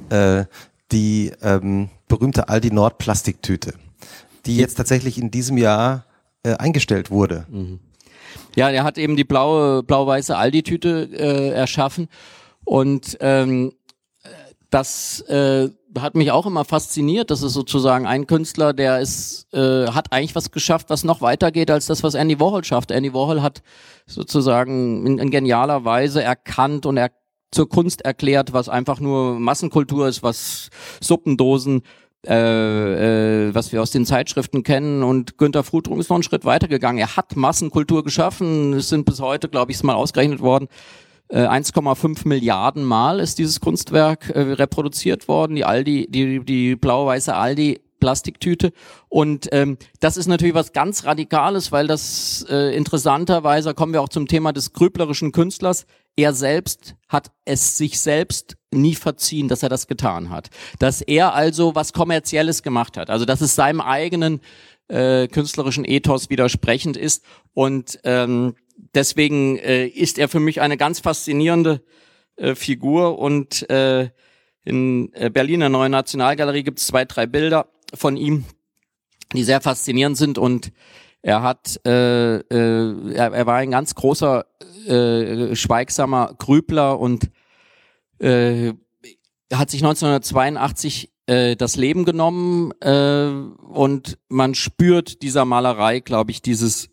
Äh, 0.09 0.45
die 0.91 1.33
ähm, 1.41 1.89
berühmte 2.07 2.47
Aldi 2.47 2.71
Nord 2.71 2.97
Plastiktüte, 2.97 3.73
die 4.45 4.55
jetzt 4.55 4.75
tatsächlich 4.75 5.17
in 5.17 5.31
diesem 5.31 5.57
Jahr 5.57 6.05
äh, 6.43 6.53
eingestellt 6.53 7.11
wurde. 7.11 7.45
Mhm. 7.49 7.79
Ja, 8.55 8.69
er 8.69 8.85
hat 8.85 8.97
eben 8.97 9.17
die 9.17 9.25
blaue, 9.25 9.83
blau-weiße 9.83 10.37
Aldi-Tüte 10.37 11.09
äh, 11.11 11.49
erschaffen 11.49 12.07
und 12.63 13.17
ähm, 13.19 13.73
das 14.69 15.21
äh, 15.21 15.69
hat 16.01 16.15
mich 16.15 16.31
auch 16.31 16.45
immer 16.45 16.65
fasziniert. 16.65 17.31
Das 17.31 17.41
ist 17.41 17.53
sozusagen 17.53 18.05
ein 18.05 18.27
Künstler, 18.27 18.73
der 18.73 18.99
ist, 18.99 19.47
äh, 19.53 19.87
hat 19.87 20.11
eigentlich 20.11 20.35
was 20.35 20.51
geschafft, 20.51 20.89
was 20.89 21.03
noch 21.03 21.21
weitergeht 21.21 21.71
als 21.71 21.85
das, 21.85 22.03
was 22.03 22.15
Andy 22.15 22.39
Warhol 22.39 22.63
schafft. 22.63 22.91
Andy 22.91 23.13
Warhol 23.13 23.41
hat 23.41 23.61
sozusagen 24.05 25.05
in, 25.05 25.19
in 25.19 25.31
genialer 25.31 25.85
Weise 25.85 26.21
erkannt 26.23 26.85
und 26.85 26.97
er 26.97 27.11
zur 27.51 27.69
Kunst 27.69 28.01
erklärt, 28.01 28.53
was 28.53 28.69
einfach 28.69 28.99
nur 28.99 29.39
Massenkultur 29.39 30.07
ist, 30.07 30.21
was 30.21 30.69
Suppendosen, 30.99 31.81
äh, 32.25 33.47
äh, 33.47 33.55
was 33.55 33.71
wir 33.71 33.81
aus 33.81 33.91
den 33.91 34.05
Zeitschriften 34.05 34.63
kennen. 34.63 35.03
Und 35.03 35.37
Günter 35.37 35.63
Frutrung 35.63 35.99
ist 35.99 36.09
noch 36.09 36.17
einen 36.17 36.23
Schritt 36.23 36.45
weitergegangen. 36.45 36.99
Er 36.99 37.15
hat 37.15 37.35
Massenkultur 37.35 38.03
geschaffen. 38.03 38.73
Es 38.73 38.89
sind 38.89 39.05
bis 39.05 39.21
heute, 39.21 39.47
glaube 39.47 39.71
ich, 39.71 39.81
mal 39.83 39.95
ausgerechnet 39.95 40.41
worden, 40.41 40.67
1,5 41.29 42.25
äh, 42.25 42.27
Milliarden 42.27 42.83
Mal 42.83 43.19
ist 43.19 43.37
dieses 43.37 43.59
Kunstwerk 43.59 44.29
äh, 44.29 44.39
reproduziert 44.39 45.27
worden, 45.27 45.55
die 45.55 45.65
Aldi, 45.65 46.07
die, 46.09 46.43
die 46.43 46.75
blau-weiße 46.75 47.35
Aldi 47.35 47.81
Plastiktüte. 47.99 48.73
Und 49.09 49.49
ähm, 49.51 49.77
das 49.99 50.17
ist 50.17 50.27
natürlich 50.27 50.53
was 50.53 50.71
ganz 50.71 51.05
Radikales, 51.05 51.71
weil 51.71 51.87
das 51.87 52.45
äh, 52.49 52.75
interessanterweise, 52.75 53.73
kommen 53.73 53.93
wir 53.93 54.01
auch 54.01 54.09
zum 54.09 54.27
Thema 54.27 54.53
des 54.53 54.73
grüblerischen 54.73 55.31
Künstlers, 55.31 55.85
er 56.15 56.33
selbst 56.33 56.95
hat 57.07 57.31
es 57.45 57.77
sich 57.77 57.99
selbst 57.99 58.57
nie 58.71 58.95
verziehen, 58.95 59.47
dass 59.47 59.63
er 59.63 59.69
das 59.69 59.87
getan 59.87 60.29
hat. 60.29 60.49
Dass 60.79 61.01
er 61.01 61.33
also 61.33 61.75
was 61.75 61.93
Kommerzielles 61.93 62.63
gemacht 62.63 62.97
hat. 62.97 63.09
Also 63.09 63.25
dass 63.25 63.41
es 63.41 63.55
seinem 63.55 63.81
eigenen 63.81 64.41
äh, 64.87 65.27
künstlerischen 65.27 65.85
Ethos 65.85 66.29
widersprechend 66.29 66.97
ist. 66.97 67.23
Und 67.53 67.99
ähm, 68.03 68.55
deswegen 68.93 69.57
äh, 69.57 69.87
ist 69.87 70.17
er 70.17 70.29
für 70.29 70.39
mich 70.39 70.61
eine 70.61 70.77
ganz 70.77 70.99
faszinierende 70.99 71.81
äh, 72.35 72.55
Figur 72.55 73.19
und 73.19 73.69
äh, 73.69 74.09
in 74.63 75.13
äh, 75.13 75.29
Berliner 75.29 75.69
Neuen 75.69 75.91
Nationalgalerie 75.91 76.63
gibt 76.63 76.79
es 76.79 76.87
zwei, 76.87 77.05
drei 77.05 77.25
Bilder 77.25 77.69
von 77.93 78.17
ihm, 78.17 78.45
die 79.33 79.43
sehr 79.43 79.61
faszinierend 79.61 80.17
sind 80.17 80.37
und 80.37 80.71
er 81.21 81.41
hat, 81.41 81.79
äh, 81.85 82.37
äh, 82.37 83.13
er, 83.13 83.33
er 83.33 83.45
war 83.45 83.55
ein 83.55 83.71
ganz 83.71 83.95
großer, 83.95 84.45
äh, 84.87 85.55
schweigsamer 85.55 86.35
Grübler 86.37 86.99
und 86.99 87.29
äh, 88.19 88.73
hat 89.51 89.69
sich 89.69 89.83
1982 89.83 91.11
äh, 91.27 91.55
das 91.55 91.75
Leben 91.75 92.05
genommen 92.05 92.71
äh, 92.81 93.27
und 93.27 94.17
man 94.29 94.55
spürt 94.55 95.21
dieser 95.21 95.45
Malerei, 95.45 95.99
glaube 95.99 96.31
ich, 96.31 96.41
dieses 96.41 96.89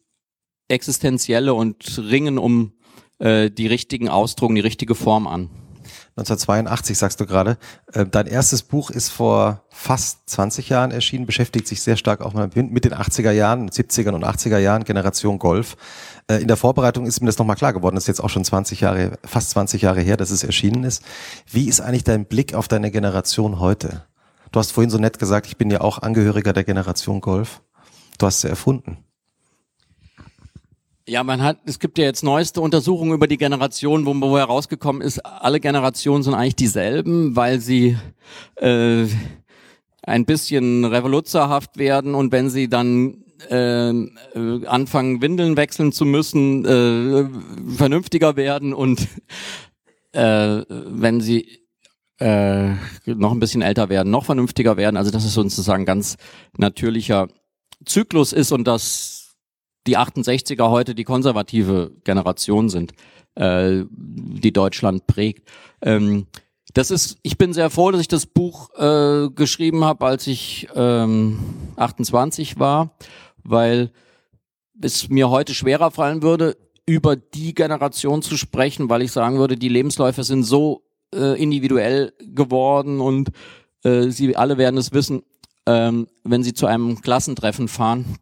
existenzielle 0.68 1.54
und 1.54 1.98
ringen 1.98 2.38
um 2.38 2.72
äh, 3.18 3.50
die 3.50 3.66
richtigen 3.66 4.08
Ausdrucken, 4.08 4.54
die 4.54 4.60
richtige 4.60 4.94
Form 4.94 5.26
an. 5.26 5.50
1982 6.16 6.96
sagst 6.96 7.20
du 7.20 7.26
gerade. 7.26 7.58
Äh, 7.92 8.06
dein 8.06 8.26
erstes 8.26 8.62
Buch 8.62 8.90
ist 8.90 9.08
vor 9.08 9.64
fast 9.70 10.28
20 10.30 10.68
Jahren 10.68 10.92
erschienen, 10.92 11.26
beschäftigt 11.26 11.66
sich 11.66 11.82
sehr 11.82 11.96
stark 11.96 12.20
auch 12.20 12.34
mit 12.34 12.84
den 12.84 12.94
80er 12.94 13.32
Jahren, 13.32 13.68
70er 13.68 14.12
und 14.12 14.24
80er 14.24 14.58
Jahren, 14.58 14.84
Generation 14.84 15.38
Golf. 15.40 15.76
Äh, 16.28 16.36
in 16.36 16.48
der 16.48 16.56
Vorbereitung 16.56 17.06
ist 17.06 17.20
mir 17.20 17.26
das 17.26 17.38
nochmal 17.38 17.56
klar 17.56 17.72
geworden, 17.72 17.96
das 17.96 18.04
ist 18.04 18.08
jetzt 18.08 18.20
auch 18.22 18.30
schon 18.30 18.44
20 18.44 18.80
Jahre, 18.80 19.18
fast 19.24 19.50
20 19.50 19.82
Jahre 19.82 20.00
her, 20.00 20.16
dass 20.16 20.30
es 20.30 20.44
erschienen 20.44 20.84
ist. 20.84 21.02
Wie 21.50 21.68
ist 21.68 21.80
eigentlich 21.80 22.04
dein 22.04 22.26
Blick 22.26 22.54
auf 22.54 22.68
deine 22.68 22.90
Generation 22.92 23.58
heute? 23.58 24.04
Du 24.52 24.60
hast 24.60 24.70
vorhin 24.70 24.90
so 24.90 24.98
nett 24.98 25.18
gesagt, 25.18 25.46
ich 25.48 25.56
bin 25.56 25.68
ja 25.70 25.80
auch 25.80 25.98
Angehöriger 25.98 26.52
der 26.52 26.62
Generation 26.62 27.20
Golf. 27.20 27.60
Du 28.18 28.26
hast 28.26 28.42
sie 28.42 28.48
erfunden. 28.48 28.98
Ja, 31.06 31.22
man 31.22 31.42
hat, 31.42 31.58
es 31.66 31.78
gibt 31.78 31.98
ja 31.98 32.04
jetzt 32.04 32.24
neueste 32.24 32.62
Untersuchungen 32.62 33.12
über 33.12 33.26
die 33.26 33.36
Generation, 33.36 34.06
wo, 34.06 34.14
wo 34.14 34.38
herausgekommen 34.38 35.02
ist, 35.02 35.18
alle 35.18 35.60
Generationen 35.60 36.22
sind 36.22 36.32
eigentlich 36.32 36.56
dieselben, 36.56 37.36
weil 37.36 37.60
sie 37.60 37.98
äh, 38.56 39.04
ein 40.02 40.24
bisschen 40.24 40.86
revoluzerhaft 40.86 41.76
werden 41.76 42.14
und 42.14 42.32
wenn 42.32 42.48
sie 42.48 42.68
dann 42.68 43.22
äh, 43.50 43.92
anfangen, 44.66 45.20
Windeln 45.20 45.58
wechseln 45.58 45.92
zu 45.92 46.06
müssen, 46.06 46.64
äh, 46.64 47.28
vernünftiger 47.76 48.36
werden 48.36 48.72
und 48.72 49.06
äh, 50.12 50.62
wenn 50.68 51.20
sie 51.20 51.60
äh, 52.18 52.70
noch 53.04 53.32
ein 53.32 53.40
bisschen 53.40 53.60
älter 53.60 53.90
werden, 53.90 54.10
noch 54.10 54.24
vernünftiger 54.24 54.78
werden. 54.78 54.96
Also 54.96 55.10
das 55.10 55.26
ist 55.26 55.34
sozusagen 55.34 55.84
ganz 55.84 56.16
natürlicher 56.56 57.28
Zyklus 57.84 58.32
ist 58.32 58.52
und 58.52 58.64
das 58.64 59.13
die 59.86 59.98
68er 59.98 60.70
heute 60.70 60.94
die 60.94 61.04
konservative 61.04 61.92
Generation 62.04 62.68
sind, 62.68 62.92
äh, 63.34 63.84
die 63.90 64.52
Deutschland 64.52 65.06
prägt. 65.06 65.48
Ähm, 65.82 66.26
das 66.72 66.90
ist, 66.90 67.18
ich 67.22 67.38
bin 67.38 67.52
sehr 67.52 67.70
froh, 67.70 67.90
dass 67.90 68.00
ich 68.00 68.08
das 68.08 68.26
Buch 68.26 68.70
äh, 68.76 69.28
geschrieben 69.30 69.84
habe, 69.84 70.06
als 70.06 70.26
ich 70.26 70.68
ähm, 70.74 71.38
28 71.76 72.58
war, 72.58 72.96
weil 73.44 73.92
es 74.80 75.08
mir 75.08 75.30
heute 75.30 75.54
schwerer 75.54 75.90
fallen 75.90 76.22
würde, 76.22 76.56
über 76.86 77.16
die 77.16 77.54
Generation 77.54 78.22
zu 78.22 78.36
sprechen, 78.36 78.90
weil 78.90 79.02
ich 79.02 79.12
sagen 79.12 79.38
würde, 79.38 79.56
die 79.56 79.68
Lebensläufe 79.68 80.24
sind 80.24 80.42
so 80.42 80.82
äh, 81.14 81.40
individuell 81.40 82.12
geworden 82.18 83.00
und 83.00 83.30
äh, 83.84 84.08
Sie 84.08 84.36
alle 84.36 84.58
werden 84.58 84.76
es 84.76 84.92
wissen, 84.92 85.22
ähm, 85.66 86.08
wenn 86.24 86.42
Sie 86.42 86.54
zu 86.54 86.66
einem 86.66 87.00
Klassentreffen 87.00 87.68
fahren, 87.68 88.18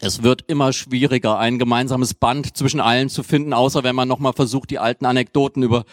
es 0.00 0.22
wird 0.22 0.42
immer 0.48 0.72
schwieriger, 0.72 1.38
ein 1.38 1.58
gemeinsames 1.58 2.14
Band 2.14 2.56
zwischen 2.56 2.80
allen 2.80 3.08
zu 3.08 3.22
finden, 3.22 3.52
außer 3.52 3.84
wenn 3.84 3.94
man 3.94 4.08
nochmal 4.08 4.32
versucht, 4.32 4.70
die 4.70 4.78
alten 4.78 5.06
Anekdoten 5.06 5.62
über 5.62 5.84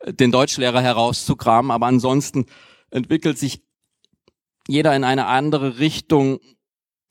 äh, 0.00 0.12
den 0.12 0.32
Deutschlehrer 0.32 0.82
herauszukramen. 0.82 1.70
Aber 1.70 1.86
ansonsten 1.86 2.46
entwickelt 2.90 3.38
sich 3.38 3.62
jeder 4.66 4.94
in 4.96 5.04
eine 5.04 5.26
andere 5.26 5.78
Richtung, 5.78 6.40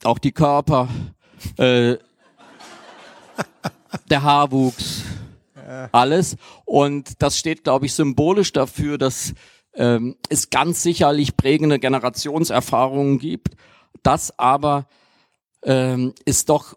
auch 0.03 0.19
die 0.19 0.31
Körper, 0.31 0.89
äh, 1.57 1.97
der 4.09 4.23
Haarwuchs, 4.23 5.03
alles. 5.91 6.37
Und 6.65 7.21
das 7.21 7.37
steht, 7.37 7.63
glaube 7.63 7.85
ich, 7.85 7.93
symbolisch 7.93 8.53
dafür, 8.53 8.97
dass 8.97 9.33
ähm, 9.75 10.17
es 10.29 10.49
ganz 10.49 10.83
sicherlich 10.83 11.37
prägende 11.37 11.79
Generationserfahrungen 11.79 13.19
gibt, 13.19 13.55
dass 14.03 14.37
aber 14.37 14.87
ähm, 15.65 16.13
es 16.25 16.45
doch 16.45 16.75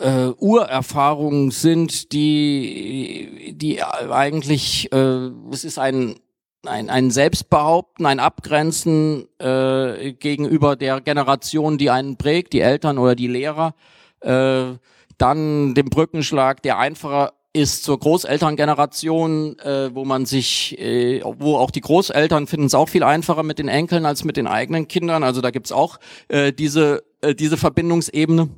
äh, 0.00 0.28
Urerfahrungen 0.38 1.50
sind, 1.50 2.12
die, 2.12 3.54
die 3.56 3.82
eigentlich, 3.82 4.90
äh, 4.92 5.30
es 5.50 5.64
ist 5.64 5.78
ein, 5.78 6.16
ein, 6.64 6.90
ein 6.90 7.10
Selbstbehaupten, 7.10 8.06
ein 8.06 8.20
Abgrenzen 8.20 9.28
äh, 9.38 10.12
gegenüber 10.12 10.76
der 10.76 11.00
Generation, 11.00 11.78
die 11.78 11.90
einen 11.90 12.16
prägt, 12.16 12.52
die 12.52 12.60
Eltern 12.60 12.98
oder 12.98 13.14
die 13.14 13.26
Lehrer, 13.26 13.74
äh, 14.20 14.74
dann 15.18 15.74
dem 15.74 15.90
Brückenschlag, 15.90 16.62
der 16.62 16.78
einfacher 16.78 17.32
ist 17.52 17.84
zur 17.84 17.98
Großelterngeneration, 17.98 19.58
äh, 19.58 19.94
wo 19.94 20.04
man 20.04 20.24
sich, 20.24 20.78
äh, 20.78 21.22
wo 21.22 21.56
auch 21.56 21.70
die 21.70 21.82
Großeltern 21.82 22.46
finden 22.46 22.66
es 22.66 22.74
auch 22.74 22.88
viel 22.88 23.02
einfacher 23.02 23.42
mit 23.42 23.58
den 23.58 23.68
Enkeln 23.68 24.06
als 24.06 24.24
mit 24.24 24.36
den 24.36 24.46
eigenen 24.46 24.88
Kindern. 24.88 25.22
Also 25.22 25.40
da 25.42 25.50
gibt's 25.50 25.72
auch 25.72 25.98
äh, 26.28 26.52
diese, 26.52 27.04
äh, 27.20 27.34
diese 27.34 27.58
Verbindungsebene. 27.58 28.48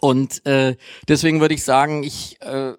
Und 0.00 0.46
äh, 0.46 0.76
deswegen 1.08 1.40
würde 1.42 1.54
ich 1.54 1.62
sagen, 1.62 2.02
ich, 2.02 2.40
äh, 2.40 2.72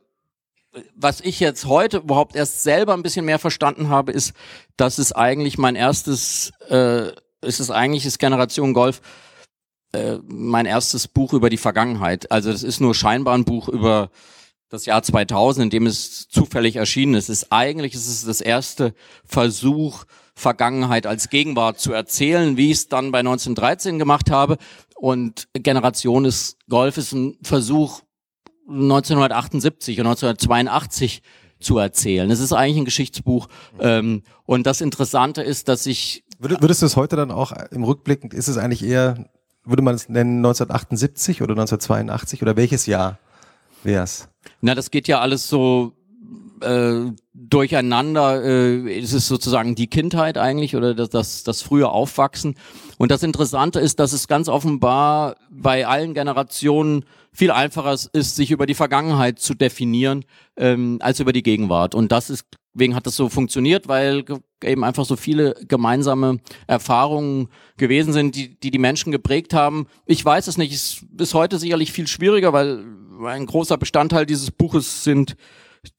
was 0.96 1.22
ich 1.22 1.40
jetzt 1.40 1.66
heute 1.66 1.98
überhaupt 1.98 2.36
erst 2.36 2.64
selber 2.64 2.94
ein 2.94 3.04
bisschen 3.04 3.26
mehr 3.26 3.40
verstanden 3.40 3.90
habe, 3.90 4.12
ist, 4.12 4.34
dass 4.76 4.98
es 4.98 5.12
eigentlich 5.12 5.60
mein 5.60 5.76
erstes, 5.76 6.52
äh, 6.70 7.10
ist 7.42 7.60
es 7.60 7.70
eigentlich 7.70 8.06
ist 8.08 8.18
Generation 8.18 8.74
Golf 8.74 9.02
äh, 9.94 10.18
mein 10.24 10.66
erstes 10.66 11.08
Buch 11.08 11.34
über 11.34 11.50
die 11.50 11.58
Vergangenheit. 11.58 12.32
Also 12.32 12.52
das 12.52 12.64
ist 12.64 12.80
nur 12.80 12.96
scheinbar 12.96 13.36
ein 13.36 13.46
Buch 13.46 13.68
über 13.68 14.10
das 14.72 14.86
Jahr 14.86 15.04
2000, 15.04 15.66
in 15.66 15.70
dem 15.70 15.86
es 15.86 16.30
zufällig 16.30 16.78
erschienen 16.78 17.16
ist. 17.16 17.30
Ist 17.30 17.52
eigentlich 17.52 17.94
ist 17.94 18.08
es 18.08 18.26
das 18.26 18.42
erste 18.42 18.94
Versuch, 19.26 20.06
Vergangenheit 20.34 21.06
als 21.06 21.30
Gegenwart 21.30 21.80
zu 21.80 21.92
erzählen, 21.92 22.56
wie 22.56 22.72
ich 22.72 22.78
es 22.78 22.88
dann 22.88 23.12
bei 23.12 23.20
1913 23.20 24.00
gemacht 24.00 24.32
habe. 24.32 24.58
Und 24.96 25.50
Generation 25.54 26.24
ist 26.24 26.58
Golf 26.70 26.98
ist 26.98 27.12
ein 27.12 27.38
Versuch 27.44 28.02
1978 28.70 30.00
und 30.00 30.08
1982 30.08 31.22
zu 31.60 31.78
erzählen. 31.78 32.32
Es 32.32 32.40
ist 32.40 32.54
eigentlich 32.54 32.78
ein 32.78 32.86
Geschichtsbuch. 32.86 33.48
Ähm, 33.80 34.24
und 34.46 34.66
das 34.66 34.80
Interessante 34.80 35.42
ist, 35.44 35.68
dass 35.68 35.86
ich 35.86 36.24
Würdest 36.40 36.82
du 36.82 36.88
es 36.88 36.96
heute 36.96 37.18
dann 37.18 37.30
auch 37.30 37.52
im 37.70 37.84
Rückblick, 37.84 38.34
ist 38.34 38.48
es 38.48 38.58
eigentlich 38.58 38.84
eher, 38.84 39.30
würde 39.64 39.84
man 39.84 39.94
es 39.94 40.10
nennen 40.10 40.38
1978 40.38 41.44
oder 41.44 41.52
1982 41.52 42.42
oder 42.42 42.56
welches 42.56 42.88
Jahr 42.88 43.20
wäre 43.84 44.04
es? 44.04 44.30
Na, 44.62 44.76
das 44.76 44.92
geht 44.92 45.08
ja 45.08 45.20
alles 45.20 45.48
so 45.48 45.94
äh, 46.62 47.12
durcheinander. 47.34 48.44
Äh, 48.44 49.00
ist 49.00 49.14
es 49.14 49.28
sozusagen 49.28 49.76
die 49.76 49.88
Kindheit 49.88 50.38
eigentlich 50.38 50.76
oder 50.76 50.94
das, 50.94 51.10
das, 51.10 51.44
das 51.44 51.62
frühe 51.62 51.90
Aufwachsen. 51.90 52.56
Und 52.98 53.12
das 53.12 53.24
Interessante 53.24 53.80
ist, 53.80 54.00
dass 54.00 54.14
es 54.14 54.28
ganz 54.28 54.48
offenbar 54.48 55.36
bei 55.50 55.88
allen 55.88 56.14
Generationen 56.14 57.06
viel 57.34 57.52
einfacher 57.52 57.94
ist, 57.94 58.36
sich 58.36 58.52
über 58.52 58.66
die 58.66 58.74
Vergangenheit 58.74 59.40
zu 59.40 59.54
definieren, 59.54 60.26
ähm, 60.58 60.98
als 61.02 61.20
über 61.20 61.34
die 61.34 61.44
Gegenwart. 61.44 61.96
Und 61.96 62.12
das 62.12 62.30
ist, 62.30 62.46
wegen 62.74 62.94
hat 62.94 63.08
das 63.08 63.16
so 63.16 63.30
funktioniert, 63.30 63.88
weil 63.88 64.26
eben 64.64 64.84
einfach 64.84 65.06
so 65.06 65.16
viele 65.16 65.56
gemeinsame 65.68 66.40
Erfahrungen 66.68 67.48
gewesen 67.78 68.14
sind, 68.14 68.36
die 68.36 68.60
die, 68.60 68.72
die 68.72 68.80
Menschen 68.80 69.12
geprägt 69.12 69.54
haben. 69.54 69.88
Ich 70.06 70.24
weiß 70.24 70.48
es 70.48 70.58
nicht, 70.58 70.74
es 70.74 71.06
ist 71.18 71.34
heute 71.34 71.58
sicherlich 71.58 71.92
viel 71.92 72.08
schwieriger, 72.08 72.54
weil 72.54 72.84
ein 73.26 73.46
großer 73.46 73.78
Bestandteil 73.78 74.26
dieses 74.26 74.52
Buches 74.52 75.04
sind 75.04 75.36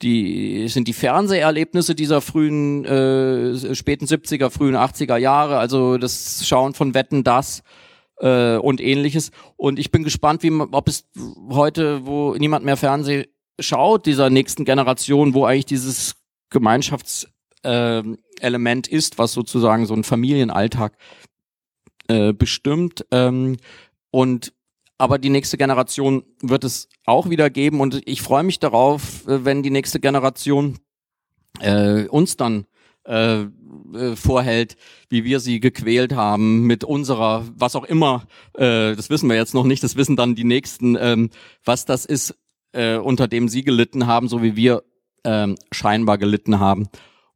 die 0.00 0.68
sind 0.68 0.86
die 0.86 0.92
Fernseherlebnisse 0.92 1.96
dieser 1.96 2.20
frühen 2.20 2.84
äh, 2.84 3.74
späten 3.74 4.06
70er, 4.06 4.50
frühen 4.50 4.76
80er 4.76 5.16
Jahre, 5.16 5.58
also 5.58 5.98
das 5.98 6.46
Schauen 6.46 6.74
von 6.74 6.94
Wetten 6.94 7.24
das 7.24 7.64
äh, 8.18 8.54
und 8.56 8.80
ähnliches. 8.80 9.32
Und 9.56 9.80
ich 9.80 9.90
bin 9.90 10.04
gespannt, 10.04 10.44
wie 10.44 10.52
ob 10.52 10.86
es 10.88 11.08
heute, 11.50 12.06
wo 12.06 12.36
niemand 12.36 12.64
mehr 12.64 12.76
Fernseh 12.76 13.26
schaut, 13.58 14.06
dieser 14.06 14.30
nächsten 14.30 14.64
Generation, 14.64 15.34
wo 15.34 15.44
eigentlich 15.44 15.66
dieses 15.66 16.14
Gemeinschaftselement 16.50 18.88
äh, 18.88 18.94
ist, 18.94 19.18
was 19.18 19.32
sozusagen 19.32 19.86
so 19.86 19.94
ein 19.94 20.04
Familienalltag 20.04 20.96
äh, 22.06 22.32
bestimmt. 22.32 23.04
Ähm, 23.10 23.56
und 24.10 24.52
aber 25.02 25.18
die 25.18 25.30
nächste 25.30 25.58
Generation 25.58 26.22
wird 26.42 26.62
es 26.62 26.88
auch 27.06 27.28
wieder 27.28 27.50
geben. 27.50 27.80
Und 27.80 28.02
ich 28.04 28.22
freue 28.22 28.44
mich 28.44 28.60
darauf, 28.60 29.26
äh, 29.26 29.44
wenn 29.44 29.64
die 29.64 29.70
nächste 29.70 29.98
Generation 29.98 30.78
äh, 31.58 32.06
uns 32.06 32.36
dann 32.36 32.66
äh, 33.04 33.40
äh, 33.40 33.48
vorhält, 34.14 34.76
wie 35.08 35.24
wir 35.24 35.40
sie 35.40 35.58
gequält 35.58 36.14
haben 36.14 36.68
mit 36.68 36.84
unserer, 36.84 37.44
was 37.56 37.74
auch 37.74 37.82
immer, 37.82 38.28
äh, 38.54 38.94
das 38.94 39.10
wissen 39.10 39.28
wir 39.28 39.34
jetzt 39.34 39.54
noch 39.54 39.64
nicht, 39.64 39.82
das 39.82 39.96
wissen 39.96 40.14
dann 40.14 40.36
die 40.36 40.44
Nächsten, 40.44 40.96
ähm, 40.96 41.30
was 41.64 41.84
das 41.84 42.04
ist, 42.04 42.36
äh, 42.70 42.94
unter 42.96 43.26
dem 43.26 43.48
sie 43.48 43.64
gelitten 43.64 44.06
haben, 44.06 44.28
so 44.28 44.40
wie 44.40 44.54
wir 44.54 44.84
äh, 45.24 45.48
scheinbar 45.72 46.16
gelitten 46.16 46.60
haben 46.60 46.86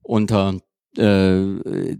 unter 0.02 0.60
äh, 0.96 1.96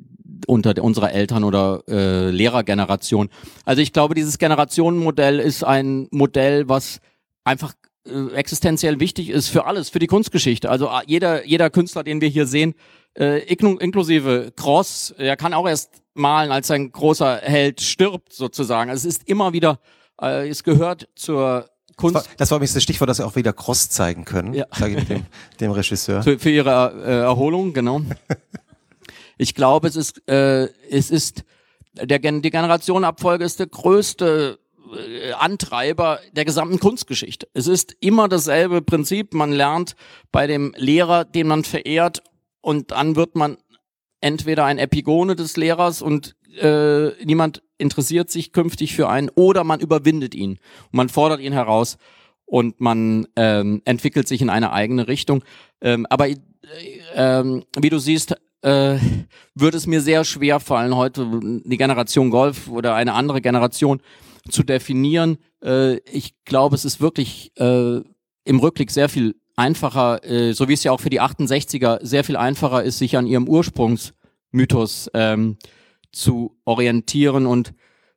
unter 0.47 0.83
unserer 0.83 1.13
Eltern- 1.13 1.45
oder 1.45 1.83
äh, 1.89 2.31
Lehrergeneration. 2.31 3.29
Also 3.65 3.83
ich 3.83 3.93
glaube, 3.93 4.15
dieses 4.15 4.39
Generationenmodell 4.39 5.41
ist 5.41 5.65
ein 5.65 6.09
Modell, 6.11 6.69
was 6.69 7.01
einfach 7.45 7.75
äh, 8.07 8.35
existenziell 8.35 9.01
wichtig 9.01 9.31
ist 9.31 9.49
für 9.49 9.67
alles, 9.67 9.91
für 9.91 9.99
die 9.99 10.07
Kunstgeschichte. 10.07 10.71
Also 10.71 10.87
äh, 10.87 11.03
jeder, 11.07 11.47
jeder 11.47 11.71
Künstler, 11.71 12.03
den 12.03 12.21
wir 12.21 12.29
hier 12.29 12.47
sehen, 12.47 12.75
äh, 13.19 13.43
inklusive 13.53 14.53
Cross, 14.57 15.15
er 15.19 15.37
kann 15.37 15.55
auch 15.55 15.69
erst 15.69 16.03
malen, 16.15 16.53
als 16.53 16.71
ein 16.71 16.93
großer 16.93 17.39
Held 17.43 17.81
stirbt, 17.81 18.33
sozusagen. 18.33 18.91
Also 18.91 19.09
es 19.09 19.17
ist 19.17 19.29
immer 19.29 19.53
wieder, 19.53 19.81
äh, 20.21 20.49
es 20.49 20.63
gehört 20.65 21.09
zur 21.15 21.69
Kunst. 21.97 22.17
Das 22.17 22.27
war, 22.27 22.35
das 22.37 22.51
war 22.51 22.57
übrigens 22.57 22.75
das 22.75 22.83
Stichwort, 22.83 23.09
dass 23.09 23.17
sie 23.19 23.27
auch 23.27 23.37
wieder 23.37 23.53
Cross 23.53 23.89
zeigen 23.91 24.25
können, 24.25 24.55
ja. 24.55 24.67
sage 24.73 24.99
ich 24.99 25.05
dem, 25.05 25.25
dem 25.61 25.71
Regisseur. 25.71 26.23
Für, 26.23 26.39
für 26.39 26.51
ihre 26.51 26.93
äh, 27.05 27.21
Erholung, 27.21 27.73
genau. 27.73 28.03
Ich 29.39 29.55
glaube, 29.55 29.89
es 29.89 29.97
ist, 29.97 30.29
äh, 30.29 30.69
es 30.91 31.11
ist 31.11 31.45
der, 31.95 32.19
die 32.19 32.51
Generationenabfolge 32.51 33.45
ist 33.45 33.59
der 33.59 33.69
größte 33.69 34.59
äh, 34.95 35.33
Antreiber 35.33 36.21
der 36.33 36.45
gesamten 36.45 36.79
Kunstgeschichte. 36.79 37.49
Es 37.55 37.67
ist 37.67 37.97
immer 38.01 38.29
dasselbe 38.29 38.83
Prinzip. 38.83 39.35
Man 39.35 39.53
lernt 39.53 39.97
bei 40.33 40.47
dem 40.47 40.75
Lehrer, 40.77 41.25
den 41.25 41.49
man 41.49 41.65
verehrt, 41.65 42.23
und 42.61 42.91
dann 42.91 43.15
wird 43.15 43.37
man 43.37 43.59
entweder 44.21 44.65
ein 44.65 44.79
Epigone 44.79 45.37
des 45.37 45.57
Lehrers 45.57 46.03
und 46.03 46.35
äh, 46.61 47.11
niemand 47.25 47.63
interessiert 47.79 48.29
sich 48.31 48.53
künftig 48.53 48.95
für 48.95 49.09
einen, 49.09 49.29
oder 49.29 49.63
man 49.63 49.79
überwindet 49.79 50.35
ihn 50.35 50.59
und 50.87 50.95
man 50.95 51.09
fordert 51.09 51.41
ihn 51.41 51.53
heraus 51.53 51.97
und 52.45 52.81
man 52.81 53.29
ähm, 53.37 53.83
entwickelt 53.85 54.27
sich 54.27 54.43
in 54.43 54.51
eine 54.51 54.73
eigene 54.73 55.07
Richtung. 55.07 55.45
Ähm, 55.81 56.07
aber 56.11 56.29
äh, 56.29 56.37
ähm, 57.15 57.65
wie 57.79 57.91
du 57.91 57.99
siehst, 57.99 58.35
äh, 58.63 58.99
würde 59.55 59.77
es 59.77 59.87
mir 59.87 60.01
sehr 60.01 60.25
schwer 60.25 60.61
fallen, 60.61 60.97
heute 60.97 61.29
die 61.65 61.77
Generation 61.77 62.31
Golf 62.31 62.69
oder 62.69 62.95
eine 62.95 63.15
andere 63.15 63.41
Generation 63.41 64.01
zu 64.51 64.63
definieren. 64.63 65.39
Äh, 65.63 65.97
ich 66.11 66.35
glaube, 66.45 66.75
es 66.75 66.85
ist 66.85 67.01
wirklich 67.01 67.53
äh, 67.59 68.01
im 68.45 68.59
Rückblick 68.59 68.91
sehr 68.91 69.09
viel 69.09 69.37
einfacher, 69.57 70.25
äh, 70.25 70.53
so 70.53 70.69
wie 70.69 70.75
es 70.75 70.85
ja 70.85 70.93
auch 70.93 71.01
für 71.01 71.11
die 71.11 71.21
68er 71.21 72.05
sehr 72.05 72.25
viel 72.25 72.37
einfacher 72.37 72.83
ist, 72.83 72.99
sich 72.99 73.17
an 73.17 73.27
ihrem 73.27 73.49
Ursprungsmythos 73.49 75.11
ähm, 75.15 75.57
zu 76.13 76.57
orientieren. 76.65 77.47
Und 77.47 77.73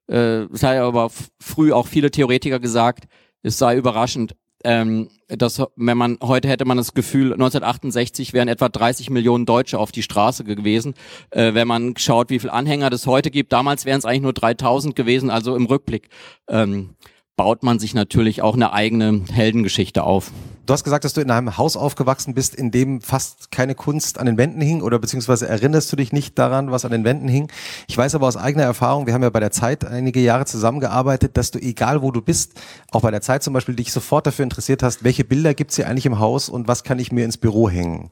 äh, 0.08 0.44
es 0.44 0.62
sei 0.62 0.82
aber 0.82 1.10
früh 1.40 1.72
auch 1.72 1.88
viele 1.88 2.12
Theoretiker 2.12 2.60
gesagt, 2.60 3.08
es 3.42 3.58
sei 3.58 3.78
überraschend, 3.78 4.36
ähm, 4.64 5.10
dass 5.28 5.62
wenn 5.76 5.98
man 5.98 6.18
heute 6.22 6.48
hätte 6.48 6.66
man 6.66 6.78
das 6.78 6.94
Gefühl, 6.94 7.34
1968 7.34 8.34
wären 8.34 8.48
etwa 8.48 8.70
30 8.70 9.10
Millionen 9.10 9.46
Deutsche 9.46 9.80
auf 9.80 9.92
die 9.92 10.04
Straße 10.04 10.44
gewesen. 10.44 10.96
Äh, 11.32 11.54
wenn 11.54 11.68
man 11.68 11.96
schaut, 11.98 12.30
wie 12.30 12.40
viel 12.40 12.50
Anhänger 12.50 12.92
es 12.92 13.08
heute 13.08 13.32
gibt, 13.32 13.54
damals 13.54 13.86
wären 13.86 14.00
es 14.00 14.06
eigentlich 14.06 14.22
nur 14.22 14.34
3000 14.34 14.96
gewesen. 14.96 15.30
Also 15.30 15.56
im 15.56 15.66
Rückblick 15.66 16.10
ähm, 16.48 16.96
baut 17.36 17.64
man 17.64 17.80
sich 17.80 17.94
natürlich 17.94 18.42
auch 18.42 18.56
eine 18.56 18.74
eigene 18.74 19.24
Heldengeschichte 19.32 20.04
auf. 20.04 20.32
Du 20.70 20.74
hast 20.74 20.84
gesagt, 20.84 21.04
dass 21.04 21.14
du 21.14 21.22
in 21.22 21.32
einem 21.32 21.58
Haus 21.58 21.76
aufgewachsen 21.76 22.36
bist, 22.36 22.54
in 22.54 22.70
dem 22.70 23.02
fast 23.02 23.50
keine 23.50 23.74
Kunst 23.74 24.20
an 24.20 24.28
den 24.28 24.38
Wänden 24.38 24.62
hing 24.62 24.84
oder 24.84 25.00
beziehungsweise 25.00 25.48
erinnerst 25.48 25.92
du 25.92 25.96
dich 25.96 26.14
nicht 26.14 26.38
daran, 26.38 26.70
was 26.70 26.86
an 26.86 26.92
den 26.92 27.04
Wänden 27.04 27.28
hing. 27.28 27.52
Ich 27.88 27.98
weiß 27.98 28.14
aber 28.14 28.28
aus 28.28 28.38
eigener 28.38 28.66
Erfahrung, 28.66 29.08
wir 29.08 29.16
haben 29.16 29.24
ja 29.24 29.32
bei 29.32 29.40
der 29.40 29.50
Zeit 29.50 29.84
einige 29.84 30.20
Jahre 30.20 30.46
zusammengearbeitet, 30.46 31.38
dass 31.38 31.50
du 31.50 31.58
egal 31.58 32.04
wo 32.04 32.12
du 32.12 32.22
bist, 32.22 32.62
auch 32.92 33.02
bei 33.02 33.10
der 33.10 33.22
Zeit 33.22 33.42
zum 33.42 33.56
Beispiel, 33.56 33.74
dich 33.74 33.92
sofort 33.92 34.28
dafür 34.28 34.44
interessiert 34.44 34.84
hast, 34.84 35.04
welche 35.04 35.24
Bilder 35.24 35.56
gibt's 35.56 35.76
hier 35.76 35.88
eigentlich 35.88 36.06
im 36.06 36.20
Haus 36.20 36.50
und 36.50 36.68
was 36.68 36.84
kann 36.84 37.00
ich 37.00 37.12
mir 37.12 37.26
ins 37.26 37.38
Büro 37.38 37.68
hängen. 37.68 38.12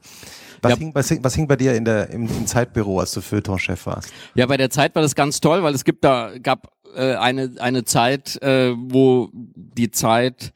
Was, 0.63 0.71
ja. 0.71 0.77
hing, 0.79 0.95
was, 0.95 1.13
was 1.23 1.35
hing 1.35 1.47
bei 1.47 1.57
dir 1.57 1.75
in 1.75 1.85
der, 1.85 2.09
im, 2.09 2.23
im 2.23 2.47
Zeitbüro, 2.47 3.01
als 3.01 3.11
du 3.11 3.21
Feuilleton-Chef 3.21 3.85
warst? 3.85 4.11
Ja, 4.33 4.47
bei 4.47 4.57
der 4.57 4.71
Zeit 4.71 4.95
war 4.95 5.03
das 5.03 5.13
ganz 5.13 5.41
toll, 5.41 5.61
weil 5.61 5.75
es 5.75 5.83
gibt 5.83 6.03
da, 6.03 6.31
gab 6.41 6.71
äh, 6.95 7.13
eine, 7.17 7.51
eine 7.59 7.85
Zeit, 7.85 8.41
äh, 8.41 8.73
wo 8.75 9.29
die 9.31 9.91
Zeit 9.91 10.53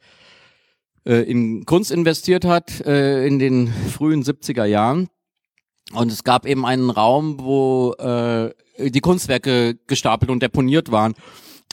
in 1.04 1.64
Kunst 1.64 1.90
investiert 1.90 2.44
hat, 2.44 2.80
äh, 2.86 3.26
in 3.26 3.38
den 3.38 3.68
frühen 3.68 4.22
70er 4.22 4.64
Jahren. 4.64 5.08
Und 5.92 6.10
es 6.10 6.24
gab 6.24 6.46
eben 6.46 6.64
einen 6.64 6.90
Raum, 6.90 7.40
wo 7.40 7.92
äh, 7.94 8.50
die 8.78 9.00
Kunstwerke 9.00 9.78
gestapelt 9.86 10.30
und 10.30 10.42
deponiert 10.42 10.90
waren. 10.90 11.14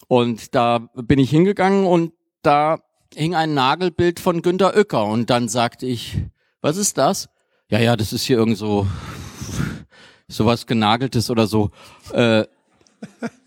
Und 0.08 0.56
da 0.56 0.80
bin 0.96 1.20
ich 1.20 1.30
hingegangen 1.30 1.86
und 1.86 2.14
da 2.42 2.80
hing 3.14 3.36
ein 3.36 3.54
Nagelbild 3.54 4.20
von 4.20 4.42
Günter 4.42 4.76
Uecker. 4.76 5.06
Und 5.06 5.30
dann 5.30 5.48
sagte 5.48 5.86
ich, 5.86 6.18
was 6.62 6.78
ist 6.78 6.98
das? 6.98 7.30
Ja, 7.70 7.80
ja, 7.80 7.96
das 7.96 8.14
ist 8.14 8.24
hier 8.24 8.38
irgend 8.38 8.58
so 8.58 8.88
sowas 10.28 10.66
genageltes 10.66 11.30
oder 11.30 11.48
so. 11.48 11.72
Äh, 12.14 12.46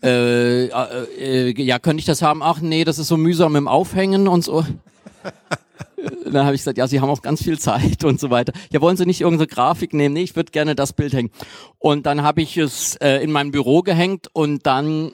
äh, 0.03 0.65
äh, 0.65 1.61
ja, 1.61 1.79
könnte 1.79 1.99
ich 1.99 2.05
das 2.05 2.21
haben? 2.21 2.43
Ach 2.43 2.59
nee, 2.59 2.83
das 2.83 2.99
ist 2.99 3.07
so 3.07 3.17
mühsam 3.17 3.55
im 3.55 3.67
Aufhängen 3.67 4.27
und 4.27 4.43
so. 4.43 4.65
Dann 6.25 6.45
habe 6.45 6.55
ich 6.55 6.61
gesagt, 6.61 6.77
ja, 6.77 6.87
Sie 6.87 6.99
haben 6.99 7.09
auch 7.09 7.21
ganz 7.21 7.43
viel 7.43 7.59
Zeit 7.59 8.03
und 8.03 8.19
so 8.19 8.29
weiter. 8.29 8.53
Ja, 8.71 8.81
wollen 8.81 8.97
Sie 8.97 9.05
nicht 9.05 9.21
irgendeine 9.21 9.47
Grafik 9.47 9.93
nehmen? 9.93 10.13
Nee, 10.13 10.23
ich 10.23 10.35
würde 10.35 10.51
gerne 10.51 10.75
das 10.75 10.93
Bild 10.93 11.13
hängen. 11.13 11.31
Und 11.79 12.05
dann 12.05 12.23
habe 12.23 12.41
ich 12.41 12.57
es 12.57 12.95
äh, 12.97 13.17
in 13.17 13.31
mein 13.31 13.51
Büro 13.51 13.81
gehängt 13.81 14.27
und 14.33 14.65
dann 14.65 15.11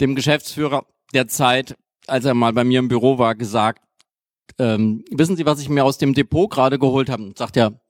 dem 0.00 0.14
Geschäftsführer 0.14 0.84
der 1.14 1.28
Zeit, 1.28 1.76
als 2.06 2.24
er 2.24 2.34
mal 2.34 2.52
bei 2.52 2.64
mir 2.64 2.78
im 2.78 2.88
Büro 2.88 3.18
war, 3.18 3.34
gesagt, 3.34 3.82
ähm, 4.58 5.04
wissen 5.10 5.36
Sie, 5.36 5.46
was 5.46 5.60
ich 5.60 5.68
mir 5.68 5.84
aus 5.84 5.98
dem 5.98 6.14
Depot 6.14 6.50
gerade 6.50 6.78
geholt 6.78 7.08
habe? 7.10 7.22
Und 7.22 7.38
sagt 7.38 7.56
er, 7.56 7.80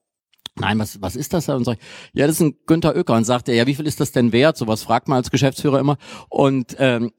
Nein, 0.55 0.77
was, 0.77 1.01
was 1.01 1.15
ist 1.15 1.31
das 1.33 1.45
da? 1.45 1.55
Und 1.55 1.63
sag 1.63 1.77
ich, 1.77 1.79
ja, 2.13 2.27
das 2.27 2.35
ist 2.35 2.41
ein 2.41 2.57
Günther 2.65 2.93
Oecker. 2.93 3.13
Und 3.13 3.23
sagt 3.23 3.47
er, 3.47 3.55
ja, 3.55 3.65
wie 3.65 3.75
viel 3.75 3.87
ist 3.87 4.01
das 4.01 4.11
denn 4.11 4.33
wert? 4.33 4.57
Sowas 4.57 4.83
fragt 4.83 5.07
man 5.07 5.15
als 5.15 5.31
Geschäftsführer 5.31 5.79
immer. 5.79 5.97
Und 6.27 6.75
ähm, 6.79 7.11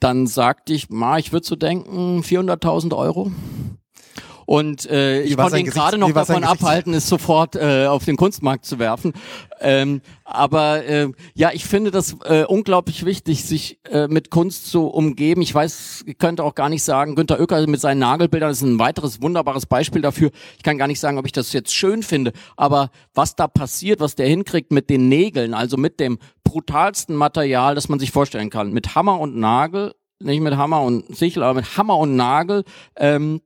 dann 0.00 0.26
sagte 0.26 0.74
ich, 0.74 0.90
ma, 0.90 1.18
ich 1.18 1.32
würde 1.32 1.46
so 1.46 1.56
denken, 1.56 2.20
400.000 2.20 2.96
Euro. 2.96 3.30
Und 4.46 4.88
äh, 4.90 5.22
ich 5.22 5.36
konnte 5.36 5.58
ihn 5.58 5.66
gerade 5.66 5.98
noch 5.98 6.12
davon 6.12 6.44
abhalten, 6.44 6.94
es 6.94 7.08
sofort 7.08 7.56
äh, 7.56 7.86
auf 7.86 8.04
den 8.04 8.16
Kunstmarkt 8.16 8.64
zu 8.64 8.78
werfen. 8.78 9.12
Ähm, 9.60 10.00
aber 10.24 10.84
äh, 10.84 11.08
ja, 11.34 11.50
ich 11.52 11.64
finde 11.64 11.90
das 11.90 12.16
äh, 12.24 12.44
unglaublich 12.44 13.04
wichtig, 13.04 13.44
sich 13.44 13.78
äh, 13.90 14.08
mit 14.08 14.30
Kunst 14.30 14.70
zu 14.70 14.86
umgeben. 14.86 15.42
Ich 15.42 15.54
weiß, 15.54 16.04
ich 16.06 16.18
könnte 16.18 16.44
auch 16.44 16.54
gar 16.54 16.68
nicht 16.68 16.82
sagen, 16.82 17.14
Günter 17.14 17.40
Oecker 17.40 17.66
mit 17.66 17.80
seinen 17.80 17.98
Nagelbildern 17.98 18.50
ist 18.50 18.62
ein 18.62 18.78
weiteres 18.78 19.22
wunderbares 19.22 19.66
Beispiel 19.66 20.02
dafür. 20.02 20.30
Ich 20.56 20.62
kann 20.62 20.78
gar 20.78 20.86
nicht 20.86 21.00
sagen, 21.00 21.18
ob 21.18 21.26
ich 21.26 21.32
das 21.32 21.52
jetzt 21.52 21.74
schön 21.74 22.02
finde, 22.02 22.32
aber 22.56 22.90
was 23.14 23.36
da 23.36 23.48
passiert, 23.48 24.00
was 24.00 24.14
der 24.14 24.28
hinkriegt 24.28 24.72
mit 24.72 24.90
den 24.90 25.08
Nägeln, 25.08 25.54
also 25.54 25.76
mit 25.76 26.00
dem 26.00 26.18
brutalsten 26.42 27.16
Material, 27.16 27.74
das 27.74 27.88
man 27.88 27.98
sich 27.98 28.10
vorstellen 28.10 28.50
kann, 28.50 28.72
mit 28.72 28.94
Hammer 28.94 29.18
und 29.18 29.36
Nagel, 29.36 29.94
nicht 30.20 30.40
mit 30.40 30.56
Hammer 30.56 30.82
und 30.82 31.14
Sichel, 31.14 31.42
aber 31.42 31.54
mit 31.54 31.76
Hammer 31.76 31.98
und 31.98 32.16
Nagel, 32.16 32.64
ähm, 32.96 33.40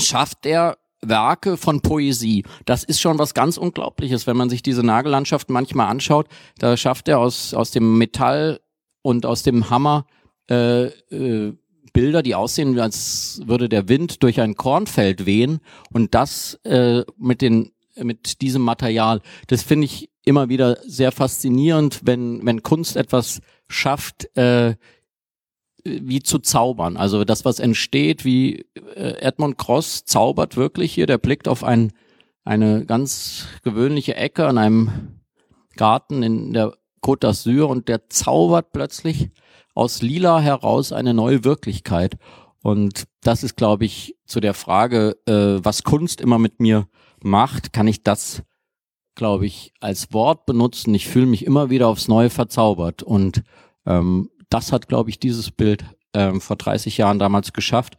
schafft 0.00 0.46
er 0.46 0.76
Werke 1.02 1.56
von 1.56 1.80
Poesie. 1.80 2.44
Das 2.64 2.84
ist 2.84 3.00
schon 3.00 3.18
was 3.18 3.34
ganz 3.34 3.56
Unglaubliches, 3.58 4.26
wenn 4.26 4.36
man 4.36 4.50
sich 4.50 4.62
diese 4.62 4.82
Nagellandschaften 4.82 5.52
manchmal 5.52 5.88
anschaut. 5.88 6.28
Da 6.58 6.76
schafft 6.76 7.08
er 7.08 7.18
aus, 7.18 7.54
aus 7.54 7.70
dem 7.70 7.98
Metall 7.98 8.60
und 9.02 9.26
aus 9.26 9.42
dem 9.42 9.70
Hammer 9.70 10.06
äh, 10.50 10.86
äh, 10.86 11.54
Bilder, 11.92 12.22
die 12.22 12.34
aussehen, 12.34 12.78
als 12.78 13.40
würde 13.46 13.68
der 13.68 13.88
Wind 13.88 14.22
durch 14.22 14.40
ein 14.40 14.54
Kornfeld 14.54 15.24
wehen. 15.24 15.60
Und 15.92 16.14
das 16.14 16.60
äh, 16.64 17.02
mit, 17.16 17.40
den, 17.40 17.72
mit 17.96 18.42
diesem 18.42 18.62
Material, 18.62 19.22
das 19.46 19.62
finde 19.62 19.86
ich 19.86 20.10
immer 20.24 20.48
wieder 20.48 20.78
sehr 20.84 21.12
faszinierend, 21.12 22.00
wenn, 22.04 22.44
wenn 22.44 22.62
Kunst 22.62 22.96
etwas 22.96 23.40
schafft, 23.68 24.36
äh, 24.36 24.74
wie 26.02 26.22
zu 26.22 26.38
zaubern. 26.38 26.96
Also 26.96 27.24
das, 27.24 27.44
was 27.44 27.58
entsteht, 27.58 28.24
wie 28.24 28.66
äh, 28.94 29.20
Edmund 29.20 29.58
Cross 29.58 30.04
zaubert 30.04 30.56
wirklich 30.56 30.92
hier, 30.92 31.06
der 31.06 31.18
blickt 31.18 31.48
auf 31.48 31.64
ein, 31.64 31.92
eine 32.44 32.84
ganz 32.84 33.46
gewöhnliche 33.62 34.16
Ecke 34.16 34.46
an 34.46 34.58
einem 34.58 35.20
Garten 35.76 36.22
in 36.22 36.52
der 36.52 36.72
Côte 37.02 37.26
d'Azur 37.26 37.66
und 37.66 37.88
der 37.88 38.08
zaubert 38.08 38.72
plötzlich 38.72 39.30
aus 39.74 40.02
Lila 40.02 40.40
heraus 40.40 40.92
eine 40.92 41.14
neue 41.14 41.44
Wirklichkeit. 41.44 42.16
Und 42.62 43.04
das 43.22 43.44
ist, 43.44 43.56
glaube 43.56 43.84
ich, 43.84 44.16
zu 44.26 44.40
der 44.40 44.54
Frage, 44.54 45.16
äh, 45.26 45.64
was 45.64 45.84
Kunst 45.84 46.20
immer 46.20 46.38
mit 46.38 46.58
mir 46.58 46.88
macht, 47.22 47.72
kann 47.72 47.86
ich 47.86 48.02
das, 48.02 48.42
glaube 49.14 49.46
ich, 49.46 49.72
als 49.80 50.12
Wort 50.12 50.46
benutzen. 50.46 50.94
Ich 50.94 51.06
fühle 51.06 51.26
mich 51.26 51.44
immer 51.44 51.70
wieder 51.70 51.88
aufs 51.88 52.08
Neue 52.08 52.30
verzaubert. 52.30 53.02
Und 53.02 53.42
ähm, 53.84 54.30
das 54.48 54.72
hat, 54.72 54.88
glaube 54.88 55.10
ich, 55.10 55.18
dieses 55.18 55.50
Bild 55.50 55.84
ähm, 56.14 56.40
vor 56.40 56.56
30 56.56 56.96
Jahren 56.96 57.18
damals 57.18 57.52
geschafft. 57.52 57.96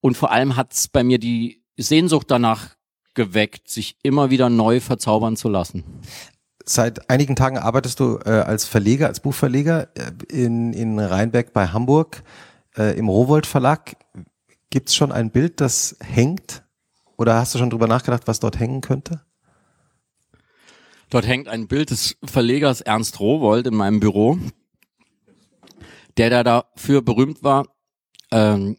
Und 0.00 0.16
vor 0.16 0.30
allem 0.30 0.56
hat 0.56 0.72
es 0.72 0.88
bei 0.88 1.02
mir 1.04 1.18
die 1.18 1.62
Sehnsucht 1.76 2.30
danach 2.30 2.76
geweckt, 3.14 3.68
sich 3.68 3.96
immer 4.02 4.30
wieder 4.30 4.48
neu 4.48 4.80
verzaubern 4.80 5.36
zu 5.36 5.48
lassen. 5.48 5.84
Seit 6.64 7.10
einigen 7.10 7.34
Tagen 7.34 7.58
arbeitest 7.58 7.98
du 7.98 8.18
äh, 8.24 8.30
als 8.30 8.64
Verleger, 8.64 9.06
als 9.06 9.20
Buchverleger 9.20 9.88
äh, 9.96 10.12
in, 10.28 10.72
in 10.72 10.98
Rheinberg 10.98 11.52
bei 11.52 11.68
Hamburg 11.68 12.22
äh, 12.76 12.96
im 12.96 13.08
Rowold 13.08 13.46
Verlag. 13.46 13.96
Gibt 14.70 14.90
es 14.90 14.94
schon 14.94 15.10
ein 15.10 15.30
Bild, 15.30 15.60
das 15.60 15.96
hängt? 16.00 16.62
Oder 17.16 17.36
hast 17.36 17.54
du 17.54 17.58
schon 17.58 17.70
drüber 17.70 17.88
nachgedacht, 17.88 18.22
was 18.26 18.38
dort 18.38 18.60
hängen 18.60 18.82
könnte? 18.82 19.22
Dort 21.10 21.26
hängt 21.26 21.48
ein 21.48 21.68
Bild 21.68 21.90
des 21.90 22.16
Verlegers 22.22 22.82
Ernst 22.82 23.18
Rowold 23.18 23.66
in 23.66 23.74
meinem 23.74 23.98
Büro 23.98 24.38
der 26.18 26.30
da 26.30 26.42
dafür 26.42 27.02
berühmt 27.02 27.42
war, 27.42 27.66
ähm, 28.30 28.76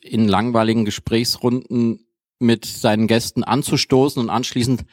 in 0.00 0.28
langweiligen 0.28 0.84
Gesprächsrunden 0.84 2.06
mit 2.38 2.64
seinen 2.64 3.06
Gästen 3.06 3.44
anzustoßen 3.44 4.20
und 4.20 4.30
anschließend 4.30 4.84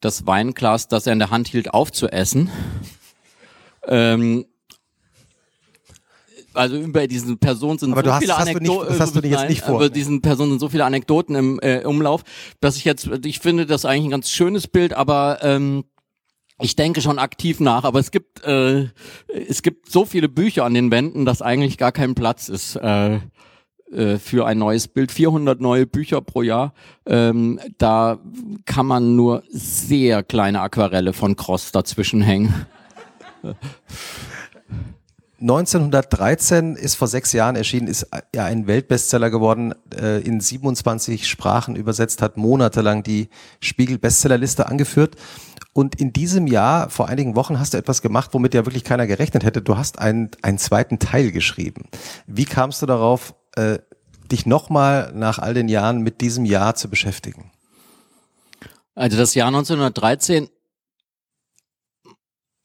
das 0.00 0.26
Weinglas, 0.26 0.88
das 0.88 1.06
er 1.06 1.12
in 1.12 1.18
der 1.18 1.30
Hand 1.30 1.48
hielt, 1.48 1.74
aufzuessen. 1.74 2.50
Ähm, 3.86 4.46
also 6.54 6.76
über 6.76 7.06
diesen 7.06 7.38
Personen 7.38 7.78
sind 7.78 7.92
aber 7.92 8.04
so 8.04 8.12
hast, 8.12 8.20
viele 8.20 8.36
Anekdoten. 8.36 8.88
Das 8.88 9.00
hast 9.00 9.16
du 9.16 9.20
jetzt 9.20 9.48
nicht 9.48 9.62
vor. 9.62 9.76
Über 9.76 9.90
diesen 9.90 10.22
Personen 10.22 10.52
sind 10.52 10.60
so 10.60 10.68
viele 10.68 10.84
Anekdoten 10.84 11.34
im 11.34 11.60
äh, 11.60 11.84
Umlauf, 11.84 12.22
dass 12.60 12.76
ich 12.76 12.84
jetzt, 12.84 13.08
ich 13.24 13.38
finde 13.38 13.66
das 13.66 13.84
eigentlich 13.84 14.04
ein 14.04 14.10
ganz 14.10 14.30
schönes 14.30 14.66
Bild, 14.66 14.92
aber 14.92 15.38
ähm, 15.42 15.84
ich 16.60 16.76
denke 16.76 17.00
schon 17.00 17.18
aktiv 17.18 17.60
nach, 17.60 17.84
aber 17.84 18.00
es 18.00 18.10
gibt 18.10 18.44
äh, 18.44 18.88
es 19.48 19.62
gibt 19.62 19.90
so 19.90 20.04
viele 20.04 20.28
Bücher 20.28 20.64
an 20.64 20.74
den 20.74 20.90
Wänden, 20.90 21.24
dass 21.24 21.42
eigentlich 21.42 21.78
gar 21.78 21.92
kein 21.92 22.14
Platz 22.14 22.48
ist 22.48 22.76
äh, 22.76 23.20
äh, 23.92 24.18
für 24.18 24.46
ein 24.46 24.58
neues 24.58 24.88
Bild. 24.88 25.12
400 25.12 25.60
neue 25.60 25.86
Bücher 25.86 26.20
pro 26.20 26.42
Jahr. 26.42 26.74
Ähm, 27.06 27.58
da 27.78 28.18
kann 28.66 28.86
man 28.86 29.16
nur 29.16 29.42
sehr 29.48 30.22
kleine 30.22 30.60
Aquarelle 30.60 31.12
von 31.12 31.36
Cross 31.36 31.72
dazwischen 31.72 32.20
hängen. 32.20 32.66
1913 35.40 36.74
ist 36.74 36.96
vor 36.96 37.06
sechs 37.06 37.32
Jahren 37.32 37.54
erschienen, 37.54 37.86
ist 37.86 38.08
ja 38.34 38.44
ein 38.44 38.66
Weltbestseller 38.66 39.30
geworden, 39.30 39.72
äh, 39.94 40.20
in 40.20 40.40
27 40.40 41.28
Sprachen 41.28 41.76
übersetzt, 41.76 42.22
hat 42.22 42.36
monatelang 42.36 43.04
die 43.04 43.28
Spiegel-Bestsellerliste 43.60 44.66
angeführt. 44.66 45.14
Und 45.72 45.94
in 45.94 46.12
diesem 46.12 46.48
Jahr, 46.48 46.90
vor 46.90 47.08
einigen 47.08 47.36
Wochen, 47.36 47.60
hast 47.60 47.74
du 47.74 47.78
etwas 47.78 48.02
gemacht, 48.02 48.30
womit 48.32 48.52
ja 48.52 48.66
wirklich 48.66 48.82
keiner 48.82 49.06
gerechnet 49.06 49.44
hätte. 49.44 49.62
Du 49.62 49.76
hast 49.76 50.00
einen, 50.00 50.30
einen 50.42 50.58
zweiten 50.58 50.98
Teil 50.98 51.30
geschrieben. 51.30 51.84
Wie 52.26 52.44
kamst 52.44 52.82
du 52.82 52.86
darauf, 52.86 53.34
äh, 53.54 53.78
dich 54.32 54.44
nochmal 54.44 55.12
nach 55.14 55.38
all 55.38 55.54
den 55.54 55.68
Jahren 55.68 56.02
mit 56.02 56.20
diesem 56.20 56.44
Jahr 56.46 56.74
zu 56.74 56.90
beschäftigen? 56.90 57.52
Also 58.96 59.16
das 59.16 59.36
Jahr 59.36 59.48
1913 59.48 60.48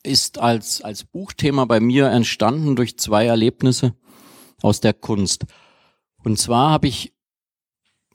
ist 0.04 0.38
als, 0.38 0.82
als 0.82 1.06
Buchthema 1.06 1.66
bei 1.66 1.80
mir 1.80 2.08
entstanden 2.10 2.76
durch 2.76 2.98
zwei 2.98 3.26
Erlebnisse 3.26 3.96
aus 4.62 4.82
der 4.82 4.94
Kunst. 4.94 5.46
Und 6.24 6.38
zwar 6.38 6.72
habe 6.72 6.88
ich 6.88 7.14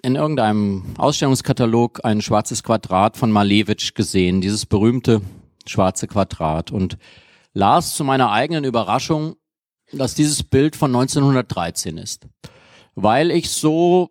in 0.03 0.15
irgendeinem 0.15 0.95
Ausstellungskatalog 0.97 2.05
ein 2.05 2.23
schwarzes 2.23 2.63
Quadrat 2.63 3.17
von 3.17 3.33
Malevich 3.33 3.95
gesehen, 3.95 4.41
dieses 4.41 4.67
berühmte 4.67 5.23
schwarze 5.67 6.07
Quadrat 6.07 6.71
und 6.71 6.99
las 7.53 7.97
zu 7.97 8.05
meiner 8.05 8.31
eigenen 8.31 8.65
Überraschung, 8.65 9.37
dass 9.93 10.15
dieses 10.15 10.43
Bild 10.45 10.77
von 10.77 10.95
1913 10.95 11.99
ist. 11.99 12.29
Weil 12.95 13.31
ich 13.31 13.51
so 13.51 14.11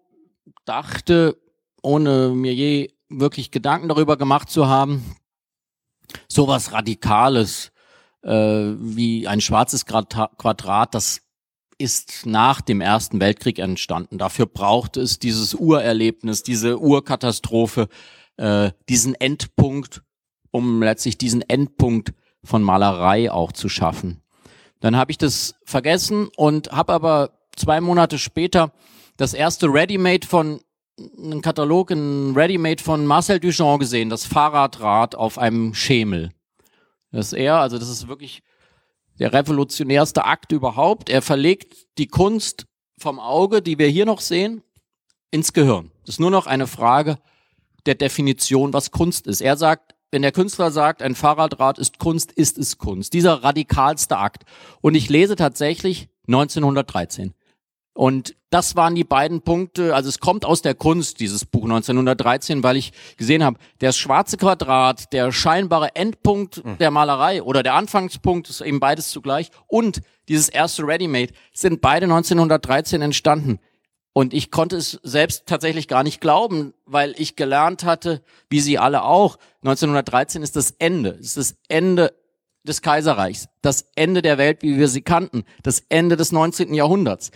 dachte, 0.65 1.37
ohne 1.81 2.29
mir 2.29 2.53
je 2.53 2.89
wirklich 3.09 3.51
Gedanken 3.51 3.87
darüber 3.87 4.17
gemacht 4.17 4.49
zu 4.49 4.67
haben, 4.67 5.03
sowas 6.27 6.71
Radikales 6.71 7.71
äh, 8.23 8.29
wie 8.79 9.27
ein 9.27 9.41
schwarzes 9.41 9.85
Quadrat, 9.85 10.93
das 10.93 11.21
ist 11.77 12.25
nach 12.25 12.61
dem 12.61 12.81
Ersten 12.81 13.19
Weltkrieg 13.19 13.59
entstanden. 13.59 14.17
Dafür 14.17 14.47
braucht 14.47 14.97
es 14.97 15.19
dieses 15.19 15.53
Urerlebnis, 15.53 16.43
diese 16.43 16.79
Urkatastrophe, 16.79 17.87
äh, 18.37 18.71
diesen 18.89 19.15
Endpunkt, 19.15 20.01
um 20.51 20.81
letztlich 20.81 21.17
diesen 21.17 21.41
Endpunkt 21.41 22.13
von 22.43 22.63
Malerei 22.63 23.31
auch 23.31 23.51
zu 23.51 23.69
schaffen. 23.69 24.21
Dann 24.79 24.95
habe 24.95 25.11
ich 25.11 25.17
das 25.17 25.55
vergessen 25.65 26.29
und 26.35 26.71
habe 26.71 26.93
aber 26.93 27.31
zwei 27.55 27.81
Monate 27.81 28.17
später 28.17 28.71
das 29.17 29.33
erste 29.33 29.67
Ready-Made 29.67 30.27
von 30.27 30.61
einen 30.97 31.41
Katalog, 31.41 31.91
ein 31.91 32.35
Ready-Made 32.35 32.81
von 32.81 33.05
Marcel 33.05 33.39
Duchamp 33.39 33.79
gesehen, 33.79 34.09
das 34.09 34.25
Fahrradrad 34.25 35.15
auf 35.15 35.37
einem 35.37 35.73
Schemel. 35.73 36.31
Das 37.11 37.27
ist 37.27 37.33
er, 37.33 37.57
also 37.57 37.77
das 37.77 37.89
ist 37.89 38.07
wirklich 38.07 38.41
der 39.19 39.33
revolutionärste 39.33 40.25
Akt 40.25 40.51
überhaupt. 40.51 41.09
Er 41.09 41.21
verlegt 41.21 41.87
die 41.97 42.07
Kunst 42.07 42.65
vom 42.97 43.19
Auge, 43.19 43.61
die 43.61 43.77
wir 43.77 43.87
hier 43.87 44.05
noch 44.05 44.21
sehen, 44.21 44.63
ins 45.31 45.53
Gehirn. 45.53 45.91
Das 46.05 46.15
ist 46.15 46.19
nur 46.19 46.31
noch 46.31 46.47
eine 46.47 46.67
Frage 46.67 47.17
der 47.85 47.95
Definition, 47.95 48.73
was 48.73 48.91
Kunst 48.91 49.27
ist. 49.27 49.41
Er 49.41 49.57
sagt, 49.57 49.95
wenn 50.11 50.21
der 50.21 50.31
Künstler 50.31 50.71
sagt, 50.71 51.01
ein 51.01 51.15
Fahrradrad 51.15 51.77
ist 51.79 51.99
Kunst, 51.99 52.31
ist 52.31 52.57
es 52.57 52.77
Kunst. 52.77 53.13
Dieser 53.13 53.43
radikalste 53.43 54.17
Akt. 54.17 54.43
Und 54.81 54.95
ich 54.95 55.09
lese 55.09 55.35
tatsächlich 55.35 56.09
1913. 56.27 57.33
Und 57.97 58.35
das 58.51 58.75
waren 58.75 58.93
die 58.93 59.03
beiden 59.03 59.41
Punkte. 59.41 59.95
Also 59.95 60.07
es 60.07 60.19
kommt 60.19 60.45
aus 60.45 60.61
der 60.61 60.75
Kunst, 60.75 61.19
dieses 61.19 61.45
Buch 61.45 61.63
1913, 61.63 62.61
weil 62.61 62.77
ich 62.77 62.93
gesehen 63.17 63.43
habe, 63.43 63.57
der 63.81 63.91
schwarze 63.91 64.37
Quadrat, 64.37 65.11
der 65.13 65.31
scheinbare 65.31 65.95
Endpunkt 65.95 66.63
mhm. 66.63 66.77
der 66.77 66.91
Malerei 66.91 67.41
oder 67.41 67.63
der 67.63 67.73
Anfangspunkt, 67.73 68.51
ist 68.51 68.61
eben 68.61 68.79
beides 68.79 69.09
zugleich, 69.09 69.49
und 69.65 70.01
dieses 70.29 70.47
erste 70.47 70.85
Ready-Made 70.85 71.33
sind 71.53 71.81
beide 71.81 72.05
1913 72.05 73.01
entstanden. 73.01 73.59
Und 74.13 74.31
ich 74.31 74.51
konnte 74.51 74.77
es 74.77 74.99
selbst 75.01 75.47
tatsächlich 75.47 75.87
gar 75.87 76.03
nicht 76.03 76.21
glauben, 76.21 76.75
weil 76.85 77.15
ich 77.17 77.35
gelernt 77.35 77.83
hatte, 77.83 78.21
wie 78.47 78.59
Sie 78.59 78.77
alle 78.77 79.03
auch, 79.03 79.37
1913 79.63 80.43
ist 80.43 80.55
das 80.55 80.71
Ende. 80.77 81.17
Es 81.19 81.35
ist 81.35 81.37
das 81.37 81.55
Ende 81.67 82.13
des 82.67 82.81
Kaiserreichs, 82.81 83.47
das 83.61 83.89
Ende 83.95 84.21
der 84.21 84.37
Welt, 84.37 84.61
wie 84.61 84.77
wir 84.77 84.87
sie 84.87 85.01
kannten, 85.01 85.43
das 85.63 85.83
Ende 85.89 86.17
des 86.17 86.31
19. 86.31 86.73
Jahrhunderts. 86.73 87.31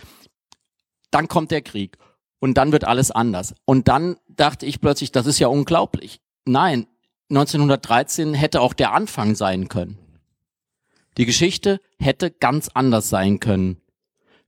Dann 1.12 1.28
kommt 1.28 1.52
der 1.52 1.62
Krieg 1.62 1.96
und 2.40 2.54
dann 2.54 2.72
wird 2.72 2.82
alles 2.82 3.12
anders. 3.12 3.54
Und 3.64 3.86
dann 3.86 4.16
dachte 4.28 4.66
ich 4.66 4.80
plötzlich, 4.80 5.12
das 5.12 5.26
ist 5.26 5.38
ja 5.38 5.46
unglaublich. 5.46 6.20
Nein, 6.44 6.88
1913 7.30 8.34
hätte 8.34 8.60
auch 8.60 8.74
der 8.74 8.92
Anfang 8.92 9.36
sein 9.36 9.68
können. 9.68 9.98
Die 11.18 11.26
Geschichte 11.26 11.80
hätte 11.98 12.30
ganz 12.30 12.68
anders 12.74 13.08
sein 13.08 13.38
können, 13.38 13.80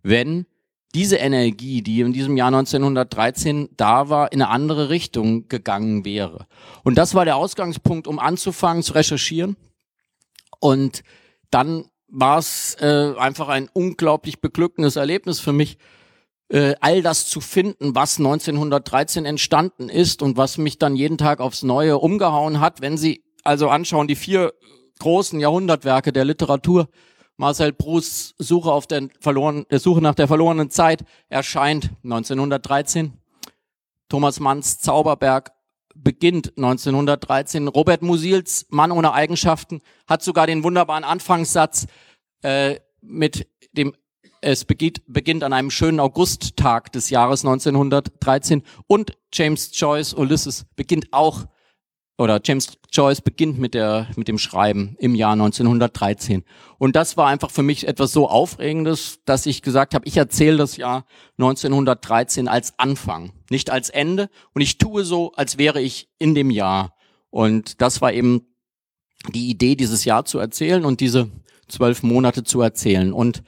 wenn 0.03 0.47
diese 0.95 1.17
Energie, 1.17 1.83
die 1.83 2.01
in 2.01 2.13
diesem 2.13 2.37
Jahr 2.37 2.49
1913 2.49 3.69
da 3.77 4.09
war, 4.09 4.33
in 4.33 4.41
eine 4.41 4.51
andere 4.51 4.89
Richtung 4.89 5.49
gegangen 5.49 6.05
wäre. 6.05 6.47
Und 6.85 6.97
das 6.97 7.15
war 7.15 7.25
der 7.25 7.37
Ausgangspunkt, 7.37 8.07
um 8.07 8.19
anzufangen 8.19 8.83
zu 8.83 8.95
recherchieren. 8.95 9.57
Und 10.61 11.03
dann 11.51 11.87
war 12.09 12.39
es 12.39 12.77
äh, 12.81 13.15
einfach 13.19 13.49
ein 13.49 13.69
unglaublich 13.73 14.41
beglückendes 14.41 14.97
Erlebnis 14.97 15.41
für 15.41 15.53
mich, 15.53 15.79
äh, 16.55 16.77
all 16.81 17.03
das 17.03 17.27
zu 17.27 17.41
finden, 17.41 17.97
was 17.97 18.19
1913 18.19 19.27
entstanden 19.27 19.89
ist 19.89 20.23
und 20.23 20.37
was 20.37 20.57
mich 20.57 20.79
dann 20.79 20.95
jeden 20.95 21.19
Tag 21.19 21.41
aufs 21.41 21.65
Neue 21.65 21.99
umgehauen 21.99 22.61
hat. 22.61 22.81
Wenn 22.81 22.97
Sie 22.97 23.25
also 23.43 23.69
anschauen, 23.69 24.07
die 24.07 24.15
vier 24.15 24.55
großen 25.01 25.41
Jahrhundertwerke 25.41 26.13
der 26.13 26.25
Literatur, 26.25 26.89
Marcel 27.37 27.73
Proust 27.73 28.37
Suche 28.39 28.71
auf 28.71 28.87
der 28.87 29.09
verloren, 29.19 29.67
äh, 29.69 29.81
Suche 29.81 30.01
nach 30.01 30.15
der 30.15 30.29
verlorenen 30.29 30.71
Zeit 30.71 31.05
erscheint 31.29 31.91
1913. 32.05 33.15
Thomas 34.09 34.39
Manns 34.39 34.79
Zauberberg 34.79 35.51
beginnt 35.97 36.57
1913. 36.57 37.67
Robert 37.67 38.03
Musils 38.03 38.67
Mann 38.71 38.93
ohne 38.93 39.13
Eigenschaften 39.13 39.81
hat 40.07 40.23
sogar 40.23 40.47
den 40.47 40.63
wunderbaren 40.63 41.03
Anfangssatz 41.03 41.89
äh, 42.43 42.79
mit 43.01 43.49
dem 43.73 43.93
es 44.45 44.65
beginnt, 44.65 45.03
beginnt 45.07 45.43
an 45.43 45.53
einem 45.53 45.71
schönen 45.71 46.01
Augusttag 46.01 46.93
des 46.93 47.11
Jahres 47.11 47.45
1913 47.45 48.63
und 48.87 49.13
James 49.33 49.71
Joyce 49.73 50.15
Ulysses 50.15 50.67
beginnt 50.77 51.13
auch 51.13 51.47
oder 52.17 52.41
James 52.45 52.79
Joyce 52.93 53.23
beginnt 53.23 53.59
mit 53.59 53.75
der 53.75 54.09
mit 54.17 54.29
dem 54.29 54.39
Schreiben 54.39 54.95
im 54.99 55.15
Jahr 55.15 55.33
1913 55.33 56.45
und 56.85 56.97
das 56.97 57.17
war 57.17 57.29
einfach 57.29 57.51
für 57.51 57.63
mich 57.63 57.89
etwas 57.89 58.13
so 58.13 58.29
aufregendes, 58.29 59.21
dass 59.25 59.47
ich 59.47 59.63
gesagt 59.63 59.95
habe, 59.95 60.07
ich 60.07 60.19
erzähle 60.19 60.59
das 60.59 60.77
Jahr 60.77 61.07
1913 61.39 62.47
als 62.47 62.79
Anfang, 62.79 63.33
nicht 63.49 63.71
als 63.71 63.89
Ende. 63.89 64.29
Und 64.53 64.61
ich 64.61 64.77
tue 64.77 65.05
so, 65.05 65.33
als 65.33 65.57
wäre 65.57 65.81
ich 65.81 66.11
in 66.19 66.35
dem 66.35 66.51
Jahr. 66.51 66.95
Und 67.31 67.81
das 67.81 68.03
war 68.03 68.13
eben 68.13 68.43
die 69.33 69.49
Idee, 69.49 69.77
dieses 69.77 70.05
Jahr 70.05 70.27
zu 70.27 70.39
erzählen 70.39 70.85
und 70.85 71.01
diese 71.01 71.31
zwölf 71.69 72.03
Monate 72.03 72.45
zu 72.45 72.61
erzählen. 72.61 73.15
Und 73.15 73.43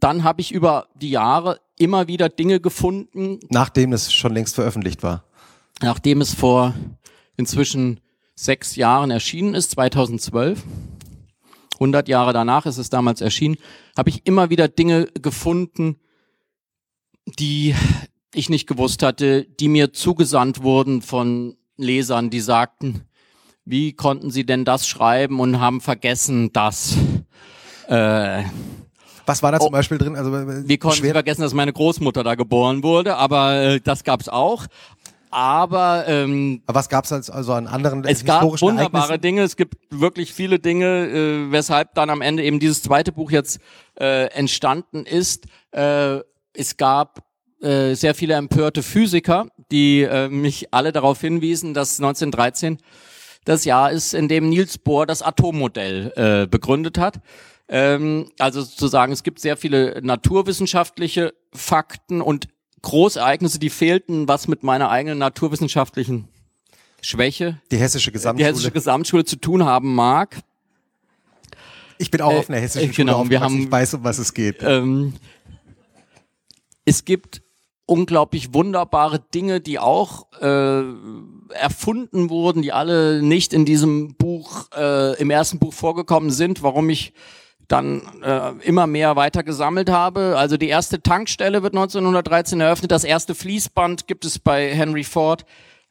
dann 0.00 0.24
habe 0.24 0.40
ich 0.40 0.52
über 0.52 0.88
die 0.94 1.10
Jahre 1.10 1.60
immer 1.78 2.08
wieder 2.08 2.28
Dinge 2.28 2.60
gefunden. 2.60 3.38
Nachdem 3.50 3.92
es 3.92 4.12
schon 4.12 4.34
längst 4.34 4.54
veröffentlicht 4.54 5.02
war 5.02 5.24
nachdem 5.82 6.20
es 6.20 6.34
vor 6.34 6.74
inzwischen 7.36 8.00
sechs 8.34 8.76
Jahren 8.76 9.10
erschienen 9.10 9.54
ist, 9.54 9.72
2012, 9.72 10.62
100 11.74 12.08
Jahre 12.08 12.32
danach 12.32 12.66
ist 12.66 12.78
es 12.78 12.90
damals 12.90 13.20
erschienen, 13.20 13.56
habe 13.96 14.10
ich 14.10 14.26
immer 14.26 14.50
wieder 14.50 14.68
Dinge 14.68 15.06
gefunden, 15.06 15.96
die 17.38 17.74
ich 18.34 18.48
nicht 18.48 18.66
gewusst 18.66 19.02
hatte, 19.02 19.44
die 19.44 19.68
mir 19.68 19.92
zugesandt 19.92 20.62
wurden 20.62 21.02
von 21.02 21.56
Lesern, 21.76 22.30
die 22.30 22.40
sagten, 22.40 23.02
wie 23.64 23.92
konnten 23.92 24.30
sie 24.30 24.46
denn 24.46 24.64
das 24.64 24.86
schreiben 24.86 25.40
und 25.40 25.60
haben 25.60 25.80
vergessen, 25.80 26.52
dass 26.52 26.96
äh, 27.88 28.44
was 29.26 29.42
war 29.42 29.52
da 29.52 29.58
zum 29.58 29.68
oh, 29.68 29.70
Beispiel 29.70 29.98
drin? 29.98 30.16
Also, 30.16 30.32
wie 30.32 30.78
konnten 30.78 31.02
Sie 31.02 31.10
vergessen, 31.10 31.42
dass 31.42 31.54
meine 31.54 31.72
Großmutter 31.72 32.24
da 32.24 32.34
geboren 32.34 32.82
wurde? 32.82 33.16
Aber 33.16 33.54
äh, 33.54 33.80
das 33.80 34.04
gab's 34.04 34.28
auch. 34.28 34.66
Aber 35.30 36.04
ähm, 36.06 36.62
was 36.66 36.88
gab 36.88 37.04
es 37.04 37.12
also 37.30 37.52
an 37.52 37.66
anderen 37.66 38.04
es 38.04 38.24
gab 38.24 38.42
wunderbare 38.42 39.18
Dinge. 39.18 39.42
Es 39.42 39.56
gibt 39.56 39.74
wirklich 39.90 40.32
viele 40.32 40.58
Dinge 40.58 40.86
äh, 40.86 41.52
weshalb 41.52 41.94
dann 41.94 42.10
am 42.10 42.22
Ende 42.22 42.42
eben 42.42 42.58
dieses 42.60 42.82
zweite 42.82 43.12
Buch 43.12 43.30
jetzt 43.30 43.58
äh, 44.00 44.26
entstanden 44.28 45.04
ist. 45.04 45.46
Äh, 45.72 46.20
es 46.54 46.76
gab 46.76 47.22
äh, 47.60 47.94
sehr 47.94 48.14
viele 48.14 48.34
empörte 48.34 48.82
Physiker 48.82 49.48
die 49.70 50.02
äh, 50.02 50.28
mich 50.28 50.72
alle 50.72 50.92
darauf 50.92 51.20
hinwiesen 51.20 51.74
dass 51.74 51.98
1913 51.98 52.78
das 53.44 53.64
Jahr 53.64 53.90
ist 53.90 54.14
in 54.14 54.28
dem 54.28 54.48
Niels 54.48 54.78
Bohr 54.78 55.06
das 55.06 55.22
Atommodell 55.22 56.12
äh, 56.16 56.46
begründet 56.46 56.98
hat 56.98 57.20
ähm, 57.68 58.30
also 58.38 58.62
sozusagen 58.62 59.12
es 59.12 59.22
gibt 59.22 59.40
sehr 59.40 59.56
viele 59.56 60.00
naturwissenschaftliche 60.02 61.34
Fakten 61.52 62.20
und 62.20 62.48
Großereignisse, 62.82 63.58
die 63.58 63.70
fehlten, 63.70 64.28
was 64.28 64.46
mit 64.46 64.62
meiner 64.62 64.90
eigenen 64.90 65.18
naturwissenschaftlichen 65.18 66.28
Schwäche, 67.00 67.60
die 67.70 67.78
hessische 67.78 68.12
Gesamtschule, 68.12 68.44
die 68.44 68.52
hessische 68.52 68.70
Gesamtschule 68.70 69.24
zu 69.24 69.36
tun 69.36 69.64
haben 69.64 69.94
mag. 69.94 70.40
Ich 71.98 72.10
bin 72.10 72.20
auch 72.20 72.32
äh, 72.32 72.38
auf 72.38 72.50
einer 72.50 72.60
hessischen 72.60 72.90
äh, 72.90 72.94
genau, 72.94 73.18
Schule 73.18 73.30
wir 73.30 73.40
haben, 73.40 73.62
ich 73.62 73.70
weiß, 73.70 73.94
um 73.94 74.04
was 74.04 74.18
es 74.18 74.34
geht. 74.34 74.62
Ähm, 74.62 75.14
es 76.84 77.04
gibt 77.04 77.42
unglaublich 77.86 78.52
wunderbare 78.52 79.20
Dinge, 79.20 79.60
die 79.60 79.78
auch 79.78 80.26
äh, 80.40 80.82
erfunden 81.54 82.30
wurden, 82.30 82.62
die 82.62 82.72
alle 82.72 83.22
nicht 83.22 83.52
in 83.52 83.64
diesem 83.64 84.14
Buch, 84.16 84.66
äh, 84.76 85.18
im 85.20 85.30
ersten 85.30 85.58
Buch 85.58 85.72
vorgekommen 85.72 86.30
sind, 86.30 86.62
warum 86.62 86.90
ich 86.90 87.12
dann 87.68 88.02
äh, 88.22 88.52
immer 88.62 88.86
mehr 88.86 89.16
weiter 89.16 89.42
gesammelt 89.42 89.90
habe. 89.90 90.36
Also 90.38 90.56
die 90.56 90.68
erste 90.68 91.02
Tankstelle 91.02 91.62
wird 91.62 91.74
1913 91.74 92.60
eröffnet, 92.60 92.90
das 92.90 93.04
erste 93.04 93.34
Fließband 93.34 94.06
gibt 94.06 94.24
es 94.24 94.38
bei 94.38 94.74
Henry 94.74 95.04
Ford 95.04 95.44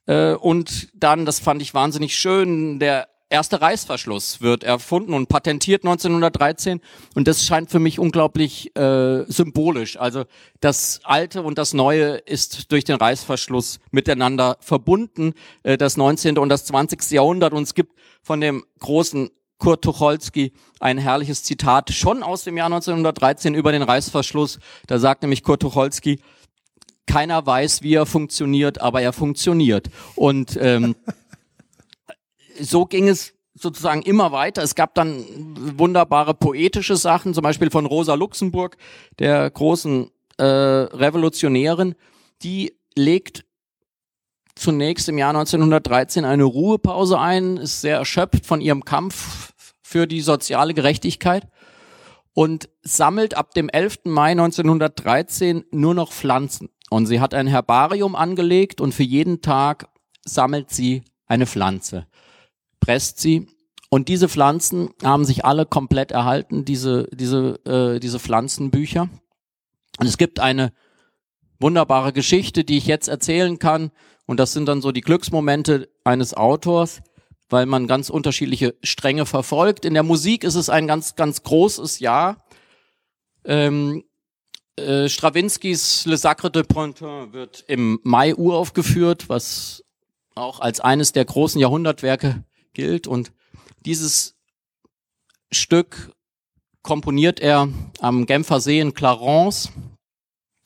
äh, 0.06 0.34
und 0.34 0.90
dann, 0.94 1.26
das 1.26 1.40
fand 1.40 1.62
ich 1.62 1.74
wahnsinnig 1.74 2.16
schön, 2.16 2.80
der 2.80 3.08
erste 3.30 3.60
Reißverschluss 3.60 4.42
wird 4.42 4.64
erfunden 4.64 5.14
und 5.14 5.28
patentiert 5.28 5.84
1913 5.84 6.80
und 7.16 7.28
das 7.28 7.44
scheint 7.44 7.72
für 7.72 7.80
mich 7.80 8.00
unglaublich 8.00 8.76
äh, 8.78 9.24
symbolisch. 9.28 9.98
Also 9.98 10.26
das 10.62 11.02
Alte 11.04 11.42
und 11.42 11.58
das 11.58 11.74
Neue 11.74 12.16
ist 12.18 12.72
durch 12.72 12.84
den 12.84 12.96
Reißverschluss 12.96 13.80
miteinander 13.92 14.58
verbunden, 14.60 15.34
äh, 15.64 15.78
das 15.78 15.98
19. 15.98 16.38
und 16.38 16.50
das 16.50 16.66
20. 16.66 17.12
Jahrhundert 17.12 17.54
und 17.54 17.64
es 17.64 17.74
gibt 17.74 17.94
von 18.22 18.42
dem 18.42 18.64
großen 18.80 19.32
Kurt 19.58 19.84
Tucholsky 19.84 20.54
ein 20.80 20.98
herrliches 20.98 21.44
Zitat 21.44 21.92
schon 21.92 22.24
aus 22.24 22.44
dem 22.44 22.58
Jahr 22.58 22.68
1913 22.68 23.54
über 23.54 23.72
den 23.72 23.82
Reißverschluss. 23.82 24.60
Da 24.88 25.00
sagt 25.00 25.22
nämlich 25.22 25.44
Kurt 25.44 25.62
Tucholsky, 25.62 26.20
keiner 27.08 27.46
weiß, 27.46 27.82
wie 27.82 27.94
er 27.94 28.06
funktioniert, 28.06 28.82
aber 28.82 29.02
er 29.02 29.14
funktioniert. 29.14 29.90
Und 30.16 30.58
ähm, 30.60 30.96
so 32.60 32.86
ging 32.86 33.08
es 33.08 33.34
sozusagen 33.54 34.02
immer 34.02 34.32
weiter. 34.32 34.62
Es 34.64 34.76
gab 34.76 34.96
dann 34.96 35.24
wunderbare 35.78 36.34
poetische 36.34 36.98
Sachen, 36.98 37.34
zum 37.34 37.44
Beispiel 37.44 37.72
von 37.72 37.86
Rosa 37.86 38.16
Luxemburg, 38.16 38.78
der 39.20 39.50
großen 39.50 40.10
äh, 40.38 40.44
Revolutionärin, 40.44 41.96
die 42.44 42.76
legt 42.96 43.46
zunächst 44.56 45.08
im 45.10 45.18
Jahr 45.18 45.30
1913 45.30 46.26
eine 46.26 46.44
Ruhepause 46.44 47.20
ein, 47.20 47.58
ist 47.58 47.82
sehr 47.82 47.98
erschöpft 47.98 48.46
von 48.46 48.62
ihrem 48.62 48.86
Kampf 48.86 49.54
für 49.82 50.08
die 50.08 50.22
soziale 50.22 50.74
Gerechtigkeit 50.74 51.48
und 52.34 52.70
sammelt 52.82 53.36
ab 53.36 53.54
dem 53.54 53.70
11. 53.70 54.00
Mai 54.06 54.32
1913 54.32 55.66
nur 55.72 55.94
noch 55.94 56.12
Pflanzen. 56.12 56.70
Und 56.90 57.08
sie 57.08 57.20
hat 57.20 57.34
ein 57.34 57.48
Herbarium 57.48 58.16
angelegt 58.16 58.82
und 58.82 58.94
für 58.94 59.04
jeden 59.04 59.42
Tag 59.42 59.88
sammelt 60.24 60.70
sie 60.70 61.04
eine 61.28 61.48
Pflanze, 61.48 62.08
presst 62.80 63.20
sie. 63.20 63.48
Und 63.90 64.10
diese 64.10 64.28
Pflanzen 64.28 64.90
haben 65.04 65.26
sich 65.26 65.46
alle 65.46 65.66
komplett 65.66 66.12
erhalten, 66.12 66.66
diese, 66.66 67.08
diese, 67.14 67.60
äh, 67.66 68.00
diese 68.00 68.20
Pflanzenbücher. 68.20 69.10
Und 70.00 70.08
es 70.08 70.18
gibt 70.18 70.40
eine 70.40 70.74
wunderbare 71.60 72.12
Geschichte, 72.12 72.64
die 72.64 72.78
ich 72.78 72.88
jetzt 72.88 73.08
erzählen 73.08 73.60
kann. 73.60 73.92
Und 74.26 74.40
das 74.40 74.54
sind 74.54 74.66
dann 74.66 74.82
so 74.82 74.92
die 74.92 75.02
Glücksmomente 75.02 75.90
eines 76.04 76.34
Autors, 76.34 77.02
weil 77.50 77.66
man 77.66 77.88
ganz 77.88 78.10
unterschiedliche 78.10 78.76
Stränge 78.84 79.26
verfolgt. 79.26 79.86
In 79.86 79.94
der 79.94 80.04
Musik 80.04 80.44
ist 80.44 80.56
es 80.56 80.70
ein 80.70 80.88
ganz, 80.88 81.16
ganz 81.16 81.44
großes 81.44 82.00
Jahr. 82.00 82.44
Ähm, 83.44 84.04
äh, 84.78 85.08
Strawinskys 85.08 86.06
Le 86.06 86.18
Sacre 86.18 86.52
de 86.52 86.64
Printemps 86.64 87.34
wird 87.34 87.64
im 87.68 88.00
Mai 88.04 88.36
uraufgeführt, 88.36 89.30
was 89.30 89.84
auch 90.34 90.60
als 90.60 90.80
eines 90.80 91.14
der 91.14 91.26
großen 91.26 91.62
Jahrhundertwerke 91.62 92.44
gilt. 92.74 93.08
Und 93.08 93.32
dieses 93.86 94.36
Stück 95.52 96.12
komponiert 96.82 97.40
er 97.40 97.70
am 98.00 98.26
Genfer 98.26 98.60
See 98.60 98.80
in 98.80 98.94
Clarence. 98.94 99.72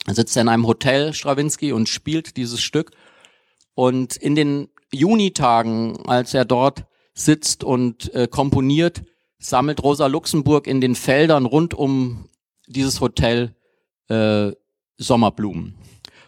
Er 0.07 0.15
sitzt 0.15 0.35
in 0.37 0.47
einem 0.47 0.65
Hotel, 0.65 1.13
Strawinski, 1.13 1.71
und 1.71 1.87
spielt 1.87 2.35
dieses 2.37 2.61
Stück. 2.61 2.91
Und 3.79 4.17
in 4.17 4.35
den 4.35 4.67
Junitagen, 4.91 6.05
als 6.05 6.33
er 6.33 6.43
dort 6.43 6.83
sitzt 7.13 7.63
und 7.63 8.13
äh, 8.13 8.27
komponiert, 8.27 9.03
sammelt 9.37 9.81
Rosa 9.81 10.07
Luxemburg 10.07 10.67
in 10.67 10.81
den 10.81 10.95
Feldern 10.95 11.45
rund 11.45 11.73
um 11.73 12.27
dieses 12.67 12.99
Hotel 12.99 13.55
äh, 14.09 14.51
Sommerblumen. 14.97 15.75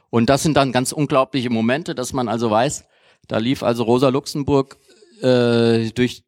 Und 0.09 0.29
das 0.29 0.43
sind 0.43 0.55
dann 0.55 0.71
ganz 0.71 0.93
unglaubliche 0.93 1.49
Momente, 1.49 1.93
dass 1.93 2.13
man 2.13 2.29
also 2.29 2.49
weiß, 2.49 2.85
da 3.27 3.37
lief 3.37 3.63
also 3.63 3.83
Rosa 3.83 4.07
Luxemburg 4.07 4.77
äh, 5.21 5.89
durch 5.89 6.23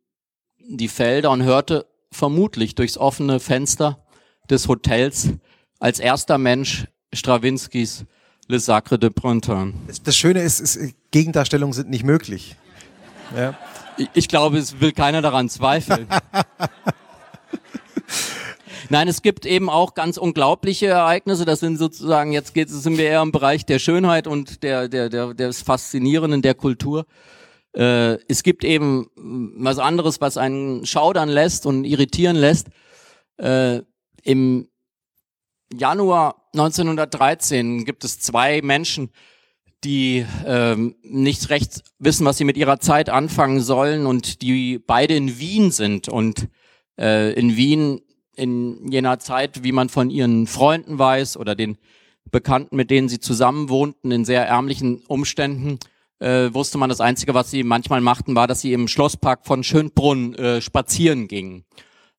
die 0.59 0.89
Felder 0.89 1.31
und 1.31 1.43
hörte 1.43 1.85
vermutlich 2.11 2.75
durchs 2.75 2.97
offene 2.97 3.39
Fenster 3.39 4.05
des 4.49 4.67
Hotels 4.67 5.29
als 5.79 6.01
erster 6.01 6.37
Mensch 6.37 6.85
Strawinskys 7.13 8.03
Le 8.47 8.59
Sacre 8.59 8.99
de 8.99 9.09
Printemps. 9.09 10.01
Das 10.03 10.17
Schöne 10.17 10.41
ist, 10.41 10.59
ist 10.59 10.93
Gegendarstellungen 11.11 11.73
sind 11.73 11.89
nicht 11.89 12.03
möglich. 12.03 12.55
Ja. 13.35 13.57
Ich, 14.13 14.27
glaube, 14.27 14.57
es 14.57 14.81
will 14.81 14.91
keiner 14.91 15.21
daran 15.21 15.49
zweifeln. 15.49 16.07
Nein, 18.89 19.07
es 19.07 19.21
gibt 19.21 19.45
eben 19.45 19.69
auch 19.69 19.93
ganz 19.93 20.17
unglaubliche 20.17 20.87
Ereignisse. 20.87 21.45
Das 21.45 21.61
sind 21.61 21.77
sozusagen, 21.77 22.33
jetzt 22.33 22.53
geht, 22.53 22.69
sind 22.69 22.97
wir 22.97 23.05
eher 23.05 23.21
im 23.21 23.31
Bereich 23.31 23.65
der 23.65 23.79
Schönheit 23.79 24.27
und 24.27 24.63
der, 24.63 24.89
der, 24.89 25.09
der, 25.09 25.33
des 25.33 25.61
Faszinierenden 25.61 26.41
der 26.41 26.53
Kultur. 26.53 27.05
Äh, 27.73 28.17
es 28.27 28.43
gibt 28.43 28.63
eben 28.63 29.09
was 29.15 29.79
anderes, 29.79 30.19
was 30.21 30.37
einen 30.37 30.85
schaudern 30.85 31.29
lässt 31.29 31.65
und 31.65 31.85
irritieren 31.85 32.35
lässt. 32.35 32.67
Äh, 33.37 33.81
Im 34.23 34.67
Januar 35.71 36.42
1913 36.53 37.83
gibt 37.85 38.03
es 38.03 38.19
zwei 38.19 38.61
Menschen, 38.61 39.09
die 39.83 40.25
ähm, 40.45 40.95
nicht 41.03 41.49
recht 41.49 41.83
wissen, 41.99 42.25
was 42.25 42.37
sie 42.37 42.45
mit 42.45 42.57
ihrer 42.57 42.79
Zeit 42.79 43.09
anfangen 43.09 43.59
sollen 43.59 44.05
und 44.05 44.41
die 44.41 44.79
beide 44.79 45.15
in 45.15 45.39
Wien 45.39 45.71
sind 45.71 46.07
und 46.07 46.47
äh, 46.97 47.33
in 47.33 47.57
Wien 47.57 48.01
in 48.35 48.91
jener 48.91 49.19
Zeit, 49.19 49.63
wie 49.63 49.71
man 49.71 49.89
von 49.89 50.09
ihren 50.09 50.47
Freunden 50.47 50.97
weiß 50.97 51.37
oder 51.37 51.55
den 51.55 51.77
Bekannten, 52.31 52.75
mit 52.75 52.89
denen 52.89 53.09
sie 53.09 53.19
zusammen 53.19 53.69
wohnten, 53.69 54.11
in 54.11 54.25
sehr 54.25 54.47
ärmlichen 54.47 55.03
Umständen, 55.07 55.77
äh, 56.19 56.53
wusste 56.53 56.77
man, 56.77 56.89
das 56.89 57.01
Einzige, 57.01 57.33
was 57.33 57.51
sie 57.51 57.63
manchmal 57.63 58.01
machten, 58.01 58.35
war, 58.35 58.47
dass 58.47 58.61
sie 58.61 58.73
im 58.73 58.87
Schlosspark 58.87 59.45
von 59.45 59.63
Schönbrunn 59.63 60.33
äh, 60.35 60.61
spazieren 60.61 61.27
gingen. 61.27 61.65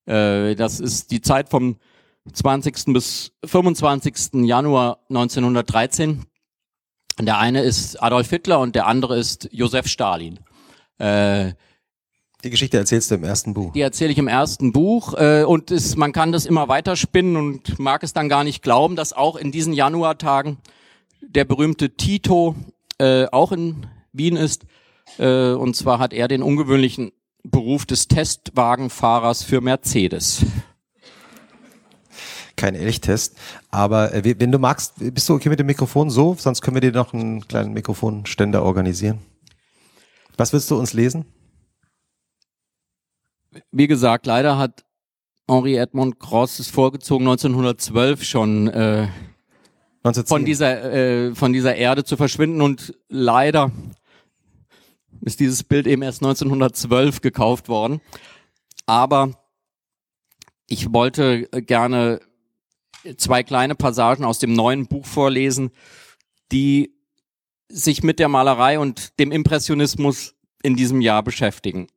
Äh, 0.05 0.55
das 0.55 0.79
ist 0.79 1.11
die 1.11 1.21
Zeit 1.21 1.49
vom 1.49 1.77
20. 2.31 2.93
bis 2.93 3.31
25. 3.45 4.45
Januar 4.45 4.99
1913. 5.09 6.25
Der 7.19 7.37
eine 7.37 7.61
ist 7.61 8.01
Adolf 8.01 8.29
Hitler 8.29 8.59
und 8.59 8.75
der 8.75 8.87
andere 8.87 9.17
ist 9.17 9.47
Josef 9.51 9.87
Stalin. 9.87 10.39
Äh, 10.97 11.53
die 12.43 12.49
Geschichte 12.49 12.77
erzählst 12.77 13.09
du 13.09 13.15
im 13.15 13.23
ersten 13.23 13.53
Buch. 13.53 13.73
Die 13.73 13.81
erzähle 13.81 14.11
ich 14.11 14.17
im 14.17 14.27
ersten 14.27 14.71
Buch 14.71 15.13
äh, 15.15 15.43
und 15.43 15.71
es, 15.71 15.95
man 15.95 16.11
kann 16.11 16.31
das 16.31 16.45
immer 16.45 16.67
weiterspinnen 16.67 17.37
und 17.37 17.79
mag 17.79 18.03
es 18.03 18.13
dann 18.13 18.29
gar 18.29 18.43
nicht 18.43 18.61
glauben, 18.61 18.95
dass 18.95 19.13
auch 19.13 19.35
in 19.35 19.51
diesen 19.51 19.73
Januartagen 19.73 20.57
der 21.21 21.45
berühmte 21.45 21.95
Tito 21.95 22.55
äh, 22.99 23.25
auch 23.31 23.51
in 23.51 23.87
Wien 24.13 24.35
ist. 24.35 24.65
Äh, 25.17 25.53
und 25.53 25.75
zwar 25.75 25.99
hat 25.99 26.13
er 26.13 26.27
den 26.27 26.43
ungewöhnlichen 26.43 27.11
Beruf 27.43 27.85
des 27.85 28.07
Testwagenfahrers 28.07 29.43
für 29.43 29.61
Mercedes. 29.61 30.45
Kein 32.55 32.75
Elchtest, 32.75 33.37
aber 33.69 34.13
äh, 34.13 34.35
wenn 34.39 34.51
du 34.51 34.59
magst, 34.59 34.93
bist 34.97 35.27
du 35.27 35.33
okay 35.33 35.49
mit 35.49 35.59
dem 35.59 35.67
Mikrofon 35.67 36.09
so? 36.09 36.35
Sonst 36.39 36.61
können 36.61 36.75
wir 36.75 36.81
dir 36.81 36.93
noch 36.93 37.13
einen 37.13 37.45
kleinen 37.47 37.73
Mikrofonständer 37.73 38.63
organisieren. 38.63 39.19
Was 40.37 40.53
willst 40.53 40.71
du 40.71 40.77
uns 40.77 40.93
lesen? 40.93 41.25
wie 43.71 43.87
gesagt, 43.87 44.25
leider 44.25 44.57
hat 44.57 44.85
Henri 45.47 45.75
Edmond 45.75 46.19
Cross 46.19 46.59
es 46.59 46.69
vorgezogen, 46.69 47.27
1912 47.27 48.23
schon 48.23 48.67
äh, 48.67 49.07
von 50.01 50.45
dieser 50.45 50.93
äh, 50.93 51.35
von 51.35 51.53
dieser 51.53 51.75
Erde 51.75 52.03
zu 52.03 52.17
verschwinden 52.17 52.61
und 52.61 52.95
leider 53.09 53.71
ist 55.21 55.39
dieses 55.39 55.63
Bild 55.63 55.87
eben 55.87 56.01
erst 56.01 56.21
1912 56.21 57.21
gekauft 57.21 57.69
worden. 57.69 58.01
Aber 58.85 59.31
ich 60.67 60.93
wollte 60.93 61.47
gerne 61.47 62.19
zwei 63.17 63.43
kleine 63.43 63.75
Passagen 63.75 64.25
aus 64.25 64.39
dem 64.39 64.53
neuen 64.53 64.87
Buch 64.87 65.05
vorlesen, 65.05 65.71
die 66.51 66.93
sich 67.69 68.03
mit 68.03 68.19
der 68.19 68.29
Malerei 68.29 68.79
und 68.79 69.19
dem 69.19 69.31
Impressionismus 69.31 70.35
in 70.63 70.75
diesem 70.75 71.01
Jahr 71.01 71.23
beschäftigen. 71.23 71.87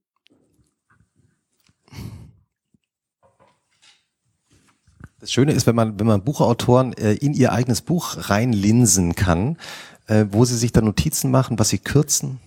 Das 5.21 5.33
Schöne 5.33 5.53
ist, 5.53 5.67
wenn 5.67 5.75
man, 5.75 5.99
wenn 5.99 6.07
man 6.07 6.23
Buchautoren 6.23 6.93
äh, 6.93 7.15
in 7.15 7.35
ihr 7.35 7.53
eigenes 7.53 7.83
Buch 7.83 8.31
reinlinsen 8.31 9.15
kann, 9.17 9.59
äh, 10.07 10.27
wo 10.31 10.45
sie 10.45 10.57
sich 10.57 10.71
dann 10.71 10.85
Notizen 10.85 11.31
machen, 11.31 11.59
was 11.59 11.71
sie 11.71 11.79
kürzen 11.79 12.41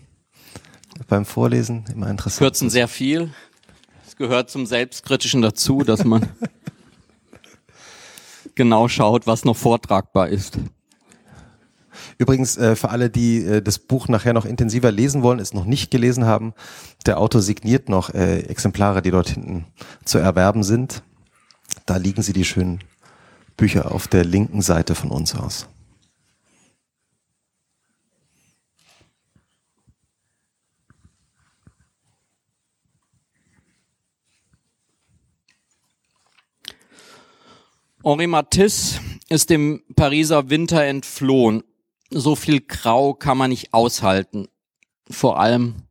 beim 1.08 1.26
Vorlesen, 1.26 1.84
immer 1.94 2.10
interessant. 2.10 2.40
Kürzen 2.40 2.70
sehr 2.70 2.88
viel. 2.88 3.34
Es 4.08 4.16
gehört 4.16 4.50
zum 4.50 4.66
Selbstkritischen 4.66 5.42
dazu, 5.42 5.84
dass 5.84 6.06
man 6.06 6.30
genau 8.62 8.88
schaut, 8.88 9.26
was 9.26 9.44
noch 9.44 9.58
vortragbar 9.58 10.30
ist. 10.30 10.60
Übrigens, 12.20 12.58
äh, 12.58 12.76
für 12.76 12.90
alle, 12.90 13.10
die 13.10 13.44
äh, 13.44 13.62
das 13.64 13.80
Buch 13.80 14.08
nachher 14.08 14.34
noch 14.34 14.46
intensiver 14.46 14.92
lesen 14.92 15.24
wollen, 15.24 15.40
es 15.40 15.56
noch 15.56 15.66
nicht 15.66 15.90
gelesen 15.90 16.26
haben, 16.26 16.54
der 17.08 17.18
Autor 17.18 17.42
signiert 17.42 17.90
noch 17.90 18.14
äh, 18.14 18.42
Exemplare, 18.42 19.02
die 19.02 19.10
dort 19.10 19.30
hinten 19.30 19.66
zu 20.06 20.20
erwerben 20.20 20.62
sind. 20.62 21.02
Da 21.88 21.98
liegen 21.98 22.22
sie, 22.22 22.34
die 22.34 22.46
schönen 22.46 22.82
Bücher, 23.58 23.92
auf 23.92 24.08
der 24.08 24.26
linken 24.26 24.62
Seite 24.62 24.94
von 24.94 25.10
uns 25.10 25.34
aus. 25.34 25.68
Henri 38.04 38.26
Matisse 38.26 39.00
ist 39.30 39.52
dem 39.52 39.84
Pariser 39.96 40.50
Winter 40.50 40.84
entflohen. 40.84 41.64
So 42.10 42.36
viel 42.36 42.62
Grau 42.62 43.14
kann 43.14 43.38
man 43.38 43.52
nicht 43.52 43.74
aushalten. 43.74 44.48
Vor 45.10 45.40
allem, 45.40 45.84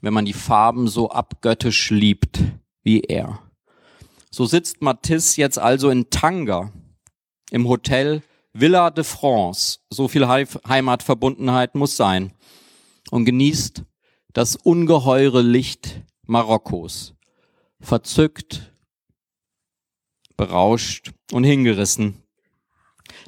wenn 0.00 0.14
man 0.14 0.24
die 0.24 0.32
Farben 0.32 0.86
so 0.86 1.10
abgöttisch 1.10 1.90
liebt 1.90 2.40
wie 2.82 3.00
er. 3.00 3.40
So 4.30 4.46
sitzt 4.46 4.80
Matisse 4.80 5.40
jetzt 5.40 5.58
also 5.58 5.90
in 5.90 6.08
Tanga 6.10 6.72
im 7.50 7.66
Hotel 7.66 8.22
Villa 8.52 8.90
de 8.90 9.02
France. 9.02 9.80
So 9.90 10.06
viel 10.06 10.28
Heimatverbundenheit 10.28 11.74
muss 11.74 11.96
sein. 11.96 12.32
Und 13.10 13.24
genießt 13.24 13.84
das 14.32 14.54
ungeheure 14.54 15.42
Licht 15.42 16.02
Marokkos. 16.26 17.14
Verzückt, 17.80 18.69
berauscht 20.40 21.12
und 21.32 21.44
hingerissen. 21.44 22.22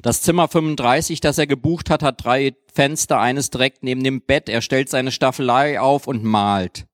Das 0.01 0.23
Zimmer 0.23 0.47
35, 0.47 1.21
das 1.21 1.37
er 1.37 1.45
gebucht 1.45 1.91
hat, 1.91 2.01
hat 2.01 2.25
drei 2.25 2.55
Fenster, 2.73 3.19
eines 3.19 3.51
direkt 3.51 3.83
neben 3.83 4.03
dem 4.03 4.21
Bett. 4.21 4.49
Er 4.49 4.61
stellt 4.61 4.89
seine 4.89 5.11
Staffelei 5.11 5.79
auf 5.79 6.07
und 6.07 6.23
malt. 6.23 6.87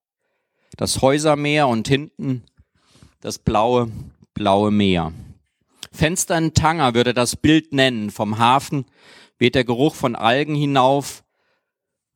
Das 0.76 1.00
Häusermeer 1.00 1.68
und 1.68 1.88
hinten 1.88 2.44
das 3.22 3.38
blaue, 3.38 3.90
blaue 4.34 4.70
Meer. 4.70 5.14
Fenster 5.90 6.36
in 6.36 6.52
Tanger 6.52 6.94
würde 6.94 7.14
das 7.14 7.36
Bild 7.36 7.72
nennen, 7.72 8.10
vom 8.10 8.38
Hafen 8.38 8.84
weht 9.38 9.54
der 9.54 9.64
Geruch 9.64 9.94
von 9.94 10.16
Algen 10.16 10.54
hinauf, 10.54 11.24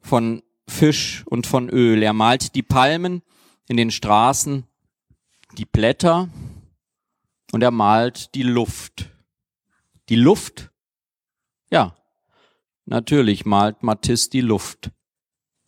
von 0.03 0.43
Fisch 0.69 1.23
und 1.25 1.47
von 1.47 1.71
Öl. 1.71 2.03
Er 2.03 2.13
malt 2.13 2.55
die 2.55 2.63
Palmen 2.63 3.23
in 3.67 3.79
den 3.79 3.91
Straßen, 3.91 4.65
die 5.57 5.65
Blätter 5.65 6.29
und 7.55 7.63
er 7.63 7.71
malt 7.71 8.35
die 8.35 8.43
Luft. 8.43 9.13
Die 10.09 10.17
Luft? 10.17 10.73
Ja, 11.71 11.95
natürlich 12.85 13.47
malt 13.47 13.85
Matisse 13.85 14.29
die 14.29 14.41
Luft. 14.41 14.91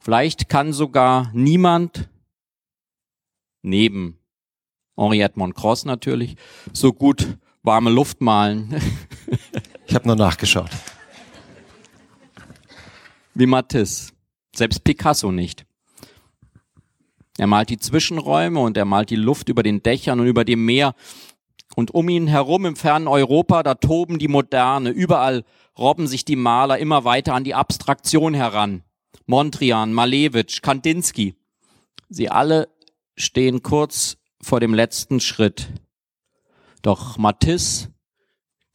Vielleicht 0.01 0.49
kann 0.49 0.73
sogar 0.73 1.31
niemand 1.33 2.09
neben 3.63 4.19
Henriette 4.97 5.39
Moncross 5.39 5.85
natürlich 5.85 6.35
so 6.73 6.93
gut 6.93 7.39
warme 7.63 7.91
Luft 7.91 8.21
malen. 8.21 8.75
ich 9.87 9.95
habe 9.95 10.09
nur 10.09 10.17
nachgeschaut. 10.17 10.71
Wie 13.35 13.47
Matisse. 13.47 14.13
Selbst 14.57 14.83
Picasso 14.83 15.31
nicht. 15.31 15.65
Er 17.39 17.47
malt 17.47 17.69
die 17.69 17.79
Zwischenräume 17.79 18.59
und 18.59 18.77
er 18.77 18.87
malt 18.87 19.11
die 19.11 19.15
Luft 19.15 19.49
über 19.49 19.63
den 19.63 19.85
Dächern 19.85 20.19
und 20.19 20.27
über 20.27 20.45
dem 20.45 20.65
Meer. 20.65 20.97
Und 21.77 21.93
um 21.93 22.09
ihn 22.09 22.27
herum 22.27 22.65
im 22.65 22.75
fernen 22.75 23.07
Europa, 23.07 23.63
da 23.63 23.75
toben 23.75 24.19
die 24.19 24.29
Moderne. 24.29 24.89
Überall 24.89 25.45
robben 25.79 26.07
sich 26.07 26.25
die 26.25 26.35
Maler 26.35 26.79
immer 26.79 27.05
weiter 27.05 27.35
an 27.35 27.45
die 27.45 27.55
Abstraktion 27.55 28.33
heran. 28.33 28.83
Mondrian, 29.27 29.93
Malevich, 29.93 30.63
Kandinsky. 30.63 31.35
Sie 32.09 32.31
alle 32.31 32.71
stehen 33.15 33.63
kurz 33.63 34.17
vor 34.41 34.59
dem 34.59 34.73
letzten 34.73 35.21
Schritt. 35.21 35.69
Doch 36.81 37.19
Matisse, 37.19 37.93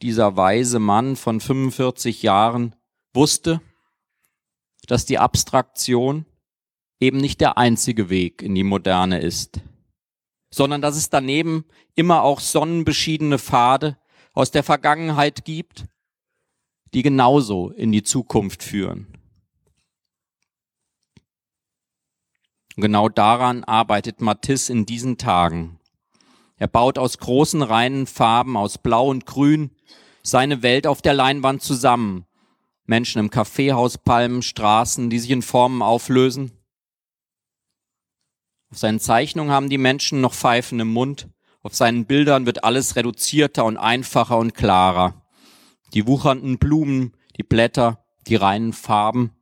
dieser 0.00 0.36
weise 0.36 0.78
Mann 0.78 1.16
von 1.16 1.40
45 1.40 2.22
Jahren, 2.22 2.76
wusste, 3.14 3.60
dass 4.86 5.06
die 5.06 5.18
Abstraktion 5.18 6.24
eben 7.00 7.18
nicht 7.18 7.40
der 7.40 7.58
einzige 7.58 8.10
Weg 8.10 8.42
in 8.42 8.54
die 8.54 8.62
Moderne 8.62 9.18
ist, 9.18 9.60
sondern 10.52 10.80
dass 10.82 10.96
es 10.96 11.10
daneben 11.10 11.64
immer 11.94 12.22
auch 12.22 12.38
sonnenbeschiedene 12.38 13.38
Pfade 13.38 13.96
aus 14.34 14.50
der 14.52 14.62
Vergangenheit 14.62 15.44
gibt, 15.44 15.86
die 16.94 17.02
genauso 17.02 17.70
in 17.70 17.90
die 17.90 18.02
Zukunft 18.02 18.62
führen. 18.62 19.06
genau 22.76 23.08
daran 23.08 23.64
arbeitet 23.64 24.20
Matisse 24.20 24.72
in 24.72 24.86
diesen 24.86 25.18
Tagen. 25.18 25.78
Er 26.56 26.68
baut 26.68 26.98
aus 26.98 27.18
großen 27.18 27.62
reinen 27.62 28.06
Farben, 28.06 28.56
aus 28.56 28.78
Blau 28.78 29.08
und 29.08 29.26
Grün, 29.26 29.70
seine 30.22 30.62
Welt 30.62 30.86
auf 30.86 31.02
der 31.02 31.14
Leinwand 31.14 31.62
zusammen, 31.62 32.24
Menschen 32.86 33.18
im 33.18 33.30
Kaffeehaus, 33.30 33.98
Palmen, 33.98 34.42
Straßen, 34.42 35.10
die 35.10 35.18
sich 35.18 35.30
in 35.30 35.42
Formen 35.42 35.82
auflösen. 35.82 36.52
Auf 38.72 38.78
seinen 38.78 39.00
Zeichnungen 39.00 39.52
haben 39.52 39.68
die 39.68 39.76
Menschen 39.76 40.22
noch 40.22 40.32
Pfeifen 40.32 40.80
im 40.80 40.94
Mund. 40.94 41.28
Auf 41.62 41.74
seinen 41.74 42.06
Bildern 42.06 42.46
wird 42.46 42.64
alles 42.64 42.96
reduzierter 42.96 43.66
und 43.66 43.76
einfacher 43.76 44.38
und 44.38 44.54
klarer. 44.54 45.22
Die 45.92 46.06
wuchernden 46.06 46.56
Blumen, 46.56 47.12
die 47.36 47.42
Blätter, 47.42 48.02
die 48.26 48.36
reinen 48.36 48.72
Farben, 48.72 49.32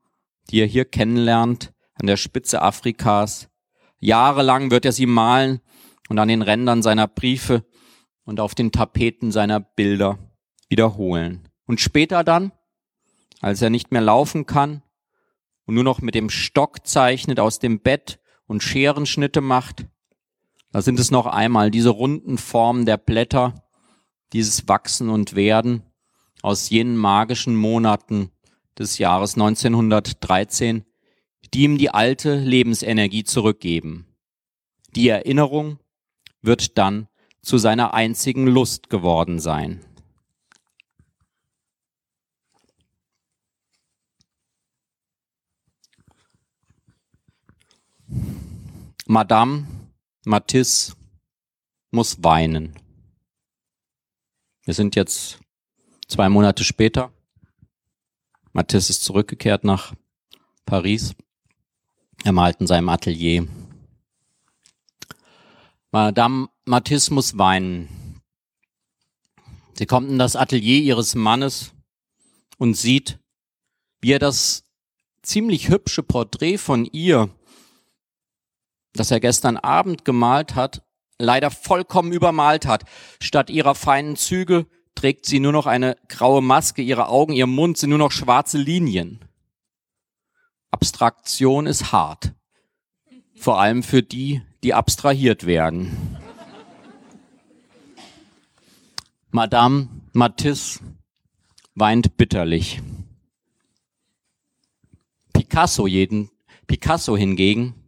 die 0.51 0.59
er 0.59 0.66
hier 0.66 0.85
kennenlernt, 0.85 1.72
an 1.95 2.09
der 2.09 2.16
Spitze 2.16 2.61
Afrikas. 2.61 3.49
Jahrelang 4.01 4.72
wird 4.72 4.85
er 4.85 4.91
sie 4.91 5.07
malen 5.07 5.61
und 6.09 6.18
an 6.18 6.26
den 6.26 6.43
Rändern 6.43 6.83
seiner 6.83 7.07
Briefe 7.07 7.64
und 8.24 8.41
auf 8.41 8.57
den 8.57 8.72
Tapeten 8.72 9.31
seiner 9.31 9.61
Bilder 9.61 10.18
wiederholen. 10.68 11.49
Und 11.66 11.81
später 11.81 12.24
dann, 12.24 12.51
als 13.41 13.62
er 13.62 13.70
nicht 13.70 13.93
mehr 13.93 14.03
laufen 14.03 14.47
kann 14.47 14.83
und 15.66 15.76
nur 15.76 15.85
noch 15.85 16.01
mit 16.01 16.16
dem 16.16 16.31
Stock 16.31 16.85
zeichnet 16.85 17.39
aus 17.39 17.61
dem 17.61 17.78
Bett 17.78 18.20
und 18.51 18.65
Scherenschnitte 18.65 19.41
macht, 19.41 19.87
da 20.73 20.83
sind 20.83 20.99
es 20.99 21.13
noch 21.13 21.27
einmal 21.27 21.71
diese 21.71 21.91
runden 21.91 22.37
Formen 22.37 22.85
der 22.85 22.97
Blätter, 22.97 23.55
dieses 24.33 24.67
Wachsen 24.67 25.09
und 25.09 25.37
Werden 25.37 25.85
aus 26.43 26.69
jenen 26.69 26.97
magischen 26.97 27.55
Monaten 27.55 28.33
des 28.77 28.99
Jahres 28.99 29.35
1913, 29.35 30.85
die 31.55 31.63
ihm 31.63 31.79
die 31.79 31.91
alte 31.91 32.41
Lebensenergie 32.41 33.23
zurückgeben. 33.23 34.07
Die 34.97 35.09
Erinnerung 35.09 35.79
wird 36.43 36.77
dann 36.77 37.07
zu 37.43 37.57
seiner 37.57 37.95
einzigen 37.95 38.49
Lust 38.49 38.91
geworden 38.91 39.39
sein. 39.39 39.85
Madame 49.11 49.67
Matisse 50.25 50.95
muss 51.91 52.23
weinen. 52.23 52.79
Wir 54.63 54.73
sind 54.73 54.95
jetzt 54.95 55.41
zwei 56.07 56.29
Monate 56.29 56.63
später. 56.63 57.13
Matisse 58.53 58.93
ist 58.93 59.03
zurückgekehrt 59.03 59.65
nach 59.65 59.95
Paris. 60.65 61.17
Er 62.23 62.31
malt 62.31 62.61
in 62.61 62.69
seinem 62.69 62.89
Atelier. 62.89 63.49
Madame 65.91 66.49
Matisse 66.65 67.13
muss 67.13 67.37
weinen. 67.37 68.23
Sie 69.75 69.87
kommt 69.87 70.09
in 70.09 70.21
das 70.21 70.37
Atelier 70.37 70.81
ihres 70.83 71.17
Mannes 71.17 71.73
und 72.59 72.75
sieht, 72.75 73.19
wie 74.01 74.13
er 74.13 74.21
das 74.21 74.63
ziemlich 75.23 75.69
hübsche 75.69 76.05
Porträt 76.05 76.59
von 76.59 76.85
ihr 76.85 77.29
das 78.95 79.11
er 79.11 79.20
gestern 79.20 79.57
Abend 79.57 80.05
gemalt 80.05 80.55
hat, 80.55 80.82
leider 81.18 81.51
vollkommen 81.51 82.12
übermalt 82.12 82.66
hat. 82.66 82.84
Statt 83.20 83.51
ihrer 83.51 83.74
feinen 83.74 84.16
Züge 84.16 84.66
trägt 84.95 85.26
sie 85.26 85.41
nur 85.41 85.53
noch 85.53 85.66
eine 85.66 85.97
graue 86.09 86.43
Maske, 86.43 86.82
ihre 86.82 87.09
Augen, 87.09 87.32
ihr 87.32 87.47
Mund 87.47 87.78
sind 87.78 87.91
nur 87.91 87.99
noch 87.99 88.12
schwarze 88.12 88.59
Linien. 88.59 89.20
Abstraktion 90.70 91.66
ist 91.66 91.93
hart. 91.93 92.32
Vor 93.36 93.61
allem 93.61 93.82
für 93.82 94.03
die, 94.03 94.43
die 94.62 94.74
abstrahiert 94.74 95.47
werden. 95.47 96.18
Madame 99.30 99.88
Matisse 100.12 100.80
weint 101.74 102.16
bitterlich. 102.16 102.82
Picasso 105.32 105.86
jeden, 105.86 106.30
Picasso 106.66 107.16
hingegen 107.16 107.80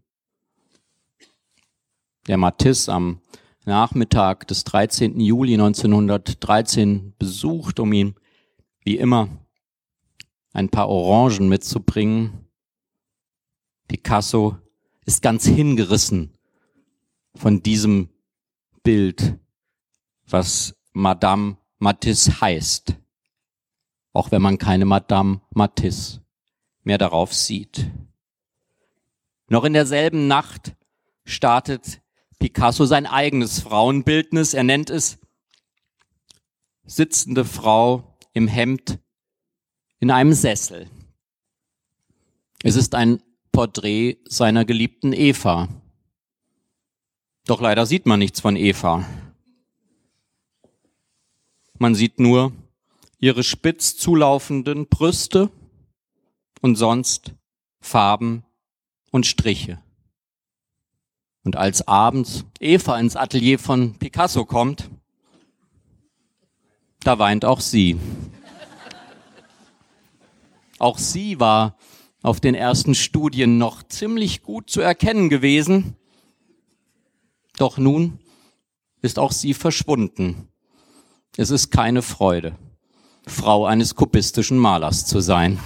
der 2.27 2.37
Matisse 2.37 2.93
am 2.93 3.21
Nachmittag 3.65 4.47
des 4.49 4.65
13. 4.65 5.21
Juli 5.21 5.55
1913 5.55 7.15
besucht, 7.19 7.81
um 7.81 7.93
ihm 7.93 8.15
wie 8.81 8.97
immer 8.97 9.29
ein 10.53 10.69
paar 10.69 10.89
Orangen 10.89 11.49
mitzubringen. 11.49 12.47
Picasso 13.89 14.59
ist 15.05 15.23
ganz 15.23 15.47
hingerissen 15.47 16.37
von 17.35 17.63
diesem 17.63 18.09
Bild, 18.83 19.39
was 20.29 20.75
Madame 20.93 21.57
Matisse 21.79 22.41
heißt, 22.41 22.97
auch 24.13 24.31
wenn 24.31 24.43
man 24.43 24.59
keine 24.59 24.85
Madame 24.85 25.41
Matisse 25.51 26.23
mehr 26.83 26.99
darauf 26.99 27.33
sieht. 27.33 27.91
Noch 29.49 29.65
in 29.65 29.73
derselben 29.73 30.29
Nacht 30.29 30.75
startet 31.25 32.02
Picasso 32.43 32.87
sein 32.87 33.07
eigenes 33.07 33.61
Frauenbildnis. 33.61 34.53
Er 34.53 34.65
nennt 34.65 34.91
es 34.91 35.21
sitzende 36.85 37.45
Frau 37.45 38.19
im 38.33 38.49
Hemd 38.49 38.99
in 40.01 40.11
einem 40.11 40.33
Sessel. 40.33 40.91
Es 42.65 42.75
ist 42.75 42.97
ein 42.97 43.23
Porträt 43.53 44.19
seiner 44.25 44.65
geliebten 44.65 45.13
Eva. 45.13 45.69
Doch 47.47 47.61
leider 47.61 47.87
sieht 47.87 48.07
man 48.07 48.19
nichts 48.19 48.41
von 48.41 48.57
Eva. 48.57 49.07
Man 51.79 51.95
sieht 51.95 52.19
nur 52.19 52.53
ihre 53.21 53.45
spitz 53.45 53.97
zulaufenden 53.97 54.89
Brüste 54.89 55.49
und 56.61 56.75
sonst 56.75 57.35
Farben 57.81 58.43
und 59.13 59.27
Striche. 59.27 59.81
Und 61.45 61.57
als 61.57 61.87
abends 61.89 62.45
Eva 62.61 62.99
ins 62.99 63.17
Atelier 63.17 63.59
von 63.59 63.95
Picasso 63.99 64.45
kommt, 64.45 64.91
da 67.01 67.19
weint 67.19 67.45
auch 67.45 67.61
sie. 67.61 67.99
Auch 70.79 70.99
sie 70.99 71.41
war 71.41 71.77
auf 72.23 72.41
den 72.41 72.55
ersten 72.55 72.95
Studien 72.95 73.59
noch 73.59 73.83
ziemlich 73.83 74.43
gut 74.43 74.71
zu 74.71 74.81
erkennen 74.81 75.29
gewesen. 75.29 75.97
Doch 77.57 77.79
nun 77.79 78.19
ist 79.01 79.19
auch 79.19 79.33
sie 79.33 79.55
verschwunden. 79.55 80.49
Es 81.37 81.51
ist 81.51 81.71
keine 81.71 82.03
Freude. 82.03 82.57
Frau 83.27 83.67
eines 83.67 83.95
kubistischen 83.95 84.59
Malers 84.59 85.07
zu 85.07 85.21
sein. 85.21 85.59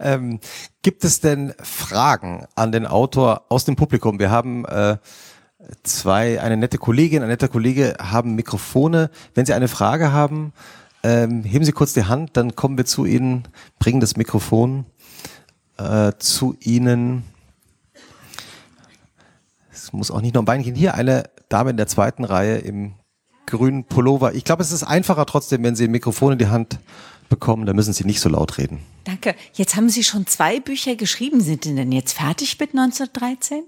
Ähm, 0.00 0.40
gibt 0.82 1.04
es 1.04 1.20
denn 1.20 1.52
Fragen 1.62 2.46
an 2.54 2.72
den 2.72 2.86
Autor 2.86 3.44
aus 3.50 3.66
dem 3.66 3.76
Publikum? 3.76 4.18
Wir 4.18 4.30
haben 4.30 4.64
äh, 4.64 4.96
zwei, 5.82 6.40
eine 6.40 6.56
nette 6.56 6.78
Kollegin, 6.78 7.22
ein 7.22 7.28
netter 7.28 7.48
Kollege 7.48 7.96
haben 8.00 8.34
Mikrofone. 8.34 9.10
Wenn 9.34 9.44
Sie 9.44 9.52
eine 9.52 9.68
Frage 9.68 10.10
haben, 10.10 10.54
ähm, 11.02 11.44
heben 11.44 11.66
Sie 11.66 11.72
kurz 11.72 11.92
die 11.92 12.04
Hand, 12.04 12.36
dann 12.38 12.56
kommen 12.56 12.78
wir 12.78 12.86
zu 12.86 13.04
Ihnen, 13.04 13.44
bringen 13.78 14.00
das 14.00 14.16
Mikrofon 14.16 14.86
äh, 15.76 16.12
zu 16.18 16.56
Ihnen. 16.60 17.24
Es 19.70 19.92
muss 19.92 20.10
auch 20.10 20.22
nicht 20.22 20.34
nur 20.34 20.40
um 20.40 20.46
Bein 20.46 20.62
gehen. 20.62 20.74
Hier 20.74 20.94
eine 20.94 21.24
Dame 21.50 21.70
in 21.70 21.76
der 21.76 21.88
zweiten 21.88 22.24
Reihe 22.24 22.56
im 22.56 22.94
grünen 23.46 23.84
Pullover. 23.84 24.34
Ich 24.34 24.44
glaube, 24.44 24.62
es 24.62 24.72
ist 24.72 24.84
einfacher 24.84 25.26
trotzdem, 25.26 25.62
wenn 25.62 25.76
Sie 25.76 25.84
ein 25.84 25.90
Mikrofon 25.90 26.32
in 26.32 26.38
die 26.38 26.48
Hand 26.48 26.78
bekommen, 27.30 27.64
da 27.64 27.72
müssen 27.72 27.94
Sie 27.94 28.04
nicht 28.04 28.20
so 28.20 28.28
laut 28.28 28.58
reden. 28.58 28.80
Danke. 29.04 29.34
Jetzt 29.54 29.76
haben 29.76 29.88
Sie 29.88 30.04
schon 30.04 30.26
zwei 30.26 30.60
Bücher 30.60 30.96
geschrieben. 30.96 31.40
Sind 31.40 31.64
Sie 31.64 31.74
denn 31.74 31.92
jetzt 31.92 32.12
fertig 32.12 32.58
mit 32.60 32.70
1913? 32.70 33.62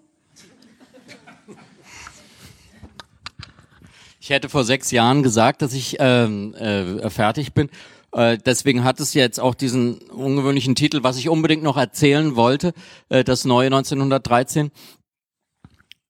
Ich 4.21 4.31
hätte 4.31 4.49
vor 4.49 4.65
sechs 4.65 4.91
Jahren 4.91 5.23
gesagt, 5.23 5.63
dass 5.63 5.73
ich 5.73 5.97
ähm, 5.99 6.55
äh, 6.55 7.11
fertig 7.11 7.55
bin. 7.55 7.71
Äh, 8.13 8.39
deswegen 8.39 8.85
hat 8.85 9.01
es 9.01 9.15
jetzt 9.15 9.41
auch 9.41 9.55
diesen 9.55 9.99
ungewöhnlichen 9.99 10.75
Titel, 10.75 11.03
was 11.03 11.17
ich 11.17 11.29
unbedingt 11.29 11.63
noch 11.63 11.77
erzählen 11.77 12.37
wollte, 12.37 12.73
äh, 13.09 13.25
das 13.25 13.45
neue 13.45 13.67
1913. 13.67 14.71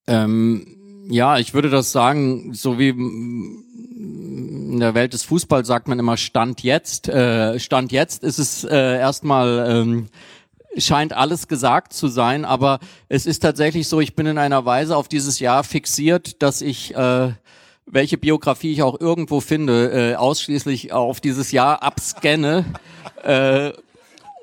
Ähm, 0.08 1.06
ja, 1.08 1.38
ich 1.38 1.54
würde 1.54 1.70
das 1.70 1.92
sagen, 1.92 2.52
so 2.54 2.78
wie 2.78 2.92
in 4.72 4.80
der 4.80 4.94
Welt 4.94 5.12
des 5.12 5.22
Fußballs 5.24 5.66
sagt 5.66 5.88
man 5.88 5.98
immer 5.98 6.16
Stand 6.16 6.62
jetzt. 6.62 7.08
Äh, 7.08 7.58
Stand 7.58 7.92
jetzt 7.92 8.22
ist 8.22 8.38
es 8.38 8.64
äh, 8.64 8.98
erstmal 8.98 9.66
ähm, 9.68 10.08
scheint 10.76 11.12
alles 11.12 11.48
gesagt 11.48 11.92
zu 11.92 12.08
sein, 12.08 12.44
aber 12.44 12.78
es 13.08 13.26
ist 13.26 13.40
tatsächlich 13.40 13.88
so, 13.88 14.00
ich 14.00 14.14
bin 14.14 14.26
in 14.26 14.38
einer 14.38 14.64
Weise 14.64 14.96
auf 14.96 15.08
dieses 15.08 15.38
Jahr 15.40 15.64
fixiert, 15.64 16.42
dass 16.42 16.62
ich 16.62 16.94
äh, 16.94 17.32
welche 17.86 18.16
Biografie 18.16 18.72
ich 18.72 18.82
auch 18.82 19.00
irgendwo 19.00 19.40
finde, 19.40 20.12
äh, 20.12 20.14
ausschließlich 20.14 20.92
auf 20.92 21.20
dieses 21.20 21.52
Jahr 21.52 21.82
abscanne. 21.82 22.64
äh, 23.22 23.72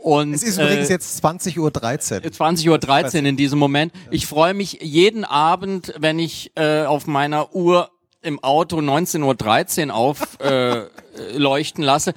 und, 0.02 0.34
es 0.34 0.44
ist 0.44 0.58
übrigens 0.58 0.90
äh, 0.90 0.94
jetzt 0.94 1.24
20.13 1.24 1.60
Uhr. 1.60 1.70
20.13 1.70 2.70
Uhr 2.70 2.78
13 2.78 3.26
in 3.26 3.36
diesem 3.36 3.60
Moment. 3.60 3.92
Ich 4.12 4.28
freue 4.28 4.54
mich 4.54 4.80
jeden 4.82 5.26
Abend, 5.26 5.94
wenn 5.98 6.20
ich 6.20 6.52
äh, 6.56 6.86
auf 6.86 7.06
meiner 7.06 7.54
Uhr 7.54 7.90
im 8.22 8.44
Auto 8.44 8.80
19.13 8.80 9.88
Uhr 9.88 9.96
aufleuchten 9.96 11.84
äh, 11.84 11.86
lasse. 11.86 12.14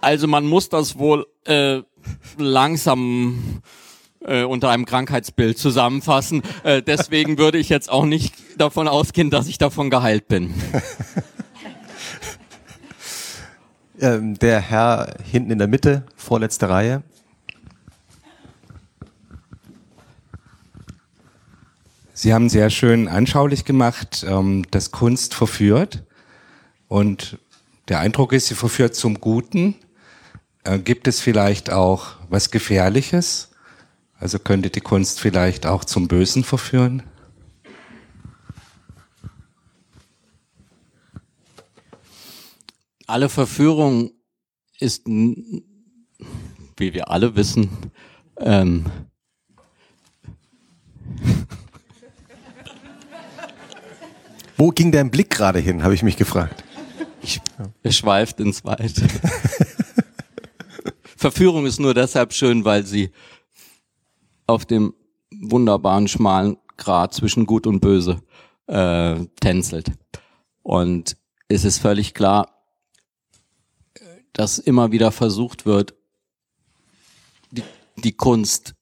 Also 0.00 0.26
man 0.26 0.46
muss 0.46 0.68
das 0.68 0.98
wohl 0.98 1.26
äh, 1.44 1.82
langsam 2.36 3.62
äh, 4.20 4.42
unter 4.42 4.70
einem 4.70 4.84
Krankheitsbild 4.84 5.58
zusammenfassen. 5.58 6.42
Äh, 6.64 6.82
deswegen 6.82 7.38
würde 7.38 7.58
ich 7.58 7.68
jetzt 7.68 7.90
auch 7.90 8.04
nicht 8.04 8.34
davon 8.58 8.88
ausgehen, 8.88 9.30
dass 9.30 9.46
ich 9.46 9.58
davon 9.58 9.90
geheilt 9.90 10.28
bin. 10.28 10.54
ähm, 14.00 14.38
der 14.38 14.60
Herr 14.60 15.14
hinten 15.22 15.52
in 15.52 15.58
der 15.58 15.68
Mitte, 15.68 16.04
vorletzte 16.16 16.68
Reihe. 16.68 17.02
Sie 22.22 22.32
haben 22.32 22.48
sehr 22.48 22.70
schön 22.70 23.08
anschaulich 23.08 23.64
gemacht, 23.64 24.24
ähm, 24.28 24.64
dass 24.70 24.92
Kunst 24.92 25.34
verführt. 25.34 26.04
Und 26.86 27.36
der 27.88 27.98
Eindruck 27.98 28.32
ist, 28.32 28.46
sie 28.46 28.54
verführt 28.54 28.94
zum 28.94 29.18
Guten. 29.18 29.74
Äh, 30.62 30.78
gibt 30.78 31.08
es 31.08 31.18
vielleicht 31.18 31.72
auch 31.72 32.14
was 32.28 32.52
Gefährliches? 32.52 33.50
Also 34.20 34.38
könnte 34.38 34.70
die 34.70 34.80
Kunst 34.80 35.18
vielleicht 35.18 35.66
auch 35.66 35.84
zum 35.84 36.06
Bösen 36.06 36.44
verführen? 36.44 37.02
Alle 43.08 43.30
Verführung 43.30 44.12
ist, 44.78 45.08
wie 45.08 45.64
wir 46.78 47.10
alle 47.10 47.34
wissen, 47.34 47.68
ähm, 48.38 48.84
Wo 54.62 54.70
ging 54.70 54.92
dein 54.92 55.10
Blick 55.10 55.30
gerade 55.30 55.58
hin, 55.58 55.82
habe 55.82 55.92
ich 55.92 56.04
mich 56.04 56.16
gefragt. 56.16 56.62
Ich, 57.20 57.40
er 57.82 57.90
schweift 57.90 58.38
ins 58.38 58.64
Weite. 58.64 59.08
Verführung 61.16 61.66
ist 61.66 61.80
nur 61.80 61.94
deshalb 61.94 62.32
schön, 62.32 62.64
weil 62.64 62.86
sie 62.86 63.10
auf 64.46 64.64
dem 64.64 64.94
wunderbaren 65.32 66.06
schmalen 66.06 66.58
Grat 66.76 67.12
zwischen 67.12 67.44
Gut 67.44 67.66
und 67.66 67.80
Böse 67.80 68.22
äh, 68.68 69.16
tänzelt. 69.40 69.90
Und 70.62 71.16
es 71.48 71.64
ist 71.64 71.78
völlig 71.78 72.14
klar, 72.14 72.64
dass 74.32 74.60
immer 74.60 74.92
wieder 74.92 75.10
versucht 75.10 75.66
wird, 75.66 75.96
die, 77.50 77.64
die 77.96 78.12
Kunst 78.12 78.76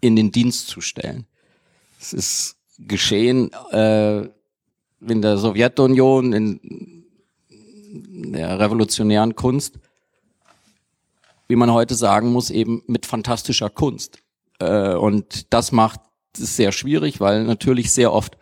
in 0.00 0.16
den 0.16 0.32
Dienst 0.32 0.68
zu 0.68 0.80
stellen. 0.80 1.26
Es 2.00 2.14
ist 2.14 2.56
geschehen 2.78 3.52
äh, 3.70 4.30
in 5.08 5.22
der 5.22 5.38
Sowjetunion, 5.38 6.32
in 6.32 7.02
der 8.32 8.58
revolutionären 8.58 9.34
Kunst, 9.34 9.78
wie 11.48 11.56
man 11.56 11.72
heute 11.72 11.94
sagen 11.94 12.32
muss, 12.32 12.50
eben 12.50 12.82
mit 12.86 13.06
fantastischer 13.06 13.70
Kunst. 13.70 14.18
Äh, 14.58 14.94
und 14.94 15.52
das 15.52 15.72
macht 15.72 16.00
es 16.36 16.56
sehr 16.56 16.72
schwierig, 16.72 17.20
weil 17.20 17.44
natürlich 17.44 17.92
sehr 17.92 18.12
oft 18.12 18.36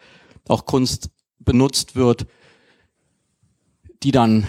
auch 0.49 0.65
Kunst 0.65 1.11
benutzt 1.39 1.97
wird, 1.97 2.27
die 4.03 4.13
dann 4.13 4.47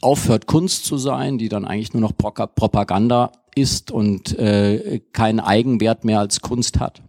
aufhört 0.00 0.46
Kunst 0.46 0.84
zu 0.84 0.98
sein, 0.98 1.38
die 1.38 1.48
dann 1.48 1.64
eigentlich 1.64 1.94
nur 1.94 2.02
noch 2.02 2.16
Propaganda 2.16 3.32
ist 3.54 3.90
und 3.90 4.38
äh, 4.38 5.00
keinen 5.12 5.40
Eigenwert 5.40 6.04
mehr 6.04 6.20
als 6.20 6.40
Kunst 6.40 6.80
hat. 6.80 7.02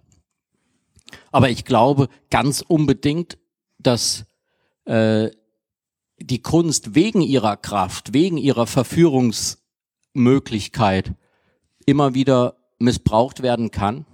Aber 1.32 1.50
ich 1.50 1.66
glaube 1.66 2.08
ganz 2.30 2.62
unbedingt, 2.62 3.38
dass 3.86 4.26
äh, 4.86 5.30
die 6.18 6.42
Kunst 6.42 6.96
wegen 6.96 7.22
ihrer 7.22 7.58
Kraft, 7.58 8.14
wegen 8.14 8.38
ihrer 8.38 8.68
Verführungsmöglichkeit 8.68 11.14
immer 11.86 12.14
wieder 12.14 12.56
missbraucht 12.80 13.42
werden 13.42 13.72
kann. 13.72 14.06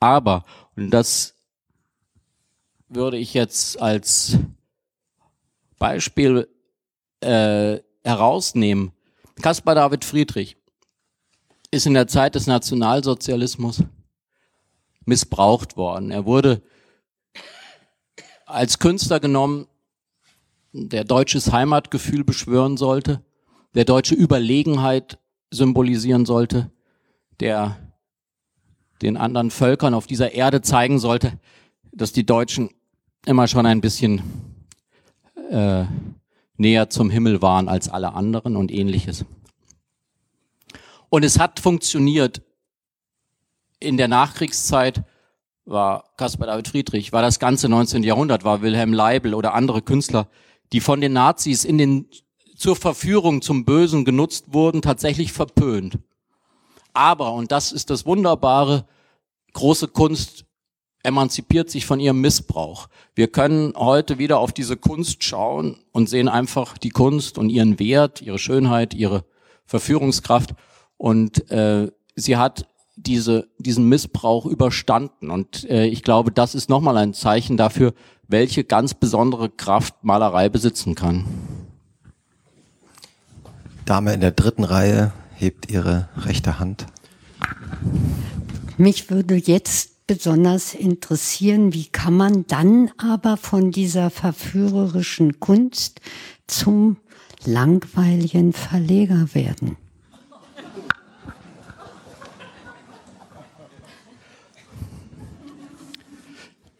Aber, 0.00 0.44
und 0.76 0.90
das 0.90 1.36
würde 2.88 3.18
ich 3.18 3.34
jetzt 3.34 3.80
als 3.80 4.38
Beispiel 5.78 6.48
äh, 7.20 7.78
herausnehmen, 8.02 8.90
Caspar 9.40 9.74
David 9.74 10.04
Friedrich 10.04 10.56
ist 11.70 11.86
in 11.86 11.94
der 11.94 12.06
Zeit 12.06 12.36
des 12.36 12.46
Nationalsozialismus 12.46 13.82
missbraucht 15.04 15.76
worden. 15.76 16.10
Er 16.10 16.24
wurde 16.24 16.62
als 18.54 18.78
Künstler 18.78 19.20
genommen, 19.20 19.66
der 20.72 21.04
deutsches 21.04 21.52
Heimatgefühl 21.52 22.24
beschwören 22.24 22.76
sollte, 22.76 23.22
der 23.74 23.84
deutsche 23.84 24.14
Überlegenheit 24.14 25.18
symbolisieren 25.50 26.24
sollte, 26.24 26.70
der 27.40 27.76
den 29.02 29.16
anderen 29.16 29.50
Völkern 29.50 29.94
auf 29.94 30.06
dieser 30.06 30.32
Erde 30.32 30.62
zeigen 30.62 30.98
sollte, 30.98 31.38
dass 31.92 32.12
die 32.12 32.26
Deutschen 32.26 32.70
immer 33.26 33.48
schon 33.48 33.66
ein 33.66 33.80
bisschen 33.80 34.22
äh, 35.50 35.84
näher 36.56 36.90
zum 36.90 37.10
Himmel 37.10 37.42
waren 37.42 37.68
als 37.68 37.88
alle 37.88 38.14
anderen 38.14 38.56
und 38.56 38.70
ähnliches. 38.70 39.24
Und 41.08 41.24
es 41.24 41.38
hat 41.38 41.60
funktioniert. 41.60 42.42
In 43.80 43.96
der 43.98 44.08
Nachkriegszeit 44.08 45.04
war 45.64 46.04
Caspar 46.16 46.46
David 46.46 46.68
Friedrich, 46.68 47.12
war 47.12 47.22
das 47.22 47.38
ganze 47.38 47.68
19. 47.68 48.02
Jahrhundert, 48.02 48.44
war 48.44 48.62
Wilhelm 48.62 48.92
Leibel 48.92 49.34
oder 49.34 49.54
andere 49.54 49.82
Künstler, 49.82 50.28
die 50.72 50.80
von 50.80 51.00
den 51.00 51.12
Nazis 51.12 51.64
in 51.64 51.78
den, 51.78 52.08
zur 52.56 52.76
Verführung 52.76 53.42
zum 53.42 53.64
Bösen 53.64 54.04
genutzt 54.04 54.52
wurden, 54.52 54.82
tatsächlich 54.82 55.32
verpönt. 55.32 55.98
Aber, 56.92 57.32
und 57.32 57.50
das 57.50 57.72
ist 57.72 57.90
das 57.90 58.06
Wunderbare, 58.06 58.86
große 59.52 59.88
Kunst 59.88 60.44
emanzipiert 61.02 61.70
sich 61.70 61.86
von 61.86 62.00
ihrem 62.00 62.20
Missbrauch. 62.20 62.88
Wir 63.14 63.28
können 63.28 63.74
heute 63.76 64.18
wieder 64.18 64.38
auf 64.38 64.52
diese 64.52 64.76
Kunst 64.76 65.22
schauen 65.22 65.84
und 65.92 66.08
sehen 66.08 66.28
einfach 66.28 66.78
die 66.78 66.88
Kunst 66.88 67.36
und 67.36 67.50
ihren 67.50 67.78
Wert, 67.78 68.22
ihre 68.22 68.38
Schönheit, 68.38 68.94
ihre 68.94 69.24
Verführungskraft 69.66 70.54
Und 70.96 71.50
äh, 71.50 71.90
sie 72.16 72.36
hat 72.36 72.66
diese, 72.96 73.48
diesen 73.58 73.88
Missbrauch 73.88 74.46
überstanden. 74.46 75.30
Und 75.30 75.68
äh, 75.68 75.86
ich 75.86 76.02
glaube, 76.02 76.30
das 76.30 76.54
ist 76.54 76.68
nochmal 76.68 76.96
ein 76.96 77.14
Zeichen 77.14 77.56
dafür, 77.56 77.94
welche 78.28 78.64
ganz 78.64 78.94
besondere 78.94 79.50
Kraft 79.50 80.02
Malerei 80.02 80.48
besitzen 80.48 80.94
kann. 80.94 81.24
Dame 83.84 84.14
in 84.14 84.20
der 84.20 84.30
dritten 84.30 84.64
Reihe 84.64 85.12
hebt 85.34 85.70
ihre 85.70 86.08
rechte 86.16 86.58
Hand. 86.58 86.86
Mich 88.78 89.10
würde 89.10 89.36
jetzt 89.36 90.06
besonders 90.06 90.74
interessieren, 90.74 91.72
wie 91.72 91.86
kann 91.86 92.14
man 92.16 92.46
dann 92.46 92.90
aber 92.98 93.36
von 93.36 93.70
dieser 93.70 94.10
verführerischen 94.10 95.40
Kunst 95.40 96.00
zum 96.46 96.98
langweiligen 97.44 98.52
Verleger 98.52 99.34
werden? 99.34 99.76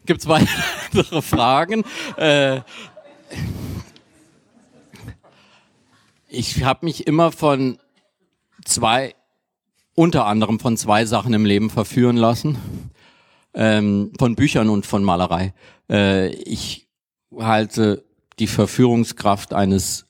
Gibt 0.07 0.21
es 0.21 0.29
weitere 0.29 1.23
Fragen? 1.23 1.85
Äh, 2.17 2.61
ich 6.29 6.65
habe 6.65 6.85
mich 6.85 7.07
immer 7.07 7.33
von 7.33 7.79
zwei, 8.65 9.15
unter 9.95 10.27
anderem 10.27 10.61
von 10.61 10.77
zwei 10.77 11.07
Sachen 11.07 11.33
im 11.33 11.45
Leben 11.47 11.71
verführen 11.71 12.17
lassen. 12.17 12.59
Ähm, 13.55 14.13
von 14.19 14.35
Büchern 14.35 14.69
und 14.69 14.85
von 14.85 15.05
Malerei. 15.05 15.55
Äh, 15.89 16.35
ich 16.35 16.89
halte 17.39 18.05
die 18.41 18.49
Verführungskraft 18.49 19.55
eines 19.55 20.07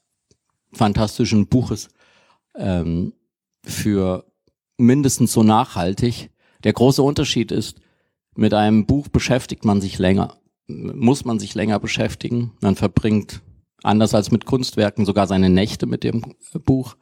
fantastischen 0.73 1.47
Buches 1.47 1.89
ähm, 2.57 3.12
für 3.62 4.25
mindestens 4.79 5.33
so 5.35 5.43
nachhaltig. 5.43 6.31
Der 6.65 6.73
große 6.73 7.03
Unterschied 7.03 7.53
ist, 7.53 7.81
mit 8.36 8.55
einem 8.55 8.86
Buch 8.86 9.09
beschäftigt 9.09 9.65
man 9.65 9.81
sich 9.81 9.98
länger, 9.98 10.36
muss 10.66 11.24
man 11.24 11.39
sich 11.39 11.55
länger 11.55 11.78
beschäftigen. 11.78 12.52
Man 12.61 12.77
verbringt 12.77 13.43
anders 13.82 14.15
als 14.15 14.31
mit 14.31 14.47
Kunstwerken 14.47 15.05
sogar 15.05 15.27
seine 15.27 15.51
Nächte 15.51 15.86
mit 15.86 16.05
dem 16.05 16.35
Buch. 16.65 16.97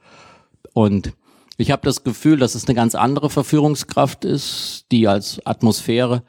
Und 0.74 1.12
ich 1.56 1.70
habe 1.70 1.82
das 1.84 2.04
Gefühl, 2.04 2.38
dass 2.38 2.54
es 2.54 2.66
eine 2.66 2.74
ganz 2.74 2.94
andere 2.94 3.30
Verführungskraft 3.30 4.24
ist, 4.24 4.86
die 4.90 5.06
als 5.08 5.44
Atmosphäre 5.46 6.24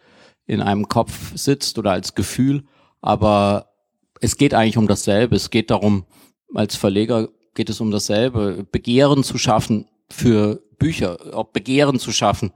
in 0.45 0.61
einem 0.61 0.87
Kopf 0.89 1.35
sitzt 1.35 1.79
oder 1.79 1.91
als 1.91 2.15
Gefühl. 2.15 2.65
Aber 3.01 3.69
es 4.21 4.37
geht 4.37 4.53
eigentlich 4.53 4.77
um 4.77 4.87
dasselbe. 4.87 5.35
Es 5.35 5.49
geht 5.49 5.71
darum, 5.71 6.05
als 6.53 6.75
Verleger 6.75 7.29
geht 7.55 7.69
es 7.69 7.81
um 7.81 7.91
dasselbe, 7.91 8.65
Begehren 8.71 9.23
zu 9.23 9.37
schaffen 9.37 9.87
für 10.09 10.61
Bücher, 10.77 11.17
auch 11.33 11.45
Begehren 11.45 11.99
zu 11.99 12.11
schaffen 12.11 12.51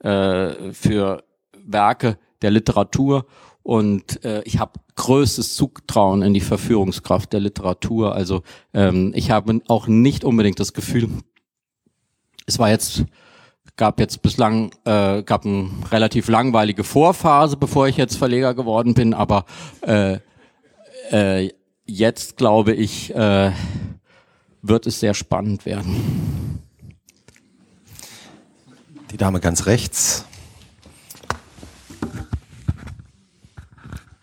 äh, 0.00 0.72
für 0.72 1.24
Werke 1.72 2.18
der 2.42 2.50
Literatur 2.50 3.26
und 3.62 4.24
äh, 4.24 4.42
ich 4.44 4.58
habe 4.58 4.80
größtes 4.96 5.54
Zutrauen 5.54 6.22
in 6.22 6.34
die 6.34 6.40
Verführungskraft 6.40 7.32
der 7.32 7.40
Literatur. 7.40 8.14
Also 8.14 8.42
ähm, 8.72 9.12
ich 9.14 9.30
habe 9.30 9.60
auch 9.68 9.86
nicht 9.86 10.24
unbedingt 10.24 10.60
das 10.60 10.72
Gefühl, 10.72 11.08
es 12.46 12.58
war 12.58 12.70
jetzt 12.70 13.04
gab 13.76 13.98
jetzt 13.98 14.20
bislang 14.20 14.72
äh, 14.84 15.22
gab 15.22 15.46
eine 15.46 15.70
relativ 15.90 16.28
langweilige 16.28 16.84
Vorphase, 16.84 17.56
bevor 17.56 17.88
ich 17.88 17.96
jetzt 17.96 18.16
Verleger 18.16 18.54
geworden 18.54 18.94
bin, 18.94 19.14
aber 19.14 19.46
äh, 19.82 20.18
äh, 21.10 21.50
jetzt 21.86 22.36
glaube 22.36 22.74
ich 22.74 23.14
äh, 23.14 23.52
wird 24.62 24.86
es 24.86 25.00
sehr 25.00 25.14
spannend 25.14 25.64
werden. 25.64 26.60
Die 29.10 29.16
Dame 29.16 29.40
ganz 29.40 29.66
rechts. 29.66 30.26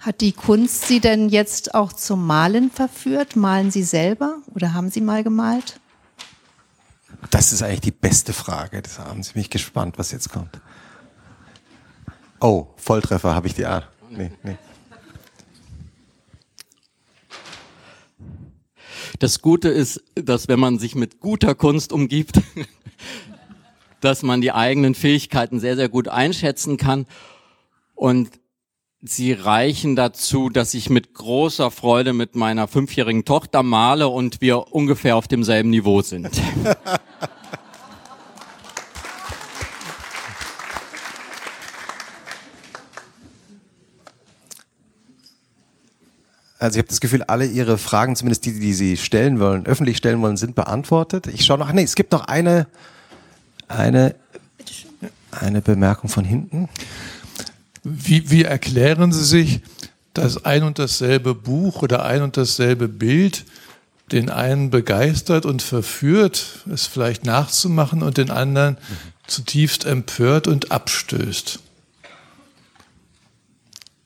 Hat 0.08 0.22
die 0.22 0.32
Kunst 0.32 0.88
Sie 0.88 1.02
denn 1.02 1.28
jetzt 1.28 1.76
auch 1.76 1.92
zum 1.92 2.26
Malen 2.26 2.72
verführt? 2.72 3.36
Malen 3.36 3.72
Sie 3.72 3.84
selber 3.84 4.38
oder 4.56 4.74
haben 4.74 4.90
Sie 4.90 5.02
mal 5.02 5.22
gemalt? 5.22 5.82
Das 7.30 7.52
ist 7.52 7.62
eigentlich 7.62 7.82
die 7.82 7.92
beste 7.92 8.32
Frage 8.32 8.82
des 8.82 9.00
Abends. 9.00 9.34
Bin 9.34 9.42
ich 9.42 9.50
gespannt, 9.50 9.98
was 9.98 10.14
jetzt 10.14 10.30
kommt. 10.30 10.62
Oh, 12.40 12.68
Volltreffer 12.78 13.36
habe 13.36 13.48
ich 13.48 13.56
die 13.56 13.66
Art. 13.66 13.90
Nee, 14.10 14.32
nee. 14.44 14.58
Das 19.20 19.42
Gute 19.42 19.68
ist, 19.68 20.02
dass 20.16 20.48
wenn 20.48 20.62
man 20.62 20.80
sich 20.80 20.96
mit 20.96 21.20
guter 21.20 21.54
Kunst 21.54 21.92
umgibt, 21.92 22.40
dass 24.00 24.24
man 24.24 24.40
die 24.40 24.54
eigenen 24.54 24.96
Fähigkeiten 24.96 25.60
sehr, 25.60 25.76
sehr 25.76 25.90
gut 25.90 26.08
einschätzen 26.08 26.78
kann. 26.78 27.08
Und 27.94 28.40
Sie 29.10 29.32
reichen 29.32 29.96
dazu, 29.96 30.50
dass 30.50 30.74
ich 30.74 30.90
mit 30.90 31.14
großer 31.14 31.72
Freude 31.72 32.12
mit 32.12 32.36
meiner 32.36 32.68
fünfjährigen 32.68 33.24
Tochter 33.24 33.64
male 33.64 34.10
und 34.10 34.42
wir 34.42 34.74
ungefähr 34.74 35.16
auf 35.16 35.28
demselben 35.28 35.70
Niveau 35.70 36.02
sind. 36.02 36.30
Also 46.60 46.78
ich 46.78 46.80
habe 46.80 46.90
das 46.90 47.00
Gefühl, 47.02 47.22
alle 47.22 47.46
Ihre 47.46 47.78
Fragen, 47.78 48.16
zumindest 48.16 48.44
die, 48.46 48.60
die 48.60 48.74
Sie 48.74 48.98
stellen 48.98 49.40
wollen, 49.40 49.68
öffentlich 49.68 49.98
stellen 49.98 50.20
wollen, 50.24 50.38
sind 50.38 50.56
beantwortet. 50.56 51.28
Ich 51.28 51.46
schaue 51.46 51.60
noch, 51.60 51.72
nee, 51.72 51.84
es 51.84 51.94
gibt 51.94 52.12
noch 52.12 52.26
eine, 52.26 52.66
eine, 53.68 54.16
eine 55.30 55.62
Bemerkung 55.62 56.10
von 56.10 56.26
hinten. 56.26 56.68
Wie, 57.90 58.30
wie 58.30 58.44
erklären 58.44 59.14
Sie 59.14 59.24
sich, 59.24 59.62
dass 60.14 60.44
ein 60.44 60.64
und 60.64 60.78
dasselbe 60.78 61.34
Buch 61.34 61.84
oder 61.84 62.04
ein 62.04 62.22
und 62.22 62.36
dasselbe 62.36 62.90
Bild 62.90 63.46
den 64.12 64.30
einen 64.30 64.70
begeistert 64.70 65.46
und 65.46 65.62
verführt, 65.62 66.66
es 66.72 66.86
vielleicht 66.86 67.26
nachzumachen 67.26 68.04
und 68.04 68.18
den 68.18 68.30
anderen 68.30 68.78
zutiefst 69.26 69.86
empört 69.86 70.48
und 70.48 70.72
abstößt? 70.72 71.60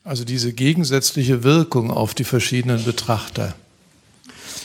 Also 0.04 0.26
diese 0.26 0.54
gegensätzliche 0.54 1.44
Wirkung 1.44 1.90
auf 1.90 2.14
die 2.14 2.24
verschiedenen 2.24 2.84
Betrachter. 2.84 3.56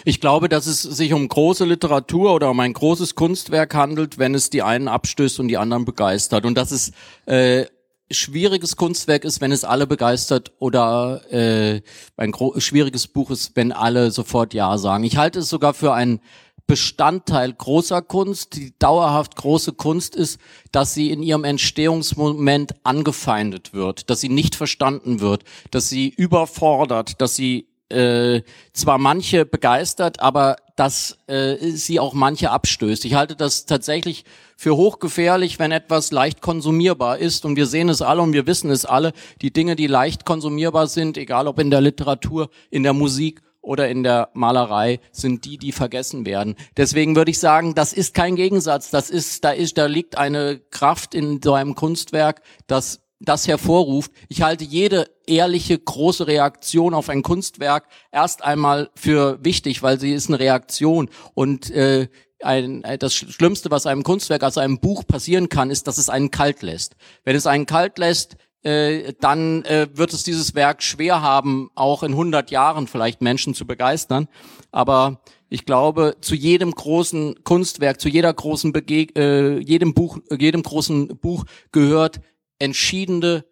Ich 0.05 0.21
glaube, 0.21 0.49
dass 0.49 0.67
es 0.67 0.83
sich 0.83 1.13
um 1.15 1.27
große 1.27 1.65
Literatur 1.65 2.35
oder 2.35 2.51
um 2.51 2.61
ein 2.61 2.73
großes 2.73 3.15
Kunstwerk 3.15 3.75
handelt, 3.75 4.19
wenn 4.19 4.35
es 4.35 4.51
die 4.51 4.63
einen 4.63 4.89
abstößt 4.89 5.41
und 5.41 5.49
die 5.49 5.57
anderen 5.57 5.85
begeistert. 5.85 6.45
Und 6.45 6.55
dass 6.57 6.71
es 6.71 6.93
äh, 7.27 7.67
schwieriges 8.11 8.77
Kunstwerk 8.77 9.25
ist, 9.25 9.41
wenn 9.41 9.53
es 9.53 9.65
alle 9.65 9.87
begeistert 9.87 10.53
oder 10.59 11.23
äh, 11.33 11.83
ein 12.17 12.33
schwieriges 12.59 13.09
Buch 13.09 13.31
ist, 13.31 13.57
wenn 13.57 13.73
alle 13.73 14.11
sofort 14.11 14.55
Ja 14.55 14.79
sagen. 14.79 15.05
Ich 15.05 15.17
halte 15.17 15.41
es 15.41 15.49
sogar 15.49 15.75
für 15.75 15.93
einen 15.93 16.21
Bestandteil 16.67 17.53
großer 17.53 18.03
Kunst, 18.03 18.57
die 18.57 18.75
dauerhaft 18.79 19.37
große 19.37 19.73
Kunst 19.73 20.17
ist, 20.17 20.41
dass 20.73 20.95
sie 20.95 21.11
in 21.11 21.23
ihrem 21.23 21.45
Entstehungsmoment 21.45 22.75
angefeindet 22.83 23.73
wird, 23.73 24.11
dass 24.11 24.21
sie 24.21 24.29
nicht 24.29 24.57
verstanden 24.57 25.21
wird, 25.21 25.45
dass 25.71 25.89
sie 25.89 26.09
überfordert, 26.09 27.21
dass 27.21 27.37
sie 27.37 27.69
äh, 27.89 28.43
zwar 28.73 28.99
manche 28.99 29.45
begeistert, 29.45 30.21
aber 30.21 30.57
dass 30.77 31.19
äh, 31.27 31.57
sie 31.71 31.99
auch 31.99 32.13
manche 32.13 32.51
abstößt. 32.51 33.05
Ich 33.05 33.15
halte 33.15 33.35
das 33.35 33.65
tatsächlich 33.65 34.25
für 34.57 34.77
hochgefährlich, 34.77 35.59
wenn 35.59 35.73
etwas 35.73 36.11
leicht 36.11 36.41
konsumierbar 36.41 37.19
ist. 37.19 37.45
Und 37.45 37.57
wir 37.57 37.67
sehen 37.67 37.89
es 37.89 38.03
alle 38.03 38.23
und 38.23 38.33
wir 38.33 38.47
wissen 38.47 38.71
es 38.71 38.85
alle. 38.85 39.13
Die 39.41 39.53
Dinge, 39.53 39.77
die 39.77 39.87
leicht 39.87 40.25
konsumierbar 40.25 40.87
sind, 40.87 41.17
egal 41.17 41.47
ob 41.47 41.59
in 41.59 41.71
der 41.71 41.81
Literatur, 41.81 42.51
in 42.71 42.83
der 42.83 42.93
Musik 42.93 43.43
oder 43.61 43.89
in 43.89 44.03
der 44.03 44.31
Malerei, 44.35 45.01
sind 45.13 45.45
die, 45.45 45.59
die 45.59 45.73
vergessen 45.73 46.27
werden. 46.27 46.57
Deswegen 46.77 47.17
würde 47.17 47.31
ich 47.31 47.39
sagen, 47.39 47.75
das 47.75 47.93
ist 47.93 48.15
kein 48.15 48.37
Gegensatz. 48.37 48.91
Das 48.91 49.11
ist, 49.11 49.45
da 49.45 49.51
ist, 49.51 49.79
da 49.79 49.87
liegt 49.87 50.19
eine 50.19 50.61
Kraft 50.71 51.15
in 51.15 51.41
so 51.43 51.55
einem 51.55 51.75
Kunstwerk, 51.75 52.43
das 52.67 53.01
das 53.21 53.49
hervorruft. 53.49 54.13
Ich 54.29 54.43
halte 54.43 54.65
jede 54.65 55.09
ehrliche, 55.27 55.79
große 55.79 56.27
Reaktion 56.27 56.95
auf 56.95 57.09
ein 57.09 57.23
Kunstwerk 57.23 57.87
erst 58.13 58.45
einmal 58.45 58.91
für 58.95 59.43
wichtig, 59.45 59.83
weil 59.83 59.99
sie 59.99 60.13
ist 60.13 60.29
eine 60.29 60.39
Reaktion. 60.39 61.09
Und 61.35 61.71
äh, 61.71 62.09
ein, 62.43 62.85
das 62.99 63.15
Schlimmste, 63.15 63.71
was 63.71 63.87
einem 63.87 64.03
Kunstwerk, 64.03 64.43
also 64.43 64.61
einem 64.61 64.79
Buch 64.79 65.07
passieren 65.07 65.49
kann, 65.49 65.71
ist, 65.71 65.87
dass 65.87 65.99
es 65.99 66.09
einen 66.09 66.31
kalt 66.31 66.63
lässt. 66.63 66.97
Wenn 67.25 67.37
es 67.37 67.47
einen 67.47 67.67
kalt 67.67 67.99
lässt, 67.99 68.37
äh, 68.63 69.15
dann 69.21 69.65
äh, 69.65 69.89
wird 69.95 70.13
es 70.13 70.25
dieses 70.25 70.55
Werk 70.55 70.83
schwer 70.83 71.23
haben, 71.23 71.71
auch 71.75 72.03
in 72.03 72.13
100 72.13 72.51
Jahren 72.51 72.89
vielleicht 72.89 73.23
Menschen 73.23 73.55
zu 73.55 73.67
begeistern. 73.67 74.29
Aber 74.73 75.21
ich 75.49 75.65
glaube, 75.65 76.17
zu 76.21 76.35
jedem 76.35 76.73
großen 76.73 77.45
Kunstwerk, 77.45 78.01
zu 78.01 78.09
jeder 78.09 78.33
großen 78.33 78.73
Begeg 78.73 79.17
äh, 79.17 79.59
jedem 79.59 79.95
Buch, 79.95 80.19
jedem 80.37 80.63
großen 80.63 81.17
Buch 81.19 81.45
gehört 81.71 82.21
entschiedene 82.59 83.45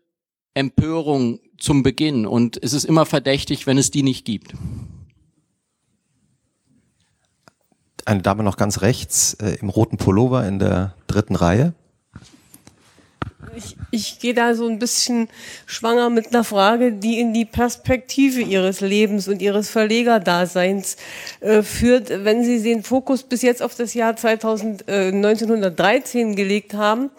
Empörung 0.55 1.40
zum 1.59 1.82
Beginn 1.82 2.26
und 2.26 2.62
es 2.62 2.72
ist 2.72 2.85
immer 2.85 3.06
verdächtig, 3.06 3.66
wenn 3.66 3.78
es 3.78 3.90
die 3.90 4.02
nicht 4.02 4.24
gibt. 4.24 4.55
eine 8.06 8.22
Dame 8.22 8.43
noch 8.43 8.56
ganz 8.56 8.82
rechts 8.82 9.35
äh, 9.35 9.56
im 9.60 9.68
roten 9.68 9.97
Pullover 9.97 10.47
in 10.47 10.59
der 10.59 10.94
dritten 11.06 11.36
Reihe. 11.36 11.74
Ich, 13.56 13.76
ich 13.90 14.18
gehe 14.18 14.35
da 14.35 14.55
so 14.55 14.66
ein 14.66 14.78
bisschen 14.78 15.28
schwanger 15.66 16.10
mit 16.10 16.28
einer 16.28 16.44
Frage, 16.44 16.93
die 16.93 17.20
in 17.20 17.32
die 17.32 17.44
Perspektive 17.44 18.40
Ihres 18.40 18.81
Lebens 18.81 19.28
und 19.28 19.40
Ihres 19.40 19.70
Verlegerdaseins 19.70 20.97
äh, 21.40 21.62
führt. 21.62 22.10
Wenn 22.10 22.43
Sie 22.43 22.62
den 22.62 22.82
Fokus 22.82 23.22
bis 23.22 23.43
jetzt 23.43 23.62
auf 23.62 23.74
das 23.76 23.94
Jahr 23.94 24.16
2000, 24.16 24.89
äh, 24.89 25.09
1913 25.09 26.35
gelegt 26.35 26.74
haben 26.74 27.10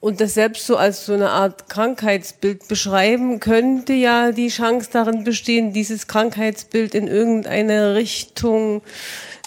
und 0.00 0.20
das 0.20 0.34
selbst 0.34 0.66
so 0.66 0.76
als 0.76 1.04
so 1.04 1.12
eine 1.12 1.30
Art 1.30 1.68
Krankheitsbild 1.68 2.68
beschreiben, 2.68 3.40
könnte 3.40 3.92
ja 3.92 4.32
die 4.32 4.48
Chance 4.48 4.88
darin 4.92 5.24
bestehen, 5.24 5.72
dieses 5.72 6.06
Krankheitsbild 6.06 6.94
in 6.94 7.06
irgendeine 7.06 7.94
Richtung 7.94 8.82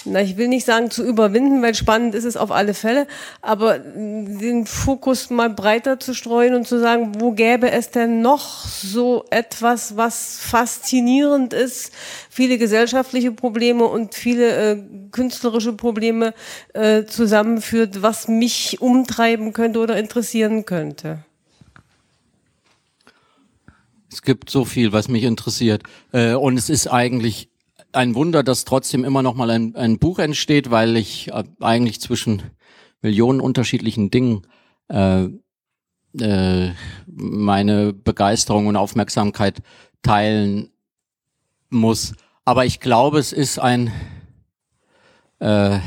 na, 0.05 0.21
ich 0.21 0.37
will 0.37 0.47
nicht 0.47 0.65
sagen 0.65 0.91
zu 0.91 1.03
überwinden, 1.03 1.61
weil 1.61 1.73
spannend 1.75 2.15
ist 2.15 2.23
es 2.25 2.37
auf 2.37 2.51
alle 2.51 2.73
Fälle, 2.73 3.07
aber 3.41 3.79
den 3.79 4.65
Fokus 4.65 5.29
mal 5.29 5.49
breiter 5.49 5.99
zu 5.99 6.13
streuen 6.13 6.53
und 6.53 6.67
zu 6.67 6.79
sagen, 6.79 7.19
wo 7.19 7.31
gäbe 7.31 7.71
es 7.71 7.89
denn 7.89 8.21
noch 8.21 8.65
so 8.67 9.25
etwas, 9.31 9.97
was 9.97 10.37
faszinierend 10.39 11.53
ist, 11.53 11.91
viele 12.29 12.57
gesellschaftliche 12.57 13.31
Probleme 13.31 13.85
und 13.85 14.13
viele 14.13 14.73
äh, 14.73 14.77
künstlerische 15.11 15.73
Probleme 15.73 16.33
äh, 16.73 17.05
zusammenführt, 17.05 18.01
was 18.01 18.27
mich 18.27 18.81
umtreiben 18.81 19.53
könnte 19.53 19.79
oder 19.79 19.97
interessieren 19.97 20.65
könnte. 20.65 21.19
Es 24.11 24.21
gibt 24.21 24.49
so 24.49 24.63
viel, 24.63 24.93
was 24.93 25.09
mich 25.09 25.23
interessiert. 25.23 25.83
Äh, 26.13 26.35
und 26.35 26.57
es 26.57 26.69
ist 26.69 26.87
eigentlich 26.87 27.49
ein 27.95 28.15
Wunder, 28.15 28.43
dass 28.43 28.65
trotzdem 28.65 29.03
immer 29.03 29.23
noch 29.23 29.35
mal 29.35 29.49
ein, 29.49 29.75
ein 29.75 29.99
Buch 29.99 30.19
entsteht, 30.19 30.71
weil 30.71 30.97
ich 30.97 31.31
äh, 31.31 31.43
eigentlich 31.59 32.01
zwischen 32.01 32.43
Millionen 33.01 33.39
unterschiedlichen 33.39 34.11
Dingen 34.11 34.47
äh, 34.89 35.27
äh, 36.19 36.71
meine 37.07 37.93
Begeisterung 37.93 38.67
und 38.67 38.75
Aufmerksamkeit 38.75 39.61
teilen 40.01 40.69
muss. 41.69 42.13
Aber 42.45 42.65
ich 42.65 42.79
glaube, 42.79 43.19
es 43.19 43.33
ist 43.33 43.59
ein, 43.59 43.91
äh, 45.39 45.79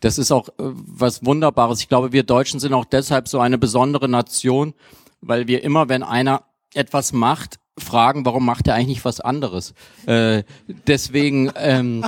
das 0.00 0.18
ist 0.18 0.32
auch 0.32 0.48
äh, 0.48 0.52
was 0.58 1.24
Wunderbares. 1.24 1.80
Ich 1.80 1.88
glaube, 1.88 2.12
wir 2.12 2.22
Deutschen 2.22 2.60
sind 2.60 2.72
auch 2.72 2.84
deshalb 2.84 3.28
so 3.28 3.40
eine 3.40 3.58
besondere 3.58 4.08
Nation, 4.08 4.74
weil 5.20 5.46
wir 5.46 5.62
immer, 5.62 5.88
wenn 5.88 6.02
einer 6.02 6.44
etwas 6.74 7.12
macht, 7.12 7.58
fragen, 7.78 8.24
warum 8.24 8.44
macht 8.44 8.68
er 8.68 8.74
eigentlich 8.74 8.88
nicht 8.88 9.04
was 9.04 9.20
anderes? 9.20 9.74
Äh, 10.06 10.44
deswegen, 10.86 11.52
ähm, 11.56 12.04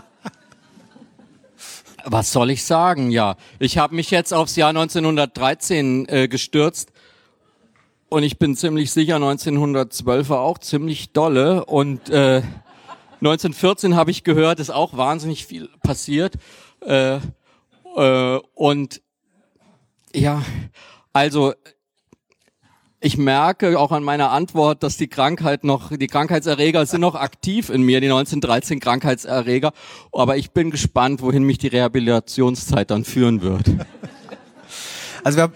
was 2.04 2.32
soll 2.32 2.50
ich 2.50 2.64
sagen? 2.64 3.10
Ja, 3.10 3.36
ich 3.58 3.78
habe 3.78 3.94
mich 3.94 4.10
jetzt 4.10 4.32
aufs 4.32 4.56
Jahr 4.56 4.70
1913 4.70 6.08
äh, 6.08 6.28
gestürzt 6.28 6.92
und 8.08 8.22
ich 8.22 8.38
bin 8.38 8.56
ziemlich 8.56 8.90
sicher 8.90 9.16
1912 9.16 10.28
war 10.30 10.40
auch 10.40 10.58
ziemlich 10.58 11.12
dolle 11.12 11.64
und 11.66 12.08
äh, 12.08 12.42
1914 13.20 13.96
habe 13.96 14.10
ich 14.10 14.24
gehört, 14.24 14.60
ist 14.60 14.70
auch 14.70 14.96
wahnsinnig 14.96 15.44
viel 15.44 15.68
passiert 15.82 16.34
äh, 16.80 17.18
äh, 17.96 18.40
und 18.54 19.02
ja, 20.14 20.42
also 21.12 21.52
ich 23.00 23.16
merke 23.16 23.78
auch 23.78 23.92
an 23.92 24.02
meiner 24.02 24.30
Antwort, 24.30 24.82
dass 24.82 24.96
die 24.96 25.06
Krankheit 25.06 25.62
noch, 25.62 25.96
die 25.96 26.08
Krankheitserreger 26.08 26.84
sind 26.84 27.00
noch 27.00 27.14
aktiv 27.14 27.70
in 27.70 27.82
mir, 27.82 28.00
die 28.00 28.08
1913 28.08 28.80
Krankheitserreger. 28.80 29.72
Aber 30.12 30.36
ich 30.36 30.50
bin 30.50 30.70
gespannt, 30.70 31.22
wohin 31.22 31.44
mich 31.44 31.58
die 31.58 31.68
Rehabilitationszeit 31.68 32.90
dann 32.90 33.04
führen 33.04 33.40
wird. 33.40 33.66
Also 35.24 35.38
wir 35.38 35.42
haben 35.42 35.52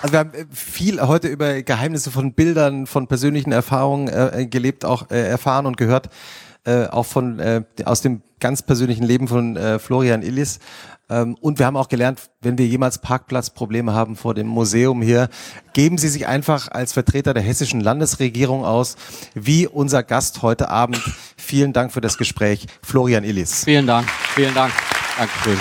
Also 0.00 0.12
wir 0.12 0.18
haben 0.20 0.32
viel 0.52 1.00
heute 1.00 1.26
über 1.26 1.60
Geheimnisse 1.62 2.12
von 2.12 2.32
Bildern, 2.32 2.86
von 2.86 3.08
persönlichen 3.08 3.50
Erfahrungen 3.50 4.06
äh, 4.06 4.46
gelebt, 4.46 4.84
auch 4.84 5.10
äh, 5.10 5.28
erfahren 5.28 5.66
und 5.66 5.76
gehört, 5.76 6.08
äh, 6.64 6.86
auch 6.86 7.04
von 7.04 7.40
äh, 7.40 7.64
aus 7.84 8.00
dem 8.00 8.22
ganz 8.38 8.62
persönlichen 8.62 9.02
Leben 9.02 9.26
von 9.26 9.56
äh, 9.56 9.80
Florian 9.80 10.22
Illis. 10.22 10.60
Ähm, 11.10 11.36
und 11.40 11.58
wir 11.58 11.66
haben 11.66 11.76
auch 11.76 11.88
gelernt, 11.88 12.30
wenn 12.40 12.58
wir 12.58 12.66
jemals 12.66 12.98
Parkplatzprobleme 12.98 13.92
haben 13.92 14.16
vor 14.16 14.34
dem 14.34 14.46
Museum 14.46 15.02
hier, 15.02 15.28
geben 15.72 15.98
Sie 15.98 16.08
sich 16.08 16.26
einfach 16.26 16.68
als 16.70 16.92
Vertreter 16.92 17.34
der 17.34 17.42
hessischen 17.42 17.80
Landesregierung 17.80 18.64
aus, 18.64 18.96
wie 19.34 19.66
unser 19.66 20.02
Gast 20.02 20.42
heute 20.42 20.68
Abend. 20.68 21.00
Vielen 21.36 21.72
Dank 21.72 21.92
für 21.92 22.00
das 22.00 22.18
Gespräch, 22.18 22.66
Florian 22.82 23.24
Illis. 23.24 23.64
Vielen 23.64 23.86
Dank, 23.86 24.08
vielen 24.34 24.54
Dank. 24.54 24.72
Dankeschön. 25.16 25.58